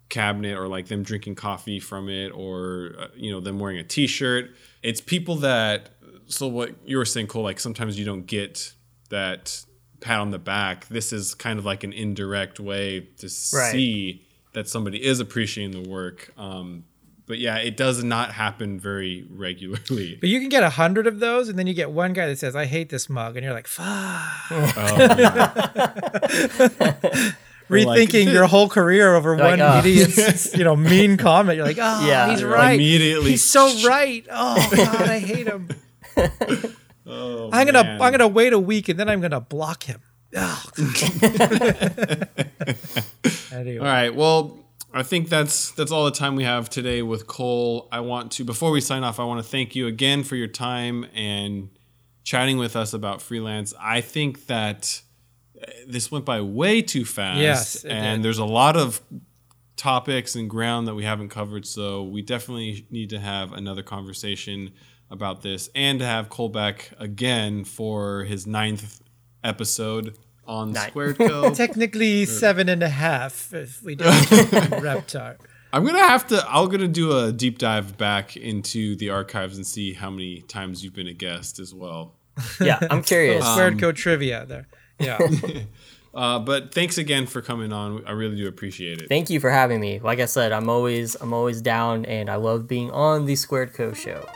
cabinet 0.09 0.57
or 0.59 0.67
like 0.67 0.89
them 0.89 1.03
drinking 1.05 1.37
coffee 1.37 1.79
from 1.79 2.09
it 2.09 2.31
or 2.31 2.95
uh, 2.99 3.07
you 3.15 3.31
know 3.31 3.41
them 3.41 3.59
wearing 3.59 3.79
a 3.79 3.85
t-shirt. 3.85 4.51
It's 4.83 5.01
people 5.01 5.37
that 5.37 5.91
so 6.27 6.49
what 6.49 6.75
you 6.85 6.97
were 6.97 7.05
saying 7.05 7.29
cole 7.29 7.43
like 7.43 7.61
sometimes 7.61 7.99
you 7.99 8.05
don't 8.05 8.27
get 8.27 8.73
that 9.11 9.65
pat 10.01 10.19
on 10.21 10.31
the 10.31 10.39
back. 10.39 10.89
This 10.89 11.13
is 11.13 11.35
kind 11.35 11.59
of 11.59 11.65
like 11.65 11.85
an 11.85 11.93
indirect 11.93 12.59
way 12.59 13.01
to 13.19 13.27
Right. 13.27 13.73
see 13.73 14.27
that 14.53 14.69
somebody 14.69 15.05
is 15.05 15.21
appreciating 15.21 15.81
the 15.83 15.89
work. 15.89 16.33
Um 16.37 16.85
but 17.31 17.39
yeah 17.39 17.59
it 17.59 17.77
does 17.77 18.03
not 18.03 18.33
happen 18.33 18.81
very 18.81 19.25
regularly 19.31 20.17
But 20.21 20.29
you 20.29 20.41
can 20.41 20.49
get 20.49 20.65
a 20.65 20.71
hundred 20.71 21.07
of 21.07 21.21
those, 21.21 21.49
and 21.49 21.57
then 21.57 21.69
you 21.69 21.75
get 21.75 21.93
one 21.93 22.13
guy 22.13 22.27
that 22.27 22.39
says, 22.39 22.57
"I 22.57 22.65
hate 22.67 22.89
this 22.89 23.09
mug," 23.09 23.37
and 23.37 23.45
you're 23.45 23.55
like, 23.55 23.69
"Fuck." 23.69 23.87
Rethinking 27.71 28.33
your 28.33 28.47
whole 28.47 28.69
career 28.69 29.15
over 29.15 29.37
Like, 29.37 29.51
one 29.51 29.61
uh. 29.61 29.79
idiot's, 29.79 30.55
you 30.57 30.65
know, 30.65 30.75
mean 30.75 31.17
comment. 31.17 31.57
You're 31.57 31.67
like, 31.67 31.79
"Oh, 31.81 32.07
Yeah. 32.07 32.31
he's 32.31 32.43
right. 32.43 32.75
immediately 32.75 33.31
he's 33.31 33.49
so 33.49 33.73
right. 33.89 34.27
Oh 34.31 34.69
God, 34.75 35.03
I 35.09 35.19
hate 35.21 35.47
him. 35.47 35.69
Oh, 37.07 37.51
I'm 37.53 37.67
gonna, 37.67 37.85
man. 37.85 38.03
I'm 38.03 38.11
gonna 38.13 38.29
wait 38.29 38.53
a 38.53 38.59
week, 38.59 38.89
and 38.89 38.99
then 38.99 39.09
I'm 39.09 39.21
gonna 39.21 39.41
block 39.41 39.85
him." 39.85 40.01
Oh. 40.37 40.65
anyway, 43.53 43.79
All 43.79 43.85
right. 43.85 44.15
Well, 44.15 44.59
I 44.93 45.03
think 45.03 45.29
that's 45.29 45.71
that's 45.73 45.93
all 45.93 46.05
the 46.05 46.11
time 46.11 46.35
we 46.35 46.45
have 46.45 46.69
today 46.69 47.03
with 47.03 47.27
Cole. 47.27 47.89
I 47.93 48.01
want 48.01 48.33
to 48.33 48.45
before 48.45 48.71
we 48.71 48.81
sign 48.81 49.05
off, 49.05 49.21
I 49.21 49.25
want 49.25 49.43
to 49.43 49.49
thank 49.49 49.77
you 49.77 49.87
again 49.87 50.25
for 50.25 50.37
your 50.37 50.49
time 50.49 51.07
and 51.15 51.71
chatting 52.25 52.59
with 52.59 52.77
us 52.77 52.93
about 52.93 53.23
freelance. 53.23 53.73
I 53.79 54.01
think 54.01 54.47
that 54.47 55.03
uh, 55.61 55.71
this 55.87 56.11
went 56.11 56.25
by 56.25 56.41
way 56.41 56.83
too 56.83 57.05
fast. 57.05 57.39
Yes, 57.39 57.85
and 57.85 58.19
did. 58.19 58.25
there's 58.25 58.39
a 58.39 58.45
lot 58.45 58.77
of 58.77 59.01
topics 59.77 60.35
and 60.35 60.51
ground 60.51 60.89
that 60.89 60.95
we 60.95 61.05
haven't 61.05 61.29
covered, 61.29 61.67
so 61.67 62.03
we 62.03 62.23
definitely 62.23 62.87
need 62.91 63.11
to 63.11 63.21
have 63.21 63.53
another 63.53 63.83
conversation 63.83 64.73
about 65.11 65.43
this 65.43 65.71
and 65.75 66.01
to 66.01 66.05
have 66.05 66.29
Cole 66.29 66.49
back 66.49 66.93
again 66.99 67.65
for 67.65 68.25
his 68.25 68.47
ninth 68.47 69.01
episode 69.43 70.17
on 70.51 70.73
Nine. 70.73 70.91
Squared 70.91 71.17
Co. 71.17 71.55
technically 71.55 72.27
seven 72.27 72.69
and 72.69 72.83
a 72.83 72.89
half 72.89 73.55
if 73.55 73.83
we 73.83 73.95
don't 73.95 74.11
Reptar. 74.13 75.37
I'm 75.73 75.85
gonna 75.87 75.99
have 75.99 76.27
to. 76.29 76.45
I'm 76.49 76.69
gonna 76.69 76.89
do 76.89 77.17
a 77.17 77.33
deep 77.33 77.59
dive 77.59 77.97
back 77.97 78.37
into 78.37 78.97
the 78.97 79.11
archives 79.11 79.57
and 79.57 79.65
see 79.67 79.93
how 79.95 80.11
many 80.11 80.41
times 80.43 80.83
you've 80.83 80.95
been 80.95 81.07
a 81.07 81.15
guest 81.15 81.59
as 81.59 81.73
well. 81.73 82.15
Yeah, 82.61 82.79
I'm 82.91 83.03
curious. 83.03 83.47
Squared 83.47 83.79
Co 83.79 83.93
trivia 83.93 84.47
there. 84.47 84.67
Yeah. 84.99 85.19
Uh, 86.13 86.41
but 86.41 86.75
thanks 86.75 86.99
again 86.99 87.27
for 87.27 87.41
coming 87.41 87.73
on. 87.73 88.05
I 88.05 88.13
really 88.13 88.37
do 88.37 88.49
appreciate 88.49 89.01
it. 89.01 89.09
Thank 89.09 89.31
you 89.31 89.39
for 89.39 89.51
having 89.51 89.81
me. 89.81 90.01
Like 90.01 90.19
I 90.19 90.25
said, 90.25 90.51
I'm 90.51 90.69
always 90.69 91.15
I'm 91.17 91.33
always 91.33 91.63
down, 91.63 92.05
and 92.07 92.29
I 92.29 92.35
love 92.37 92.67
being 92.67 92.91
on 92.91 93.27
the 93.27 93.37
Squared 93.37 93.75
Co 93.75 93.93
show. 93.93 94.27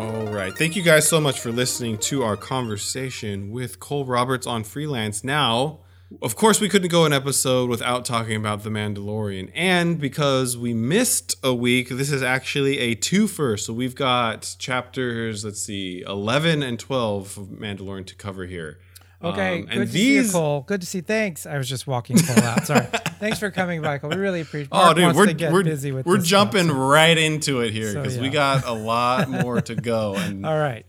All 0.00 0.32
right. 0.32 0.56
Thank 0.56 0.76
you 0.76 0.82
guys 0.82 1.06
so 1.06 1.20
much 1.20 1.40
for 1.40 1.52
listening 1.52 1.98
to 1.98 2.22
our 2.22 2.34
conversation 2.34 3.50
with 3.50 3.80
Cole 3.80 4.06
Roberts 4.06 4.46
on 4.46 4.64
freelance. 4.64 5.22
Now, 5.22 5.80
of 6.22 6.36
course, 6.36 6.58
we 6.58 6.70
couldn't 6.70 6.88
go 6.88 7.04
an 7.04 7.12
episode 7.12 7.68
without 7.68 8.06
talking 8.06 8.34
about 8.34 8.62
The 8.62 8.70
Mandalorian. 8.70 9.50
And 9.54 10.00
because 10.00 10.56
we 10.56 10.72
missed 10.72 11.36
a 11.44 11.52
week, 11.52 11.90
this 11.90 12.10
is 12.10 12.22
actually 12.22 12.78
a 12.78 12.96
twofer. 12.96 13.60
So 13.60 13.74
we've 13.74 13.94
got 13.94 14.56
chapters, 14.58 15.44
let's 15.44 15.60
see, 15.60 16.02
11 16.06 16.62
and 16.62 16.78
12 16.78 17.36
of 17.36 17.46
Mandalorian 17.48 18.06
to 18.06 18.14
cover 18.14 18.46
here. 18.46 18.78
Okay, 19.22 19.60
Um, 19.60 19.66
good 19.66 19.86
to 19.86 19.92
see 19.92 20.14
you, 20.14 20.28
Cole. 20.30 20.62
Good 20.66 20.80
to 20.80 20.86
see. 20.86 21.02
Thanks. 21.02 21.44
I 21.44 21.58
was 21.58 21.68
just 21.68 21.86
walking 21.86 22.16
Cole 22.18 22.42
out. 22.42 22.66
Sorry. 22.66 22.86
Thanks 23.20 23.38
for 23.38 23.50
coming 23.50 23.82
Michael. 23.82 24.08
We 24.08 24.16
really 24.16 24.40
appreciate. 24.40 24.70
Oh, 24.72 24.94
dude, 24.94 25.04
wants 25.04 25.18
we're 25.18 25.26
to 25.26 25.34
get 25.34 25.52
we're, 25.52 25.62
busy 25.62 25.92
with 25.92 26.06
we're 26.06 26.16
this 26.18 26.26
stuff, 26.28 26.52
jumping 26.52 26.68
so- 26.68 26.74
right 26.74 27.18
into 27.18 27.60
it 27.60 27.72
here 27.72 27.92
So, 27.92 28.00
because 28.02 28.18
we 28.18 28.30
got 28.30 28.64
a 28.66 28.72
lot 28.72 29.28
more 29.42 29.60
to 29.60 29.74
go. 29.74 30.14
And 30.14 30.46
All 30.46 30.58
right, 30.58 30.86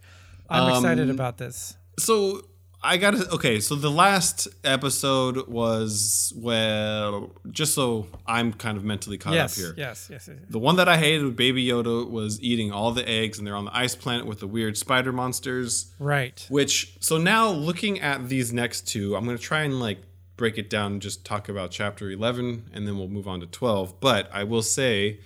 I'm 0.50 0.70
excited 0.76 1.10
Um, 1.10 1.16
about 1.16 1.38
this. 1.38 1.76
so 2.00 2.42
I 2.84 2.98
got 2.98 3.12
to 3.12 3.30
okay. 3.36 3.60
So 3.60 3.76
the 3.76 3.92
last 3.92 4.48
episode 4.64 5.48
was 5.48 6.34
well, 6.36 7.36
just 7.52 7.76
so 7.76 8.08
I'm 8.26 8.54
kind 8.54 8.78
of 8.78 8.84
mentally 8.84 9.18
caught 9.20 9.34
Yes, 9.34 9.54
up 9.58 9.64
here. 9.64 9.74
yes, 9.78 10.08
yes, 10.12 10.28
yes. 10.28 10.38
The 10.50 10.58
one 10.60 10.78
that 10.78 10.90
I 10.90 10.98
hated 10.98 11.24
with 11.24 11.36
Baby 11.36 11.68
Yoda 11.68 12.10
was 12.10 12.42
eating 12.42 12.72
all 12.72 12.92
the 12.92 13.08
eggs, 13.08 13.38
and 13.38 13.46
they're 13.46 13.56
on 13.56 13.66
the 13.66 13.78
ice 13.78 13.96
planet 13.96 14.26
with 14.26 14.40
the 14.40 14.48
weird 14.48 14.78
spider 14.78 15.12
monsters. 15.12 15.94
Right. 16.00 16.44
Which 16.50 16.98
so 17.00 17.18
now 17.18 17.50
looking 17.50 18.00
at 18.00 18.30
these 18.30 18.52
next 18.52 18.88
two, 18.88 19.16
I'm 19.16 19.26
gonna 19.26 19.38
try 19.38 19.62
and 19.62 19.80
like 19.80 20.00
break 20.36 20.58
it 20.58 20.70
down 20.70 20.94
and 20.94 21.02
just 21.04 21.24
talk 21.24 21.50
about 21.50 21.70
chapter 21.70 22.10
11, 22.10 22.72
and 22.74 22.88
then 22.88 22.98
we'll 22.98 23.08
move 23.08 23.28
on 23.28 23.40
to 23.42 23.46
12. 23.46 24.00
But 24.00 24.28
I 24.34 24.44
will 24.44 24.64
say, 24.64 25.20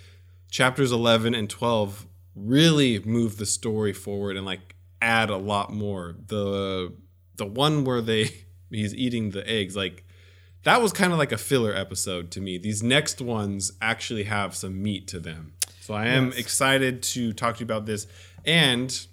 chapters 0.52 0.92
11 0.92 1.34
and 1.34 1.50
12 1.50 2.06
really 2.36 3.00
move 3.00 3.38
the 3.38 3.46
story 3.46 3.94
forward 3.94 4.36
and 4.36 4.46
like 4.46 4.76
add 5.02 5.30
a 5.30 5.38
lot 5.38 5.72
more. 5.72 6.16
The 6.28 6.94
the 7.38 7.46
one 7.46 7.84
where 7.84 8.02
they 8.02 8.32
he's 8.70 8.94
eating 8.96 9.32
the 9.32 9.48
eggs 9.50 9.76
like 9.76 10.06
that 10.64 10.82
was 10.82 10.92
kind 10.92 11.14
of 11.14 11.20
like 11.20 11.32
a 11.32 11.38
filler 11.38 11.74
episode 11.76 12.32
to 12.32 12.42
me. 12.42 12.58
These 12.58 12.82
next 12.82 13.22
ones 13.22 13.72
actually 13.84 14.24
have 14.24 14.56
some 14.56 14.82
meat 14.82 15.08
to 15.10 15.20
them. 15.20 15.54
So 15.80 15.94
I 15.94 16.08
am 16.08 16.30
Yes. 16.32 16.38
excited 16.38 17.04
to 17.04 17.34
talk 17.34 17.58
to 17.58 17.60
you 17.60 17.66
about 17.66 17.86
this. 17.86 18.08
And 18.44 19.06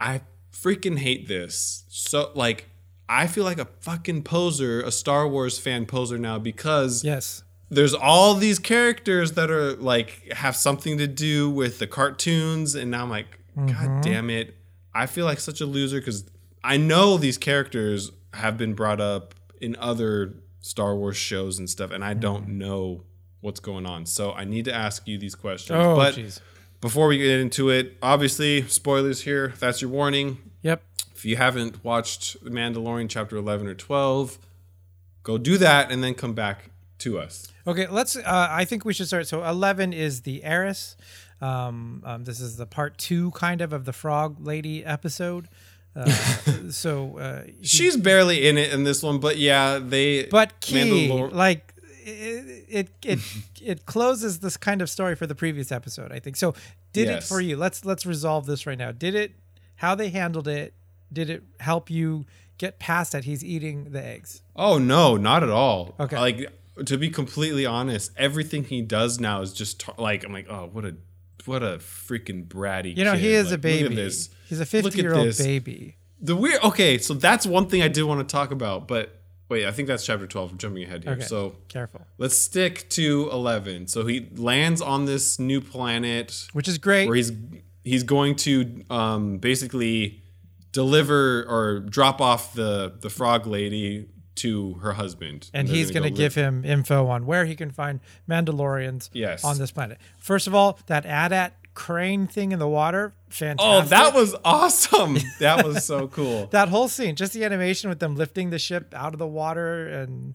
I 0.00 0.22
freaking 0.50 0.98
hate 0.98 1.28
this. 1.28 1.84
So 1.88 2.30
like 2.34 2.70
I 3.10 3.26
feel 3.26 3.44
like 3.44 3.58
a 3.58 3.68
fucking 3.80 4.22
poser, 4.22 4.80
a 4.80 4.90
Star 4.90 5.28
Wars 5.28 5.58
fan 5.58 5.84
poser 5.84 6.16
now 6.18 6.38
because 6.38 7.04
Yes. 7.04 7.42
there's 7.68 7.92
all 7.94 8.34
these 8.34 8.58
characters 8.58 9.32
that 9.32 9.50
are 9.50 9.74
like 9.74 10.32
have 10.32 10.56
something 10.56 10.96
to 10.96 11.06
do 11.06 11.50
with 11.50 11.78
the 11.78 11.86
cartoons 11.86 12.74
and 12.74 12.90
now 12.90 13.02
I'm 13.02 13.10
like 13.10 13.38
god 13.54 13.68
mm-hmm. 13.68 14.00
damn 14.00 14.30
it. 14.30 14.56
I 14.94 15.04
feel 15.04 15.26
like 15.26 15.40
such 15.40 15.60
a 15.60 15.66
loser 15.66 16.00
cuz 16.00 16.24
I 16.66 16.76
know 16.76 17.16
these 17.16 17.38
characters 17.38 18.10
have 18.34 18.58
been 18.58 18.74
brought 18.74 19.00
up 19.00 19.34
in 19.60 19.76
other 19.76 20.34
Star 20.60 20.96
Wars 20.96 21.16
shows 21.16 21.58
and 21.58 21.70
stuff 21.70 21.92
and 21.92 22.04
I 22.04 22.14
don't 22.14 22.48
know 22.48 23.04
what's 23.40 23.60
going 23.60 23.86
on. 23.86 24.04
So 24.06 24.32
I 24.32 24.44
need 24.44 24.64
to 24.64 24.74
ask 24.74 25.06
you 25.06 25.16
these 25.16 25.36
questions. 25.36 25.78
Oh, 25.80 25.94
but 25.94 26.14
jeez. 26.16 26.40
before 26.80 27.06
we 27.06 27.18
get 27.18 27.38
into 27.38 27.70
it, 27.70 27.96
obviously 28.02 28.62
spoilers 28.66 29.22
here. 29.22 29.54
That's 29.60 29.80
your 29.80 29.90
warning. 29.90 30.38
Yep. 30.62 30.82
If 31.14 31.24
you 31.24 31.36
haven't 31.36 31.84
watched 31.84 32.42
The 32.42 32.50
Mandalorian 32.50 33.08
chapter 33.08 33.36
11 33.36 33.68
or 33.68 33.74
12, 33.74 34.38
go 35.22 35.38
do 35.38 35.56
that 35.58 35.92
and 35.92 36.02
then 36.02 36.14
come 36.14 36.34
back 36.34 36.70
to 36.98 37.18
us. 37.18 37.52
Okay, 37.66 37.86
let's. 37.88 38.16
Uh, 38.16 38.48
I 38.50 38.64
think 38.64 38.84
we 38.84 38.92
should 38.92 39.06
start. 39.06 39.26
So 39.26 39.44
eleven 39.44 39.92
is 39.92 40.22
the 40.22 40.44
heiress. 40.44 40.96
Um, 41.40 42.02
um, 42.06 42.24
this 42.24 42.40
is 42.40 42.56
the 42.56 42.66
part 42.66 42.96
two, 42.96 43.32
kind 43.32 43.60
of, 43.60 43.72
of 43.72 43.84
the 43.84 43.92
frog 43.92 44.38
lady 44.40 44.84
episode. 44.84 45.48
Uh, 45.96 46.10
so, 46.70 47.16
uh, 47.18 47.42
She's 47.62 47.96
barely 47.96 48.46
in 48.46 48.58
it 48.58 48.72
in 48.72 48.84
this 48.84 49.02
one, 49.02 49.18
but 49.18 49.38
yeah, 49.38 49.78
they. 49.78 50.24
but 50.26 50.60
key, 50.60 51.08
Mandalor- 51.08 51.32
like 51.32 51.72
it, 52.04 52.64
it, 52.68 52.88
it, 53.02 53.18
it 53.62 53.86
closes 53.86 54.40
this 54.40 54.56
kind 54.56 54.82
of 54.82 54.90
story 54.90 55.16
for 55.16 55.26
the 55.26 55.34
previous 55.34 55.72
episode. 55.72 56.12
I 56.12 56.18
think 56.18 56.36
so. 56.36 56.54
Did 56.92 57.08
it 57.08 57.24
for 57.24 57.40
you? 57.40 57.56
Let's 57.56 57.84
let's 57.84 58.06
resolve 58.06 58.46
this 58.46 58.66
right 58.66 58.78
now. 58.78 58.92
Did 58.92 59.14
it? 59.14 59.32
How 59.76 59.94
they 59.94 60.08
handled 60.10 60.48
it? 60.48 60.74
Did 61.12 61.30
it 61.30 61.42
help 61.60 61.90
you 61.90 62.24
get 62.58 62.78
past 62.78 63.12
that? 63.12 63.24
He's 63.24 63.44
eating 63.44 63.90
the 63.90 64.02
eggs. 64.04 64.42
Oh, 64.54 64.78
no, 64.78 65.16
not 65.16 65.42
at 65.42 65.50
all. 65.50 65.94
Okay. 66.00 66.18
Like, 66.18 66.52
to 66.86 66.96
be 66.96 67.10
completely 67.10 67.66
honest, 67.66 68.10
everything 68.16 68.64
he 68.64 68.80
does 68.82 69.20
now 69.20 69.42
is 69.42 69.52
just 69.52 69.80
ta- 69.80 69.94
like, 69.98 70.24
I'm 70.24 70.32
like, 70.32 70.46
oh, 70.48 70.68
what 70.72 70.84
a. 70.84 70.96
What 71.46 71.62
a 71.62 71.78
freaking 71.78 72.46
bratty! 72.46 72.96
You 72.96 73.04
know, 73.04 73.12
kid. 73.12 73.20
he 73.20 73.30
is 73.34 73.46
Like, 73.46 73.54
a 73.54 73.58
baby. 73.58 73.82
Look 73.84 73.92
at 73.92 73.96
this. 73.96 74.30
He's 74.48 74.60
a 74.60 74.66
fifty-year-old 74.66 75.36
baby. 75.38 75.96
The 76.20 76.34
weird. 76.36 76.62
Okay, 76.62 76.98
so 76.98 77.14
that's 77.14 77.46
one 77.46 77.66
thing 77.68 77.82
I 77.82 77.88
did 77.88 78.02
want 78.04 78.26
to 78.26 78.32
talk 78.32 78.50
about, 78.50 78.88
but 78.88 79.20
wait, 79.48 79.66
I 79.66 79.70
think 79.72 79.86
that's 79.88 80.04
chapter 80.06 80.26
twelve. 80.26 80.52
I'm 80.52 80.58
jumping 80.58 80.82
ahead 80.84 81.04
here. 81.04 81.12
Okay. 81.14 81.22
So 81.22 81.56
Careful. 81.68 82.00
let's 82.18 82.36
stick 82.36 82.88
to 82.90 83.28
eleven. 83.32 83.86
So 83.86 84.06
he 84.06 84.28
lands 84.36 84.80
on 84.80 85.04
this 85.04 85.38
new 85.38 85.60
planet 85.60 86.46
Which 86.52 86.68
is 86.68 86.78
great. 86.78 87.06
where 87.06 87.16
he's 87.16 87.32
he's 87.84 88.02
going 88.02 88.36
to 88.36 88.82
um, 88.90 89.38
basically 89.38 90.22
deliver 90.72 91.44
or 91.48 91.80
drop 91.80 92.20
off 92.20 92.54
the 92.54 92.94
the 93.00 93.10
frog 93.10 93.46
lady 93.46 94.08
to 94.36 94.74
her 94.74 94.92
husband, 94.94 95.50
and 95.54 95.68
they're 95.68 95.76
he's 95.76 95.90
going 95.90 96.02
to 96.04 96.10
go 96.10 96.16
give 96.16 96.34
him 96.34 96.64
info 96.64 97.06
on 97.08 97.26
where 97.26 97.44
he 97.46 97.54
can 97.56 97.70
find 97.70 98.00
Mandalorians 98.28 99.10
Yes. 99.12 99.44
on 99.44 99.58
this 99.58 99.70
planet. 99.72 99.98
First 100.18 100.46
of 100.46 100.54
all, 100.54 100.78
that 100.86 101.04
AT-AT 101.06 101.54
crane 101.74 102.26
thing 102.26 102.52
in 102.52 102.58
the 102.58 102.66
water, 102.68 103.12
fantastic. 103.28 103.60
Oh, 103.60 103.82
that 103.88 104.14
was 104.14 104.34
awesome! 104.44 105.18
That 105.40 105.64
was 105.66 105.84
so 105.84 106.08
cool. 106.08 106.46
that 106.52 106.68
whole 106.70 106.88
scene, 106.88 107.16
just 107.16 107.32
the 107.34 107.44
animation 107.44 107.90
with 107.90 107.98
them 107.98 108.16
lifting 108.16 108.48
the 108.50 108.58
ship 108.58 108.94
out 108.96 109.12
of 109.12 109.18
the 109.18 109.26
water 109.26 109.86
and 109.88 110.34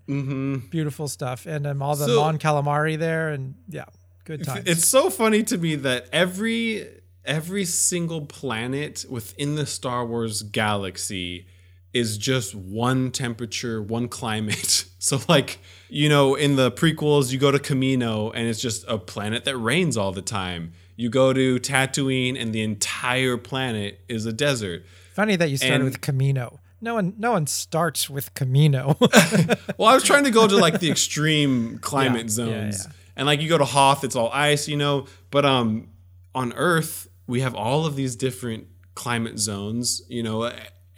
beautiful 0.69 1.07
stuff, 1.07 1.45
and 1.47 1.65
um, 1.65 1.81
all 1.81 1.95
the 1.95 2.05
Mm-hmm. 2.05 2.13
So- 2.13 2.21
Mon 2.21 2.37
Calamari 2.37 2.97
there, 2.99 3.29
and 3.29 3.55
yeah, 3.69 3.85
good 4.25 4.43
times. 4.43 4.67
It's 4.67 4.87
so 4.87 5.09
funny 5.09 5.41
to 5.43 5.57
me 5.57 5.75
that 5.75 6.07
every 6.13 6.87
every 7.25 7.65
single 7.65 8.25
planet 8.25 9.05
within 9.09 9.55
the 9.55 9.65
Star 9.65 10.05
Wars 10.05 10.41
galaxy 10.43 11.45
is 11.93 12.17
just 12.17 12.55
one 12.55 13.11
temperature, 13.11 13.81
one 13.81 14.07
climate. 14.07 14.85
So 15.03 15.19
like, 15.27 15.57
you 15.89 16.09
know, 16.09 16.35
in 16.35 16.57
the 16.57 16.69
prequels 16.71 17.31
you 17.31 17.39
go 17.39 17.49
to 17.49 17.57
Kamino 17.57 18.31
and 18.35 18.47
it's 18.47 18.61
just 18.61 18.85
a 18.87 18.99
planet 18.99 19.45
that 19.45 19.57
rains 19.57 19.97
all 19.97 20.11
the 20.11 20.21
time. 20.21 20.73
You 20.95 21.09
go 21.09 21.33
to 21.33 21.59
Tatooine 21.59 22.39
and 22.39 22.53
the 22.53 22.61
entire 22.61 23.35
planet 23.37 23.99
is 24.07 24.27
a 24.27 24.31
desert. 24.31 24.85
Funny 25.15 25.35
that 25.37 25.49
you 25.49 25.57
started 25.57 25.75
And- 25.77 25.83
with 25.85 26.01
Kamino. 26.01 26.59
No 26.81 26.93
one, 26.93 27.15
no 27.17 27.31
one 27.31 27.47
starts 27.47 28.11
with 28.11 28.31
Kamino. 28.35 28.95
Well, 29.79 29.89
I 29.89 29.95
was 29.95 30.03
trying 30.03 30.25
to 30.25 30.31
go 30.31 30.47
to 30.47 30.55
like 30.57 30.79
the 30.79 30.91
extreme 30.91 31.79
climate 31.79 32.29
Yeah, 32.37 32.45
yeah, 32.45 32.61
zones. 32.61 32.85
yeah. 32.85 32.91
And 33.15 33.25
like 33.25 33.41
you 33.41 33.49
go 33.49 33.57
to 33.57 33.65
Hoth, 33.65 34.03
it's 34.03 34.15
all 34.15 34.29
ice, 34.31 34.67
you 34.67 34.77
know. 34.77 35.07
But 35.31 35.45
um 35.45 35.87
on 36.35 36.53
Earth, 36.53 37.07
we 37.25 37.41
have 37.41 37.55
all 37.55 37.87
of 37.87 37.95
these 37.95 38.15
different 38.15 38.67
climate 38.93 39.39
zones, 39.39 40.03
you 40.09 40.21
know, 40.21 40.51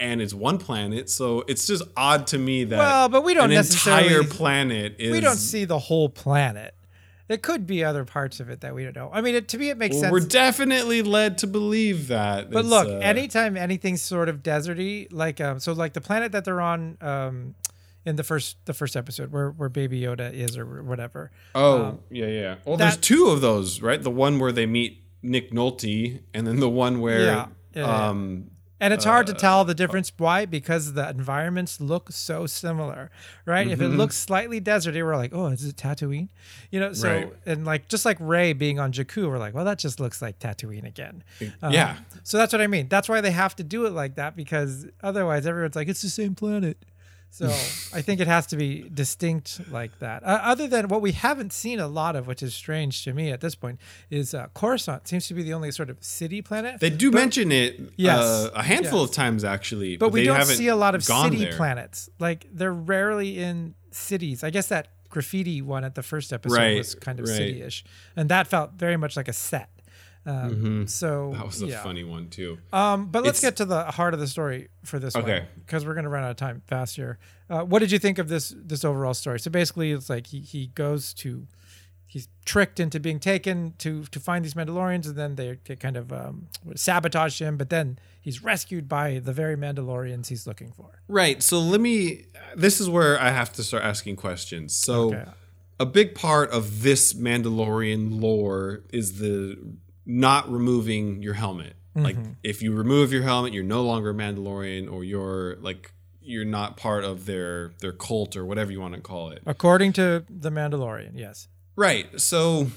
and 0.04 0.22
it's 0.22 0.34
one 0.34 0.58
planet. 0.60 1.10
So 1.10 1.44
it's 1.48 1.66
just 1.66 1.82
odd 1.98 2.28
to 2.28 2.38
me 2.38 2.66
that 2.66 2.78
Well, 2.78 3.10
but 3.10 3.24
we 3.24 3.34
don't 3.34 3.46
an 3.46 3.56
necessarily- 3.56 4.08
entire 4.08 4.24
planet 4.26 4.96
is 5.00 5.12
we 5.12 5.20
don't 5.22 5.38
see 5.38 5.66
the 5.66 5.80
whole 5.80 6.10
planet. 6.10 6.76
There 7.30 7.38
could 7.38 7.66
be 7.66 7.86
other 7.86 8.04
parts 8.04 8.42
of 8.42 8.50
it 8.50 8.60
that 8.62 8.76
we 8.76 8.84
don't 8.84 8.96
know. 8.98 9.10
I 9.12 9.22
mean, 9.22 9.34
it, 9.34 9.48
to 9.48 9.58
me, 9.58 9.70
it 9.70 9.78
makes 9.78 9.94
Well, 9.94 10.02
sense. 10.02 10.12
we're 10.12 10.20
definitely 10.28 11.02
led 11.02 11.38
to 11.40 11.48
believe 11.48 12.10
that. 12.10 12.52
But 12.52 12.66
look, 12.66 12.86
uh, 12.88 12.98
anytime 12.98 13.56
anything's 13.56 14.02
sort 14.02 14.28
of 14.28 14.44
deserty, 14.44 15.08
like 15.10 15.40
um, 15.40 15.60
so, 15.62 15.72
like 15.72 15.94
the 15.94 16.02
planet 16.02 16.34
that 16.34 16.44
they're 16.44 16.60
on, 16.62 16.98
um, 17.00 17.56
in 18.06 18.18
the 18.18 18.24
first 18.24 18.58
the 18.66 18.74
first 18.74 18.98
episode 18.98 19.32
where 19.32 19.52
where 19.52 19.70
Baby 19.70 20.02
Yoda 20.02 20.34
is 20.34 20.58
or 20.58 20.84
whatever. 20.84 21.32
Oh, 21.56 22.00
yeah, 22.12 22.28
yeah. 22.28 22.56
Well, 22.66 22.76
there's 22.76 22.98
two 22.98 23.28
of 23.28 23.40
those, 23.40 23.82
right? 23.82 24.04
The 24.04 24.12
one 24.12 24.38
where 24.38 24.52
they 24.52 24.66
meet 24.66 25.02
Nick 25.22 25.52
Nolte, 25.52 26.20
and 26.34 26.46
then 26.46 26.60
the 26.60 26.70
one 26.70 27.00
where, 27.00 27.22
Yeah, 27.22 27.46
yeah, 27.74 27.86
yeah. 27.88 28.08
um, 28.10 28.50
And 28.84 28.94
it's 28.94 29.06
hard 29.06 29.28
to 29.28 29.34
Uh, 29.34 29.38
tell 29.38 29.64
the 29.66 29.74
difference. 29.74 30.12
Why? 30.18 30.46
Because 30.46 30.94
the 30.94 31.10
environments 31.10 31.80
look 31.80 32.12
so 32.12 32.46
similar, 32.46 33.10
right? 33.46 33.68
If 33.68 33.80
it 33.80 33.86
Mm-hmm. 33.86 33.98
looks 33.98 34.18
slightly 34.18 34.60
deserty, 34.60 35.04
we're 35.04 35.16
like, 35.16 35.34
oh, 35.34 35.48
is 35.48 35.64
it 35.66 35.76
Tatooine? 35.78 36.28
You 36.70 36.80
know, 36.82 36.94
so 36.94 37.08
Right. 37.10 37.34
and 37.46 37.66
like 37.66 37.88
just 37.88 38.06
like 38.06 38.18
Rey 38.20 38.54
being 38.54 38.80
on 38.80 38.92
Jakku, 38.92 39.28
we're 39.30 39.38
like, 39.38 39.54
well, 39.54 39.66
that 39.66 39.80
just 39.80 40.00
looks 40.00 40.22
like 40.22 40.38
Tatooine 40.40 40.86
again. 40.86 41.24
Um, 41.62 41.72
yeah. 41.74 41.98
So 42.24 42.38
that's 42.38 42.52
what 42.52 42.62
I 42.62 42.68
mean. 42.68 42.88
That's 42.90 43.08
why 43.08 43.22
they 43.22 43.32
have 43.32 43.56
to 43.56 43.64
do 43.64 43.86
it 43.86 43.94
like 43.94 44.16
that 44.16 44.36
because 44.36 44.86
otherwise 45.02 45.48
everyone's 45.48 45.76
like, 45.78 45.88
it's 45.88 46.02
the 46.02 46.10
same 46.10 46.36
planet. 46.36 46.78
So 47.34 47.48
I 47.48 48.04
think 48.04 48.20
it 48.22 48.28
has 48.28 48.46
to 48.48 48.56
be 48.56 48.88
distinct 48.94 49.60
like 49.72 49.98
that. 49.98 50.24
Uh, 50.24 50.40
other 50.44 50.68
than 50.68 50.88
what 50.88 51.02
we 51.02 51.14
haven't 51.14 51.52
seen 51.52 51.80
a 51.80 51.88
lot 51.88 52.16
of, 52.16 52.28
which 52.28 52.44
is 52.44 52.54
strange 52.54 53.04
to 53.06 53.12
me 53.14 53.32
at 53.32 53.42
this 53.42 53.56
point, 53.56 53.80
is 54.12 54.36
uh, 54.36 54.50
Coruscant 54.54 55.08
seems 55.08 55.28
to 55.30 55.34
be 55.34 55.42
the 55.42 55.52
only 55.52 55.72
sort 55.72 55.90
of 55.90 55.98
city 56.04 56.44
planet. 56.44 56.80
They 56.80 56.92
do 56.92 57.10
mention 57.10 57.52
it 57.52 57.80
Yes, 57.96 58.20
uh, 58.20 58.52
a 58.54 58.62
handful 58.62 59.00
yes. 59.02 59.10
of 59.10 59.16
times, 59.16 59.44
actually. 59.44 59.98
but 59.98 60.10
we 60.10 60.20
they 60.22 60.28
don't 60.28 60.46
see 60.46 60.68
a 60.68 60.76
lot 60.76 60.94
of 60.94 61.04
city 61.04 61.38
there. 61.46 61.54
planets. 61.58 62.08
Like 62.20 62.46
they're 62.54 62.72
rarely 62.72 63.40
in 63.40 63.74
cities. 63.90 64.44
I 64.44 64.52
guess 64.52 64.68
that 64.68 64.90
graffiti 65.10 65.60
one 65.64 65.84
at 65.84 65.96
the 65.96 66.04
first 66.04 66.32
episode 66.34 66.56
Right, 66.56 66.78
was 66.78 66.94
kind 66.94 67.20
of 67.20 67.28
right. 67.28 67.36
city-ish, 67.36 67.84
and 68.16 68.30
that 68.30 68.46
felt 68.46 68.74
very 68.74 68.96
much 68.98 69.18
like 69.18 69.28
a 69.28 69.34
set. 69.34 69.70
Um, 70.26 70.88
So 70.88 71.30
Mm-hmm. 71.32 71.38
That 71.38 71.46
was 71.46 71.62
a 71.62 71.66
yeah. 71.68 71.84
funny 71.84 72.04
one 72.04 72.30
too. 72.30 72.58
Um, 72.72 73.08
but 73.08 73.24
let's 73.24 73.40
It's- 73.40 73.52
get 73.52 73.58
to 73.58 73.66
the 73.66 73.86
heart 73.92 74.14
of 74.14 74.20
the 74.20 74.28
story 74.28 74.70
for 74.84 75.00
this 75.00 75.14
one, 75.16 75.44
because 75.56 75.86
we're 75.86 75.94
going 75.96 76.06
to 76.06 76.10
run 76.10 76.24
out 76.24 76.32
of 76.32 76.38
time 76.38 76.62
fast 76.68 76.96
here. 76.96 77.20
Uh, 77.50 77.64
what 77.64 77.80
did 77.80 77.92
you 77.92 78.00
think 78.00 78.18
of 78.20 78.28
this 78.30 78.54
this 78.58 78.84
overall 78.86 79.14
story? 79.14 79.40
So 79.40 79.52
basically, 79.52 79.92
it's 79.92 80.10
like 80.10 80.28
he, 80.28 80.40
he 80.40 80.68
goes 80.68 81.14
to 81.16 81.48
he's 82.06 82.28
tricked 82.46 82.80
into 82.80 83.00
being 83.00 83.20
taken 83.20 83.74
to 83.80 84.04
to 84.06 84.20
find 84.20 84.46
these 84.46 84.54
Mandalorians, 84.54 85.06
and 85.08 85.16
then 85.16 85.36
they, 85.36 85.58
they 85.66 85.76
kind 85.76 85.98
of 85.98 86.12
um, 86.14 86.48
sabotage 86.76 87.42
him. 87.42 87.58
But 87.58 87.70
then 87.70 88.00
he's 88.22 88.42
rescued 88.44 88.88
by 88.88 89.20
the 89.20 89.34
very 89.34 89.58
Mandalorians 89.58 90.28
he's 90.28 90.48
looking 90.48 90.72
for. 90.72 91.02
Right. 91.08 91.44
So 91.44 91.60
let 91.60 91.82
me. 91.82 92.26
This 92.56 92.80
is 92.80 92.88
where 92.90 93.20
I 93.20 93.30
have 93.32 93.52
to 93.54 93.64
start 93.64 93.84
asking 93.84 94.16
questions. 94.16 94.74
So, 94.74 95.14
Okay. 95.14 95.26
a 95.80 95.86
big 95.86 96.16
part 96.16 96.50
of 96.52 96.82
this 96.84 97.14
Mandalorian 97.14 98.22
lore 98.22 98.84
is 98.92 99.18
the 99.20 99.58
not 100.06 100.52
removing 100.52 101.22
your 101.24 101.34
helmet. 101.36 101.74
Like, 101.96 102.16
Mm-hmm. 102.16 102.32
if 102.44 102.62
you 102.64 102.74
remove 102.74 103.12
your 103.14 103.22
helmet, 103.24 103.54
you're 103.54 103.64
no 103.64 103.84
longer 103.84 104.10
a 104.10 104.14
Mandalorian, 104.16 104.92
or 104.92 105.04
you're 105.04 105.58
like 105.58 105.92
you're 106.26 106.46
not 106.46 106.76
part 106.78 107.04
of 107.04 107.26
their 107.26 107.74
their 107.82 107.92
cult 107.92 108.36
or 108.36 108.46
whatever 108.46 108.72
you 108.72 108.80
want 108.82 108.96
to 108.96 109.02
call 109.02 109.30
it. 109.30 109.44
According 109.46 109.94
to 109.94 110.26
the 110.30 110.50
Mandalorian, 110.50 111.12
yes. 111.16 111.48
Right. 111.76 112.20
So 112.20 112.68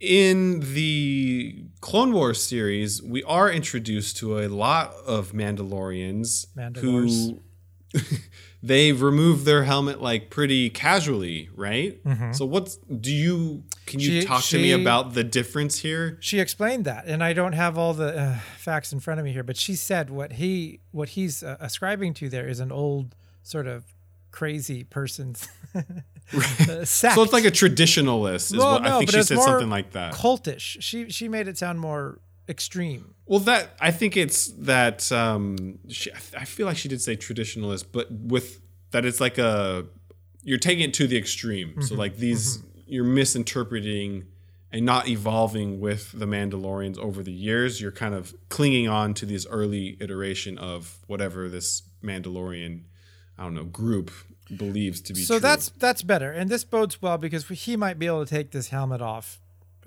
in 0.00 0.60
the 0.74 1.64
Clone 1.80 2.12
Wars 2.12 2.42
series, 2.42 3.02
we 3.02 3.22
are 3.24 3.50
introduced 3.50 4.16
to 4.18 4.38
a 4.38 4.48
lot 4.48 4.94
of 5.06 5.32
Mandalorians 5.32 6.46
Mandalores. 6.56 6.80
who 7.92 7.98
they 8.62 8.92
remove 8.92 9.44
their 9.44 9.64
helmet 9.64 10.00
like 10.00 10.30
pretty 10.30 10.70
casually, 10.70 11.48
right? 11.56 12.00
So 12.32 12.44
what's 12.46 12.76
do 12.76 13.12
you 13.12 13.64
can 13.86 13.98
you 14.00 14.10
Mm-hmm. 14.10 14.20
She- 14.20 14.26
talk 14.26 14.42
to 14.44 14.58
me 14.58 14.72
about 14.72 15.14
the 15.14 15.24
difference 15.24 15.80
here? 15.80 16.16
She 16.20 16.38
explained 16.40 16.84
that, 16.84 17.06
and 17.06 17.22
I 17.24 17.32
don't 17.32 17.54
have 17.54 17.76
all 17.76 17.92
the 17.94 18.16
uh, 18.18 18.38
facts 18.58 18.92
in 18.92 19.00
front 19.00 19.18
of 19.20 19.24
me 19.26 19.32
here, 19.32 19.42
but 19.42 19.56
she 19.56 19.74
said 19.74 20.10
what 20.10 20.34
he 20.34 20.80
what 20.92 21.10
he's 21.10 21.42
uh, 21.42 21.56
ascribing 21.60 22.14
to 22.14 22.28
there 22.28 22.48
is 22.48 22.60
an 22.60 22.70
old 22.70 23.14
sort 23.42 23.66
of 23.66 23.84
crazy 24.30 24.84
person's 24.84 25.48
uh, 25.74 26.84
sect. 26.84 27.14
So 27.16 27.22
it's 27.22 27.32
like 27.32 27.44
a 27.44 27.50
traditionalist 27.50 28.52
is 28.52 28.58
Well, 28.58 28.74
what 28.74 28.82
I 28.82 28.88
no, 28.90 28.98
think 28.98 29.10
but 29.10 29.18
she 29.18 29.22
said 29.24 29.38
something 29.40 29.68
like 29.70 29.92
that. 29.92 30.14
cultish. 30.14 30.76
She 30.80 31.10
she 31.10 31.28
made 31.28 31.48
it 31.48 31.58
sound 31.58 31.80
more 31.80 32.20
extreme. 32.48 33.11
Well, 33.26 33.40
that 33.40 33.76
I 33.80 33.90
think 33.92 34.16
it's 34.16 34.48
that 34.58 35.10
um, 35.12 35.78
she, 35.88 36.10
I 36.36 36.44
feel 36.44 36.66
like 36.66 36.76
she 36.76 36.88
did 36.88 37.00
say 37.00 37.16
traditionalist, 37.16 37.86
but 37.92 38.10
with 38.10 38.60
that 38.90 39.04
it's 39.04 39.20
like 39.20 39.38
a 39.38 39.86
you're 40.42 40.58
taking 40.58 40.84
it 40.84 40.94
to 40.94 41.06
the 41.06 41.16
extreme. 41.16 41.70
Mm-hmm. 41.70 41.82
So 41.82 41.94
like 41.94 42.16
these 42.16 42.62
you're 42.86 43.04
misinterpreting 43.04 44.24
and 44.70 44.84
not 44.84 45.06
evolving 45.08 45.80
with 45.80 46.12
the 46.12 46.26
Mandalorians 46.26 46.98
over 46.98 47.22
the 47.22 47.32
years. 47.32 47.80
You're 47.80 47.92
kind 47.92 48.14
of 48.14 48.34
clinging 48.48 48.88
on 48.88 49.14
to 49.14 49.26
this 49.26 49.46
early 49.50 49.96
iteration 50.00 50.58
of 50.58 50.98
whatever 51.06 51.48
this 51.48 51.82
Mandalorian 52.02 52.82
I 53.38 53.44
don't 53.44 53.54
know 53.54 53.64
group 53.64 54.10
believes 54.54 55.00
to 55.02 55.12
be 55.14 55.22
So 55.22 55.34
true. 55.34 55.40
that's 55.40 55.70
that's 55.70 56.02
better, 56.02 56.32
and 56.32 56.50
this 56.50 56.64
bodes 56.64 57.00
well 57.00 57.18
because 57.18 57.48
he 57.48 57.76
might 57.76 57.98
be 57.98 58.06
able 58.06 58.24
to 58.24 58.30
take 58.30 58.50
this 58.50 58.68
helmet 58.68 59.00
off 59.00 59.40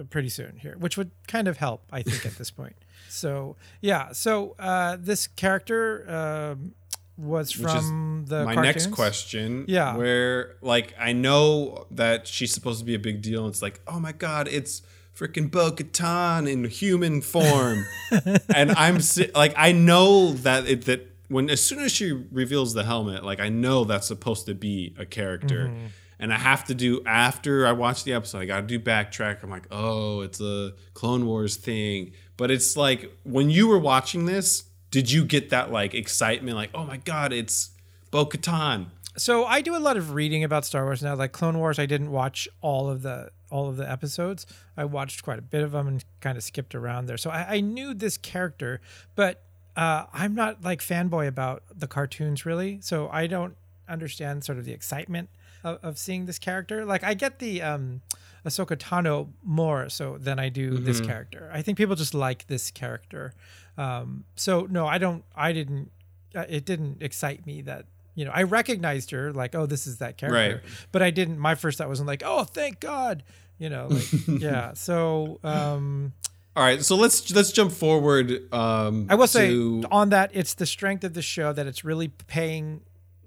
pretty 0.04 0.30
soon 0.30 0.58
here, 0.58 0.76
which 0.78 0.98
would 0.98 1.12
kind 1.28 1.48
of 1.48 1.58
help, 1.58 1.84
I 1.92 2.02
think, 2.02 2.26
at 2.26 2.38
this 2.38 2.52
point. 2.52 2.76
So 3.08 3.56
yeah, 3.82 4.12
so 4.12 4.56
uh, 4.60 4.98
this 5.00 5.28
character 5.28 6.06
um, 6.10 6.74
was 7.18 7.52
from 7.52 8.26
the 8.28 8.44
my 8.44 8.56
next 8.56 8.92
question. 8.92 9.66
Yeah. 9.70 9.96
Where 9.96 10.56
like 10.62 10.94
I 11.00 11.14
know 11.14 11.86
that 11.92 12.28
she's 12.28 12.54
supposed 12.54 12.80
to 12.80 12.86
be 12.86 12.96
a 12.96 13.00
big 13.00 13.22
deal. 13.22 13.46
And 13.46 13.54
it's 13.54 13.62
like, 13.62 13.80
oh 13.88 14.00
my 14.02 14.12
god, 14.12 14.50
it's 14.50 14.82
freaking 15.16 15.50
Bo 15.50 15.72
Katan 15.72 16.52
in 16.52 16.66
human 16.66 17.22
form, 17.22 17.86
and 18.54 18.72
I'm 18.72 19.00
si- 19.00 19.32
like, 19.34 19.54
I 19.56 19.72
know 19.72 20.34
that 20.34 20.68
it 20.68 20.86
that 20.86 21.10
when 21.30 21.50
as 21.50 21.64
soon 21.64 21.80
as 21.80 21.92
she 21.94 22.12
reveals 22.12 22.74
the 22.74 22.84
helmet, 22.84 23.24
like 23.24 23.40
I 23.40 23.50
know 23.50 23.86
that's 23.86 24.08
supposed 24.08 24.46
to 24.48 24.54
be 24.56 24.94
a 24.98 25.06
character. 25.06 25.68
Mm-hmm. 25.68 25.86
And 26.20 26.34
I 26.34 26.38
have 26.38 26.64
to 26.66 26.76
do 26.76 27.02
after 27.06 27.68
I 27.68 27.74
watch 27.74 28.04
the 28.04 28.14
episode. 28.14 28.40
I 28.40 28.46
got 28.46 28.62
to 28.62 28.68
do 28.68 28.80
backtrack. 28.80 29.44
I'm 29.44 29.50
like, 29.50 29.68
oh, 29.72 30.22
it's 30.22 30.40
a 30.40 30.74
Clone 30.94 31.26
Wars 31.26 31.58
thing. 31.58 32.14
But 32.38 32.52
it's 32.52 32.78
like 32.78 33.12
when 33.24 33.50
you 33.50 33.68
were 33.68 33.80
watching 33.80 34.26
this, 34.26 34.64
did 34.92 35.12
you 35.12 35.26
get 35.26 35.50
that 35.50 35.72
like 35.72 35.94
excitement? 35.94 36.56
Like, 36.56 36.72
oh 36.74 36.86
my 36.86 36.98
god, 36.98 37.34
it's 37.34 37.72
Bo 38.12 38.26
Katan. 38.26 38.88
So 39.18 39.46
I 39.46 39.62
do 39.62 39.76
a 39.76 39.80
lot 39.80 39.96
of 39.98 40.14
reading 40.14 40.44
about 40.44 40.66
Star 40.66 40.84
Wars 40.84 41.02
now. 41.02 41.16
Like 41.16 41.32
Clone 41.32 41.58
Wars, 41.58 41.80
I 41.80 41.86
didn't 41.86 42.12
watch 42.12 42.48
all 42.62 42.90
of 42.90 43.02
the 43.02 43.30
all 43.50 43.70
of 43.70 43.78
the 43.78 43.90
episodes. 43.90 44.46
I 44.76 44.86
watched 44.86 45.24
quite 45.24 45.40
a 45.40 45.42
bit 45.42 45.64
of 45.64 45.72
them 45.72 45.88
and 45.88 46.06
kind 46.20 46.38
of 46.38 46.44
skipped 46.44 46.76
around 46.76 47.06
there. 47.06 47.18
So 47.18 47.30
I, 47.30 47.56
I 47.56 47.60
knew 47.62 47.94
this 47.94 48.18
character, 48.18 48.82
but 49.16 49.44
uh, 49.78 50.06
I'm 50.14 50.36
not 50.36 50.64
like 50.64 50.82
fanboy 50.82 51.28
about 51.28 51.64
the 51.74 51.88
cartoons 51.88 52.46
really. 52.46 52.80
So 52.82 53.10
I 53.10 53.28
don't 53.28 53.56
understand 53.88 54.44
sort 54.44 54.58
of 54.58 54.66
the 54.66 54.74
excitement 54.74 55.30
of, 55.66 55.80
of 55.84 55.98
seeing 55.98 56.26
this 56.26 56.40
character. 56.40 56.86
Like 56.86 57.04
I 57.04 57.14
get 57.14 57.40
the 57.40 57.62
um, 57.62 58.02
Ahsoka 58.46 58.78
Tano 58.78 59.30
more 59.44 59.90
so 59.90 60.18
than 60.18 60.40
I 60.40 60.50
do 60.50 60.78
this 60.78 61.02
character. 61.02 61.50
I 61.54 61.62
think 61.62 61.78
people 61.78 61.96
just 61.96 62.14
like 62.14 62.48
this 62.48 62.72
character. 62.72 63.34
Um, 63.78 64.24
so 64.36 64.68
no, 64.70 64.86
I 64.88 64.98
don't. 65.00 65.24
I 65.36 65.52
didn't. 65.52 65.92
Uh, 66.34 66.46
it 66.48 66.66
didn't 66.66 67.02
excite 67.02 67.46
me 67.46 67.62
that 67.64 67.86
you 68.14 68.24
know 68.26 68.32
I 68.34 68.44
recognized 68.44 69.12
her 69.12 69.34
like 69.34 69.56
oh 69.56 69.66
this 69.66 69.88
is 69.88 69.98
that 69.98 70.18
character, 70.18 70.62
Right. 70.64 70.74
but 70.92 71.02
I 71.02 71.10
didn't. 71.12 71.40
My 71.40 71.56
first 71.56 71.78
thought 71.78 71.90
wasn't 71.90 72.08
like 72.08 72.24
oh 72.26 72.44
thank 72.46 72.80
God, 72.80 73.24
you 73.58 73.70
know. 73.70 73.88
Like, 73.90 74.12
yeah. 74.42 74.74
So 74.74 75.40
um, 75.44 76.14
All 76.56 76.64
right, 76.64 76.82
so 76.84 76.96
let's 76.96 77.30
let's 77.36 77.52
jump 77.52 77.72
forward. 77.74 78.54
Um, 78.54 79.08
I 79.10 79.16
will 79.16 79.28
say 79.28 79.50
on 79.92 80.10
that 80.12 80.32
it's 80.34 80.54
the 80.54 80.66
strength 80.66 81.04
of 81.04 81.14
the 81.14 81.22
show 81.22 81.52
that 81.52 81.68
it's 81.68 81.84
really 81.84 82.08
paying 82.10 82.82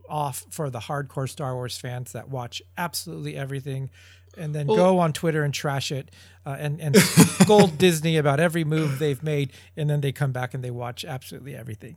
off 0.09 0.47
for 0.51 0.71
the 0.71 0.81
hardcore 0.81 1.29
Star 1.29 1.55
Wars 1.55 1.79
fans 1.79 2.13
that 2.13 2.29
watch 2.29 2.63
absolutely 2.77 3.37
everything. 3.37 3.91
And 4.37 4.55
then 4.55 4.67
go 4.67 5.01
on 5.01 5.13
Twitter 5.13 5.43
and 5.43 5.53
trash 5.53 5.91
it, 5.91 6.11
uh, 6.47 6.57
and 6.61 6.81
and 6.81 6.97
scold 7.43 7.77
Disney 7.77 8.19
about 8.19 8.39
every 8.39 8.63
move 8.63 9.01
they've 9.01 9.23
made, 9.23 9.53
and 9.77 9.91
then 9.91 10.01
they 10.01 10.13
come 10.13 10.31
back 10.31 10.55
and 10.55 10.63
they 10.63 10.71
watch 10.71 11.05
absolutely 11.05 11.57
everything. 11.57 11.97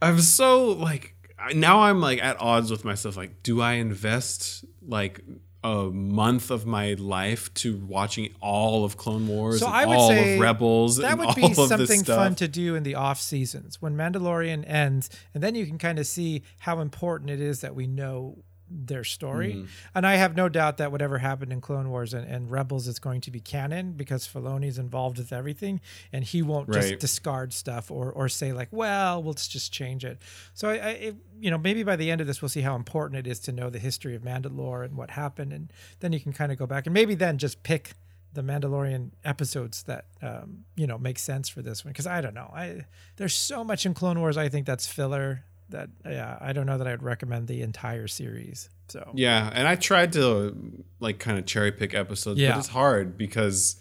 I'm 0.00 0.20
so 0.20 0.68
like 0.68 1.14
now 1.54 1.82
I'm 1.82 2.00
like 2.00 2.22
at 2.22 2.40
odds 2.40 2.70
with 2.70 2.84
myself. 2.84 3.16
Like, 3.16 3.42
do 3.42 3.60
I 3.60 3.74
invest 3.74 4.64
like 4.80 5.20
a 5.64 5.84
month 5.84 6.50
of 6.50 6.66
my 6.66 6.94
life 6.94 7.52
to 7.54 7.76
watching 7.76 8.34
all 8.40 8.84
of 8.84 8.96
Clone 8.96 9.28
Wars 9.28 9.60
So 9.60 9.66
and 9.66 9.74
I 9.74 9.86
would 9.86 9.96
all 9.96 10.08
say 10.08 10.34
of 10.34 10.40
Rebels 10.40 10.96
that 10.96 11.18
would 11.18 11.34
be 11.36 11.54
something 11.54 12.04
fun 12.04 12.34
to 12.36 12.48
do 12.48 12.74
in 12.74 12.82
the 12.82 12.96
off 12.96 13.20
seasons 13.20 13.80
when 13.80 13.96
Mandalorian 13.96 14.68
ends, 14.68 15.10
and 15.34 15.42
then 15.42 15.54
you 15.54 15.66
can 15.66 15.78
kind 15.78 15.98
of 15.98 16.06
see 16.06 16.42
how 16.60 16.80
important 16.80 17.30
it 17.30 17.40
is 17.40 17.60
that 17.60 17.74
we 17.74 17.86
know 17.86 18.38
their 18.72 19.04
story. 19.04 19.54
Mm-hmm. 19.54 19.66
And 19.94 20.06
I 20.06 20.16
have 20.16 20.36
no 20.36 20.48
doubt 20.48 20.78
that 20.78 20.90
whatever 20.90 21.18
happened 21.18 21.52
in 21.52 21.60
Clone 21.60 21.90
Wars 21.90 22.14
and, 22.14 22.26
and 22.26 22.50
Rebels 22.50 22.88
is 22.88 22.98
going 22.98 23.20
to 23.22 23.30
be 23.30 23.40
canon 23.40 23.92
because 23.92 24.26
Filoni's 24.26 24.78
involved 24.78 25.18
with 25.18 25.32
everything, 25.32 25.80
and 26.12 26.24
he 26.24 26.42
won't 26.42 26.72
just 26.72 26.98
discard 26.98 27.52
stuff 27.52 27.90
or 27.90 28.10
or 28.10 28.28
say 28.28 28.52
like, 28.52 28.68
well, 28.70 29.22
let's 29.22 29.48
just 29.48 29.72
change 29.72 30.04
it. 30.04 30.20
So 30.54 30.68
I, 30.68 30.74
I 30.74 30.90
it, 30.90 31.16
you 31.40 31.50
know, 31.50 31.58
maybe 31.58 31.82
by 31.82 31.96
the 31.96 32.10
end 32.10 32.20
of 32.20 32.26
this, 32.26 32.40
we'll 32.40 32.48
see 32.48 32.60
how 32.60 32.76
important 32.76 33.18
it 33.18 33.30
is 33.30 33.38
to 33.40 33.52
know 33.52 33.70
the 33.70 33.78
history 33.78 34.14
of 34.14 34.22
Mandalore 34.22 34.84
and 34.84 34.96
what 34.96 35.10
happened, 35.10 35.52
and 35.52 35.72
then 36.00 36.12
you 36.12 36.20
can 36.20 36.32
kind 36.32 36.52
of 36.52 36.58
go 36.58 36.66
back 36.66 36.86
and 36.86 36.94
maybe 36.94 37.14
then 37.14 37.38
just 37.38 37.62
pick 37.62 37.92
the 38.34 38.42
Mandalorian 38.42 39.10
episodes 39.24 39.82
that 39.84 40.06
um, 40.22 40.64
you 40.76 40.86
know 40.86 40.98
make 40.98 41.18
sense 41.18 41.48
for 41.48 41.62
this 41.62 41.84
one 41.84 41.92
because 41.92 42.06
I 42.06 42.20
don't 42.20 42.34
know. 42.34 42.50
I 42.54 42.86
there's 43.16 43.34
so 43.34 43.62
much 43.62 43.84
in 43.84 43.94
Clone 43.94 44.18
Wars 44.18 44.36
I 44.36 44.48
think 44.48 44.66
that's 44.66 44.86
filler 44.86 45.44
that 45.72 45.90
yeah 46.06 46.38
I 46.40 46.52
don't 46.52 46.66
know 46.66 46.78
that 46.78 46.86
I 46.86 46.92
would 46.92 47.02
recommend 47.02 47.48
the 47.48 47.60
entire 47.62 48.06
series. 48.08 48.68
So 48.88 49.10
Yeah, 49.14 49.50
and 49.52 49.66
I 49.68 49.74
tried 49.74 50.12
to 50.14 50.56
like 51.00 51.18
kind 51.18 51.38
of 51.38 51.46
cherry 51.46 51.72
pick 51.72 51.94
episodes, 51.94 52.38
Yeah. 52.40 52.52
but 52.52 52.58
it's 52.60 52.68
hard 52.68 53.18
because 53.18 53.76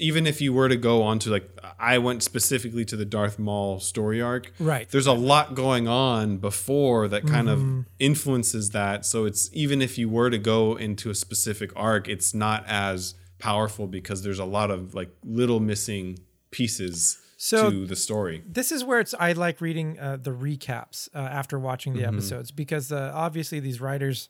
even 0.00 0.26
if 0.26 0.40
you 0.40 0.52
were 0.52 0.68
to 0.68 0.76
go 0.76 1.02
on 1.02 1.18
to 1.20 1.30
like 1.30 1.48
I 1.78 1.98
went 1.98 2.22
specifically 2.24 2.84
to 2.86 2.96
the 2.96 3.04
Darth 3.04 3.38
Maul 3.38 3.78
story 3.80 4.20
arc. 4.20 4.52
Right. 4.58 4.88
There's 4.90 5.06
a 5.06 5.12
lot 5.12 5.54
going 5.54 5.86
on 5.86 6.38
before 6.38 7.06
that 7.08 7.26
kind 7.26 7.46
Mm-hmm. 7.48 7.78
of 7.80 7.86
influences 8.00 8.70
that. 8.70 9.06
So 9.06 9.24
it's 9.26 9.48
even 9.52 9.80
if 9.80 9.96
you 9.98 10.08
were 10.08 10.30
to 10.30 10.38
go 10.38 10.74
into 10.76 11.10
a 11.10 11.14
specific 11.14 11.70
arc, 11.76 12.08
it's 12.08 12.34
not 12.34 12.64
as 12.66 13.14
powerful 13.38 13.86
because 13.86 14.22
there's 14.22 14.40
a 14.40 14.44
lot 14.44 14.70
of 14.72 14.94
like 14.94 15.10
little 15.24 15.60
missing 15.60 16.18
pieces 16.50 17.18
So- 17.40 17.70
to 17.70 17.86
the 17.86 17.96
story. 17.96 18.42
this 18.46 18.70
is 18.72 18.84
where 18.84 18.98
it's 19.00 19.14
I 19.18 19.32
like 19.32 19.60
reading 19.60 19.98
uh, 19.98 20.18
the 20.20 20.32
recaps 20.32 21.08
uh, 21.14 21.18
after 21.18 21.58
watching 21.58 21.94
the 21.94 22.04
episodes 22.04 22.50
because 22.50 22.90
uh, 22.92 23.12
obviously 23.14 23.60
these 23.60 23.80
writers 23.80 24.28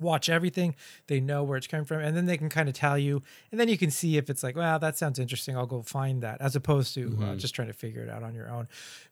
watch 0.00 0.28
everything. 0.28 0.76
They 1.08 1.18
know 1.18 1.42
where 1.42 1.58
it's 1.58 1.66
coming 1.66 1.84
from 1.84 1.98
and 2.00 2.16
then 2.16 2.26
they 2.26 2.36
can 2.36 2.48
kind 2.48 2.68
of 2.68 2.74
tell 2.76 2.96
you 2.96 3.20
and 3.50 3.58
then 3.58 3.66
you 3.68 3.76
can 3.76 3.90
see 3.90 4.16
if 4.16 4.30
it's 4.30 4.44
like 4.44 4.54
well 4.54 4.78
that 4.78 4.96
sounds 4.96 5.18
interesting. 5.18 5.56
I'll 5.56 5.66
go 5.66 5.82
find 5.82 6.22
that 6.22 6.40
as 6.40 6.54
opposed 6.54 6.94
to 6.94 7.18
uh, 7.20 7.34
just 7.34 7.56
trying 7.56 7.66
to 7.68 7.74
figure 7.74 8.02
it 8.02 8.08
out 8.08 8.22
on 8.22 8.32
your 8.36 8.48
own. 8.48 8.68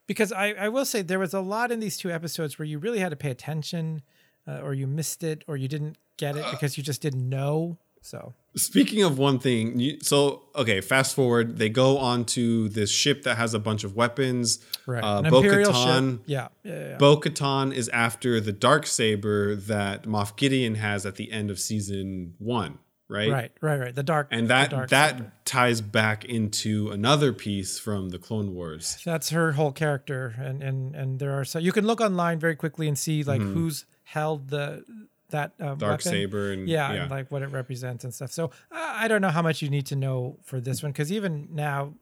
Because 0.07 0.31
I, 0.31 0.53
I 0.53 0.69
will 0.69 0.85
say 0.85 1.01
there 1.01 1.19
was 1.19 1.33
a 1.33 1.41
lot 1.41 1.69
in 1.71 1.81
these 1.81 1.97
two 1.97 2.09
episodes 2.09 2.57
where 2.57 2.65
you 2.65 2.79
really 2.79 2.99
had 2.99 3.09
to 3.09 3.17
pay 3.17 3.29
attention 3.31 4.01
uh, 4.47 4.61
or 4.63 4.73
you 4.73 4.87
missed 4.87 5.21
it 5.23 5.43
or 5.47 5.57
you 5.57 5.67
didn't 5.67 5.97
get 6.15 6.37
it 6.37 6.45
because 6.51 6.77
you 6.77 6.83
just 6.83 7.01
didn't 7.01 7.27
know 7.27 7.77
so 8.07 8.33
Speaking 8.55 9.03
of 9.03 9.19
one 9.19 9.37
thing, 9.37 9.79
you, 9.79 9.99
so 10.01 10.41
okay, 10.55 10.81
fast 10.81 11.15
forward. 11.15 11.57
They 11.57 11.69
go 11.69 11.99
on 11.99 12.25
to 12.25 12.69
this 12.69 12.89
ship 12.89 13.21
that 13.23 13.37
has 13.37 13.53
a 13.53 13.59
bunch 13.59 13.83
of 13.83 13.95
weapons. 13.95 14.59
right 14.87 15.03
Uh, 15.03 15.21
Bo-Katan, 15.29 16.21
yeah 16.25 16.47
yeah, 16.63 16.89
yeah. 16.89 16.97
Bo 16.97 17.17
Katan 17.17 17.71
is 17.71 17.87
after 17.89 18.39
the 18.41 18.51
dark 18.51 18.87
saber 18.87 19.55
that 19.55 20.03
Moff 20.03 20.35
Gideon 20.37 20.75
has 20.75 21.05
at 21.05 21.15
the 21.17 21.31
end 21.31 21.51
of 21.51 21.59
season 21.59 22.33
one, 22.39 22.79
right? 23.09 23.29
right 23.31 23.51
right 23.61 23.79
right 23.79 23.93
the 23.95 24.01
dark 24.01 24.27
And 24.31 24.47
that 24.47 24.71
dark 24.71 24.89
that 24.89 25.17
saber. 25.17 25.33
ties 25.45 25.81
back 25.81 26.25
into 26.25 26.89
another 26.89 27.33
piece 27.33 27.77
from 27.77 28.09
the 28.09 28.17
Clone 28.17 28.55
Wars. 28.55 28.97
that's 29.05 29.29
her 29.29 29.51
whole 29.51 29.71
character 29.71 30.33
and 30.39 30.63
and 30.63 30.95
and 30.95 31.19
there 31.19 31.33
are 31.39 31.45
so 31.45 31.59
you 31.59 31.71
can 31.71 31.85
look 31.85 32.01
online 32.01 32.39
very 32.39 32.55
quickly 32.55 32.87
and 32.87 32.97
see 32.97 33.23
like 33.23 33.41
who's 33.41 33.85
held 34.03 34.49
the 34.49 34.83
that 35.29 35.51
uh, 35.59 35.63
Mm-hmm. 35.65 35.79
Dark 35.79 35.91
weapon. 35.99 36.11
saber 36.11 36.51
and 36.53 36.67
yeah, 36.69 36.93
yeah. 36.93 37.01
and 37.03 37.11
like 37.11 37.29
what 37.31 37.41
it 37.41 37.47
represents 37.47 38.03
and 38.03 38.13
stuff 38.13 38.31
so 38.31 38.45
uh, 38.71 38.93
i 38.95 39.07
don't 39.07 39.21
know 39.21 39.29
how 39.29 39.41
much 39.41 39.61
you 39.61 39.69
need 39.69 39.85
to 39.87 39.95
know 39.95 40.37
for 40.43 40.59
this 40.61 40.81
one 40.83 40.91
because 40.91 41.11
even 41.11 41.47
now 41.51 41.93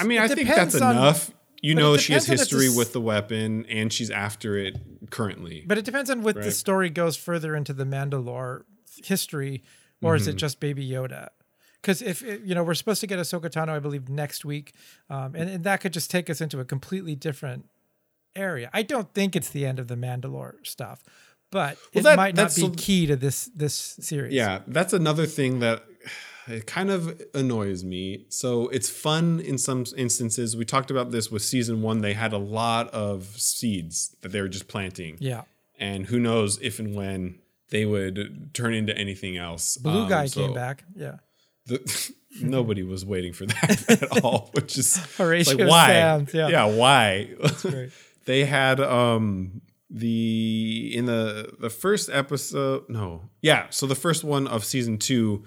I 0.00 0.04
mean, 0.04 0.18
I 0.18 0.28
think 0.28 0.48
that's 0.48 0.80
on- 0.80 0.96
enough. 0.96 1.30
You 1.60 1.74
know, 1.74 1.96
she 1.96 2.12
has 2.12 2.24
depends 2.24 2.40
on 2.40 2.44
if 2.46 2.62
history 2.62 2.78
with 2.78 2.92
the 2.92 3.00
weapon, 3.00 3.66
and 3.68 3.92
she's 3.92 4.10
after 4.10 4.56
it 4.56 4.76
currently. 5.10 5.64
but 5.66 5.76
it 5.76 5.84
depends 5.84 6.08
on 6.08 6.22
what 6.22 6.36
the 6.36 6.52
story 6.52 6.88
goes 6.88 7.16
further 7.16 7.56
into 7.56 7.72
the 7.72 7.84
mandalore 7.84 8.62
history 9.04 9.62
or 10.00 10.14
is 10.14 10.26
it 10.26 10.30
Mm-hmm. 10.32 10.38
just 10.38 10.60
baby 10.60 10.88
yoda 10.88 11.28
because 11.82 12.00
if 12.00 12.22
it- 12.22 12.42
you 12.42 12.54
know 12.54 12.62
we're 12.64 12.74
supposed 12.74 13.00
to 13.00 13.06
get 13.08 13.18
Ahsoka 13.18 13.50
Tano, 13.50 13.70
I 13.70 13.78
believe 13.80 14.08
next 14.08 14.44
week, 14.44 14.72
um, 15.10 15.34
and, 15.34 15.50
and 15.50 15.64
that 15.64 15.80
could 15.80 15.92
just 15.92 16.10
take 16.10 16.30
us 16.30 16.40
into 16.40 16.60
a 16.60 16.64
completely 16.64 17.14
different 17.14 17.66
area. 18.36 18.70
I 18.72 18.82
don't 18.82 19.12
think 19.12 19.34
it's 19.34 19.50
the 19.50 19.66
end 19.66 19.78
of 19.80 19.88
the 19.88 19.96
Mandalore 19.96 20.64
stuff, 20.66 21.02
but 21.50 21.78
it 21.92 22.02
that- 22.02 22.16
might 22.16 22.34
not 22.34 22.54
be 22.54 22.70
key 22.70 23.06
to 23.06 23.16
this 23.16 23.46
this 23.54 23.74
series. 24.00 24.32
Yeah, 24.34 24.60
that's 24.66 24.92
another 24.92 25.26
thing 25.26 25.60
that 25.60 25.84
it 26.46 26.66
kind 26.66 26.90
of 26.90 27.20
annoys 27.34 27.84
me. 27.84 28.24
So 28.30 28.68
it's 28.68 28.88
fun 28.88 29.38
in 29.40 29.58
some 29.58 29.84
instances. 29.96 30.56
We 30.56 30.64
talked 30.64 30.90
about 30.90 31.10
this 31.10 31.30
with 31.30 31.42
season 31.42 31.82
one. 31.82 32.00
They 32.00 32.14
had 32.14 32.32
a 32.32 32.38
lot 32.38 32.88
of 32.90 33.26
seeds 33.36 34.16
that 34.22 34.32
they 34.32 34.40
were 34.40 34.48
just 34.48 34.68
planting. 34.68 35.16
yeah. 35.20 35.42
And 35.80 36.06
who 36.06 36.18
knows 36.18 36.58
if 36.60 36.78
and 36.80 36.94
when 36.96 37.38
they 37.70 37.84
would 37.86 38.50
turn 38.52 38.74
into 38.74 38.96
anything 38.96 39.36
else. 39.36 39.76
Blue 39.76 40.02
Um, 40.04 40.08
guy 40.08 40.26
so 40.26 40.46
came 40.46 40.54
back. 40.54 40.84
Yeah. 40.96 41.16
the- 41.66 42.12
nobody 42.42 42.82
was 42.82 43.04
waiting 43.04 43.32
for 43.32 43.46
that 43.46 43.84
at 44.02 44.24
all, 44.24 44.50
which 44.54 44.76
is 44.78 44.96
Horatio 45.16 45.56
like 45.56 45.68
why? 45.70 45.86
Sanz, 45.88 46.34
yeah. 46.34 46.64
why? 46.64 47.28
great. 47.62 47.90
they 48.24 48.44
had 48.44 48.80
um 48.80 49.60
the 49.90 50.90
in 50.94 51.06
the 51.06 51.54
the 51.58 51.70
first 51.70 52.10
episode 52.10 52.84
no 52.88 53.22
yeah 53.42 53.66
so 53.70 53.86
the 53.86 53.94
first 53.94 54.22
one 54.24 54.46
of 54.46 54.64
season 54.64 54.98
two 54.98 55.42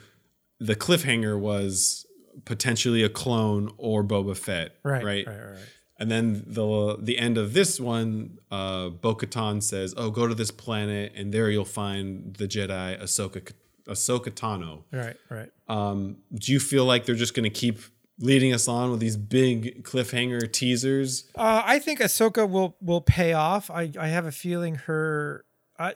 the 0.60 0.76
cliffhanger 0.76 1.40
was 1.40 2.06
potentially 2.46 3.04
a 3.04 3.10
clone 3.10 3.72
or 3.78 4.04
Boba 4.04 4.36
Fett 4.36 4.76
Right. 4.84 5.04
right 5.04 5.28
Right. 5.28 5.38
Right. 5.52 5.60
and 6.00 6.10
then 6.10 6.44
the 6.48 6.98
the 7.00 7.20
end 7.20 7.38
of 7.38 7.54
this 7.54 7.80
one 7.80 8.40
uh 8.50 8.90
Bo-Katan 8.90 9.62
says 9.62 9.94
oh 9.98 10.10
go 10.10 10.28
to 10.28 10.34
this 10.36 10.50
planet 10.52 11.14
and 11.16 11.32
there 11.34 11.50
you'll 11.50 11.66
find 11.66 12.36
the 12.36 12.48
Jedi 12.48 13.00
Ahsoka 13.02 13.52
Ahsoka 13.88 14.32
Tano 14.32 14.84
Right. 14.92 15.18
Right. 15.30 15.50
um 15.68 16.18
do 16.34 16.52
you 16.52 16.60
feel 16.60 16.86
like 16.86 17.06
they're 17.06 17.16
just 17.16 17.36
going 17.36 17.44
to 17.44 17.50
keep 17.52 17.80
leading 18.20 18.54
us 18.54 18.68
on 18.68 18.92
with 18.92 19.00
these 19.00 19.18
big 19.18 19.84
cliffhanger 19.84 20.52
teasers 20.52 21.26
Uh, 21.36 21.62
I 21.66 21.80
think 21.80 22.00
Ahsoka 22.00 22.50
will 22.50 22.76
will 22.82 23.02
pay 23.02 23.34
off. 23.34 23.70
I 23.72 23.92
I 24.00 24.08
have 24.08 24.26
a 24.26 24.32
feeling 24.32 24.76
her. 24.76 25.46
I, 25.80 25.96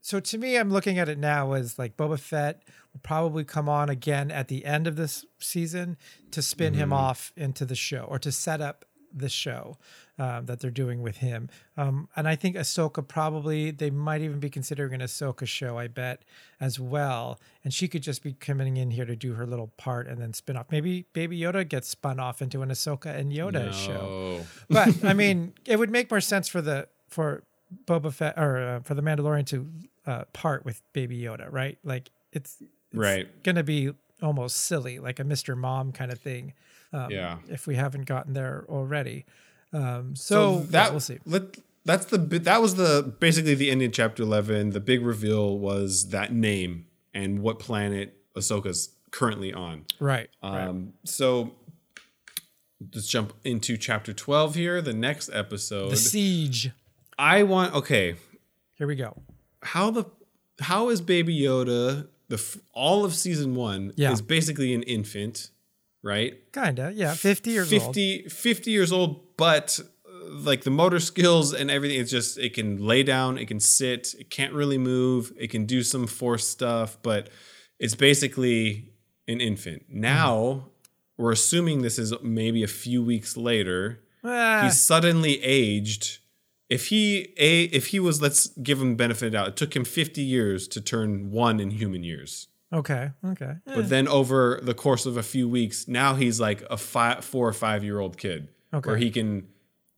so 0.00 0.18
to 0.18 0.38
me, 0.38 0.56
I'm 0.56 0.70
looking 0.70 0.98
at 0.98 1.08
it 1.08 1.18
now 1.18 1.52
as 1.52 1.78
like 1.78 1.96
Boba 1.96 2.18
Fett 2.18 2.62
will 2.92 3.00
probably 3.02 3.44
come 3.44 3.68
on 3.68 3.88
again 3.88 4.30
at 4.30 4.48
the 4.48 4.64
end 4.64 4.86
of 4.86 4.96
this 4.96 5.24
season 5.38 5.96
to 6.32 6.42
spin 6.42 6.74
him 6.74 6.92
off 6.92 7.32
into 7.36 7.64
the 7.64 7.76
show 7.76 8.00
or 8.08 8.18
to 8.18 8.32
set 8.32 8.60
up 8.60 8.84
the 9.12 9.28
show 9.28 9.76
um, 10.20 10.46
that 10.46 10.60
they're 10.60 10.70
doing 10.70 11.00
with 11.02 11.16
him. 11.16 11.48
Um, 11.76 12.08
and 12.14 12.28
I 12.28 12.36
think 12.36 12.54
Ahsoka 12.54 13.06
probably 13.06 13.70
they 13.70 13.90
might 13.90 14.20
even 14.20 14.38
be 14.38 14.50
considering 14.50 14.92
an 14.94 15.00
Ahsoka 15.00 15.46
show. 15.46 15.78
I 15.78 15.86
bet 15.88 16.22
as 16.60 16.78
well, 16.78 17.40
and 17.64 17.72
she 17.72 17.88
could 17.88 18.02
just 18.02 18.22
be 18.22 18.34
coming 18.34 18.76
in 18.76 18.90
here 18.90 19.06
to 19.06 19.16
do 19.16 19.32
her 19.34 19.46
little 19.46 19.68
part 19.78 20.06
and 20.06 20.20
then 20.20 20.32
spin 20.34 20.56
off. 20.56 20.66
Maybe 20.70 21.06
Baby 21.14 21.40
Yoda 21.40 21.66
gets 21.66 21.88
spun 21.88 22.20
off 22.20 22.42
into 22.42 22.60
an 22.62 22.68
Ahsoka 22.68 23.06
and 23.16 23.32
Yoda 23.32 23.72
show 23.72 24.40
Oh. 24.42 24.46
but 24.68 25.02
I 25.04 25.12
mean, 25.22 25.54
it 25.66 25.78
would 25.78 25.90
make 25.90 26.10
more 26.10 26.20
sense 26.20 26.46
for 26.48 26.60
the 26.60 26.86
for 27.08 27.42
Boba 27.86 28.12
Fett 28.12 28.34
or 28.36 28.58
uh, 28.58 28.80
for 28.80 28.94
the 28.94 29.02
Mandalorian 29.02 29.46
to 29.46 29.66
uh, 30.06 30.24
part 30.32 30.64
with 30.64 30.82
Baby 30.92 31.18
Yoda, 31.22 31.46
right? 31.50 31.78
Like 31.82 32.10
it's, 32.32 32.56
it's 32.60 32.70
Right. 32.92 33.28
gonna 33.42 33.62
be 33.64 33.92
almost 34.22 34.56
silly, 34.56 34.98
like 34.98 35.18
a 35.18 35.24
Mr. 35.24 35.56
Mom 35.56 35.92
kind 35.92 36.12
of 36.12 36.18
thing. 36.20 36.52
Um, 36.92 37.10
Yeah. 37.10 37.38
If 37.48 37.66
we 37.66 37.76
haven't 37.76 38.04
gotten 38.06 38.34
there 38.34 38.66
already, 38.68 39.24
um, 39.72 40.16
so, 40.16 40.60
that 40.60 40.70
that 40.72 40.90
we'll 40.90 41.00
see. 41.00 41.18
Let, 41.24 41.56
that's 41.84 42.06
the 42.06 42.18
that 42.18 42.60
was 42.60 42.74
the 42.74 43.14
basically 43.20 43.54
the 43.54 43.70
end 43.70 43.82
of 43.82 43.92
chapter 43.92 44.22
eleven. 44.22 44.70
The 44.70 44.80
big 44.80 45.04
reveal 45.04 45.58
was 45.58 46.10
that 46.10 46.32
name 46.32 46.86
and 47.14 47.40
what 47.40 47.58
planet 47.58 48.16
Ahsoka's 48.36 48.90
currently 49.10 49.52
on. 49.52 49.84
Right. 49.98 50.28
right. 50.42 50.64
Um, 50.68 50.94
so 51.04 51.52
let's 52.94 53.08
jump 53.08 53.32
into 53.44 53.76
chapter 53.76 54.12
twelve 54.12 54.54
here. 54.54 54.82
The 54.82 54.92
next 54.92 55.30
episode. 55.32 55.90
The 55.90 55.96
siege. 55.96 56.70
I 57.18 57.42
want 57.42 57.74
okay. 57.74 58.16
Here 58.74 58.86
we 58.86 58.96
go. 58.96 59.22
How 59.62 59.90
the 59.90 60.04
how 60.60 60.88
is 60.90 61.00
Baby 61.00 61.38
Yoda 61.38 62.08
the 62.28 62.60
all 62.72 63.04
of 63.04 63.14
season 63.14 63.54
one 63.54 63.92
Yeah. 63.96 64.12
is 64.12 64.22
basically 64.22 64.72
an 64.72 64.82
infant, 64.84 65.50
right? 66.02 66.34
Kinda. 66.52 66.92
Yeah. 66.94 67.14
Fifty 67.14 67.50
years 67.50 67.72
old. 67.72 67.82
50, 67.82 68.28
50 68.28 68.70
years 68.70 68.92
old, 68.92 69.29
but 69.40 69.80
uh, 70.06 70.10
like 70.50 70.62
the 70.62 70.70
motor 70.70 71.00
skills 71.00 71.52
and 71.52 71.70
everything, 71.70 71.98
it's 72.00 72.10
just 72.18 72.38
it 72.38 72.52
can 72.54 72.76
lay 72.90 73.02
down, 73.02 73.38
it 73.38 73.46
can 73.48 73.58
sit, 73.60 74.14
it 74.20 74.30
can't 74.30 74.52
really 74.52 74.78
move, 74.78 75.32
it 75.36 75.48
can 75.50 75.64
do 75.66 75.82
some 75.82 76.06
force 76.06 76.46
stuff, 76.46 76.96
but 77.02 77.28
it's 77.78 77.96
basically 77.96 78.92
an 79.26 79.40
infant. 79.40 79.80
Now 79.88 80.68
we're 81.16 81.32
assuming 81.32 81.82
this 81.82 81.98
is 81.98 82.12
maybe 82.22 82.62
a 82.62 82.68
few 82.84 83.02
weeks 83.02 83.36
later. 83.36 83.80
Ah, 84.22 84.60
He's 84.62 84.78
suddenly 84.80 85.42
aged 85.42 86.18
if 86.68 86.86
he 86.88 87.34
a 87.36 87.64
if 87.78 87.84
he 87.92 87.98
was 87.98 88.20
let's 88.22 88.46
give 88.62 88.80
him 88.80 88.94
benefit 88.96 89.34
out 89.34 89.48
it 89.48 89.56
took 89.56 89.74
him 89.74 89.84
50 89.84 90.22
years 90.22 90.68
to 90.68 90.80
turn 90.80 91.30
one 91.32 91.58
in 91.60 91.70
human 91.70 92.02
years. 92.04 92.46
Okay. 92.72 93.10
Okay. 93.32 93.54
Eh, 93.66 93.74
But 93.76 93.88
then 93.88 94.06
over 94.06 94.60
the 94.62 94.74
course 94.74 95.04
of 95.10 95.16
a 95.16 95.22
few 95.24 95.48
weeks, 95.48 95.88
now 95.88 96.14
he's 96.14 96.38
like 96.38 96.62
a 96.70 96.76
five, 96.76 97.24
four 97.24 97.48
or 97.48 97.52
five 97.52 97.82
year 97.82 97.98
old 97.98 98.16
kid, 98.16 98.48
Okay. 98.72 98.88
where 98.88 98.96
he 98.98 99.10
can 99.10 99.48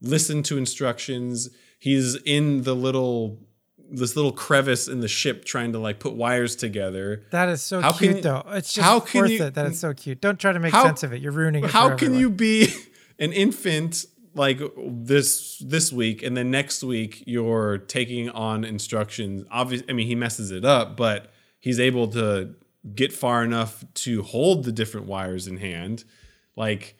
listen 0.01 0.43
to 0.43 0.57
instructions. 0.57 1.49
He's 1.79 2.15
in 2.23 2.63
the 2.63 2.75
little 2.75 3.39
this 3.95 4.15
little 4.15 4.31
crevice 4.31 4.87
in 4.87 5.01
the 5.01 5.07
ship 5.07 5.45
trying 5.45 5.71
to 5.73 5.77
like 5.79 5.99
put 5.99 6.13
wires 6.15 6.55
together. 6.55 7.23
that 7.31 7.47
is 7.49 7.61
so 7.61 7.79
How 7.81 7.91
cute, 7.91 8.13
can- 8.13 8.21
though. 8.21 8.43
It's 8.47 8.73
just 8.73 8.83
how 8.87 8.99
can 8.99 9.21
worth 9.21 9.31
you- 9.31 9.43
it 9.43 9.53
that 9.53 9.67
it's 9.67 9.79
so 9.79 9.93
cute. 9.93 10.19
Don't 10.19 10.39
try 10.39 10.51
to 10.51 10.59
make 10.59 10.71
How- 10.73 10.83
sense 10.85 11.03
of 11.03 11.13
it. 11.13 11.21
You're 11.21 11.31
ruining 11.33 11.63
it. 11.65 11.69
How 11.69 11.89
can 11.89 12.07
everyone. 12.15 12.19
you 12.19 12.29
be 12.31 12.73
an 13.19 13.31
infant 13.33 14.05
like 14.33 14.59
this 14.77 15.59
this 15.59 15.93
week 15.93 16.23
and 16.23 16.35
then 16.35 16.49
next 16.49 16.83
week 16.83 17.23
you're 17.27 17.77
taking 17.77 18.29
on 18.31 18.63
instructions? 18.63 19.43
Obviously, 19.51 19.87
I 19.89 19.93
mean 19.93 20.07
he 20.07 20.15
messes 20.15 20.49
it 20.49 20.65
up, 20.65 20.97
but 20.97 21.31
he's 21.59 21.79
able 21.79 22.07
to 22.09 22.55
get 22.95 23.13
far 23.13 23.43
enough 23.43 23.85
to 23.93 24.23
hold 24.23 24.63
the 24.63 24.71
different 24.71 25.05
wires 25.05 25.45
in 25.47 25.57
hand. 25.57 26.03
Like 26.55 26.97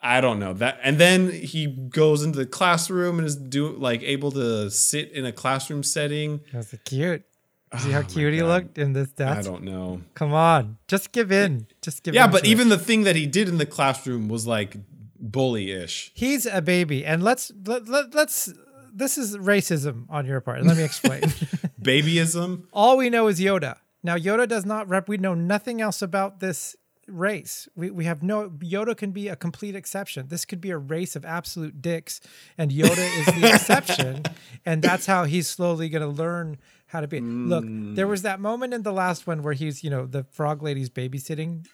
I 0.00 0.20
don't 0.20 0.38
know 0.38 0.52
that, 0.54 0.78
and 0.84 0.98
then 0.98 1.30
he 1.32 1.66
goes 1.66 2.22
into 2.22 2.38
the 2.38 2.46
classroom 2.46 3.18
and 3.18 3.26
is 3.26 3.34
do 3.36 3.70
like 3.76 4.02
able 4.02 4.30
to 4.32 4.70
sit 4.70 5.10
in 5.12 5.24
a 5.26 5.32
classroom 5.32 5.82
setting. 5.82 6.40
That's 6.52 6.74
cute. 6.84 7.24
Oh 7.72 7.78
See 7.78 7.90
how 7.90 8.00
Oh 8.00 8.04
cute 8.04 8.32
he 8.32 8.42
looked 8.42 8.78
in 8.78 8.92
this 8.94 9.08
desk? 9.10 9.38
I 9.38 9.42
don't 9.42 9.62
know. 9.64 10.00
Come 10.14 10.32
on. 10.32 10.78
Just 10.86 11.12
give 11.12 11.30
in. 11.32 11.66
Just 11.82 12.02
give 12.02 12.14
Yeah, 12.14 12.24
in 12.26 12.30
but 12.30 12.44
to 12.44 12.48
it. 12.48 12.50
even 12.50 12.68
the 12.70 12.78
thing 12.78 13.02
that 13.04 13.14
he 13.16 13.26
did 13.26 13.46
in 13.48 13.58
the 13.58 13.66
classroom 13.66 14.28
was 14.28 14.46
like 14.46 14.76
bully-ish. 15.20 16.12
he's 16.14 16.46
a 16.46 16.62
baby. 16.62 17.04
And 17.04 17.22
let's 17.22 17.52
let, 17.66 17.88
let, 17.88 18.14
let's 18.14 18.52
this 18.94 19.18
is 19.18 19.36
racism 19.36 20.06
on 20.08 20.24
your 20.26 20.40
part. 20.40 20.62
Let 20.64 20.76
me 20.78 20.82
explain. 20.82 21.20
Babyism. 21.82 22.64
All 22.72 22.96
we 22.96 23.10
know 23.10 23.28
is 23.28 23.38
Yoda. 23.40 23.76
Now 24.02 24.16
Yoda 24.16 24.48
does 24.48 24.64
not 24.64 24.88
rep 24.88 25.08
we 25.08 25.18
know 25.18 25.34
nothing 25.34 25.80
else 25.80 26.02
about 26.02 26.40
this 26.40 26.76
race. 27.08 27.68
We 27.74 27.90
we 27.90 28.04
have 28.04 28.22
no 28.22 28.50
Yoda 28.50 28.96
can 28.96 29.10
be 29.10 29.28
a 29.28 29.36
complete 29.36 29.74
exception. 29.74 30.28
This 30.28 30.44
could 30.44 30.60
be 30.60 30.70
a 30.70 30.78
race 30.78 31.16
of 31.16 31.24
absolute 31.24 31.80
dicks 31.82 32.20
and 32.56 32.70
Yoda 32.70 33.18
is 33.20 33.26
the 33.40 33.48
exception 33.54 34.22
and 34.64 34.82
that's 34.82 35.06
how 35.06 35.24
he's 35.24 35.48
slowly 35.48 35.88
going 35.88 36.02
to 36.02 36.08
learn 36.08 36.58
how 36.86 37.00
to 37.00 37.08
be. 37.08 37.20
Look, 37.20 37.64
there 37.68 38.06
was 38.06 38.22
that 38.22 38.40
moment 38.40 38.72
in 38.74 38.82
the 38.82 38.92
last 38.92 39.26
one 39.26 39.42
where 39.42 39.52
he's, 39.54 39.84
you 39.84 39.90
know, 39.90 40.06
the 40.06 40.24
frog 40.24 40.62
lady's 40.62 40.88
babysitting 40.90 41.66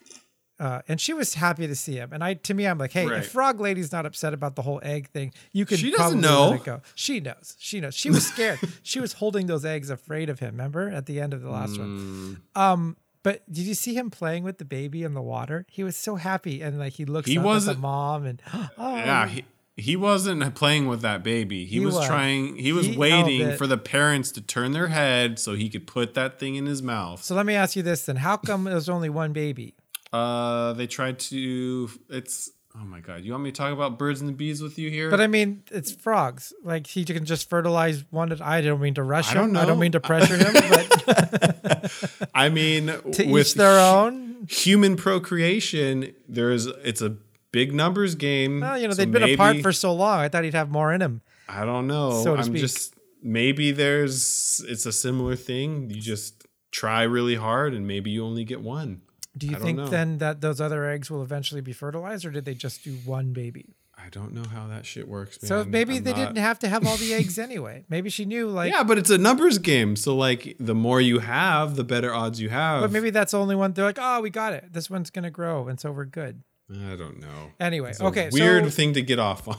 uh, 0.57 0.81
and 0.87 1.01
she 1.01 1.13
was 1.13 1.33
happy 1.33 1.67
to 1.67 1.75
see 1.75 1.95
him. 1.95 2.13
And 2.13 2.23
I, 2.23 2.35
to 2.35 2.53
me, 2.53 2.65
I'm 2.65 2.77
like, 2.77 2.93
hey, 2.93 3.05
Right. 3.05 3.19
if 3.19 3.27
Frog 3.29 3.59
Lady's 3.59 3.91
not 3.91 4.05
upset 4.05 4.33
about 4.33 4.55
the 4.55 4.61
whole 4.61 4.79
egg 4.83 5.09
thing, 5.09 5.33
you 5.51 5.65
can 5.65 5.75
She 5.77 5.91
doesn't 5.91 6.21
probably 6.21 6.21
know. 6.21 6.49
let 6.51 6.61
it 6.61 6.63
go. 6.63 6.81
She 6.95 7.19
knows. 7.19 7.57
She 7.59 7.81
knows. 7.81 7.93
She 7.93 8.09
was 8.09 8.25
scared. 8.25 8.59
she 8.81 9.01
was 9.01 9.11
holding 9.13 9.47
those 9.47 9.65
eggs, 9.65 9.89
afraid 9.89 10.29
of 10.29 10.39
him. 10.39 10.51
Remember 10.51 10.87
at 10.89 11.07
the 11.07 11.19
end 11.19 11.33
of 11.33 11.41
the 11.41 11.49
last 11.49 11.77
one. 11.77 12.39
Mm. 12.55 12.61
Um, 12.61 12.97
but 13.25 13.51
did 13.51 13.65
you 13.65 13.73
see 13.73 13.93
him 13.95 14.09
playing 14.09 14.43
with 14.43 14.59
the 14.59 14.65
baby 14.65 15.03
in 15.03 15.13
the 15.15 15.21
water? 15.21 15.65
He 15.69 15.83
was 15.83 15.97
so 15.97 16.15
happy, 16.15 16.61
and 16.61 16.79
like 16.79 16.93
he 16.93 17.03
looks 17.05 17.27
He 17.27 17.37
up 17.37 17.41
at 17.41 17.43
the 17.43 17.47
wasn't- 17.47 17.79
mom, 17.79 18.25
and 18.25 18.41
oh, 18.77 18.95
Yeah, 18.95 19.27
he, 19.27 19.43
he 19.75 19.95
wasn't 19.97 20.55
playing 20.55 20.87
with 20.87 21.01
that 21.01 21.21
baby. 21.23 21.65
He, 21.65 21.79
He 21.79 21.85
was, 21.85 21.95
was. 21.95 22.05
trying. 22.07 22.55
He 22.55 22.71
was 22.71 22.85
He 22.85 22.95
waiting 22.95 23.57
for 23.57 23.67
the 23.67 23.77
parents 23.77 24.31
to 24.33 24.41
turn 24.41 24.71
their 24.71 24.87
head 24.87 25.37
so 25.39 25.53
he 25.55 25.67
could 25.69 25.85
put 25.87 26.13
that 26.13 26.39
thing 26.39 26.55
in 26.55 26.65
his 26.65 26.81
mouth. 26.81 27.21
So 27.23 27.35
let 27.35 27.45
me 27.45 27.55
ask 27.55 27.75
you 27.75 27.83
this 27.83 28.05
then: 28.05 28.15
How 28.17 28.37
come 28.37 28.63
there's 28.65 28.87
only 28.87 29.09
one 29.09 29.33
baby? 29.33 29.75
Uh, 30.13 30.71
they 30.73 30.87
tried 30.87 31.19
to. 31.19 31.89
It's 32.09 32.51
oh 32.79 32.85
my 32.85 32.99
god. 32.99 33.23
You 33.23 33.31
want 33.31 33.43
me 33.43 33.51
to 33.51 33.57
talk 33.57 33.71
about 33.73 33.97
birds 33.97 34.21
and 34.21 34.29
the 34.29 34.33
bees 34.33 34.61
with 34.61 34.77
you 34.77 34.89
here? 34.89 35.09
But 35.09 35.21
I 35.21 35.27
mean, 35.27 35.63
it's 35.71 35.91
frogs. 35.91 36.53
Like 36.63 36.87
he 36.87 37.03
can 37.05 37.25
just 37.25 37.49
fertilize 37.49 38.03
one. 38.11 38.31
At, 38.31 38.41
I 38.41 38.61
don't 38.61 38.79
mean 38.81 38.93
to 38.95 39.03
rush 39.03 39.31
I 39.31 39.35
don't 39.35 39.49
him. 39.51 39.57
I 39.57 39.65
don't 39.65 39.79
mean 39.79 39.91
to 39.93 39.99
pressure 40.01 40.37
him, 40.37 40.53
but 40.53 42.29
I 42.35 42.49
mean, 42.49 42.87
to 43.13 43.25
with 43.25 43.47
each 43.47 43.53
their 43.55 43.79
own. 43.79 44.47
human 44.49 44.95
procreation, 44.95 46.13
there's 46.27 46.65
it's 46.67 47.01
a 47.01 47.15
big 47.51 47.73
numbers 47.73 48.15
game. 48.15 48.59
Well, 48.61 48.77
you 48.77 48.87
know, 48.87 48.93
so 48.93 48.97
they've 48.97 49.11
been 49.11 49.23
apart 49.33 49.61
for 49.61 49.71
so 49.71 49.93
long. 49.93 50.19
I 50.19 50.29
thought 50.29 50.43
he'd 50.43 50.53
have 50.53 50.69
more 50.69 50.93
in 50.93 51.01
him. 51.01 51.21
I 51.47 51.63
don't 51.65 51.87
know. 51.87 52.23
so 52.23 52.33
to 52.35 52.39
I'm 52.41 52.45
speak. 52.45 52.61
just 52.61 52.95
maybe 53.21 53.71
there's 53.71 54.63
it's 54.67 54.85
a 54.85 54.91
similar 54.91 55.35
thing. 55.35 55.89
You 55.89 56.01
just 56.01 56.45
try 56.71 57.03
really 57.03 57.35
hard 57.35 57.73
and 57.73 57.87
maybe 57.87 58.11
you 58.11 58.25
only 58.25 58.43
get 58.43 58.61
one. 58.61 59.01
Do 59.37 59.47
you 59.47 59.55
think 59.57 59.77
know. 59.77 59.87
then 59.87 60.19
that 60.19 60.41
those 60.41 60.61
other 60.61 60.85
eggs 60.89 61.11
will 61.11 61.21
eventually 61.23 61.61
be 61.61 61.73
fertilized, 61.73 62.25
or 62.25 62.31
did 62.31 62.45
they 62.45 62.53
just 62.53 62.83
do 62.83 62.93
one 63.05 63.33
baby? 63.33 63.75
I 63.97 64.09
don't 64.09 64.33
know 64.33 64.43
how 64.43 64.67
that 64.67 64.85
shit 64.85 65.07
works, 65.07 65.41
man. 65.41 65.47
So 65.47 65.63
maybe 65.63 65.97
I'm 65.97 66.03
they 66.03 66.11
not- 66.11 66.17
didn't 66.17 66.37
have 66.37 66.59
to 66.59 66.67
have 66.69 66.85
all 66.85 66.97
the 66.97 67.13
eggs 67.13 67.39
anyway. 67.49 67.85
Maybe 67.89 68.09
she 68.09 68.25
knew, 68.25 68.49
like, 68.49 68.71
Yeah, 68.71 68.83
but 68.83 68.97
it's 68.97 69.09
a 69.09 69.17
numbers 69.17 69.57
game. 69.57 69.95
So 69.95 70.15
like 70.15 70.55
the 70.59 70.75
more 70.75 70.99
you 71.01 71.19
have, 71.19 71.75
the 71.75 71.83
better 71.83 72.13
odds 72.13 72.39
you 72.41 72.49
have. 72.49 72.81
but 72.81 72.91
maybe 72.91 73.09
that's 73.09 73.31
the 73.31 73.39
only 73.39 73.55
one. 73.55 73.73
They're 73.73 73.85
like, 73.85 73.99
oh, 73.99 74.21
we 74.21 74.29
got 74.29 74.53
it. 74.53 74.71
This 74.73 74.89
one's 74.89 75.09
gonna 75.09 75.31
grow, 75.31 75.67
and 75.67 75.79
so 75.79 75.91
we're 75.91 76.05
good. 76.05 76.43
I 76.71 76.95
don't 76.95 77.19
know. 77.19 77.51
Anyway, 77.59 77.91
It's 77.91 78.01
okay, 78.01 78.29
weird 78.31 78.63
so- 78.65 78.69
thing 78.71 78.93
to 78.93 79.01
get 79.01 79.19
off 79.19 79.47
on. 79.47 79.57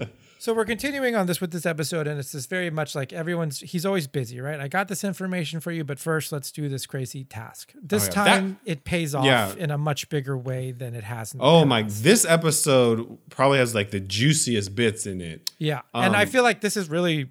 So 0.42 0.52
we're 0.52 0.64
continuing 0.64 1.14
on 1.14 1.26
this 1.28 1.40
with 1.40 1.52
this 1.52 1.64
episode, 1.64 2.08
and 2.08 2.18
it's 2.18 2.32
just 2.32 2.50
very 2.50 2.68
much 2.68 2.96
like 2.96 3.12
everyone's. 3.12 3.60
He's 3.60 3.86
always 3.86 4.08
busy, 4.08 4.40
right? 4.40 4.58
I 4.58 4.66
got 4.66 4.88
this 4.88 5.04
information 5.04 5.60
for 5.60 5.70
you, 5.70 5.84
but 5.84 6.00
first, 6.00 6.32
let's 6.32 6.50
do 6.50 6.68
this 6.68 6.84
crazy 6.84 7.22
task. 7.22 7.72
This 7.80 8.02
Oh, 8.02 8.06
yeah. 8.08 8.24
time, 8.24 8.58
it 8.64 8.82
pays 8.82 9.14
off 9.14 9.24
Yeah. 9.24 9.54
in 9.56 9.70
a 9.70 9.78
much 9.78 10.08
bigger 10.08 10.36
way 10.36 10.72
than 10.72 10.96
it 10.96 11.04
has. 11.04 11.32
In 11.32 11.38
the 11.38 11.44
oh 11.44 11.58
past. 11.60 11.68
my! 11.68 11.82
This 11.82 12.24
episode 12.24 13.18
probably 13.30 13.58
has 13.58 13.72
like 13.72 13.92
the 13.92 14.00
juiciest 14.00 14.74
bits 14.74 15.06
in 15.06 15.20
it. 15.20 15.52
Yeah, 15.58 15.82
and 15.94 16.16
I 16.16 16.22
Um, 16.24 16.28
feel 16.28 16.42
like 16.42 16.60
this 16.60 16.76
is 16.76 16.90
really 16.90 17.30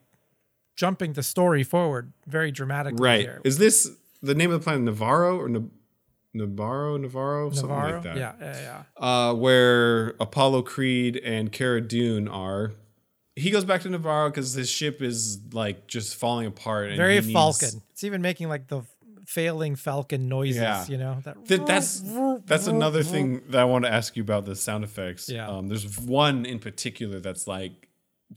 jumping 0.78 1.12
the 1.12 1.24
story 1.24 1.64
forward 1.64 2.14
very 2.28 2.50
dramatically. 2.50 3.04
Right? 3.04 3.20
Here. 3.24 3.42
Is 3.44 3.58
this 3.58 3.92
the 4.22 4.36
name 4.36 4.54
of 4.54 4.62
the 4.62 4.64
planet 4.64 4.84
Navarro 4.84 5.38
or 5.38 5.50
Nab- 5.50 5.70
Navarro? 6.34 6.96
Navarro? 6.96 7.52
Something 7.52 7.72
like 7.78 8.04
that. 8.04 8.16
yeah, 8.16 8.32
yeah, 8.40 8.84
yeah. 8.98 9.06
uh, 9.30 9.34
where 9.34 10.14
Apollo 10.22 10.62
Creed 10.62 11.18
and 11.18 11.52
Cara 11.52 11.82
Dune 11.82 12.30
are. 12.30 12.72
He 13.36 13.50
goes 13.50 13.64
back 13.64 13.82
to 13.82 13.90
Navarro 13.90 14.30
because 14.30 14.54
his 14.54 14.70
ship 14.70 15.02
is 15.02 15.40
like 15.54 15.88
just 15.88 16.16
falling 16.16 16.48
apart. 16.48 16.90
And 16.90 16.98
Very 16.98 17.16
needs- 17.16 17.32
Falcon. 17.32 17.82
It's 17.92 18.04
even 18.04 18.22
making 18.22 18.50
like 18.50 18.68
the 18.68 18.84
failing 19.26 19.76
Falcon 19.76 20.28
noises. 20.28 20.58
Yeah. 20.58 20.86
You 20.88 20.98
know 20.98 21.18
that. 21.24 21.46
Th- 21.46 21.62
that's 21.66 22.02
that's 22.46 22.68
another 22.68 23.04
thing 23.04 23.42
that 23.50 23.62
I 23.62 23.64
want 23.66 23.86
to 23.86 23.92
ask 23.92 24.16
you 24.16 24.24
about 24.24 24.46
the 24.46 24.56
sound 24.56 24.84
effects. 24.84 25.30
Yeah. 25.30 25.48
Um, 25.48 25.68
there's 25.68 26.00
one 26.00 26.46
in 26.46 26.60
particular 26.60 27.20
that's 27.20 27.48
like 27.48 27.88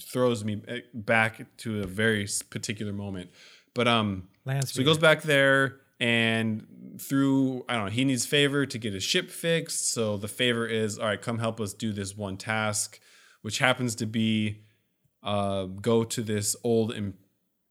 throws 0.00 0.44
me 0.44 0.60
eh, 0.68 0.80
back 0.92 1.56
to 1.58 1.82
a 1.82 1.86
very 1.86 2.28
particular 2.50 2.92
moment. 2.92 3.30
But 3.74 3.88
um, 3.88 4.28
Land 4.44 4.68
so 4.68 4.80
he 4.80 4.84
goes 4.84 4.98
back 4.98 5.22
there 5.22 5.80
and 6.00 6.66
through 7.00 7.64
I 7.68 7.74
don't 7.74 7.86
know 7.86 7.90
he 7.90 8.04
needs 8.04 8.26
favor 8.26 8.66
to 8.66 8.78
get 8.78 8.92
his 8.92 9.02
ship 9.02 9.30
fixed. 9.30 9.92
So 9.92 10.16
the 10.16 10.28
favor 10.28 10.66
is 10.66 10.98
all 10.98 11.06
right. 11.06 11.20
Come 11.20 11.38
help 11.38 11.60
us 11.60 11.72
do 11.72 11.92
this 11.92 12.16
one 12.16 12.36
task, 12.36 13.00
which 13.42 13.58
happens 13.58 13.94
to 13.96 14.06
be 14.06 14.60
uh, 15.24 15.64
go 15.64 16.04
to 16.04 16.22
this 16.22 16.54
old 16.62 16.94
Im- 16.94 17.14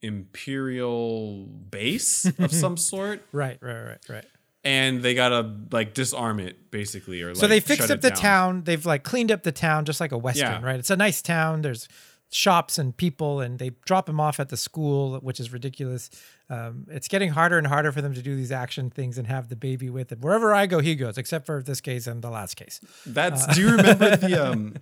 imperial 0.02 1.46
base 1.46 2.26
of 2.40 2.52
some 2.64 2.78
sort 2.78 3.22
Right, 3.32 3.58
right, 3.62 3.82
right, 3.84 4.00
right. 4.10 4.26
and 4.64 5.02
they 5.02 5.14
gotta 5.16 5.54
like 5.72 5.94
disarm 5.94 6.40
it 6.40 6.72
basically 6.72 7.22
or 7.22 7.28
like 7.30 7.38
so 7.38 7.48
they 7.48 7.60
fixed 7.60 7.90
up 7.92 8.02
the 8.02 8.10
down. 8.10 8.18
town. 8.20 8.64
They've 8.64 8.86
like 8.86 9.04
cleaned 9.04 9.32
up 9.32 9.44
the 9.44 9.52
town 9.52 9.86
just 9.86 10.00
like 10.00 10.12
a 10.12 10.18
western, 10.18 10.62
Yeah. 10.62 10.66
right? 10.66 10.80
It's 10.80 10.90
a 10.90 10.96
nice 10.98 11.22
town. 11.22 11.62
There's 11.62 11.88
shops 12.32 12.80
and 12.80 12.98
people, 12.98 13.42
and 13.42 13.60
they 13.60 13.70
drop 13.86 14.10
him 14.10 14.20
off 14.20 14.40
at 14.40 14.50
the 14.50 14.58
school, 14.58 15.20
which 15.20 15.40
is 15.40 15.54
ridiculous. 15.54 16.10
Um, 16.50 16.88
it's 16.90 17.08
getting 17.08 17.30
harder 17.30 17.60
and 17.60 17.68
harder 17.68 17.92
for 17.92 18.02
them 18.02 18.14
to 18.16 18.22
do 18.24 18.36
these 18.36 18.52
action 18.52 18.90
things 18.90 19.18
and 19.20 19.28
have 19.28 19.50
the 19.50 19.56
baby 19.56 19.90
with 19.92 20.10
them. 20.10 20.20
Wherever 20.22 20.52
I 20.54 20.66
go, 20.66 20.80
he 20.80 20.96
goes, 20.96 21.18
except 21.20 21.46
for 21.46 21.62
this 21.62 21.80
case 21.80 22.08
and 22.08 22.24
the 22.24 22.32
last 22.32 22.56
case. 22.56 22.80
that's 23.06 23.48
Uh. 23.48 23.54
do 23.54 23.62
you 23.62 23.70
remember 23.76 24.16
the 24.16 24.36
um 24.52 24.74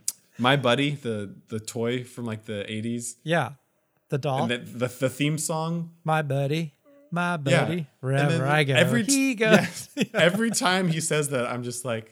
my 0.42 0.56
buddy 0.58 0.90
the 1.08 1.16
the 1.50 1.60
toy 1.60 2.04
from 2.04 2.26
like 2.26 2.44
the 2.46 2.66
80s 2.68 3.16
Yeah, 3.24 3.50
the 4.10 4.18
doll, 4.18 4.42
and 4.44 4.52
the, 4.52 4.58
the 4.58 4.88
the 5.04 5.10
theme 5.10 5.38
song 5.38 5.92
my 6.04 6.22
buddy, 6.22 6.74
my 7.12 7.38
buddy. 7.38 7.78
And 7.80 7.88
Wherever 8.02 8.46
I 8.48 8.64
go, 8.64 8.74
every 8.74 9.04
he 9.04 9.36
goes. 9.36 9.90
yeah, 9.96 10.04
every 10.30 10.52
time 10.52 10.88
he 10.96 11.00
says 11.00 11.30
that 11.30 11.46
i'm 11.52 11.64
just 11.64 11.86
like 11.86 12.08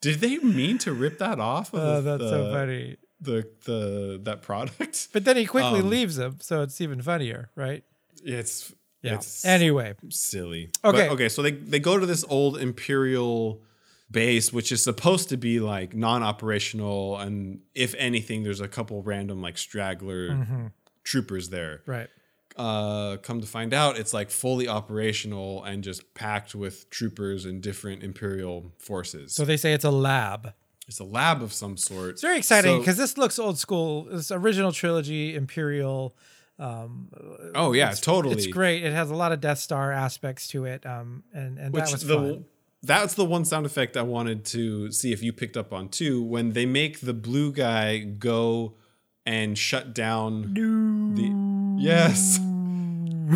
did 0.00 0.20
they 0.20 0.38
mean 0.38 0.78
to 0.78 0.92
rip 0.92 1.18
that 1.18 1.38
off 1.40 1.72
of 1.74 1.80
Oh, 1.80 2.00
the, 2.00 2.18
that's 2.18 2.30
so 2.30 2.50
funny. 2.52 2.96
the 3.20 3.46
the 3.64 4.20
that 4.24 4.42
product 4.42 5.08
But 5.12 5.24
then 5.24 5.36
he 5.36 5.46
quickly 5.46 5.80
Um, 5.80 5.90
leaves 5.90 6.16
him, 6.18 6.36
so 6.40 6.62
it's 6.62 6.80
even 6.80 7.00
funnier, 7.02 7.50
right? 7.56 7.82
it's 8.24 8.72
Yeah. 9.02 9.14
it's 9.16 9.44
Anyway, 9.44 9.94
silly. 10.10 10.70
Okay. 10.84 11.06
But, 11.08 11.14
okay. 11.14 11.28
So 11.28 11.42
they 11.42 11.52
they 11.72 11.78
go 11.80 11.98
to 11.98 12.06
this 12.06 12.24
old 12.28 12.58
imperial 12.58 13.62
base, 14.12 14.52
which 14.52 14.70
is 14.70 14.82
supposed 14.82 15.28
to 15.30 15.36
be 15.36 15.58
like 15.60 15.94
non-operational, 15.94 17.18
and 17.18 17.60
if 17.74 17.94
anything, 17.98 18.42
there's 18.42 18.60
a 18.60 18.68
couple 18.68 19.02
random 19.02 19.40
like 19.42 19.58
straggler 19.58 20.30
Mm-hmm. 20.30 20.66
troopers 21.04 21.48
there. 21.48 21.82
right. 21.86 22.08
Uh, 22.54 23.16
come 23.22 23.40
to 23.40 23.46
find 23.46 23.72
out, 23.72 23.98
it's 23.98 24.12
like 24.12 24.30
fully 24.30 24.68
operational 24.68 25.64
and 25.64 25.82
just 25.82 26.12
packed 26.12 26.54
with 26.54 26.90
troopers 26.90 27.46
and 27.46 27.62
different 27.62 28.02
imperial 28.02 28.70
forces. 28.78 29.34
So 29.34 29.46
they 29.46 29.56
say 29.56 29.72
it's 29.72 29.86
a 29.86 29.90
lab. 29.90 30.52
it's 30.86 31.00
a 31.00 31.04
lab 31.04 31.42
of 31.42 31.54
some 31.54 31.78
sort. 31.78 32.10
It's 32.10 32.20
very 32.20 32.36
exciting 32.36 32.72
So- 32.74 32.78
because 32.80 32.98
this 32.98 33.16
looks 33.16 33.38
old 33.38 33.58
school. 33.58 34.04
This 34.04 34.30
original 34.30 34.70
trilogy, 34.70 35.34
Imperial. 35.34 36.14
Um, 36.58 37.08
oh 37.54 37.72
yeah, 37.72 37.90
it's, 37.90 38.00
totally. 38.00 38.34
It's 38.34 38.46
great. 38.46 38.84
It 38.84 38.92
has 38.92 39.10
a 39.10 39.14
lot 39.14 39.32
of 39.32 39.40
Death 39.40 39.58
Star 39.58 39.90
aspects 39.90 40.46
to 40.48 40.66
it, 40.66 40.84
um, 40.84 41.24
and 41.32 41.58
and 41.58 41.72
Which 41.72 41.84
that 41.84 41.92
was 41.92 42.04
the 42.06 42.14
fun. 42.16 42.44
That's 42.82 43.14
the 43.14 43.24
one 43.24 43.44
sound 43.44 43.64
effect 43.66 43.96
I 43.96 44.02
wanted 44.02 44.44
to 44.46 44.90
see 44.92 45.12
if 45.12 45.22
you 45.22 45.32
picked 45.32 45.56
up 45.56 45.72
on 45.72 45.88
too. 45.88 46.22
When 46.22 46.52
they 46.52 46.66
make 46.66 47.00
the 47.00 47.14
blue 47.14 47.52
guy 47.52 47.98
go 47.98 48.74
and 49.24 49.56
shut 49.56 49.94
down 49.94 50.52
the 50.54 51.80
yes. 51.80 52.38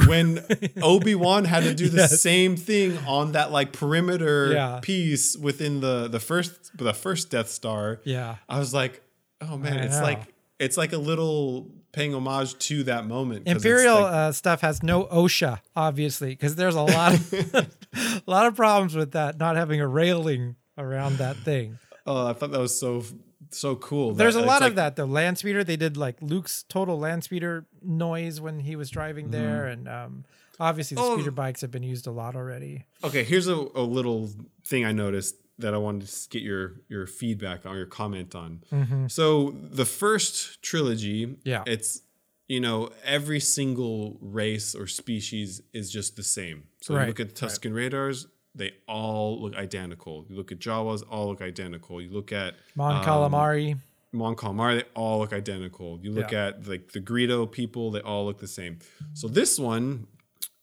when 0.09 0.45
Obi 0.83 1.15
Wan 1.15 1.45
had 1.45 1.63
to 1.63 1.75
do 1.75 1.89
the 1.89 1.99
Yes. 1.99 2.21
same 2.21 2.57
thing 2.57 2.99
on 3.07 3.33
that 3.33 3.53
like 3.53 3.73
perimeter 3.73 4.53
Yeah. 4.53 4.81
piece 4.83 5.37
within 5.37 5.81
the 5.81 6.09
the 6.09 6.21
first 6.21 6.77
the 6.77 6.93
first 6.93 7.31
Death 7.31 7.49
Star, 7.49 8.01
Yeah. 8.05 8.37
I 8.49 8.59
was 8.59 8.75
like, 8.75 9.01
oh 9.41 9.57
man, 9.57 9.79
I 9.79 9.85
it's 9.85 9.97
know. 9.99 10.03
like 10.03 10.23
it's 10.59 10.77
like 10.77 10.93
a 10.93 10.99
little 10.99 11.71
paying 11.97 12.15
homage 12.15 12.57
to 12.59 12.85
that 12.85 13.07
moment. 13.07 13.49
Imperial 13.49 13.95
like- 14.03 14.13
uh, 14.13 14.33
stuff 14.33 14.61
has 14.61 14.83
no 14.83 15.05
OSHA, 15.07 15.61
obviously, 15.75 16.31
because 16.31 16.55
there's 16.55 16.75
a 16.77 16.83
lot 16.83 17.15
of 17.15 17.33
a 17.33 17.67
lot 18.27 18.47
of 18.47 18.55
problems 18.55 18.95
with 18.95 19.13
that 19.13 19.39
not 19.39 19.57
having 19.57 19.81
a 19.81 19.89
railing 19.89 20.55
around 20.79 21.17
that 21.19 21.37
thing. 21.39 21.79
oh, 22.07 22.27
I 22.29 22.33
thought 22.35 22.51
that 22.53 22.61
was 22.61 22.79
so 22.79 23.03
so 23.51 23.77
cool. 23.77 24.13
There's 24.13 24.37
a 24.37 24.43
lot 24.43 24.61
like- 24.61 24.71
of 24.71 24.77
that 24.77 24.97
though. 24.97 25.07
Land 25.07 25.39
speeder, 25.39 25.65
they 25.65 25.77
did 25.77 25.97
like 25.97 26.17
Luke's 26.21 26.65
total 26.69 26.99
land 26.99 27.25
speeder 27.25 27.67
noise 27.83 28.41
when 28.41 28.61
he 28.61 28.77
was 28.77 28.91
driving 28.91 29.31
there, 29.31 29.67
and 29.67 29.89
um, 29.89 30.25
obviously 30.61 30.97
the 30.97 31.01
Mm-hmm. 31.01 31.11
Oh. 31.13 31.17
speeder 31.17 31.31
bikes 31.31 31.61
have 31.63 31.71
been 31.71 31.83
used 31.83 32.07
a 32.07 32.11
lot 32.11 32.37
already. 32.37 32.85
Okay, 33.03 33.25
here's 33.25 33.49
a, 33.49 33.55
a 33.55 33.83
little 33.83 34.29
thing 34.65 34.85
I 34.85 34.93
noticed 34.93 35.37
that 35.59 35.73
I 35.75 35.79
wanted 35.79 36.09
to 36.09 36.29
get 36.29 36.43
your 36.43 36.75
your 36.89 37.07
feedback 37.07 37.65
on 37.67 37.77
your 37.77 37.87
comment 37.87 38.35
on. 38.35 38.61
So 39.09 39.55
the 39.61 39.85
first 39.87 40.63
trilogy, 40.63 41.27
Mm-hmm. 41.27 41.49
Yeah. 41.49 41.63
it's 41.67 42.03
you 42.49 42.61
know 42.61 42.91
every 43.05 43.41
single 43.41 44.19
race 44.21 44.75
or 44.75 44.87
species 44.87 45.61
is 45.73 45.91
just 45.91 46.17
the 46.17 46.23
same. 46.23 46.65
So 46.81 46.95
Right, 46.95 47.03
you 47.03 47.07
look 47.09 47.21
at 47.21 47.35
Tusken 47.35 47.75
Raiders, 47.75 48.27
they 48.55 48.73
all 48.87 49.41
look 49.43 49.55
identical. 49.57 50.25
You 50.29 50.37
look 50.37 50.53
at 50.53 50.59
Jawas, 50.59 51.03
all 51.11 51.29
look 51.29 51.43
identical. 51.43 52.01
You 52.01 52.11
look 52.11 52.33
at 52.33 52.55
Mon 52.75 53.03
Calamari, 53.05 53.79
Mon 54.13 54.37
Calamari, 54.37 54.77
they 54.81 54.89
all 54.95 55.19
look 55.19 55.33
identical. 55.33 55.99
You 56.03 56.13
look 56.13 56.31
Yeah. 56.33 56.47
at 56.49 56.69
like 56.69 56.93
the 56.93 57.01
Greedo 57.01 57.51
people, 57.51 57.91
they 57.91 58.01
all 58.01 58.25
look 58.27 58.39
the 58.39 58.47
same. 58.61 58.79
So 59.15 59.27
this 59.29 59.59
one, 59.59 60.07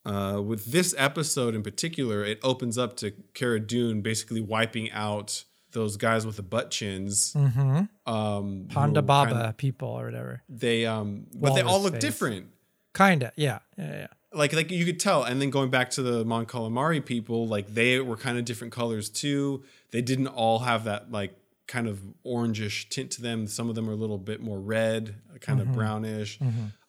uh, 0.05 0.41
with 0.45 0.65
this 0.71 0.93
episode 0.97 1.55
in 1.55 1.63
particular, 1.63 2.23
it 2.23 2.39
opens 2.43 2.77
up 2.77 2.95
to 2.97 3.11
Cara 3.33 3.59
Dune 3.59 4.01
basically 4.01 4.41
wiping 4.41 4.91
out 4.91 5.43
those 5.71 5.97
guys 5.97 6.25
with 6.25 6.35
the 6.35 6.43
butt 6.43 6.69
chins. 6.71 7.33
Um, 7.35 7.87
Mm-hmm. 8.05 8.77
Ponda 8.77 8.95
were 8.95 9.01
Baba 9.01 9.31
kind- 9.31 9.57
people 9.57 9.87
or 9.89 10.05
whatever. 10.05 10.43
they 10.49 10.85
um, 10.85 11.27
but 11.33 11.53
they 11.55 11.61
all 11.61 11.81
look 11.81 11.93
face. 11.93 12.01
different. 12.01 12.47
Kinda, 12.93 13.31
yeah, 13.35 13.59
yeah, 13.77 13.91
yeah. 13.91 14.07
Like 14.33 14.53
like 14.53 14.69
you 14.71 14.85
could 14.85 14.99
tell, 14.99 15.23
and 15.23 15.41
then 15.41 15.49
going 15.49 15.69
back 15.69 15.89
to 15.91 16.03
the 16.03 16.25
Mon 16.25 16.45
Calamari 16.45 17.03
people, 17.03 17.47
like 17.47 17.73
they 17.73 17.99
were 17.99 18.17
kind 18.17 18.37
of 18.37 18.45
different 18.45 18.73
colors 18.73 19.09
too. 19.09 19.63
They 19.91 20.01
didn't 20.01 20.27
all 20.27 20.59
have 20.59 20.83
that 20.85 21.11
like 21.11 21.35
kind 21.67 21.87
of 21.87 22.01
orangish 22.25 22.89
tint 22.89 23.09
to 23.11 23.21
them. 23.21 23.47
Some 23.47 23.69
of 23.69 23.75
them 23.75 23.89
are 23.89 23.93
a 23.93 23.95
little 23.95 24.17
bit 24.17 24.41
more 24.41 24.59
red, 24.59 25.15
kind 25.39 25.59
Mm-hmm. 25.59 25.69
of 25.69 25.75
brownish. 25.75 26.39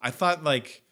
I 0.03 0.11
thought 0.11 0.43
like 0.45 0.83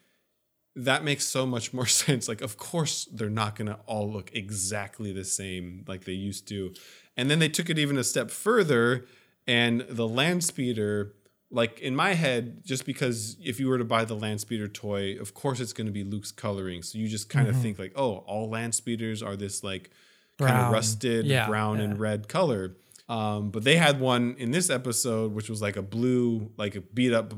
that 0.75 1.03
makes 1.03 1.25
so 1.25 1.45
much 1.45 1.73
more 1.73 1.85
sense. 2.03 2.27
Like, 2.27 2.41
of 2.41 2.57
course, 2.57 3.05
they're 3.11 3.29
not 3.29 3.55
going 3.55 3.67
to 3.67 3.79
all 3.85 4.11
look 4.11 4.31
exactly 4.33 5.11
the 5.11 5.25
same 5.25 5.83
like 5.87 6.05
they 6.05 6.13
used 6.13 6.47
to. 6.49 6.73
And 7.15 7.29
then 7.29 7.39
they 7.39 7.49
took 7.49 7.69
it 7.69 7.77
even 7.77 7.97
a 7.97 8.03
step 8.03 8.31
further, 8.31 9.05
and 9.45 9.81
the 9.87 10.07
land 10.07 10.43
speeder, 10.43 11.13
like 11.51 11.79
in 11.79 11.95
my 11.95 12.13
head, 12.13 12.65
just 12.65 12.85
because 12.85 13.37
if 13.43 13.59
you 13.59 13.67
were 13.67 13.77
to 13.77 13.85
buy 13.85 14.03
the 14.05 14.15
land 14.15 14.41
speeder 14.41 14.67
toy, 14.67 15.15
of 15.19 15.35
course 15.35 15.59
it's 15.59 15.73
going 15.73 15.85
to 15.85 15.93
be 15.93 16.03
Luke's 16.03 16.31
coloring. 16.31 16.81
So 16.81 16.97
you 16.97 17.07
just 17.07 17.29
kind 17.29 17.47
of 17.47 17.55
think 17.55 17.77
like, 17.77 17.93
oh, 17.95 18.17
all 18.25 18.49
land 18.49 18.73
speeders 18.73 19.21
are 19.21 19.35
this 19.35 19.63
like 19.63 19.91
kind 20.39 20.57
of 20.65 20.71
rusted 20.73 21.27
Yeah, 21.27 21.47
brown 21.47 21.77
yeah. 21.77 21.83
and 21.83 21.99
red 21.99 22.27
color. 22.27 22.77
Um, 23.07 23.51
but 23.51 23.63
they 23.63 23.75
had 23.75 23.99
one 23.99 24.35
in 24.39 24.49
this 24.49 24.71
episode, 24.71 25.33
which 25.33 25.49
was 25.49 25.61
like 25.61 25.75
a 25.75 25.81
blue, 25.83 26.51
like 26.57 26.75
a 26.75 26.81
beat 26.81 27.13
up 27.13 27.33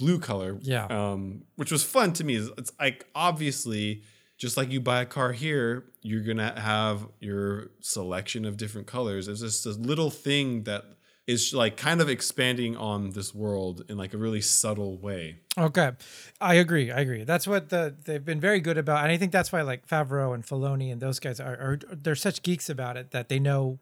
blue 0.00 0.18
color. 0.18 0.58
Yeah. 0.60 0.86
Um, 0.86 1.44
which 1.56 1.70
was 1.70 1.84
fun 1.84 2.12
to 2.14 2.24
me. 2.24 2.36
It's, 2.36 2.50
it's 2.58 2.72
like 2.80 3.06
obviously, 3.14 4.02
just 4.38 4.56
like 4.56 4.72
you 4.72 4.80
buy 4.80 5.02
a 5.02 5.06
car 5.06 5.32
here, 5.32 5.84
you're 6.02 6.22
gonna 6.22 6.58
have 6.60 7.06
your 7.20 7.70
selection 7.80 8.44
of 8.44 8.56
different 8.56 8.86
colors. 8.86 9.28
It's 9.28 9.40
just 9.40 9.66
a 9.66 9.70
little 9.70 10.10
thing 10.10 10.64
that 10.64 10.84
is 11.26 11.54
like 11.54 11.76
kind 11.76 12.00
of 12.00 12.08
expanding 12.08 12.76
on 12.76 13.10
this 13.10 13.32
world 13.32 13.84
in 13.88 13.96
like 13.96 14.12
a 14.14 14.18
really 14.18 14.40
subtle 14.40 14.98
way. 14.98 15.36
Okay, 15.56 15.92
I 16.40 16.54
agree. 16.54 16.90
I 16.90 17.00
agree. 17.00 17.22
That's 17.22 17.46
what 17.46 17.68
the 17.68 17.94
they've 18.04 18.24
been 18.24 18.40
very 18.40 18.60
good 18.60 18.78
about, 18.78 19.04
and 19.04 19.12
I 19.12 19.16
think 19.16 19.30
that's 19.30 19.52
why 19.52 19.62
like 19.62 19.86
Favreau 19.86 20.34
and 20.34 20.44
Filoni 20.44 20.90
and 20.90 21.00
those 21.00 21.20
guys 21.20 21.38
are, 21.38 21.54
are 21.54 21.78
they're 21.92 22.16
such 22.16 22.42
geeks 22.42 22.68
about 22.68 22.96
it 22.96 23.12
that 23.12 23.28
they 23.28 23.38
know 23.38 23.78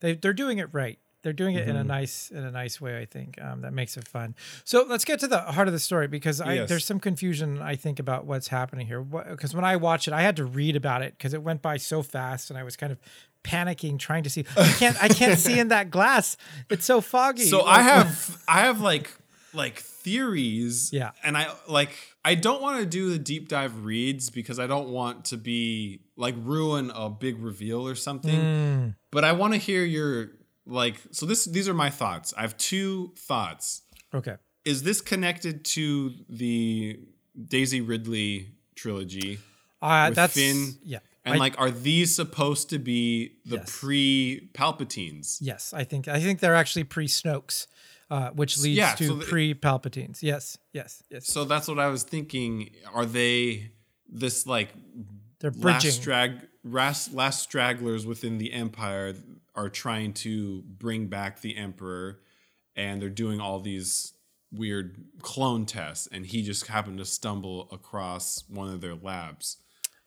they 0.00 0.14
they're 0.14 0.32
doing 0.32 0.58
it 0.58 0.68
right. 0.72 0.98
They're 1.22 1.32
doing 1.32 1.54
it 1.54 1.62
in 1.68 1.74
Mm-hmm. 1.76 1.78
a 1.80 1.84
nice 1.84 2.30
in 2.30 2.44
a 2.44 2.50
nice 2.50 2.80
way. 2.80 3.00
I 3.00 3.04
think 3.04 3.40
um, 3.40 3.60
that 3.62 3.72
makes 3.72 3.96
it 3.96 4.06
fun. 4.08 4.34
So 4.64 4.84
let's 4.88 5.04
get 5.04 5.20
to 5.20 5.28
the 5.28 5.38
heart 5.38 5.68
of 5.68 5.72
the 5.74 5.78
story 5.80 6.08
because 6.08 6.40
I, 6.40 6.54
Yes. 6.54 6.68
there's 6.68 6.84
some 6.84 6.98
confusion 7.00 7.60
I 7.62 7.76
think 7.76 7.98
about 8.00 8.26
what's 8.26 8.48
happening 8.48 8.86
here. 8.86 9.00
Because 9.02 9.54
when 9.54 9.64
I 9.64 9.76
watched 9.76 10.08
it, 10.08 10.14
I 10.14 10.22
had 10.22 10.36
to 10.36 10.44
read 10.44 10.74
about 10.76 11.02
it 11.02 11.14
because 11.16 11.32
it 11.34 11.42
went 11.42 11.62
by 11.62 11.76
so 11.76 12.02
fast, 12.02 12.50
and 12.50 12.58
I 12.58 12.62
was 12.64 12.76
kind 12.76 12.90
of 12.92 12.98
panicking 13.44 13.98
trying 13.98 14.22
to 14.24 14.30
see. 14.30 14.44
I 14.56 14.68
can't 14.72 15.02
I 15.02 15.08
can't 15.08 15.38
see 15.38 15.58
in 15.58 15.68
that 15.68 15.90
glass. 15.90 16.36
It's 16.70 16.84
so 16.84 17.00
foggy. 17.00 17.44
So 17.44 17.62
I 17.62 17.82
have 17.82 18.42
I 18.48 18.60
have 18.60 18.80
like 18.80 19.12
like 19.54 19.78
theories. 19.78 20.92
Yeah. 20.92 21.10
And 21.22 21.36
I 21.36 21.48
like 21.68 21.90
I 22.24 22.34
don't 22.34 22.62
want 22.62 22.80
to 22.80 22.86
do 22.86 23.10
the 23.10 23.18
deep 23.18 23.48
dive 23.48 23.84
reads 23.84 24.30
because 24.30 24.58
I 24.58 24.66
don't 24.66 24.88
want 24.90 25.26
to 25.26 25.36
be 25.36 26.00
like 26.16 26.34
ruin 26.38 26.90
a 26.94 27.08
big 27.10 27.38
reveal 27.42 27.86
or 27.86 27.94
something. 27.94 28.38
Mm. 28.40 28.94
But 29.10 29.24
I 29.24 29.32
want 29.32 29.54
to 29.54 29.58
hear 29.58 29.84
your 29.84 30.30
like 30.66 30.96
so 31.10 31.26
this 31.26 31.44
these 31.44 31.68
are 31.68 31.74
my 31.74 31.90
thoughts. 31.90 32.32
I 32.36 32.42
have 32.42 32.56
two 32.56 33.12
thoughts. 33.16 33.82
okay. 34.14 34.36
Is 34.64 34.84
this 34.84 35.00
connected 35.00 35.64
to 35.64 36.12
the 36.28 37.00
Daisy 37.48 37.80
Ridley 37.80 38.50
trilogy? 38.76 39.38
Uh, 39.80 40.06
with 40.10 40.16
that's 40.16 40.34
Finn? 40.34 40.74
yeah. 40.84 41.00
And 41.24 41.34
I- 41.34 41.38
like 41.38 41.58
are 41.60 41.70
these 41.70 42.14
supposed 42.14 42.70
to 42.70 42.78
be 42.78 43.36
the 43.44 43.56
Yes. 43.56 43.80
pre 43.80 44.50
Palpatines? 44.54 45.38
Yes, 45.40 45.72
I 45.74 45.84
think 45.84 46.06
I 46.08 46.20
think 46.20 46.40
they're 46.40 46.54
actually 46.54 46.84
pre 46.84 47.06
Snokes, 47.08 47.66
uh, 48.10 48.30
which 48.30 48.58
leads 48.58 48.76
yeah, 48.78 48.94
to 48.94 49.20
so 49.20 49.26
pre 49.26 49.54
Palpatines. 49.54 50.22
Yes, 50.22 50.58
yes, 50.72 51.02
yes. 51.10 51.26
So 51.26 51.44
that's 51.44 51.66
what 51.68 51.78
I 51.80 51.88
was 51.88 52.02
thinking. 52.04 52.70
Are 52.92 53.06
they 53.06 53.70
this 54.08 54.46
like 54.46 54.68
they're 55.40 55.50
bridging. 55.50 55.90
last 55.90 56.02
strag 56.02 56.40
last, 56.64 57.12
last 57.14 57.42
stragglers 57.42 58.06
within 58.06 58.38
the 58.38 58.52
empire 58.52 59.14
are 59.54 59.68
trying 59.68 60.12
to 60.12 60.62
bring 60.62 61.06
back 61.06 61.40
the 61.40 61.56
emperor 61.56 62.20
and 62.74 63.00
they're 63.02 63.08
doing 63.10 63.40
all 63.40 63.60
these 63.60 64.14
weird 64.50 64.96
clone 65.20 65.66
tests 65.66 66.08
and 66.10 66.26
he 66.26 66.42
just 66.42 66.66
happened 66.66 66.98
to 66.98 67.04
stumble 67.04 67.68
across 67.72 68.44
one 68.48 68.68
of 68.72 68.80
their 68.80 68.94
labs. 68.94 69.58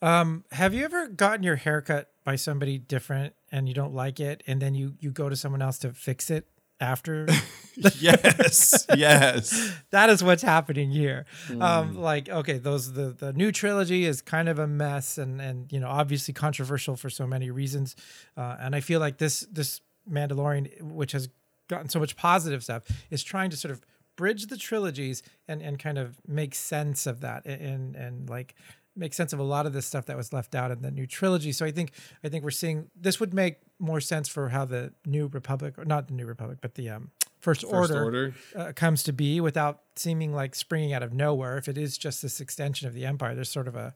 um, 0.01 0.43
have 0.51 0.73
you 0.73 0.83
ever 0.83 1.07
gotten 1.07 1.43
your 1.43 1.55
haircut 1.55 2.09
by 2.23 2.35
somebody 2.35 2.77
different 2.77 3.33
and 3.51 3.67
you 3.67 3.73
don't 3.73 3.93
like 3.93 4.19
it, 4.19 4.43
and 4.47 4.61
then 4.61 4.75
you 4.75 4.95
you 4.99 5.11
go 5.11 5.29
to 5.29 5.35
someone 5.35 5.61
else 5.61 5.77
to 5.79 5.93
fix 5.93 6.29
it 6.29 6.47
after? 6.79 7.27
yes. 7.99 8.85
yes. 8.95 9.73
that 9.91 10.09
is 10.09 10.23
what's 10.23 10.43
happening 10.43 10.91
here. 10.91 11.25
Hmm. 11.47 11.61
Um, 11.61 11.95
like, 11.95 12.29
okay, 12.29 12.57
those 12.57 12.93
the 12.93 13.09
the 13.09 13.33
new 13.33 13.51
trilogy 13.51 14.05
is 14.05 14.21
kind 14.21 14.49
of 14.49 14.59
a 14.59 14.67
mess, 14.67 15.17
and 15.17 15.41
and 15.41 15.71
you 15.71 15.79
know 15.79 15.89
obviously 15.89 16.33
controversial 16.33 16.95
for 16.95 17.09
so 17.09 17.27
many 17.27 17.51
reasons, 17.51 17.95
uh, 18.37 18.57
and 18.59 18.75
I 18.75 18.81
feel 18.81 18.99
like 18.99 19.17
this 19.17 19.41
this 19.51 19.81
Mandalorian, 20.09 20.81
which 20.81 21.11
has 21.11 21.29
gotten 21.67 21.89
so 21.89 21.99
much 21.99 22.15
positive 22.15 22.63
stuff, 22.63 22.83
is 23.09 23.23
trying 23.23 23.49
to 23.49 23.57
sort 23.57 23.71
of 23.71 23.81
bridge 24.15 24.47
the 24.47 24.57
trilogies 24.57 25.23
and 25.47 25.61
and 25.61 25.79
kind 25.79 25.97
of 25.97 26.19
make 26.27 26.55
sense 26.55 27.05
of 27.05 27.21
that 27.21 27.45
and 27.45 27.61
and, 27.61 27.95
and 27.95 28.29
like 28.29 28.55
make 28.95 29.13
sense 29.13 29.33
of 29.33 29.39
a 29.39 29.43
lot 29.43 29.65
of 29.65 29.73
the 29.73 29.81
stuff 29.81 30.05
that 30.05 30.15
was 30.15 30.31
left 30.31 30.55
out 30.55 30.71
in 30.71 30.81
the 30.81 30.91
new 30.91 31.05
trilogy. 31.05 31.51
So 31.51 31.65
I 31.65 31.71
think 31.71 31.91
I 32.23 32.29
think 32.29 32.43
we're 32.43 32.51
seeing 32.51 32.89
this 32.95 33.19
would 33.19 33.33
make 33.33 33.57
more 33.79 33.99
sense 33.99 34.27
for 34.27 34.49
how 34.49 34.65
the 34.65 34.93
new 35.05 35.27
republic 35.27 35.77
or 35.77 35.85
not 35.85 36.07
the 36.07 36.13
new 36.13 36.25
republic 36.25 36.59
but 36.61 36.75
the 36.75 36.89
um 36.89 37.11
first, 37.39 37.61
First 37.61 37.73
order, 37.73 38.03
order. 38.03 38.33
Uh, 38.55 38.71
comes 38.73 39.03
to 39.03 39.13
be 39.13 39.39
without 39.39 39.81
seeming 39.95 40.33
like 40.33 40.55
springing 40.55 40.93
out 40.93 41.03
of 41.03 41.13
nowhere. 41.13 41.57
If 41.57 41.67
it 41.67 41.77
is 41.77 41.97
just 41.97 42.21
this 42.23 42.41
extension 42.41 42.87
of 42.87 42.93
the 42.93 43.05
empire 43.05 43.35
there's 43.35 43.49
sort 43.49 43.67
of 43.67 43.75
a 43.75 43.93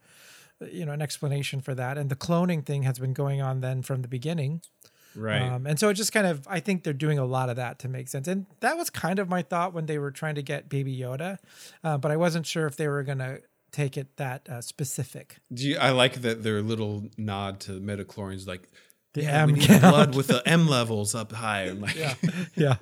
you 0.71 0.85
know 0.85 0.91
an 0.91 1.01
explanation 1.01 1.61
for 1.61 1.73
that. 1.75 1.97
And 1.97 2.09
the 2.09 2.15
cloning 2.15 2.65
thing 2.65 2.83
has 2.83 2.99
been 2.99 3.13
going 3.13 3.41
on 3.41 3.61
then 3.61 3.81
from 3.81 4.01
the 4.01 4.07
beginning. 4.07 4.61
Right. 5.15 5.41
um, 5.41 5.65
and 5.65 5.79
so 5.79 5.89
it 5.89 5.95
just 5.95 6.13
kind 6.13 6.27
of 6.27 6.47
i 6.47 6.59
think 6.59 6.83
they're 6.83 6.93
doing 6.93 7.17
a 7.17 7.25
lot 7.25 7.49
of 7.49 7.55
that 7.55 7.79
to 7.79 7.89
make 7.89 8.07
sense. 8.09 8.27
And 8.27 8.45
that 8.59 8.77
was 8.77 8.91
kind 8.91 9.17
of 9.17 9.27
my 9.27 9.41
thought 9.41 9.73
when 9.73 9.87
they 9.87 9.97
were 9.97 10.11
trying 10.11 10.35
to 10.35 10.43
get 10.43 10.69
baby 10.69 10.95
yoda 10.95 11.39
uh, 11.83 11.97
but 11.97 12.11
i 12.11 12.15
wasn't 12.15 12.45
sure 12.45 12.67
if 12.67 12.75
they 12.77 12.87
were 12.87 13.01
going 13.01 13.17
to 13.17 13.41
take 13.71 13.97
it 13.97 14.17
that 14.17 14.47
uh, 14.49 14.61
specific. 14.61 15.37
Do 15.53 15.67
you, 15.67 15.77
I 15.77 15.91
like 15.91 16.21
that 16.21 16.43
their 16.43 16.61
little 16.61 17.05
nod 17.17 17.59
to 17.61 17.73
midi-chlorians 17.73 18.47
like 18.47 18.69
the 19.19 19.25
Yeah, 19.25 19.43
M 19.43 19.47
we 19.51 19.59
need 19.59 19.67
count. 19.67 19.81
blood 19.81 20.15
with 20.19 20.27
the 20.27 20.41
M 20.47 20.67
levels 20.67 21.13
up 21.15 21.31
higher. 21.31 21.73
Like, 21.73 21.95
yeah, 21.95 22.13
yeah, 22.55 22.75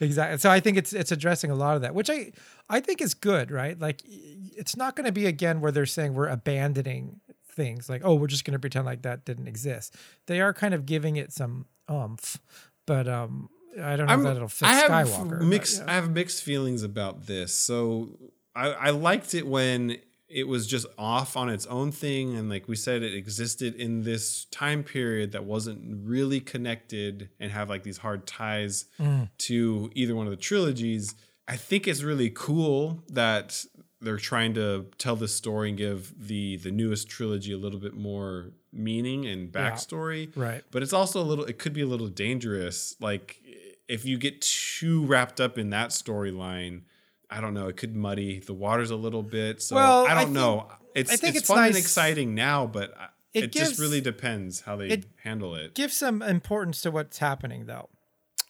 exactly. 0.00 0.38
So 0.38 0.50
I 0.50 0.60
think 0.60 0.76
it's 0.76 0.92
it's 0.92 1.12
addressing 1.12 1.50
a 1.50 1.54
lot 1.54 1.76
of 1.76 1.82
that, 1.82 1.94
which 1.94 2.10
I 2.10 2.32
I 2.68 2.80
think 2.80 3.00
is 3.00 3.14
good, 3.14 3.50
right? 3.50 3.78
Like 3.78 4.02
it's 4.04 4.76
not 4.76 4.96
going 4.96 5.06
to 5.06 5.12
be 5.12 5.26
again 5.26 5.60
where 5.60 5.72
they're 5.72 5.86
saying 5.86 6.14
we're 6.14 6.28
abandoning 6.28 7.20
things, 7.52 7.88
like 7.88 8.02
oh 8.04 8.14
we're 8.14 8.26
just 8.26 8.44
going 8.44 8.52
to 8.52 8.58
pretend 8.58 8.84
like 8.86 9.02
that 9.02 9.24
didn't 9.24 9.48
exist. 9.48 9.96
They 10.26 10.40
are 10.40 10.52
kind 10.52 10.74
of 10.74 10.86
giving 10.86 11.16
it 11.16 11.32
some 11.32 11.66
umph, 11.88 12.38
but 12.86 13.06
um 13.08 13.48
I 13.82 13.96
don't 13.96 14.06
know 14.06 14.14
if 14.14 14.22
that 14.22 14.36
it'll 14.36 14.48
fit 14.48 14.68
I 14.68 14.74
have 14.74 14.90
Skywalker. 14.90 15.50
but 15.50 15.78
yeah. 15.78 15.84
I 15.88 15.94
have 15.94 16.10
mixed 16.10 16.42
feelings 16.44 16.82
about 16.84 17.26
this. 17.26 17.52
So 17.54 18.10
I, 18.54 18.68
I 18.70 18.90
liked 18.90 19.34
it 19.34 19.46
when 19.48 19.96
it 20.34 20.48
was 20.48 20.66
just 20.66 20.86
off 20.98 21.36
on 21.36 21.48
its 21.48 21.64
own 21.66 21.92
thing, 21.92 22.36
and 22.36 22.50
like 22.50 22.66
we 22.68 22.76
said, 22.76 23.02
it 23.02 23.14
existed 23.14 23.74
in 23.76 24.02
this 24.02 24.46
time 24.46 24.82
period 24.82 25.32
that 25.32 25.44
wasn't 25.44 25.80
really 26.04 26.40
connected 26.40 27.28
and 27.38 27.52
have 27.52 27.68
like 27.70 27.84
these 27.84 27.98
hard 27.98 28.26
ties 28.26 28.86
Mm. 29.00 29.30
to 29.38 29.90
either 29.94 30.14
one 30.14 30.26
of 30.26 30.30
the 30.32 30.36
trilogies. 30.36 31.14
I 31.46 31.56
think 31.56 31.86
it's 31.86 32.02
really 32.02 32.30
cool 32.30 33.02
that 33.10 33.64
they're 34.00 34.16
trying 34.18 34.54
to 34.54 34.86
tell 34.98 35.16
this 35.16 35.34
story 35.34 35.68
and 35.70 35.78
give 35.78 36.12
the 36.28 36.56
the 36.56 36.70
newest 36.70 37.08
trilogy 37.08 37.52
a 37.52 37.56
little 37.58 37.78
bit 37.80 37.94
more 37.94 38.50
meaning 38.72 39.24
and 39.26 39.50
backstory 39.52 40.30
Right. 40.36 40.62
but 40.72 40.82
it's 40.82 40.92
also 40.92 41.22
a 41.22 41.26
little 41.30 41.44
it 41.46 41.58
could 41.58 41.72
be 41.72 41.80
a 41.82 41.86
little 41.86 42.08
dangerous 42.08 42.96
like 43.00 43.40
if 43.88 44.04
you 44.04 44.18
get 44.18 44.40
too 44.42 45.06
wrapped 45.06 45.40
up 45.40 45.56
in 45.58 45.70
that 45.70 45.90
storyline 45.90 46.82
i 47.30 47.40
don't 47.40 47.54
know 47.54 47.68
it 47.68 47.76
could 47.76 47.94
muddy 47.96 48.40
the 48.40 48.54
waters 48.54 48.90
a 48.90 48.96
little 48.96 49.22
bit 49.22 49.62
so 49.62 49.76
Well, 49.76 50.06
i 50.06 50.10
I 50.10 50.14
don't 50.14 50.24
think- 50.24 50.34
know 50.34 50.68
it's 50.94 51.12
I 51.12 51.16
think 51.16 51.34
it's, 51.34 51.40
it's 51.44 51.48
fun 51.48 51.66
and 51.66 51.76
exciting 51.76 52.34
now 52.34 52.66
but 52.66 52.94
It 53.32 53.44
it, 53.44 53.52
gives- 53.52 53.70
just 53.70 53.80
really 53.80 54.00
depends 54.00 54.60
how 54.62 54.76
they 54.76 54.88
it 54.88 55.06
handle 55.22 55.54
it. 55.56 55.74
give 55.74 55.92
some 55.92 56.22
importance 56.22 56.82
to 56.82 56.90
what's 56.90 57.18
happening 57.18 57.66
though 57.66 57.88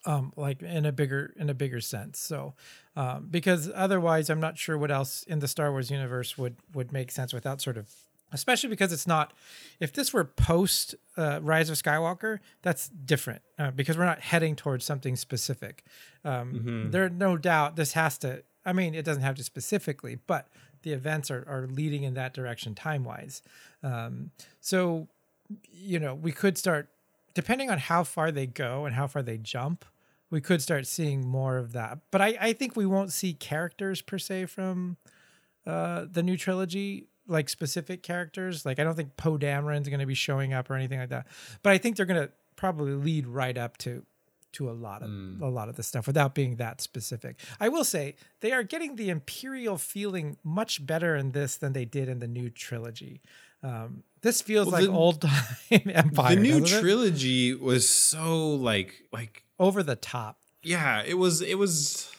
um 0.06 0.32
like 0.36 0.62
in 0.62 0.84
a 0.84 0.92
bigger 0.92 1.32
in 1.36 1.48
a 1.48 1.54
bigger 1.54 1.80
sense 1.80 2.18
so 2.18 2.54
um 2.96 3.28
because 3.30 3.70
otherwise 3.74 4.28
i'm 4.28 4.40
not 4.40 4.58
sure 4.58 4.76
what 4.76 4.90
else 4.90 5.22
in 5.24 5.38
the 5.38 5.48
star 5.48 5.70
wars 5.70 5.90
universe 5.90 6.36
would 6.36 6.56
would 6.74 6.92
make 6.92 7.10
sense 7.10 7.32
without 7.32 7.60
sort 7.62 7.76
of 7.78 7.88
especially 8.32 8.68
because 8.68 8.92
it's 8.92 9.06
not 9.06 9.32
if 9.80 9.92
this 9.92 10.12
were 10.12 10.24
post 10.24 10.94
uh, 11.16 11.38
rise 11.40 11.70
of 11.70 11.76
skywalker 11.80 12.40
that's 12.62 12.88
different 12.88 13.40
uh, 13.58 13.70
because 13.70 13.96
we're 13.96 14.04
not 14.04 14.20
heading 14.20 14.56
towards 14.56 14.84
something 14.84 15.14
specific. 15.14 15.84
Um 16.24 16.88
there 16.90 17.08
no 17.08 17.36
doubt 17.36 17.76
this 17.76 17.92
has 17.92 18.18
to 18.18 18.42
i 18.64 18.72
mean 18.72 18.94
it 18.94 19.04
doesn't 19.04 19.22
have 19.22 19.36
to 19.36 19.44
specifically 19.44 20.18
but 20.26 20.48
the 20.82 20.92
events 20.92 21.30
are, 21.30 21.44
are 21.48 21.66
leading 21.66 22.02
in 22.02 22.14
that 22.14 22.34
direction 22.34 22.74
time 22.74 23.04
wise 23.04 23.42
um 23.82 24.30
so 24.60 25.08
you 25.70 25.98
know, 25.98 26.14
we 26.14 26.32
could 26.32 26.56
start, 26.58 26.88
depending 27.34 27.70
on 27.70 27.78
how 27.78 28.04
far 28.04 28.30
they 28.30 28.46
go 28.46 28.84
and 28.84 28.94
how 28.94 29.06
far 29.06 29.22
they 29.22 29.38
jump, 29.38 29.84
we 30.30 30.40
could 30.40 30.62
start 30.62 30.86
seeing 30.86 31.26
more 31.26 31.58
of 31.58 31.72
that. 31.72 31.98
But 32.10 32.20
I, 32.20 32.36
I 32.40 32.52
think 32.52 32.76
we 32.76 32.86
won't 32.86 33.12
see 33.12 33.34
characters 33.34 34.00
per 34.00 34.18
se 34.18 34.46
from 34.46 34.96
uh, 35.66 36.06
the 36.10 36.22
new 36.22 36.36
trilogy, 36.36 37.06
like 37.26 37.48
specific 37.48 38.02
characters. 38.02 38.66
Like 38.66 38.78
I 38.78 38.84
don't 38.84 38.94
think 38.94 39.16
Poe 39.16 39.38
Dameron's 39.38 39.88
going 39.88 40.00
to 40.00 40.06
be 40.06 40.14
showing 40.14 40.52
up 40.52 40.70
or 40.70 40.74
anything 40.74 40.98
like 40.98 41.10
that. 41.10 41.26
But 41.62 41.72
I 41.72 41.78
think 41.78 41.96
they're 41.96 42.06
going 42.06 42.22
to 42.22 42.32
probably 42.56 42.92
lead 42.92 43.26
right 43.26 43.56
up 43.56 43.76
to 43.78 44.04
to 44.54 44.70
a 44.70 44.72
lot 44.72 45.02
of 45.02 45.10
a 45.42 45.48
lot 45.48 45.68
of 45.68 45.76
the 45.76 45.82
stuff 45.82 46.06
without 46.06 46.34
being 46.34 46.56
that 46.56 46.80
specific. 46.80 47.38
I 47.60 47.68
will 47.68 47.84
say 47.84 48.16
they 48.40 48.52
are 48.52 48.62
getting 48.62 48.96
the 48.96 49.10
imperial 49.10 49.78
feeling 49.78 50.36
much 50.42 50.84
better 50.84 51.14
in 51.16 51.32
this 51.32 51.56
than 51.56 51.72
they 51.72 51.84
did 51.84 52.08
in 52.08 52.18
the 52.20 52.26
new 52.28 52.50
trilogy. 52.50 53.20
Um, 53.62 54.02
this 54.22 54.42
feels 54.42 54.66
Well, 54.70 54.80
like 54.82 54.90
old 54.90 55.20
time 55.68 55.82
empire. 55.94 56.34
the 56.36 56.40
new 56.42 56.60
doesn't 56.60 56.78
it? 56.78 56.80
trilogy 56.80 57.54
was 57.54 57.88
so 57.88 58.54
like 58.56 59.02
like 59.12 59.42
over 59.58 59.82
the 59.82 59.96
top. 59.96 60.38
yeah 60.62 61.02
it 61.06 61.14
was 61.14 61.40
it 61.42 61.56
was 61.58 62.10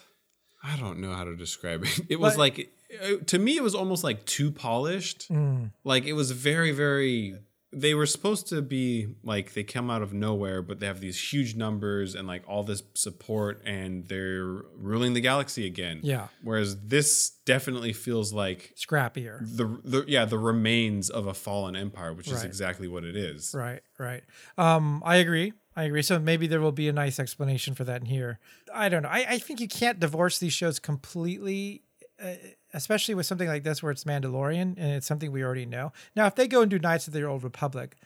i 0.62 0.76
don't 0.76 0.98
know 0.98 1.12
how 1.12 1.24
to 1.24 1.36
describe 1.36 1.84
it 1.84 2.00
it 2.08 2.18
was 2.20 2.34
But- 2.34 2.38
like 2.40 2.72
uh, 3.02 3.16
to 3.26 3.38
me 3.38 3.56
it 3.56 3.62
was 3.62 3.74
almost 3.74 4.02
like 4.04 4.24
too 4.24 4.50
polished 4.50 5.28
Mm. 5.30 5.70
like 5.84 6.04
it 6.04 6.14
was 6.14 6.30
very 6.32 6.72
very 6.72 7.36
they 7.78 7.94
were 7.94 8.06
supposed 8.06 8.46
to 8.48 8.62
be 8.62 9.14
like 9.22 9.52
they 9.52 9.62
come 9.62 9.90
out 9.90 10.00
of 10.02 10.12
nowhere 10.12 10.62
but 10.62 10.80
they 10.80 10.86
have 10.86 11.00
these 11.00 11.32
huge 11.32 11.54
numbers 11.54 12.14
and 12.14 12.26
like 12.26 12.42
all 12.48 12.62
this 12.64 12.82
support 12.94 13.60
and 13.66 14.08
they're 14.08 14.62
ruling 14.78 15.12
the 15.12 15.20
galaxy 15.20 15.66
again 15.66 16.00
Yeah. 16.02 16.28
whereas 16.42 16.76
this 16.86 17.30
definitely 17.44 17.92
feels 17.92 18.32
like 18.32 18.72
Scrappier. 18.76 19.38
the, 19.40 19.66
the 19.84 20.04
yeah 20.08 20.24
the 20.24 20.38
remains 20.38 21.10
of 21.10 21.26
a 21.26 21.34
fallen 21.34 21.76
empire 21.76 22.14
which 22.14 22.28
is 22.28 22.42
exactly 22.42 22.88
what 22.88 23.04
it 23.04 23.14
is 23.16 23.54
Right, 23.54 23.82
right. 23.98 24.22
Um, 24.58 25.02
I 25.04 25.16
agree. 25.16 25.52
I 25.78 25.84
agree. 25.84 26.02
So 26.02 26.18
maybe 26.18 26.46
there 26.46 26.60
will 26.62 26.72
be 26.72 26.88
a 26.88 26.92
nice 26.92 27.20
explanation 27.20 27.74
for 27.74 27.84
that 27.84 28.00
in 28.00 28.06
here. 28.06 28.38
I 28.74 28.88
don't 28.88 29.02
know. 29.02 29.10
I, 29.10 29.26
I 29.34 29.38
think 29.38 29.60
you 29.60 29.68
can't 29.68 30.00
divorce 30.00 30.38
these 30.38 30.54
shows 30.54 30.78
completely, 30.78 31.82
uh, 32.22 32.32
especially 32.76 33.14
with 33.14 33.26
something 33.26 33.48
like 33.48 33.64
this 33.64 33.82
where 33.82 33.90
it's 33.90 34.04
Mandalorian 34.04 34.74
and 34.76 34.92
it's 34.92 35.06
something 35.06 35.32
we 35.32 35.42
already 35.42 35.66
know. 35.66 35.92
Now, 36.14 36.26
if 36.26 36.34
they 36.34 36.46
go 36.46 36.60
and 36.62 36.70
do 36.70 36.78
Knights 36.78 37.06
of 37.08 37.14
the 37.14 37.24
Old 37.24 37.42
Republic, 37.42 37.96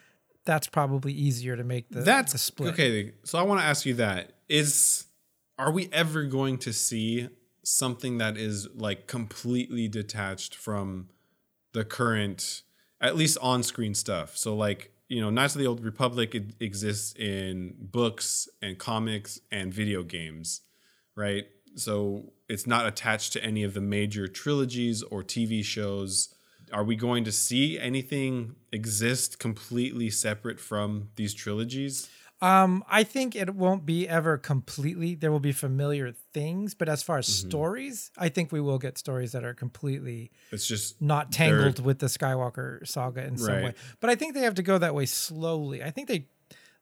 that's 0.44 0.68
probably 0.68 1.12
easier 1.12 1.56
to 1.56 1.64
make 1.64 1.90
the, 1.90 2.00
That's 2.00 2.32
the 2.32 2.38
split. 2.38 2.72
okay. 2.74 3.12
So 3.24 3.38
I 3.38 3.42
want 3.42 3.60
to 3.60 3.66
ask 3.66 3.84
you 3.84 3.94
that 3.94 4.32
is 4.48 5.06
are 5.58 5.70
we 5.70 5.90
ever 5.92 6.24
going 6.24 6.56
to 6.58 6.72
see 6.72 7.28
something 7.62 8.18
that 8.18 8.36
is 8.38 8.66
like 8.74 9.06
completely 9.06 9.88
detached 9.88 10.54
from 10.54 11.08
the 11.74 11.84
current 11.84 12.62
at 13.00 13.16
least 13.16 13.38
on-screen 13.42 13.94
stuff. 13.94 14.36
So 14.36 14.54
like, 14.56 14.92
you 15.08 15.20
know, 15.20 15.30
Knights 15.30 15.54
of 15.54 15.60
the 15.60 15.66
Old 15.66 15.84
Republic 15.84 16.34
exists 16.60 17.14
in 17.16 17.74
books 17.78 18.48
and 18.62 18.78
comics 18.78 19.40
and 19.50 19.72
video 19.74 20.02
games, 20.02 20.60
right? 21.16 21.46
So 21.76 22.32
it's 22.48 22.66
not 22.66 22.86
attached 22.86 23.32
to 23.34 23.44
any 23.44 23.62
of 23.62 23.74
the 23.74 23.80
major 23.80 24.26
trilogies 24.28 25.02
or 25.02 25.22
TV 25.22 25.64
shows. 25.64 26.34
Are 26.72 26.84
we 26.84 26.96
going 26.96 27.24
to 27.24 27.32
see 27.32 27.78
anything 27.78 28.54
exist 28.72 29.38
completely 29.38 30.10
separate 30.10 30.60
from 30.60 31.08
these 31.16 31.34
trilogies? 31.34 32.08
Um, 32.42 32.84
I 32.88 33.02
think 33.02 33.36
it 33.36 33.54
won't 33.54 33.84
be 33.84 34.08
ever 34.08 34.38
completely. 34.38 35.14
There 35.14 35.30
will 35.30 35.40
be 35.40 35.52
familiar 35.52 36.12
things, 36.32 36.74
but 36.74 36.88
as 36.88 37.02
far 37.02 37.18
as 37.18 37.26
Mm-hmm. 37.26 37.48
stories, 37.48 38.10
I 38.16 38.30
think 38.30 38.50
we 38.50 38.60
will 38.62 38.78
get 38.78 38.96
stories 38.96 39.32
that 39.32 39.44
are 39.44 39.52
completely 39.52 40.30
It's 40.50 40.66
just 40.66 41.02
not 41.02 41.32
tangled 41.32 41.84
with 41.84 41.98
the 41.98 42.06
Skywalker 42.06 42.86
saga 42.88 43.24
in 43.26 43.36
some 43.36 43.62
way. 43.62 43.74
But 44.00 44.08
I 44.08 44.14
think 44.14 44.34
they 44.34 44.40
have 44.40 44.54
to 44.54 44.62
go 44.62 44.78
that 44.78 44.94
way 44.94 45.04
slowly. 45.04 45.82
I 45.82 45.90
think 45.90 46.08
they 46.08 46.28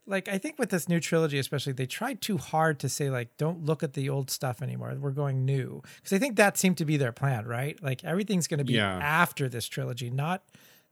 like 0.09 0.29
I 0.29 0.39
think 0.39 0.59
with 0.59 0.71
this 0.71 0.89
new 0.89 0.99
trilogy 1.01 1.39
especially 1.39 1.73
they 1.75 1.87
tried 1.87 2.21
too 2.21 2.39
hard 2.39 2.79
to 2.81 2.89
say 2.89 3.11
like 3.11 3.37
don't 3.37 3.65
look 3.65 3.83
at 3.83 3.93
the 3.93 4.09
old 4.09 4.31
stuff 4.31 4.63
anymore. 4.63 4.97
We're 4.99 5.11
going 5.13 5.45
new. 5.45 5.83
Cuz 6.03 6.13
I 6.13 6.19
think 6.19 6.37
that 6.37 6.57
seemed 6.59 6.79
to 6.79 6.85
be 6.85 6.97
their 6.97 7.13
plan, 7.13 7.47
right? 7.47 7.81
Like 7.83 8.03
everything's 8.05 8.47
going 8.49 8.59
to 8.59 8.65
be 8.65 8.75
Yeah. 8.75 8.99
after 8.99 9.49
this 9.49 9.69
trilogy, 9.69 10.11
not 10.11 10.43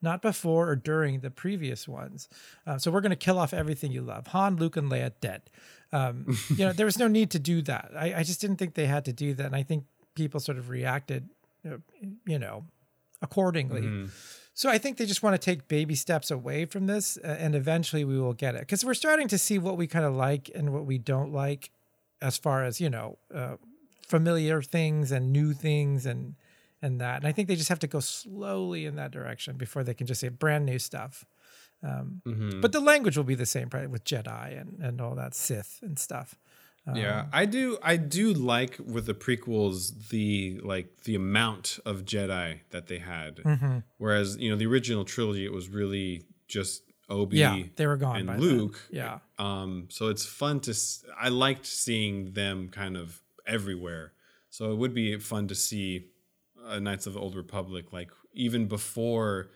not 0.02 0.20
before 0.20 0.68
or 0.68 0.76
during 0.76 1.20
the 1.20 1.30
previous 1.30 1.88
ones. 1.88 2.28
Uh, 2.66 2.76
so 2.78 2.90
we're 2.90 3.00
going 3.00 3.10
to 3.10 3.16
kill 3.16 3.38
off 3.38 3.54
everything 3.54 3.90
you 3.92 4.02
love. 4.02 4.26
Han, 4.28 4.56
Luke, 4.56 4.76
and 4.76 4.90
Leia 4.92 5.10
dead. 5.22 5.42
Um, 5.90 6.36
you 6.50 6.66
know, 6.66 6.72
there 6.74 6.84
was 6.84 6.98
no 6.98 7.08
need 7.08 7.30
to 7.30 7.38
do 7.38 7.62
that. 7.62 7.90
I, 7.96 8.12
I 8.16 8.22
just 8.22 8.38
didn't 8.40 8.56
think 8.56 8.74
they 8.74 8.86
had 8.86 9.06
to 9.06 9.12
do 9.14 9.32
that, 9.34 9.46
and 9.46 9.56
I 9.56 9.62
think 9.62 9.84
people 10.14 10.38
sort 10.38 10.58
of 10.58 10.68
reacted, 10.68 11.30
you 12.26 12.38
know, 12.38 12.66
accordingly. 13.22 14.08
So 14.56 14.70
I 14.70 14.78
think 14.78 14.96
they 14.96 15.04
just 15.04 15.22
want 15.22 15.34
to 15.38 15.44
take 15.50 15.68
baby 15.68 15.94
steps 15.94 16.30
away 16.30 16.64
from 16.64 16.86
this, 16.86 17.18
uh, 17.22 17.26
and 17.26 17.54
eventually 17.54 18.04
we 18.04 18.18
will 18.18 18.32
get 18.32 18.54
it 18.54 18.60
because 18.62 18.86
we're 18.86 18.94
starting 18.94 19.28
to 19.28 19.36
see 19.36 19.58
what 19.58 19.76
we 19.76 19.86
kind 19.86 20.06
of 20.06 20.14
like 20.14 20.50
and 20.54 20.72
what 20.72 20.86
we 20.86 20.96
don't 20.96 21.30
like, 21.30 21.70
as 22.22 22.38
far 22.38 22.64
as 22.64 22.80
you 22.80 22.88
know, 22.88 23.18
uh, 23.34 23.56
familiar 24.08 24.62
things 24.62 25.12
and 25.12 25.30
new 25.30 25.52
things 25.52 26.06
and 26.06 26.36
and 26.80 26.98
that. 27.02 27.16
And 27.18 27.26
I 27.26 27.32
think 27.32 27.48
they 27.48 27.56
just 27.56 27.68
have 27.68 27.80
to 27.80 27.86
go 27.86 28.00
slowly 28.00 28.86
in 28.86 28.96
that 28.96 29.10
direction 29.10 29.58
before 29.58 29.84
they 29.84 29.92
can 29.92 30.06
just 30.06 30.22
say 30.22 30.28
brand 30.30 30.64
new 30.64 30.78
stuff. 30.78 31.26
Um, 31.82 32.22
But 32.62 32.72
the 32.72 32.80
language 32.80 33.18
will 33.18 33.24
be 33.24 33.34
the 33.34 33.44
same, 33.44 33.68
probably 33.68 33.88
with 33.88 34.04
Jedi 34.04 34.58
and 34.58 34.80
and 34.80 35.02
all 35.02 35.14
that 35.16 35.34
Sith 35.34 35.80
and 35.82 35.98
stuff. 35.98 36.38
Yeah, 36.94 37.26
I 37.32 37.46
do. 37.46 37.78
I 37.82 37.96
do 37.96 38.32
like 38.32 38.76
with 38.78 39.06
the 39.06 39.14
prequels 39.14 40.08
the 40.10 40.60
like 40.62 41.02
the 41.04 41.14
amount 41.16 41.78
of 41.84 42.04
Jedi 42.04 42.60
that 42.70 42.86
they 42.86 42.98
had. 42.98 43.36
Mm-hmm. 43.36 43.78
Whereas 43.98 44.36
you 44.38 44.50
know 44.50 44.56
the 44.56 44.66
original 44.66 45.04
trilogy, 45.04 45.44
it 45.44 45.52
was 45.52 45.68
really 45.68 46.24
just 46.46 46.82
Obi 47.10 47.38
Yeah, 47.38 47.62
they 47.76 47.86
were 47.86 47.96
gone 47.96 48.16
and 48.16 48.26
by 48.26 48.32
then. 48.34 48.42
Luke. 48.42 48.80
Yeah. 48.90 49.18
Um, 49.38 49.88
so 49.90 50.08
it's 50.08 50.24
fun 50.24 50.60
to. 50.60 50.70
s- 50.70 51.04
I 51.18 51.28
liked 51.28 51.66
seeing 51.66 52.32
them 52.32 52.68
kind 52.68 52.96
of 52.96 53.20
everywhere. 53.46 54.12
So 54.50 54.70
it 54.72 54.76
would 54.76 54.94
be 54.94 55.18
fun 55.18 55.48
to 55.48 55.54
see 55.54 56.06
uh, 56.66 56.78
Knights 56.78 57.06
of 57.06 57.14
the 57.14 57.20
Old 57.20 57.34
Republic, 57.36 57.92
like 57.92 58.10
even 58.32 58.66
before 58.68 59.48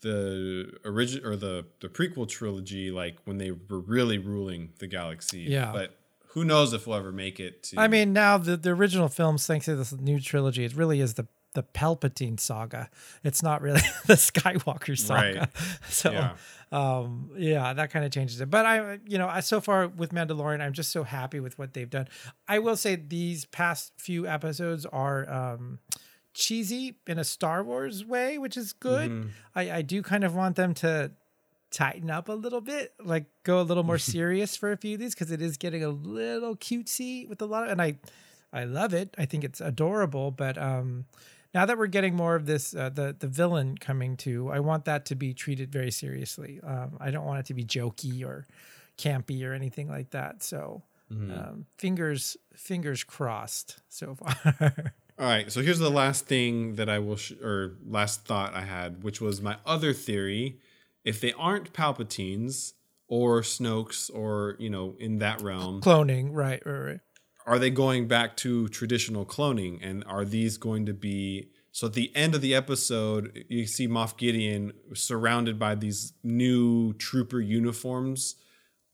the 0.00 0.72
origin 0.84 1.24
or 1.24 1.36
the 1.36 1.66
the 1.80 1.88
prequel 1.88 2.28
trilogy, 2.28 2.90
like 2.90 3.16
when 3.24 3.38
they 3.38 3.50
were 3.50 3.80
really 3.80 4.18
ruling 4.18 4.70
the 4.78 4.86
galaxy. 4.86 5.40
Yeah. 5.40 5.72
But 5.72 5.97
who 6.38 6.44
knows 6.44 6.72
if 6.72 6.86
we'll 6.86 6.96
ever 6.98 7.12
make 7.12 7.40
it 7.40 7.62
to 7.64 7.80
I 7.80 7.88
mean, 7.88 8.12
now 8.12 8.38
the, 8.38 8.56
the 8.56 8.70
original 8.70 9.08
films, 9.08 9.46
thanks 9.46 9.64
to 9.66 9.74
this 9.76 9.92
new 9.92 10.20
trilogy, 10.20 10.64
it 10.64 10.74
really 10.74 11.00
is 11.00 11.14
the 11.14 11.26
the 11.54 11.62
Palpatine 11.62 12.38
saga. 12.38 12.90
It's 13.24 13.42
not 13.42 13.62
really 13.62 13.80
the 14.06 14.14
Skywalker 14.14 14.96
saga. 14.96 15.38
Right. 15.40 15.48
So 15.88 16.12
Yeah. 16.12 16.34
um 16.70 17.30
yeah 17.36 17.72
that 17.72 17.90
kind 17.90 18.04
of 18.04 18.10
changes 18.12 18.42
it 18.42 18.50
but 18.50 18.66
i 18.66 18.98
you 19.06 19.16
know 19.16 19.26
i 19.26 19.40
so 19.40 19.58
far 19.58 19.88
with 19.88 20.10
mandalorian 20.12 20.60
i'm 20.60 20.74
just 20.74 20.90
so 20.92 21.02
happy 21.02 21.40
with 21.40 21.58
what 21.58 21.72
they've 21.72 21.88
done 21.88 22.06
i 22.46 22.58
will 22.58 22.76
say 22.76 22.94
these 22.94 23.46
past 23.46 23.92
few 23.96 24.26
episodes 24.26 24.84
are 24.84 25.20
um 25.30 25.78
cheesy 26.34 26.98
in 27.06 27.18
a 27.18 27.24
star 27.24 27.64
wars 27.64 28.04
way 28.04 28.36
which 28.36 28.56
is 28.56 28.74
good 28.74 29.30
i 29.54 29.70
i 29.78 29.82
do 29.82 30.02
kind 30.02 30.24
of 30.24 30.34
want 30.34 30.56
them 30.56 30.74
to 30.74 31.10
tighten 31.70 32.10
up 32.10 32.28
a 32.28 32.32
little 32.32 32.60
bit 32.60 32.94
like 33.02 33.26
go 33.42 33.60
a 33.60 33.62
little 33.62 33.82
more 33.82 33.98
serious 34.14 34.56
for 34.56 34.72
a 34.72 34.76
few 34.76 34.94
of 34.94 35.00
these 35.00 35.14
because 35.14 35.30
it 35.30 35.42
is 35.42 35.56
getting 35.56 35.84
a 35.84 35.88
little 35.88 36.56
cutesy 36.56 37.28
with 37.28 37.42
a 37.42 37.46
lot 37.46 37.64
of 37.64 37.70
and 37.70 37.82
i 37.82 37.98
i 38.52 38.64
love 38.64 38.94
it. 38.94 39.14
I 39.18 39.26
think 39.26 39.44
it's 39.44 39.60
adorable 39.60 40.30
but 40.30 40.56
um 40.56 41.04
now 41.54 41.66
that 41.66 41.76
we're 41.78 41.86
getting 41.86 42.14
more 42.14 42.34
of 42.36 42.46
this 42.46 42.74
uh, 42.74 42.88
the 42.88 43.14
the 43.18 43.28
villain 43.28 43.76
coming 43.76 44.16
to 44.18 44.50
i 44.50 44.60
want 44.60 44.84
that 44.86 45.04
to 45.06 45.14
be 45.14 45.34
treated 45.34 45.70
very 45.72 45.90
seriously. 45.90 46.60
Um, 46.62 46.96
i 47.00 47.10
don't 47.10 47.26
want 47.26 47.40
it 47.40 47.46
to 47.46 47.54
be 47.54 47.64
jokey 47.64 48.24
or 48.24 48.46
campy 48.96 49.44
or 49.46 49.52
anything 49.52 49.88
like 49.88 50.10
that. 50.10 50.42
So 50.42 50.82
um, 51.10 51.64
fingers 51.78 52.36
fingers 52.54 53.02
crossed 53.04 53.78
so 53.88 54.14
far. 54.20 54.92
All 55.18 55.26
right, 55.26 55.50
so 55.50 55.62
here's 55.62 55.78
the 55.78 55.90
last 55.90 56.26
thing 56.26 56.74
that 56.74 56.88
I 56.88 56.98
will, 56.98 57.16
sh- 57.16 57.32
or 57.42 57.76
last 57.86 58.24
thought 58.26 58.54
I 58.54 58.60
had, 58.60 59.02
which 59.02 59.20
was 59.20 59.40
my 59.40 59.56
other 59.64 59.92
theory. 59.92 60.58
If 61.04 61.20
they 61.20 61.32
aren't 61.32 61.72
Palpatines 61.72 62.72
or 63.06 63.40
Snokes 63.42 64.10
or, 64.12 64.56
you 64.58 64.70
know, 64.70 64.96
in 64.98 65.18
that 65.18 65.42
realm, 65.42 65.80
cloning 65.80 66.30
right 66.32 66.62
right 66.64 66.78
right 66.78 67.00
are 67.48 67.58
they 67.58 67.70
going 67.70 68.06
back 68.06 68.36
to 68.36 68.68
traditional 68.68 69.24
cloning? 69.24 69.78
And 69.82 70.04
are 70.04 70.24
these 70.24 70.58
going 70.58 70.84
to 70.86 70.92
be. 70.92 71.48
So 71.72 71.86
at 71.86 71.94
the 71.94 72.14
end 72.14 72.34
of 72.34 72.42
the 72.42 72.54
episode, 72.54 73.46
you 73.48 73.66
see 73.66 73.88
Moff 73.88 74.18
Gideon 74.18 74.72
surrounded 74.94 75.58
by 75.58 75.74
these 75.74 76.12
new 76.22 76.92
trooper 76.94 77.40
uniforms. 77.40 78.36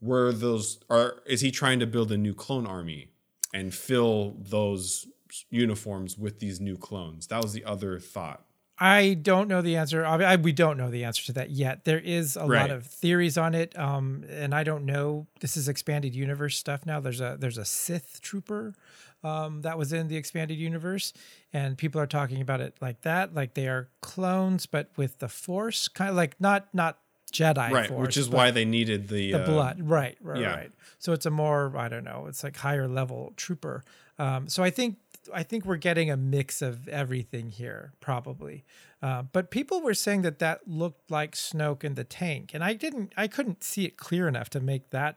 Were 0.01 0.33
those 0.33 0.79
are 0.89 1.23
is 1.27 1.41
he 1.41 1.51
trying 1.51 1.81
to 1.81 1.87
build 1.87 2.13
a 2.13 2.17
new 2.17 2.35
clone 2.35 2.67
army 2.67 3.09
and 3.53 3.75
fill 3.75 4.37
those 4.39 5.07
uniforms 5.51 6.17
with 6.17 6.39
these 6.39 6.61
new 6.61 6.77
clones? 6.77 7.27
That 7.27 7.43
was 7.43 7.55
the 7.55 7.65
other 7.65 7.99
thought. 7.99 8.45
I 8.79 9.15
don't 9.15 9.49
know 9.49 9.63
the 9.63 9.77
answer. 9.77 10.05
I, 10.05 10.17
I- 10.17 10.37
we 10.37 10.53
don't 10.53 10.77
know 10.77 10.91
the 10.91 11.05
answer 11.05 11.25
to 11.27 11.33
that 11.35 11.51
yet. 11.51 11.85
There 11.85 11.99
is 11.99 12.37
a 12.37 12.45
lot 12.45 12.71
of 12.71 12.87
theories 12.87 13.39
on 13.39 13.55
it, 13.55 13.79
um, 13.79 14.25
and 14.29 14.55
I 14.55 14.65
don't 14.65 14.85
know. 14.85 15.27
This 15.41 15.57
is 15.57 15.69
expanded 15.69 16.15
universe 16.15 16.59
stuff 16.59 16.85
now. 16.85 17.01
There's 17.01 17.21
a 17.21 17.37
there's 17.39 17.59
a 17.59 17.65
Sith 17.65 18.21
trooper 18.21 18.75
um, 19.23 19.63
that 19.63 19.79
was 19.79 19.93
in 19.93 20.09
the 20.09 20.17
expanded 20.17 20.59
universe, 20.59 21.13
and 21.53 21.79
people 21.79 22.01
are 22.01 22.07
talking 22.07 22.41
about 22.41 22.61
it 22.61 22.75
like 22.81 23.03
that, 23.03 23.35
like 23.35 23.55
they 23.55 23.69
are 23.69 23.89
clones, 24.01 24.67
but 24.67 24.91
with 24.97 25.19
the 25.21 25.29
Force, 25.29 25.87
kind 25.89 26.11
of 26.11 26.17
like 26.17 26.41
not 26.41 26.67
not 26.75 26.99
Jedi 27.33 27.71
right, 27.71 27.89
Force, 27.89 28.07
which 28.07 28.17
is 28.17 28.29
why 28.29 28.51
they 28.51 28.65
needed 28.65 29.09
the, 29.09 29.33
the 29.33 29.43
uh, 29.43 29.47
blood 29.47 29.81
right 29.81 30.17
right 30.21 30.41
yeah. 30.41 30.55
right 30.55 30.71
so 31.01 31.13
it's 31.13 31.27
a 31.27 31.31
more 31.31 31.77
i 31.77 31.89
don't 31.89 32.05
know 32.05 32.27
it's 32.29 32.45
like 32.45 32.57
higher 32.57 32.87
level 32.87 33.33
trooper 33.37 33.83
um, 34.21 34.49
so 34.49 34.63
i 34.63 34.71
think 34.71 34.99
i 35.33 35.43
think 35.43 35.65
we're 35.65 35.77
getting 35.77 36.11
a 36.11 36.17
mix 36.17 36.61
of 36.63 36.89
everything 36.89 37.51
here 37.51 37.93
probably 38.01 38.65
uh, 39.03 39.23
but 39.23 39.51
people 39.51 39.81
were 39.81 39.95
saying 39.95 40.23
that 40.23 40.39
that 40.39 40.67
looked 40.67 41.11
like 41.11 41.33
snoke 41.35 41.85
in 41.85 41.95
the 41.95 42.05
tank 42.05 42.51
and 42.55 42.63
i 42.65 42.73
didn't 42.75 43.13
i 43.17 43.27
couldn't 43.27 43.63
see 43.65 43.85
it 43.85 43.97
clear 43.97 44.29
enough 44.29 44.51
to 44.51 44.61
make 44.61 44.91
that 44.91 45.17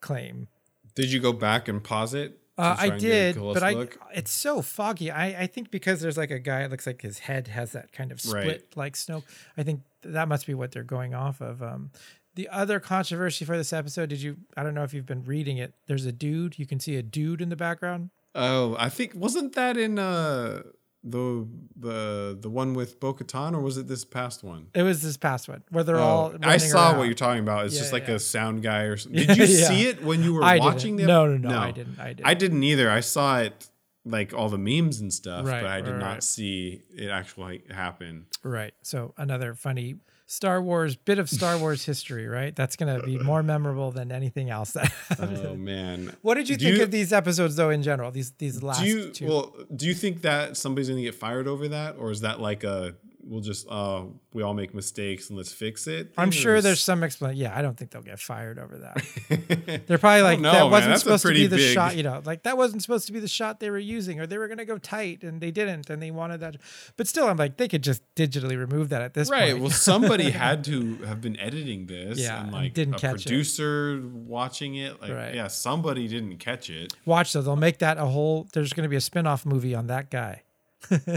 claim 0.00 0.48
Did 0.94 1.12
you 1.12 1.20
go 1.20 1.32
back 1.32 1.68
and 1.68 1.82
pause 1.82 2.14
it? 2.14 2.38
uh, 2.56 2.74
I 2.78 2.86
and 2.88 3.00
get 3.00 3.08
a 3.08 3.32
did, 3.34 3.42
but 3.54 3.62
I 3.62 3.72
look? 3.72 3.98
it's 4.12 4.32
so 4.32 4.62
foggy. 4.62 5.12
I, 5.12 5.42
I 5.42 5.46
think 5.46 5.70
because 5.70 6.00
there's 6.00 6.16
like 6.16 6.32
a 6.32 6.40
guy, 6.40 6.62
it 6.64 6.70
looks 6.72 6.88
like 6.88 7.02
his 7.02 7.20
head 7.20 7.46
has 7.46 7.70
that 7.70 7.92
kind 7.92 8.10
of 8.10 8.20
split 8.20 8.44
Right. 8.44 8.62
like 8.76 8.94
Snoke. 8.94 9.22
I 9.56 9.62
think 9.62 9.82
that 10.02 10.26
must 10.26 10.44
be 10.44 10.54
what 10.54 10.72
they're 10.72 10.82
going 10.82 11.14
off 11.14 11.40
of. 11.40 11.62
Um, 11.62 11.92
the 12.34 12.48
other 12.48 12.80
controversy 12.80 13.44
for 13.44 13.56
this 13.56 13.72
episode, 13.72 14.08
did 14.08 14.20
you? 14.22 14.38
I 14.56 14.64
don't 14.64 14.74
know 14.74 14.82
if 14.82 14.92
you've 14.92 15.06
been 15.06 15.22
reading 15.22 15.58
it. 15.58 15.72
There's 15.86 16.04
a 16.04 16.10
dude. 16.10 16.58
You 16.58 16.66
can 16.66 16.80
see 16.80 16.96
a 16.96 17.02
dude 17.02 17.40
in 17.40 17.48
the 17.48 17.54
background. 17.56 18.10
Oh, 18.38 18.76
I 18.78 18.88
think 18.88 19.14
wasn't 19.14 19.54
that 19.54 19.76
in 19.76 19.98
uh 19.98 20.62
the 21.04 21.46
the 21.76 22.36
the 22.40 22.50
one 22.50 22.74
with 22.74 22.98
Bo-Katan 23.00 23.54
or 23.54 23.60
was 23.60 23.76
it 23.78 23.86
this 23.88 24.04
past 24.04 24.42
one? 24.42 24.66
It 24.74 24.82
was 24.82 25.00
this 25.02 25.16
past 25.16 25.48
one 25.48 25.62
where 25.70 25.84
they're 25.84 25.98
all. 25.98 26.32
Oh, 26.34 26.38
I 26.42 26.56
saw 26.56 26.88
around. 26.90 26.98
what 26.98 27.04
you're 27.04 27.14
talking 27.14 27.42
about. 27.42 27.66
It's 27.66 27.74
Yeah, 27.74 27.80
just 27.80 27.92
like 27.92 28.08
yeah. 28.08 28.14
a 28.14 28.18
sound 28.18 28.62
guy 28.62 28.82
or 28.82 28.96
something. 28.96 29.26
Did 29.26 29.36
you 29.36 29.44
Yeah. 29.44 29.68
see 29.68 29.86
it 29.88 30.02
when 30.02 30.22
you 30.22 30.34
were 30.34 30.42
I 30.42 30.58
watching 30.58 30.96
didn't. 30.96 31.06
the 31.08 31.12
No, 31.12 31.26
no, 31.36 31.48
no, 31.50 31.58
I 31.58 31.70
didn't. 31.70 31.98
I 32.00 32.08
didn't. 32.12 32.26
I 32.26 32.34
didn't 32.34 32.62
either. 32.64 32.90
I 32.90 33.00
saw 33.00 33.38
it 33.38 33.68
like 34.04 34.32
all 34.34 34.48
the 34.48 34.58
memes 34.58 35.00
and 35.00 35.12
stuff, 35.12 35.46
Right, 35.46 35.62
but 35.62 35.70
I 35.70 35.80
did 35.80 35.92
right, 35.92 36.00
not 36.00 36.12
right. 36.14 36.22
see 36.22 36.82
it 36.96 37.08
actually 37.10 37.62
happen. 37.70 38.26
Right. 38.42 38.72
So 38.82 39.14
another 39.16 39.54
funny 39.54 39.96
Star 40.30 40.60
Wars 40.60 40.94
bit 40.94 41.18
of 41.18 41.28
Star 41.30 41.56
Wars 41.56 41.84
history. 41.86 42.26
Right. 42.28 42.54
That's 42.54 42.76
gonna 42.76 43.02
be 43.02 43.18
uh, 43.18 43.22
more 43.22 43.42
memorable 43.42 43.90
than 43.90 44.12
anything 44.12 44.50
else 44.50 44.72
that. 44.72 44.88
happened. 45.08 45.40
Oh 45.44 45.54
man. 45.56 46.14
What 46.20 46.34
did 46.34 46.50
you 46.50 46.56
Do 46.58 46.66
think 46.66 46.76
you- 46.76 46.82
of 46.84 46.90
these 46.90 47.14
episodes, 47.14 47.56
though, 47.56 47.70
in 47.70 47.82
general? 47.82 48.10
These 48.10 48.32
these 48.32 48.62
last 48.62 48.80
Do 48.82 48.86
you 48.86 49.10
two. 49.10 49.26
well? 49.26 49.56
Do 49.74 49.86
you 49.86 49.94
think 49.94 50.20
that 50.22 50.56
somebody's 50.58 50.90
gonna 50.90 51.00
get 51.00 51.14
fired 51.14 51.48
over 51.48 51.66
that, 51.68 51.96
or 51.98 52.10
is 52.10 52.20
that 52.20 52.40
like 52.40 52.62
a 52.62 52.94
we'll 53.28 53.40
just 53.40 53.68
uh 53.70 54.04
we 54.32 54.42
all 54.42 54.54
make 54.54 54.74
mistakes 54.74 55.28
and 55.28 55.36
let's 55.36 55.52
fix 55.52 55.86
it? 55.86 56.12
I'm 56.16 56.30
sure 56.30 56.60
there's 56.60 56.80
some 56.82 57.02
explanation. 57.04 57.40
Yeah, 57.42 57.56
I 57.56 57.62
don't 57.62 57.76
think 57.76 57.90
they'll 57.90 58.02
get 58.02 58.18
fired 58.20 58.58
over 58.58 58.78
that. 58.78 59.82
They're 59.86 59.98
probably 59.98 60.22
like 60.22 60.40
know, 60.40 60.52
that 60.52 60.62
man. 60.62 60.70
wasn't 60.70 60.98
supposed 60.98 61.22
to 61.26 61.32
be 61.32 61.46
the 61.46 61.56
big- 61.56 61.74
shot. 61.74 61.96
You 61.96 62.02
know, 62.02 62.22
like 62.24 62.42
that 62.44 62.56
wasn't 62.56 62.82
supposed 62.82 63.06
to 63.06 63.12
be 63.12 63.20
the 63.20 63.28
shot 63.28 63.60
they 63.60 63.70
were 63.70 63.78
using, 63.78 64.20
or 64.20 64.26
they 64.26 64.38
were 64.38 64.48
gonna 64.48 64.64
go 64.64 64.78
tight 64.78 65.22
and 65.22 65.40
they 65.40 65.50
didn't, 65.50 65.90
and 65.90 66.00
they 66.02 66.10
wanted 66.10 66.40
that. 66.40 66.56
But 66.96 67.06
still, 67.06 67.26
I'm 67.28 67.36
like 67.36 67.56
they 67.56 67.68
could 67.68 67.82
just 67.82 68.02
digitally 68.14 68.58
remove 68.58 68.88
that 68.90 69.02
at 69.02 69.14
this 69.14 69.30
Right. 69.30 69.40
point. 69.40 69.52
Right. 69.54 69.60
Well, 69.62 69.70
somebody 69.70 70.30
had 70.30 70.64
to 70.64 70.96
have 71.06 71.20
been 71.20 71.38
editing 71.38 71.86
this, 71.86 72.18
Yeah, 72.18 72.36
and 72.38 72.44
and 72.48 72.52
like 72.52 72.74
didn't 72.74 72.94
a 72.94 72.98
catch 72.98 73.20
it. 73.20 73.28
producer 73.28 74.02
watching 74.04 74.74
it. 74.76 75.00
Like, 75.00 75.12
Right. 75.12 75.34
yeah, 75.34 75.48
somebody 75.48 76.08
didn't 76.08 76.38
catch 76.38 76.70
it. 76.70 76.92
Watch 77.04 77.32
though, 77.32 77.42
they'll 77.42 77.56
make 77.56 77.78
that 77.78 77.98
a 77.98 78.06
whole. 78.06 78.48
There's 78.52 78.72
gonna 78.72 78.88
be 78.88 78.96
a 78.96 79.00
spin 79.00 79.26
off 79.26 79.44
movie 79.46 79.74
on 79.74 79.86
that 79.88 80.10
guy. 80.10 80.42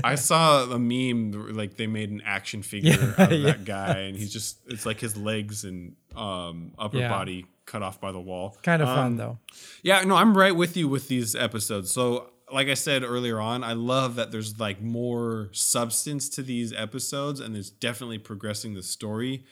I 0.04 0.16
saw 0.16 0.64
a 0.72 0.80
meme 0.80 1.56
like 1.56 1.78
they 1.78 1.88
made 1.88 2.10
an 2.10 2.22
action 2.26 2.62
figure 2.64 2.92
Yeah, 2.94 3.14
out 3.24 3.32
of 3.32 3.40
yeah. 3.40 3.52
that 3.52 3.66
guy, 3.66 4.00
and 4.00 4.18
he's 4.18 4.34
just 4.34 4.60
it's 4.68 4.86
like 4.86 5.00
his 5.00 5.16
legs 5.16 5.64
and 5.64 5.96
um, 6.16 6.74
upper 6.80 6.98
Yeah. 6.98 7.10
body 7.10 7.46
cut 7.66 7.82
off 7.84 8.02
by 8.02 8.12
the 8.12 8.20
wall. 8.20 8.58
Kind 8.64 8.82
of 8.82 8.88
Um, 8.90 8.96
fun 8.96 9.18
though. 9.18 9.40
Yeah, 9.84 10.02
no, 10.04 10.16
I'm 10.16 10.38
right 10.38 10.56
with 10.56 10.76
you 10.76 10.88
with 10.90 11.08
these 11.08 11.36
episodes. 11.36 11.92
So, 11.92 12.32
like 12.52 12.68
I 12.68 12.74
said 12.74 13.04
earlier 13.04 13.40
on, 13.40 13.64
I 13.64 13.74
love 13.74 14.16
that 14.16 14.32
there's 14.32 14.60
like 14.60 14.82
more 14.82 15.50
substance 15.54 16.28
to 16.30 16.42
these 16.44 16.74
episodes 16.74 17.40
and 17.40 17.56
it's 17.56 17.70
definitely 17.70 18.18
progressing 18.18 18.74
the 18.74 18.84
story. 18.84 19.46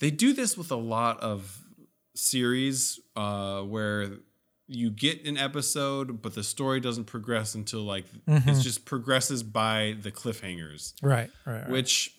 They 0.00 0.10
do 0.10 0.32
this 0.34 0.58
with 0.58 0.70
a 0.70 0.76
lot 0.76 1.20
of 1.20 1.60
series 2.14 3.00
uh 3.16 3.62
where 3.62 4.10
you 4.72 4.90
get 4.90 5.26
an 5.26 5.36
episode 5.36 6.22
but 6.22 6.34
the 6.34 6.42
story 6.42 6.80
doesn't 6.80 7.04
progress 7.04 7.54
until 7.54 7.80
like 7.80 8.04
it 8.04 8.26
mm-hmm. 8.26 8.60
just 8.60 8.84
progresses 8.84 9.42
by 9.42 9.96
the 10.02 10.10
cliffhangers 10.10 10.94
Right. 11.02 11.30
Right. 11.46 11.60
right. 11.62 11.68
which 11.68 12.14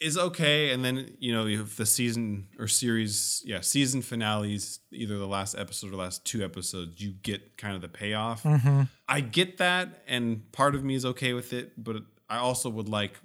is 0.00 0.16
okay. 0.16 0.70
And 0.70 0.84
then 0.84 1.16
you 1.18 1.32
know 1.32 1.46
you 1.46 1.58
have 1.58 1.76
the 1.76 1.86
season 1.86 2.48
or 2.58 2.68
series, 2.68 3.42
yeah, 3.44 3.60
season 3.60 4.02
finales, 4.02 4.80
either 4.92 5.18
the 5.18 5.26
last 5.26 5.56
episode 5.56 5.92
or 5.92 5.96
last 5.96 6.24
two 6.24 6.44
episodes. 6.44 7.00
You 7.00 7.10
get 7.10 7.56
kind 7.56 7.74
of 7.74 7.82
the 7.82 7.88
payoff. 7.88 8.42
Mm-hmm. 8.42 8.82
I 9.08 9.20
get 9.20 9.58
that, 9.58 10.02
and 10.06 10.50
part 10.52 10.74
of 10.74 10.84
me 10.84 10.94
is 10.94 11.04
okay 11.04 11.32
with 11.32 11.52
it, 11.52 11.72
but 11.82 11.96
I 12.28 12.38
also 12.38 12.70
would 12.70 12.88
like 12.88 13.18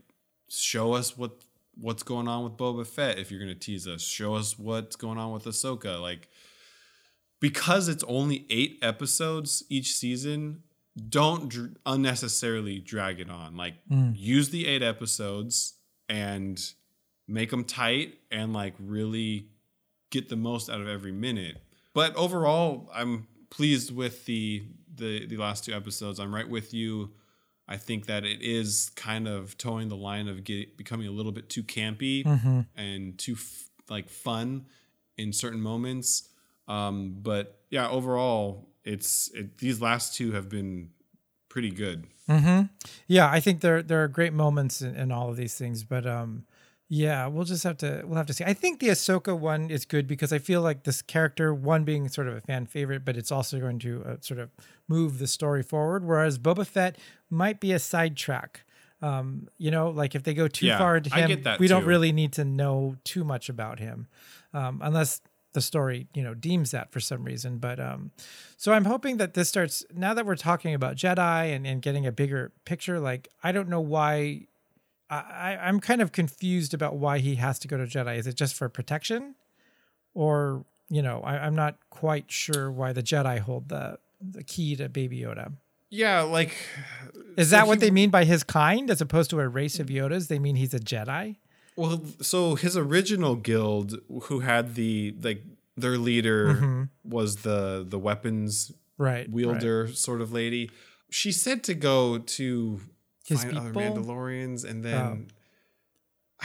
show 0.49 0.93
us 0.93 1.17
what 1.17 1.31
what's 1.75 2.03
going 2.03 2.27
on 2.27 2.43
with 2.43 2.53
Boba 2.53 2.85
Fett 2.85 3.19
if 3.19 3.31
you're 3.31 3.39
gonna 3.39 3.55
tease 3.55 3.87
us. 3.87 4.01
Show 4.01 4.35
us 4.35 4.57
what's 4.57 4.95
going 4.95 5.17
on 5.17 5.31
with 5.31 5.45
Ahsoka, 5.45 6.01
like 6.01 6.29
because 7.43 7.89
it's 7.89 8.05
only 8.05 8.45
eight 8.49 8.79
episodes 8.81 9.65
each 9.67 9.93
season 9.93 10.63
don't 11.09 11.49
dr- 11.49 11.75
unnecessarily 11.85 12.79
drag 12.79 13.19
it 13.19 13.29
on. 13.29 13.57
Like 13.57 13.73
mm. 13.91 14.13
use 14.15 14.47
the 14.47 14.65
eight 14.65 14.81
episodes 14.81 15.73
and 16.07 16.57
make 17.27 17.49
them 17.49 17.65
tight 17.65 18.13
and 18.31 18.53
like 18.53 18.75
really 18.79 19.49
get 20.09 20.29
the 20.29 20.37
most 20.37 20.69
out 20.69 20.79
of 20.79 20.87
every 20.87 21.11
minute. 21.11 21.57
But 21.93 22.15
overall 22.15 22.89
i'm 22.95 23.27
pleased 23.49 23.93
with 23.93 24.25
the 24.25 24.63
the 24.95 25.25
the 25.25 25.35
last 25.35 25.65
two 25.65 25.73
episodes. 25.73 26.21
I'm 26.21 26.33
right 26.33 26.47
with 26.47 26.73
you. 26.73 27.11
I 27.67 27.75
think 27.75 28.05
that 28.05 28.23
it 28.23 28.41
is 28.41 28.89
kind 28.95 29.27
of 29.27 29.57
toeing 29.57 29.89
the 29.89 29.97
line 29.97 30.29
of 30.29 30.45
get, 30.45 30.77
becoming 30.77 31.07
a 31.07 31.11
little 31.11 31.33
bit 31.33 31.49
too 31.49 31.63
campy 31.63 32.23
mm-hmm. 32.23 32.61
and 32.77 33.17
too 33.17 33.33
f- 33.33 33.69
like 33.89 34.07
fun 34.07 34.67
in 35.17 35.33
certain 35.33 35.59
moments 35.59 36.29
um, 36.67 37.17
but 37.21 37.59
yeah, 37.69 37.89
overall, 37.89 38.69
it's 38.83 39.29
it, 39.33 39.57
these 39.57 39.81
last 39.81 40.15
two 40.15 40.31
have 40.33 40.49
been 40.49 40.89
pretty 41.49 41.71
good. 41.71 42.07
Yeah, 43.07 43.29
I 43.29 43.39
think 43.39 43.61
there 43.61 43.83
there 43.83 44.03
are 44.03 44.07
great 44.07 44.33
moments 44.33 44.81
in, 44.81 44.95
in 44.95 45.11
all 45.11 45.29
of 45.29 45.35
these 45.37 45.55
things, 45.55 45.83
but 45.83 46.05
um, 46.05 46.45
yeah, 46.89 47.27
we'll 47.27 47.45
just 47.45 47.63
have 47.63 47.77
to 47.77 48.03
we'll 48.05 48.17
have 48.17 48.27
to 48.27 48.33
see. 48.33 48.43
I 48.45 48.53
think 48.53 48.79
the 48.79 48.89
Ahsoka 48.89 49.37
one 49.37 49.69
is 49.69 49.85
good 49.85 50.07
because 50.07 50.31
I 50.31 50.37
feel 50.39 50.61
like 50.61 50.83
this 50.83 51.01
character 51.01 51.53
one 51.53 51.83
being 51.83 52.07
sort 52.09 52.27
of 52.27 52.35
a 52.35 52.41
fan 52.41 52.65
favorite, 52.65 53.03
but 53.05 53.17
it's 53.17 53.31
also 53.31 53.59
going 53.59 53.79
to 53.79 54.03
uh, 54.05 54.15
sort 54.21 54.39
of 54.39 54.51
move 54.87 55.19
the 55.19 55.27
story 55.27 55.63
forward. 55.63 56.05
Whereas 56.05 56.39
Boba 56.39 56.65
Fett 56.65 56.97
might 57.29 57.59
be 57.59 57.71
a 57.71 57.79
sidetrack. 57.79 58.63
Um, 59.01 59.49
you 59.57 59.69
know, 59.69 59.89
like 59.89 60.15
if 60.15 60.23
they 60.23 60.33
go 60.33 60.47
too 60.47 60.67
Yeah, 60.67 60.77
far 60.77 60.95
into 60.97 61.09
him, 61.13 61.43
we 61.59 61.67
don't 61.67 61.83
really 61.85 62.13
need 62.13 62.31
to 62.33 62.45
know 62.45 62.95
too 63.03 63.25
much 63.25 63.49
about 63.49 63.79
him, 63.79 64.07
um, 64.53 64.79
unless 64.81 65.19
the 65.53 65.61
story, 65.61 66.07
you 66.13 66.21
know, 66.23 66.33
deems 66.33 66.71
that 66.71 66.91
for 66.91 66.99
some 66.99 67.23
reason. 67.23 67.57
But 67.57 67.79
um, 67.79 68.11
so 68.57 68.73
I'm 68.73 68.85
hoping 68.85 69.17
that 69.17 69.33
this 69.33 69.49
starts 69.49 69.85
now 69.93 70.13
that 70.13 70.25
we're 70.25 70.35
talking 70.35 70.73
about 70.73 70.95
Jedi 70.95 71.55
and, 71.55 71.65
and 71.65 71.81
getting 71.81 72.05
a 72.05 72.11
bigger 72.11 72.51
picture. 72.65 72.99
Like, 72.99 73.29
I 73.43 73.51
don't 73.51 73.69
know 73.69 73.81
why. 73.81 74.47
I, 75.09 75.15
I- 75.17 75.59
I'm 75.67 75.79
kind 75.79 76.01
of 76.01 76.11
confused 76.11 76.73
about 76.73 76.95
why 76.97 77.19
he 77.19 77.35
has 77.35 77.59
to 77.59 77.67
go 77.67 77.77
to 77.77 77.83
Jedi. 77.85 78.17
Is 78.17 78.27
it 78.27 78.35
just 78.35 78.55
for 78.55 78.67
protection, 78.69 79.35
or 80.13 80.65
you 80.89 81.01
know, 81.01 81.21
I, 81.21 81.37
I'm 81.45 81.55
not 81.55 81.77
quite 81.89 82.31
sure 82.31 82.71
why 82.71 82.93
the 82.93 83.03
Jedi 83.03 83.39
hold 83.39 83.69
the 83.69 83.99
the 84.21 84.43
key 84.43 84.75
to 84.77 84.89
Baby 84.89 85.19
Yoda. 85.21 85.53
Yeah, 85.89 86.21
like 86.21 86.55
Is 87.37 87.51
that 87.51 87.67
what 87.67 87.75
he- 87.75 87.81
they 87.87 87.91
mean 87.91 88.09
by 88.09 88.23
his 88.23 88.43
kind, 88.43 88.89
as 88.89 89.01
opposed 89.01 89.29
to 89.31 89.39
a 89.39 89.47
race 89.47 89.79
of 89.79 89.87
Yodas? 89.87 90.27
They 90.27 90.39
mean 90.39 90.55
he's 90.55 90.73
a 90.73 90.79
Jedi. 90.79 91.35
Well, 91.75 92.03
so 92.21 92.55
his 92.55 92.77
original 92.77 93.35
guild, 93.35 93.99
who 94.23 94.39
had 94.41 94.75
the 94.75 95.15
like 95.21 95.43
their 95.75 95.97
leader 95.97 96.55
mm-hmm. 96.55 96.83
was 97.03 97.37
the 97.37 97.85
the 97.87 97.99
weapons 97.99 98.71
Right. 98.97 99.29
wielder 99.29 99.87
sort 99.87 100.21
of 100.21 100.31
lady. 100.31 100.69
She 101.09 101.31
said 101.31 101.63
to 101.63 101.73
go 101.73 102.19
to 102.19 102.79
His 103.25 103.43
find 103.43 103.57
other? 103.57 103.71
Mandalorians 103.73 104.63
and 104.63 104.83
then 104.83 104.95
oh. 104.95 105.09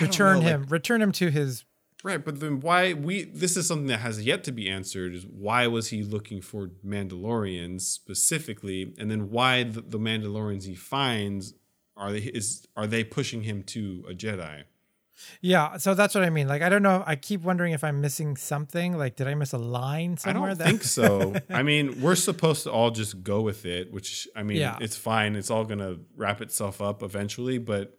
don't 0.00 0.08
Return 0.08 0.38
know, 0.38 0.44
like- 0.44 0.48
him. 0.48 0.66
return 0.68 1.02
him 1.02 1.12
to 1.12 1.30
his. 1.30 1.64
Right, 2.04 2.24
but 2.24 2.38
then 2.38 2.60
why 2.60 2.92
we 2.92 3.24
this 3.24 3.56
is 3.56 3.66
something 3.66 3.88
that 3.88 3.98
has 3.98 4.24
yet 4.24 4.44
to 4.44 4.52
be 4.52 4.70
answered 4.70 5.14
is 5.14 5.26
why 5.26 5.66
was 5.66 5.88
he 5.88 6.04
looking 6.04 6.40
for 6.40 6.68
Mandalorians 6.86 7.80
specifically 7.82 8.94
and 8.98 9.10
then 9.10 9.30
why 9.30 9.64
the, 9.64 9.80
the 9.80 9.98
Mandalorians 9.98 10.64
he 10.64 10.76
finds 10.76 11.54
are 11.96 12.12
they 12.12 12.18
is 12.20 12.66
are 12.76 12.86
they 12.86 13.02
pushing 13.02 13.42
him 13.42 13.64
to 13.64 14.04
a 14.08 14.14
Jedi? 14.14 14.62
Yeah. 15.40 15.76
So 15.78 15.94
that's 15.94 16.14
what 16.14 16.24
I 16.24 16.30
mean. 16.30 16.48
Like, 16.48 16.62
I 16.62 16.68
don't 16.68 16.82
know. 16.82 17.02
I 17.06 17.16
keep 17.16 17.42
wondering 17.42 17.72
if 17.72 17.82
I'm 17.84 18.00
missing 18.00 18.36
something. 18.36 18.96
Like, 18.96 19.16
did 19.16 19.26
I 19.28 19.34
miss 19.34 19.52
a 19.52 19.58
line 19.58 20.16
somewhere? 20.16 20.44
I 20.44 20.48
don't 20.54 20.58
that- 20.58 20.66
think 20.68 20.82
so. 20.82 21.34
I 21.50 21.62
mean, 21.62 22.00
we're 22.00 22.14
supposed 22.14 22.64
to 22.64 22.72
all 22.72 22.90
just 22.90 23.22
go 23.22 23.40
with 23.40 23.64
it, 23.66 23.92
which 23.92 24.28
I 24.36 24.42
mean, 24.42 24.58
Yeah. 24.58 24.78
it's 24.80 24.96
fine. 24.96 25.36
It's 25.36 25.50
all 25.50 25.64
going 25.64 25.80
to 25.80 26.00
wrap 26.16 26.40
itself 26.40 26.80
up 26.80 27.02
eventually, 27.02 27.58
but 27.58 27.98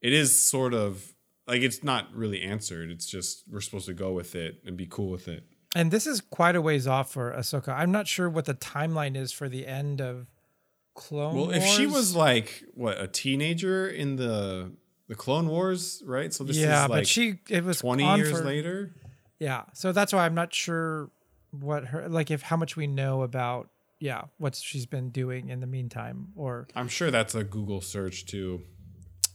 it 0.00 0.12
is 0.12 0.40
sort 0.40 0.74
of 0.74 1.12
like 1.46 1.62
it's 1.62 1.82
not 1.84 2.12
really 2.14 2.42
answered. 2.42 2.90
It's 2.90 3.06
just 3.06 3.44
we're 3.50 3.60
supposed 3.60 3.86
to 3.86 3.94
go 3.94 4.12
with 4.12 4.34
it 4.34 4.62
and 4.66 4.76
be 4.76 4.86
cool 4.86 5.10
with 5.10 5.28
it. 5.28 5.44
And 5.74 5.90
this 5.90 6.06
is 6.06 6.20
quite 6.20 6.56
a 6.56 6.60
ways 6.62 6.86
off 6.86 7.12
for 7.12 7.32
Ahsoka. 7.32 7.68
I'm 7.68 7.92
not 7.92 8.06
sure 8.08 8.28
what 8.30 8.46
the 8.46 8.54
timeline 8.54 9.16
is 9.16 9.30
for 9.30 9.48
the 9.48 9.66
end 9.66 10.00
of 10.00 10.26
Clone 10.94 11.34
Well, 11.34 11.44
Wars. 11.46 11.56
if 11.58 11.64
she 11.66 11.86
was 11.86 12.16
like 12.16 12.64
what 12.74 13.00
a 13.00 13.06
teenager 13.06 13.86
in 13.88 14.16
the 14.16 14.72
the 15.08 15.14
Clone 15.14 15.48
Wars, 15.48 16.02
right? 16.06 16.32
So 16.32 16.44
this 16.44 16.56
yeah, 16.56 16.84
is 16.84 16.90
like 16.90 16.98
but 17.00 17.06
she 17.06 17.38
it 17.48 17.64
was 17.64 17.78
20 17.78 18.16
years 18.16 18.30
for- 18.38 18.44
later. 18.44 18.92
Yeah. 19.38 19.64
So 19.74 19.92
that's 19.92 20.12
why 20.12 20.24
I'm 20.24 20.34
not 20.34 20.52
sure 20.54 21.10
what 21.50 21.86
her 21.86 22.08
like 22.08 22.30
if 22.30 22.42
how 22.42 22.56
much 22.56 22.76
we 22.76 22.86
know 22.86 23.22
about 23.22 23.68
yeah 23.98 24.24
what 24.38 24.54
she's 24.54 24.84
been 24.86 25.08
doing 25.10 25.48
in 25.48 25.60
the 25.60 25.66
meantime 25.66 26.28
or 26.36 26.66
I'm 26.74 26.88
sure 26.88 27.10
that's 27.10 27.34
a 27.34 27.44
Google 27.44 27.80
search 27.80 28.26
too. 28.26 28.62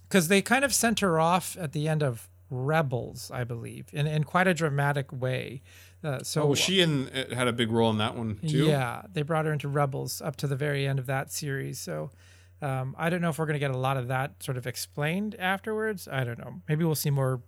because 0.07 0.27
they 0.27 0.41
kind 0.41 0.63
of 0.65 0.73
sent 0.73 0.99
her 0.99 1.19
off 1.19 1.57
at 1.59 1.71
the 1.71 1.87
end 1.87 2.03
of 2.03 2.27
Rebels, 2.53 3.31
I 3.33 3.43
believe, 3.45 3.85
in 3.93 4.07
in 4.07 4.23
quite 4.25 4.45
a 4.47 4.53
dramatic 4.53 5.11
way. 5.11 5.61
Uh, 6.03 6.21
so 6.21 6.49
Oh, 6.49 6.55
she 6.55 6.81
in 6.81 7.07
had 7.33 7.47
a 7.47 7.53
big 7.53 7.71
role 7.71 7.89
in 7.89 7.97
that 7.99 8.15
one 8.17 8.37
too? 8.45 8.65
Yeah, 8.65 9.03
they 9.13 9.21
brought 9.21 9.45
her 9.45 9.53
into 9.53 9.67
Rebels 9.69 10.21
up 10.21 10.35
to 10.37 10.47
the 10.47 10.55
very 10.57 10.85
end 10.85 10.99
of 10.99 11.05
that 11.05 11.31
series. 11.31 11.79
So 11.79 12.11
um, 12.61 12.95
I 12.97 13.09
don't 13.09 13.21
know 13.21 13.29
if 13.29 13.39
we're 13.39 13.45
going 13.45 13.55
to 13.55 13.59
get 13.59 13.71
a 13.71 13.77
lot 13.77 13.97
of 13.97 14.07
that 14.09 14.41
sort 14.43 14.57
of 14.57 14.67
explained 14.67 15.35
afterwards. 15.39 16.07
I 16.07 16.23
don't 16.23 16.37
know. 16.39 16.61
Maybe 16.69 16.83
we'll 16.85 16.95
see 16.95 17.09
more 17.09 17.41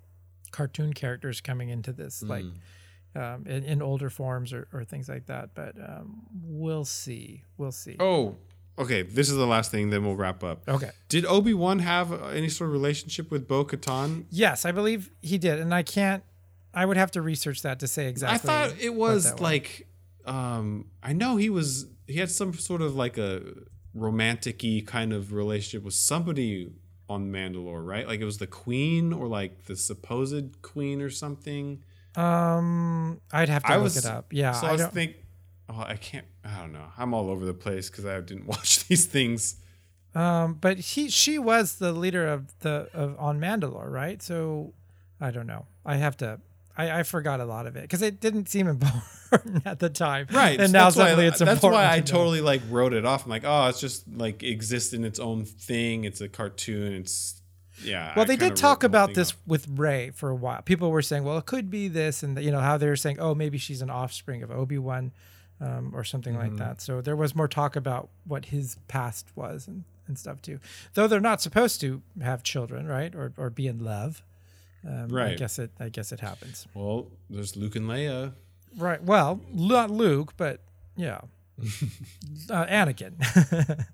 cartoon 0.52 0.94
characters 0.94 1.42
coming 1.42 1.70
into 1.70 1.94
this, 1.94 2.22
Hmm. 2.22 2.28
like 2.30 2.46
um, 3.16 3.46
in, 3.46 3.64
in 3.64 3.82
older 3.82 4.10
forms 4.10 4.54
or, 4.54 4.68
or 4.74 4.84
things 4.84 5.08
like 5.08 5.28
that. 5.28 5.54
But 5.54 5.76
um, 5.78 6.24
we'll 6.44 6.86
see. 6.86 7.44
We'll 7.58 7.72
see. 7.72 7.96
Oh, 8.00 8.38
okay. 8.80 9.04
This 9.04 9.30
is 9.30 9.36
the 9.36 9.46
last 9.48 9.70
thing. 9.72 9.90
Then 9.92 10.04
we'll 10.04 10.16
wrap 10.16 10.44
up. 10.44 10.68
Okay. 10.68 10.90
Did 11.10 11.26
Obi 11.26 11.54
Wan 11.54 11.80
have 11.80 12.12
uh, 12.12 12.28
any 12.28 12.50
sort 12.50 12.70
of 12.70 12.74
relationship 12.74 13.30
with 13.30 13.48
Bo 13.48 13.66
Katan? 13.66 14.26
Yes, 14.32 14.66
I 14.66 14.72
believe 14.72 15.12
he 15.22 15.38
did, 15.38 15.60
and 15.60 15.74
I 15.74 15.84
can't. 15.84 16.24
I 16.74 16.86
would 16.88 16.98
have 16.98 17.12
to 17.12 17.22
research 17.22 17.62
that 17.62 17.80
to 17.82 17.88
say 17.88 18.08
exactly. 18.08 18.50
I 18.50 18.68
thought 18.68 18.76
it 18.82 18.96
was 18.96 19.40
like, 19.40 19.88
um, 20.26 20.88
I 21.04 21.14
know 21.14 21.36
he 21.38 21.52
was. 21.52 21.86
He 22.08 22.16
had 22.18 22.32
some 22.32 22.54
sort 22.56 22.82
of 22.82 22.96
like 22.96 23.20
a 23.20 23.44
romantic-y 23.94 24.84
kind 24.86 25.14
of 25.14 25.34
relationship 25.34 25.84
with 25.84 25.94
somebody 25.94 26.72
on 27.10 27.32
Mandalore, 27.32 27.86
right? 27.86 28.08
Like 28.08 28.20
it 28.20 28.26
was 28.26 28.38
the 28.38 28.48
queen 28.48 29.14
or 29.14 29.28
like 29.28 29.66
the 29.66 29.76
supposed 29.76 30.62
queen 30.62 31.02
or 31.02 31.10
something. 31.10 31.84
Um, 32.16 33.22
I'd 33.32 33.50
have 33.50 33.64
to 33.64 33.70
I 33.72 33.76
look 33.76 33.84
was 33.84 33.98
it 33.98 34.06
up. 34.06 34.32
Yeah, 34.32 34.54
So 34.54 34.68
I, 34.68 34.70
I 34.70 34.74
was 34.74 34.86
think. 34.88 35.16
Oh, 35.70 35.84
I 35.88 35.96
can't. 35.96 36.26
I 36.44 36.60
don't 36.60 36.74
know. 36.74 36.86
I'm 36.98 37.14
all 37.14 37.30
over 37.30 37.46
the 37.46 37.54
place 37.54 37.90
because 37.90 38.06
I 38.06 38.20
didn't 38.22 38.46
watch 38.56 38.88
these 38.88 39.06
things. 39.06 39.58
Um, 40.16 40.56
but 40.56 40.78
he 40.78 41.10
she 41.10 41.40
was 41.40 41.78
the 41.78 41.92
leader 41.92 42.28
of 42.28 42.58
the 42.60 42.90
of 42.94 43.16
on 43.20 43.40
Mandalore, 43.40 43.90
right? 43.90 44.22
So 44.22 44.74
I 45.20 45.32
don't 45.32 45.48
know. 45.48 45.66
I 45.86 45.96
have 45.96 46.18
to. 46.18 46.40
I, 46.78 47.00
I 47.00 47.04
forgot 47.04 47.40
a 47.40 47.46
lot 47.46 47.68
of 47.68 47.76
it 47.76 47.82
because 47.84 48.02
it 48.02 48.20
didn't 48.20 48.50
seem 48.50 48.68
important 48.76 49.66
at 49.66 49.80
the 49.80 49.90
time, 49.90 50.28
Right. 50.32 50.60
And 50.60 50.70
so 50.70 50.74
now 50.74 50.84
that's 50.86 50.96
why- 50.96 51.04
suddenly 51.06 51.26
it's 51.28 51.40
That's 51.40 51.52
important. 51.52 51.84
why 51.84 51.94
I 51.94 52.00
to 52.00 52.12
totally 52.12 52.42
like 52.42 52.62
wrote 52.70 52.94
it 52.94 53.06
off. 53.06 53.26
I'm 53.26 53.30
like, 53.32 53.44
oh, 53.46 53.68
it's 53.68 53.80
just 53.80 54.08
like 54.16 54.44
exists 54.44 54.94
in 54.94 55.04
its 55.06 55.20
own 55.20 55.46
thing. 55.46 56.04
It's 56.04 56.22
a 56.22 56.28
cartoon. 56.30 56.94
It's 56.94 57.42
yeah. 57.84 58.14
Well, 58.16 58.24
I 58.24 58.28
they 58.28 58.36
did 58.36 58.56
talk 58.56 58.82
the 58.82 58.86
about 58.88 59.14
this 59.16 59.32
off. 59.32 59.38
with 59.48 59.68
Rey 59.70 60.12
for 60.12 60.30
a 60.30 60.36
while. 60.36 60.62
People 60.62 60.92
were 60.92 61.02
saying, 61.02 61.24
well, 61.24 61.38
it 61.40 61.46
could 61.48 61.70
be 61.72 61.88
this, 61.88 62.22
and 62.24 62.38
you 62.42 62.52
know 62.52 62.60
how 62.62 62.78
they 62.78 62.88
were 62.88 62.96
saying, 62.96 63.20
oh, 63.20 63.34
maybe 63.36 63.58
she's 63.58 63.82
an 63.82 63.90
offspring 63.90 64.44
of 64.44 64.52
Obi 64.52 64.78
Wan, 64.78 65.12
um, 65.60 65.92
or 65.96 66.04
something 66.04 66.34
Mm-hmm. 66.36 66.50
like 66.50 66.58
that. 66.58 66.82
So 66.82 67.02
there 67.02 67.16
was 67.16 67.36
more 67.36 67.48
talk 67.48 67.76
about 67.76 68.10
what 68.26 68.46
his 68.46 68.78
past 68.88 69.28
was 69.36 69.68
and, 69.68 69.84
and 70.08 70.18
stuff 70.20 70.42
too. 70.42 70.60
Though 70.94 71.08
they're 71.08 71.20
not 71.20 71.42
supposed 71.42 71.82
to 71.82 72.02
have 72.22 72.44
children, 72.44 72.86
right, 72.88 73.14
or 73.16 73.34
or 73.38 73.50
be 73.50 73.66
in 73.68 73.80
love. 73.84 74.24
Um, 74.86 75.12
I 75.12 75.16
Right. 75.16 75.38
guess 75.38 75.60
it. 75.60 75.72
I 75.80 75.90
guess 75.90 76.12
it 76.12 76.20
happens. 76.20 76.68
Well, 76.74 77.08
there's 77.30 77.56
Luke 77.56 77.76
and 77.76 77.88
Leia. 77.90 78.34
Right. 78.78 79.02
Well, 79.04 79.40
not 79.54 79.90
Luke, 79.92 80.34
but 80.38 80.62
yeah, 80.96 81.22
uh, 82.50 82.66
Anakin. 82.66 83.14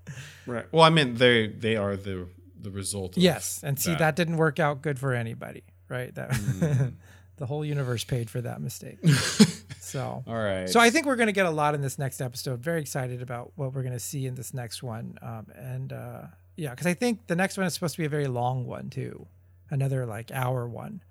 Right. 0.45 0.65
Well, 0.71 0.83
I 0.83 0.89
mean 0.89 1.13
they 1.15 1.47
they 1.47 1.75
are 1.75 1.95
the 1.95 2.27
the 2.59 2.71
result. 2.71 3.17
Of 3.17 3.23
yes, 3.23 3.61
and 3.63 3.79
see 3.79 3.91
that. 3.91 3.99
that 3.99 4.15
didn't 4.15 4.37
work 4.37 4.59
out 4.59 4.81
good 4.81 4.97
for 4.99 5.13
anybody, 5.13 5.63
right? 5.89 6.13
That 6.15 6.31
the 7.37 7.45
whole 7.45 7.63
universe 7.63 8.03
paid 8.03 8.29
for 8.29 8.41
that 8.41 8.59
mistake. 8.59 8.97
so. 9.79 10.23
All 10.25 10.33
right. 10.35 10.67
So 10.67 10.79
I 10.79 10.89
think 10.89 11.05
we're 11.05 11.15
going 11.17 11.27
to 11.27 11.33
get 11.33 11.45
a 11.45 11.51
lot 11.51 11.75
in 11.75 11.81
this 11.81 11.99
next 11.99 12.19
episode. 12.19 12.61
Very 12.61 12.81
excited 12.81 13.21
about 13.21 13.51
what 13.55 13.73
we're 13.73 13.83
going 13.83 13.93
to 13.93 13.99
see 13.99 14.25
in 14.25 14.33
this 14.35 14.53
next 14.53 14.81
one, 14.81 15.17
um, 15.21 15.45
and 15.55 15.93
uh, 15.93 16.21
yeah, 16.57 16.71
because 16.71 16.87
I 16.87 16.95
think 16.95 17.27
the 17.27 17.35
next 17.35 17.55
one 17.57 17.67
is 17.67 17.73
supposed 17.75 17.93
to 17.95 18.01
be 18.01 18.05
a 18.05 18.09
very 18.09 18.27
long 18.27 18.65
one 18.65 18.89
too, 18.89 19.27
another 19.69 20.05
like 20.05 20.31
hour 20.31 20.67
one. 20.67 21.01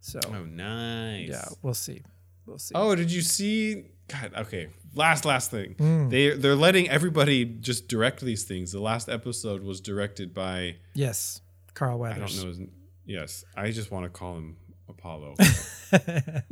So 0.00 0.20
Oh, 0.28 0.44
nice. 0.44 1.28
yeah, 1.28 1.44
we'll 1.62 1.74
see. 1.74 2.02
We'll 2.46 2.58
see. 2.58 2.74
Oh, 2.74 2.94
did 2.94 3.10
you 3.10 3.22
see? 3.22 3.86
God. 4.08 4.32
Okay. 4.36 4.68
Last 4.94 5.24
last 5.24 5.50
thing. 5.50 5.74
Hmm. 5.78 6.08
They 6.10 6.30
they're 6.36 6.54
letting 6.54 6.88
everybody 6.90 7.44
just 7.46 7.88
direct 7.88 8.20
these 8.20 8.44
things. 8.44 8.70
The 8.72 8.80
last 8.80 9.08
episode 9.08 9.62
was 9.62 9.80
directed 9.80 10.34
by 10.34 10.76
yes, 10.92 11.40
Carl 11.72 11.96
I 12.02 12.10
Weathers. 12.10 12.36
don't 12.36 12.42
know. 12.44 12.48
His, 12.58 12.68
yes, 13.06 13.44
I 13.56 13.70
just 13.70 13.90
want 13.90 14.04
to 14.04 14.10
call 14.10 14.36
him 14.36 14.56
Apollo. 14.88 15.34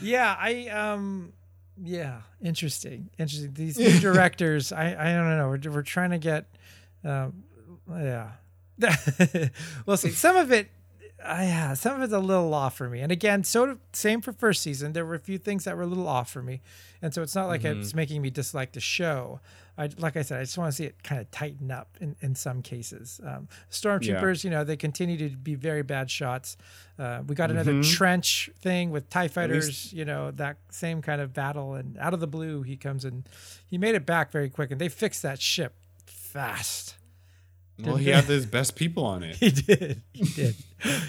Yeah, 0.00 0.34
I 0.38 0.68
um 0.68 1.32
yeah, 1.80 2.22
interesting. 2.40 3.10
Interesting. 3.18 3.52
These 3.54 3.78
new 3.78 3.98
directors, 4.00 4.72
I 4.72 4.90
I 4.98 5.12
don't 5.14 5.36
know. 5.36 5.48
We're 5.48 5.70
we're 5.72 5.82
trying 5.82 6.10
to 6.10 6.18
get 6.18 6.46
um 7.04 7.44
yeah. 7.90 8.30
we'll 9.86 9.96
see. 9.96 10.10
Some 10.10 10.36
of 10.36 10.52
it 10.52 10.70
uh, 11.24 11.38
yeah, 11.40 11.74
some 11.74 11.96
of 11.96 12.02
it's 12.02 12.12
a 12.12 12.18
little 12.18 12.54
off 12.54 12.76
for 12.76 12.88
me. 12.88 13.00
And 13.00 13.10
again, 13.10 13.42
so 13.42 13.78
same 13.92 14.20
for 14.20 14.32
first 14.32 14.62
season. 14.62 14.92
There 14.92 15.04
were 15.04 15.14
a 15.14 15.20
few 15.20 15.38
things 15.38 15.64
that 15.64 15.76
were 15.76 15.82
a 15.82 15.86
little 15.86 16.06
off 16.08 16.30
for 16.30 16.42
me. 16.42 16.60
And 17.02 17.12
so 17.12 17.22
it's 17.22 17.34
not 17.34 17.48
like 17.48 17.64
it's 17.64 17.94
making 17.94 18.22
me 18.22 18.30
dislike 18.30 18.72
the 18.72 18.80
show. 18.80 19.40
I 19.76 19.90
like 19.98 20.16
I 20.16 20.22
said, 20.22 20.40
I 20.40 20.42
just 20.42 20.58
want 20.58 20.72
to 20.72 20.76
see 20.76 20.84
it 20.84 21.02
kind 21.04 21.20
of 21.20 21.30
tighten 21.30 21.70
up 21.70 21.96
in, 22.00 22.16
in 22.20 22.34
some 22.34 22.62
cases. 22.62 23.20
Um, 23.24 23.48
Stormtroopers, 23.70 24.42
you 24.42 24.50
know, 24.50 24.64
they 24.64 24.76
continue 24.76 25.16
to 25.28 25.36
be 25.36 25.54
very 25.54 25.82
bad 25.82 26.10
shots. 26.10 26.56
Uh, 26.98 27.22
we 27.26 27.36
got 27.36 27.50
another 27.52 27.72
trench 27.82 28.50
thing 28.60 28.90
with 28.90 29.08
Tie 29.08 29.28
fighters. 29.28 29.92
You 29.92 30.04
know, 30.04 30.32
that 30.32 30.56
same 30.70 31.00
kind 31.00 31.20
of 31.20 31.32
battle, 31.32 31.74
and 31.74 31.96
out 31.98 32.12
of 32.12 32.18
the 32.18 32.26
blue, 32.26 32.62
he 32.62 32.76
comes 32.76 33.04
and 33.04 33.28
he 33.68 33.78
made 33.78 33.94
it 33.94 34.04
back 34.04 34.32
very 34.32 34.50
quick, 34.50 34.72
and 34.72 34.80
they 34.80 34.88
fixed 34.88 35.22
that 35.22 35.40
ship 35.40 35.74
fast. 36.06 36.96
Well, 37.80 37.96
he 37.96 38.10
had 38.10 38.24
his 38.24 38.46
best 38.46 38.76
people 38.76 39.04
on 39.04 39.22
it. 39.22 39.36
He 39.40 39.50
did. 39.50 40.02
He 40.12 40.24
did. 40.24 40.54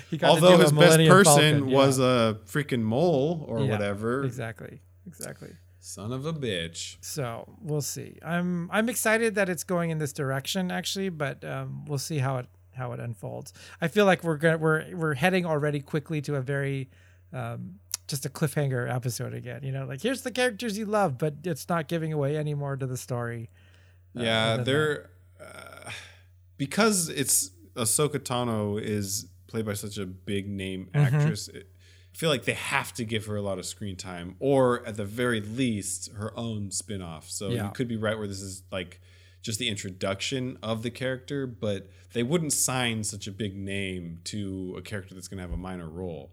He 0.10 0.18
got 0.18 0.30
Although 0.32 0.58
his 0.58 0.72
best 0.72 0.98
person 0.98 1.24
Falcon, 1.24 1.70
yeah. 1.70 1.76
was 1.76 2.00
a 2.00 2.40
freaking 2.46 2.82
mole 2.82 3.46
or 3.48 3.60
Yeah, 3.62 3.72
whatever. 3.72 4.24
Exactly. 4.24 4.82
Exactly. 5.08 5.50
Son 5.80 6.12
of 6.12 6.26
a 6.26 6.34
bitch. 6.34 6.98
So 7.02 7.56
we'll 7.62 7.82
see. 7.82 8.18
I'm 8.24 8.70
I'm 8.72 8.90
excited 8.90 9.36
that 9.36 9.50
it's 9.50 9.64
going 9.64 9.90
in 9.90 9.98
this 9.98 10.14
direction 10.14 10.72
actually, 10.72 11.10
but 11.10 11.44
um, 11.44 11.86
we'll 11.86 11.98
see 11.98 12.18
how 12.20 12.38
it 12.38 12.48
how 12.74 12.92
it 12.94 13.00
unfolds. 13.00 13.54
I 13.82 13.88
feel 13.88 14.06
like 14.06 14.24
we're 14.24 14.38
gonna 14.38 14.58
we're 14.58 14.86
we're 14.96 15.14
heading 15.16 15.46
already 15.46 15.80
quickly 15.80 16.22
to 16.22 16.36
a 16.36 16.42
very 16.42 16.90
um, 17.34 17.76
just 18.08 18.26
a 18.26 18.30
cliffhanger 18.30 18.94
episode 18.94 19.34
again. 19.34 19.62
You 19.64 19.72
know, 19.72 19.86
like 19.86 20.02
here's 20.02 20.22
the 20.22 20.32
characters 20.32 20.78
you 20.78 20.86
love, 20.86 21.18
but 21.18 21.36
it's 21.44 21.68
not 21.70 21.88
giving 21.88 22.12
away 22.14 22.38
any 22.38 22.54
more 22.54 22.76
to 22.76 22.86
the 22.86 22.98
story. 22.98 23.50
uh, 24.18 24.22
yeah, 24.24 24.58
they're 24.58 25.10
uh, 25.40 25.69
because 26.60 27.10
it's 27.10 27.50
Ahsoka 27.76 28.20
Tano 28.20 28.80
is 28.80 29.26
played 29.48 29.66
by 29.66 29.74
such 29.74 29.98
a 29.98 30.06
big 30.06 30.48
name 30.48 30.90
Mm-hmm. 30.94 31.16
actress. 31.16 31.48
It, 31.48 31.68
I 32.14 32.18
feel 32.18 32.30
like 32.30 32.44
they 32.46 32.54
have 32.54 32.94
to 32.96 33.06
give 33.06 33.26
her 33.28 33.36
a 33.36 33.42
lot 33.42 33.58
of 33.60 33.66
screen 33.66 33.96
time, 33.96 34.36
or 34.40 34.86
at 34.86 34.98
the 34.98 35.06
very 35.06 35.42
least, 35.42 36.12
her 36.14 36.38
own 36.38 36.70
spin 36.72 37.02
off. 37.02 37.30
So 37.30 37.50
Yeah. 37.50 37.66
you 37.66 37.72
could 37.72 37.88
be 37.88 37.98
right 37.98 38.18
where 38.18 38.28
this 38.28 38.42
is 38.42 38.62
like 38.72 39.00
just 39.42 39.58
the 39.58 39.70
introduction 39.70 40.58
of 40.62 40.84
the 40.84 40.90
character, 40.92 41.48
but 41.48 41.88
they 42.14 42.24
wouldn't 42.24 42.52
sign 42.52 43.04
such 43.06 43.26
a 43.26 43.32
big 43.32 43.56
name 43.56 44.20
to 44.26 44.76
a 44.78 44.82
character 44.82 45.16
that's 45.16 45.28
going 45.30 45.38
to 45.38 45.44
have 45.44 45.52
a 45.54 45.58
minor 45.58 45.88
role. 45.88 46.32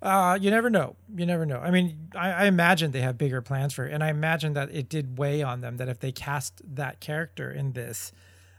Uh, 0.00 0.38
you 0.40 0.50
never 0.50 0.70
know. 0.70 0.96
You 1.14 1.26
never 1.26 1.44
know. 1.44 1.58
I 1.58 1.70
mean, 1.70 2.08
I, 2.14 2.30
I 2.32 2.44
imagine 2.46 2.92
they 2.92 3.02
have 3.02 3.18
bigger 3.18 3.42
plans 3.42 3.74
for 3.74 3.84
it, 3.86 3.92
and 3.92 4.02
I 4.02 4.08
imagine 4.08 4.54
that 4.54 4.70
it 4.74 4.88
did 4.88 5.18
weigh 5.18 5.42
on 5.42 5.60
them 5.60 5.76
that 5.76 5.88
if 5.90 5.98
they 6.00 6.12
cast 6.12 6.62
that 6.76 7.00
character 7.00 7.50
in 7.52 7.72
this, 7.72 8.10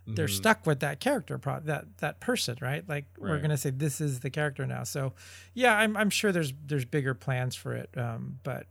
they're 0.08 0.26
Mm-hmm. 0.26 0.34
stuck 0.36 0.66
with 0.66 0.80
that 0.82 1.00
character, 1.00 1.38
pro- 1.38 1.60
that 1.62 1.86
that 2.00 2.20
person, 2.20 2.58
right? 2.62 2.88
Like 2.88 3.06
we're 3.18 3.40
gonna 3.40 3.58
say 3.58 3.70
this 3.70 4.02
is 4.02 4.20
the 4.22 4.30
character 4.30 4.66
now. 4.66 4.84
So, 4.84 5.14
yeah, 5.54 5.76
I'm 5.78 5.96
I'm 5.96 6.10
sure 6.10 6.32
there's 6.32 6.54
there's 6.66 6.86
bigger 6.86 7.14
plans 7.14 7.56
for 7.56 7.74
it, 7.74 7.90
um, 7.96 8.40
but 8.44 8.66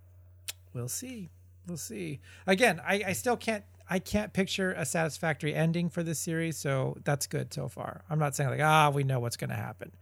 we'll 0.74 0.88
see. 0.88 1.30
We'll 1.66 1.76
see. 1.76 2.20
Again, 2.46 2.80
I, 2.84 3.02
I 3.08 3.12
still 3.12 3.36
can't 3.36 3.64
I 3.88 3.98
can't 4.00 4.32
picture 4.32 4.72
a 4.72 4.84
satisfactory 4.84 5.54
ending 5.54 5.88
for 5.88 6.02
this 6.02 6.18
series, 6.18 6.56
so 6.56 6.96
that's 7.04 7.26
good 7.26 7.52
so 7.54 7.68
far. 7.68 8.02
I'm 8.10 8.18
not 8.18 8.34
saying 8.34 8.50
like 8.50 8.60
ah 8.60 8.90
we 8.90 9.04
know 9.04 9.20
what's 9.20 9.36
gonna 9.36 9.54
happen. 9.54 9.92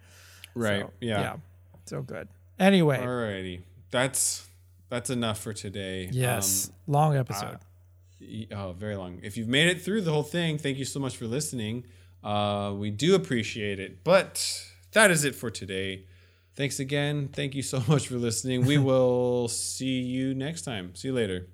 Right. 0.55 0.81
So, 0.83 0.91
yeah. 1.01 1.21
yeah. 1.21 1.37
So 1.85 2.03
good. 2.03 2.29
Anyway, 2.59 2.99
Alrighty. 2.99 3.61
That's 3.91 4.49
that's 4.89 5.11
enough 5.11 5.39
for 5.41 5.53
today. 5.53 6.09
yes, 6.11 6.69
Um, 6.69 6.75
long 6.87 7.17
episode. 7.17 7.55
Y- 7.55 7.59
Oh, 8.53 8.73
very 8.73 8.97
long. 8.97 9.21
If 9.23 9.37
you've 9.37 9.49
made 9.49 9.69
it 9.69 9.83
through 9.83 10.03
the 10.03 10.13
whole 10.13 10.23
thing, 10.23 10.59
thank 10.59 10.79
you 10.79 10.85
so 10.85 10.99
much 11.01 11.17
for 11.17 11.27
listening. 11.27 11.85
Uh, 12.23 12.75
we 12.77 12.91
do 12.91 13.15
appreciate 13.15 13.79
it. 13.79 14.03
But 14.03 14.65
that 14.93 15.11
is 15.11 15.25
it 15.25 15.35
for 15.35 15.51
today. 15.51 16.05
Thanks 16.55 16.81
again. 16.81 17.29
Thank 17.33 17.55
you 17.55 17.63
so 17.63 17.83
much 17.89 18.09
for 18.09 18.17
listening. 18.17 18.67
We 18.67 18.79
will 18.91 19.49
see 19.49 20.01
you 20.01 20.35
next 20.35 20.63
time. 20.63 20.95
See 20.95 21.09
you 21.09 21.15
later. 21.15 21.47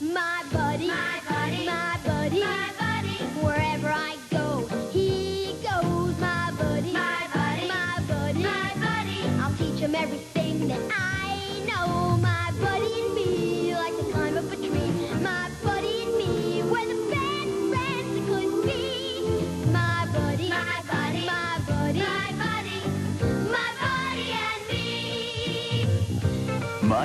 My 0.00 0.44
buddy, 0.52 0.88
my 0.88 1.20
buddy, 1.28 1.66
my 1.66 2.00
buddy, 2.04 2.40
my 2.40 2.66
buddy. 2.68 2.77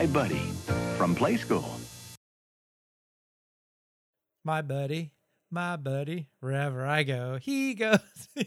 My 0.04 0.08
Buddy 0.08 0.42
from 0.98 1.16
Playskool. 1.16 1.64
my 4.44 4.62
buddy, 4.62 5.14
my 5.50 5.78
buddy, 5.78 6.28
wherever 6.42 6.86
I 6.86 7.04
go, 7.04 7.40
he 7.42 7.74
goes. 7.74 8.00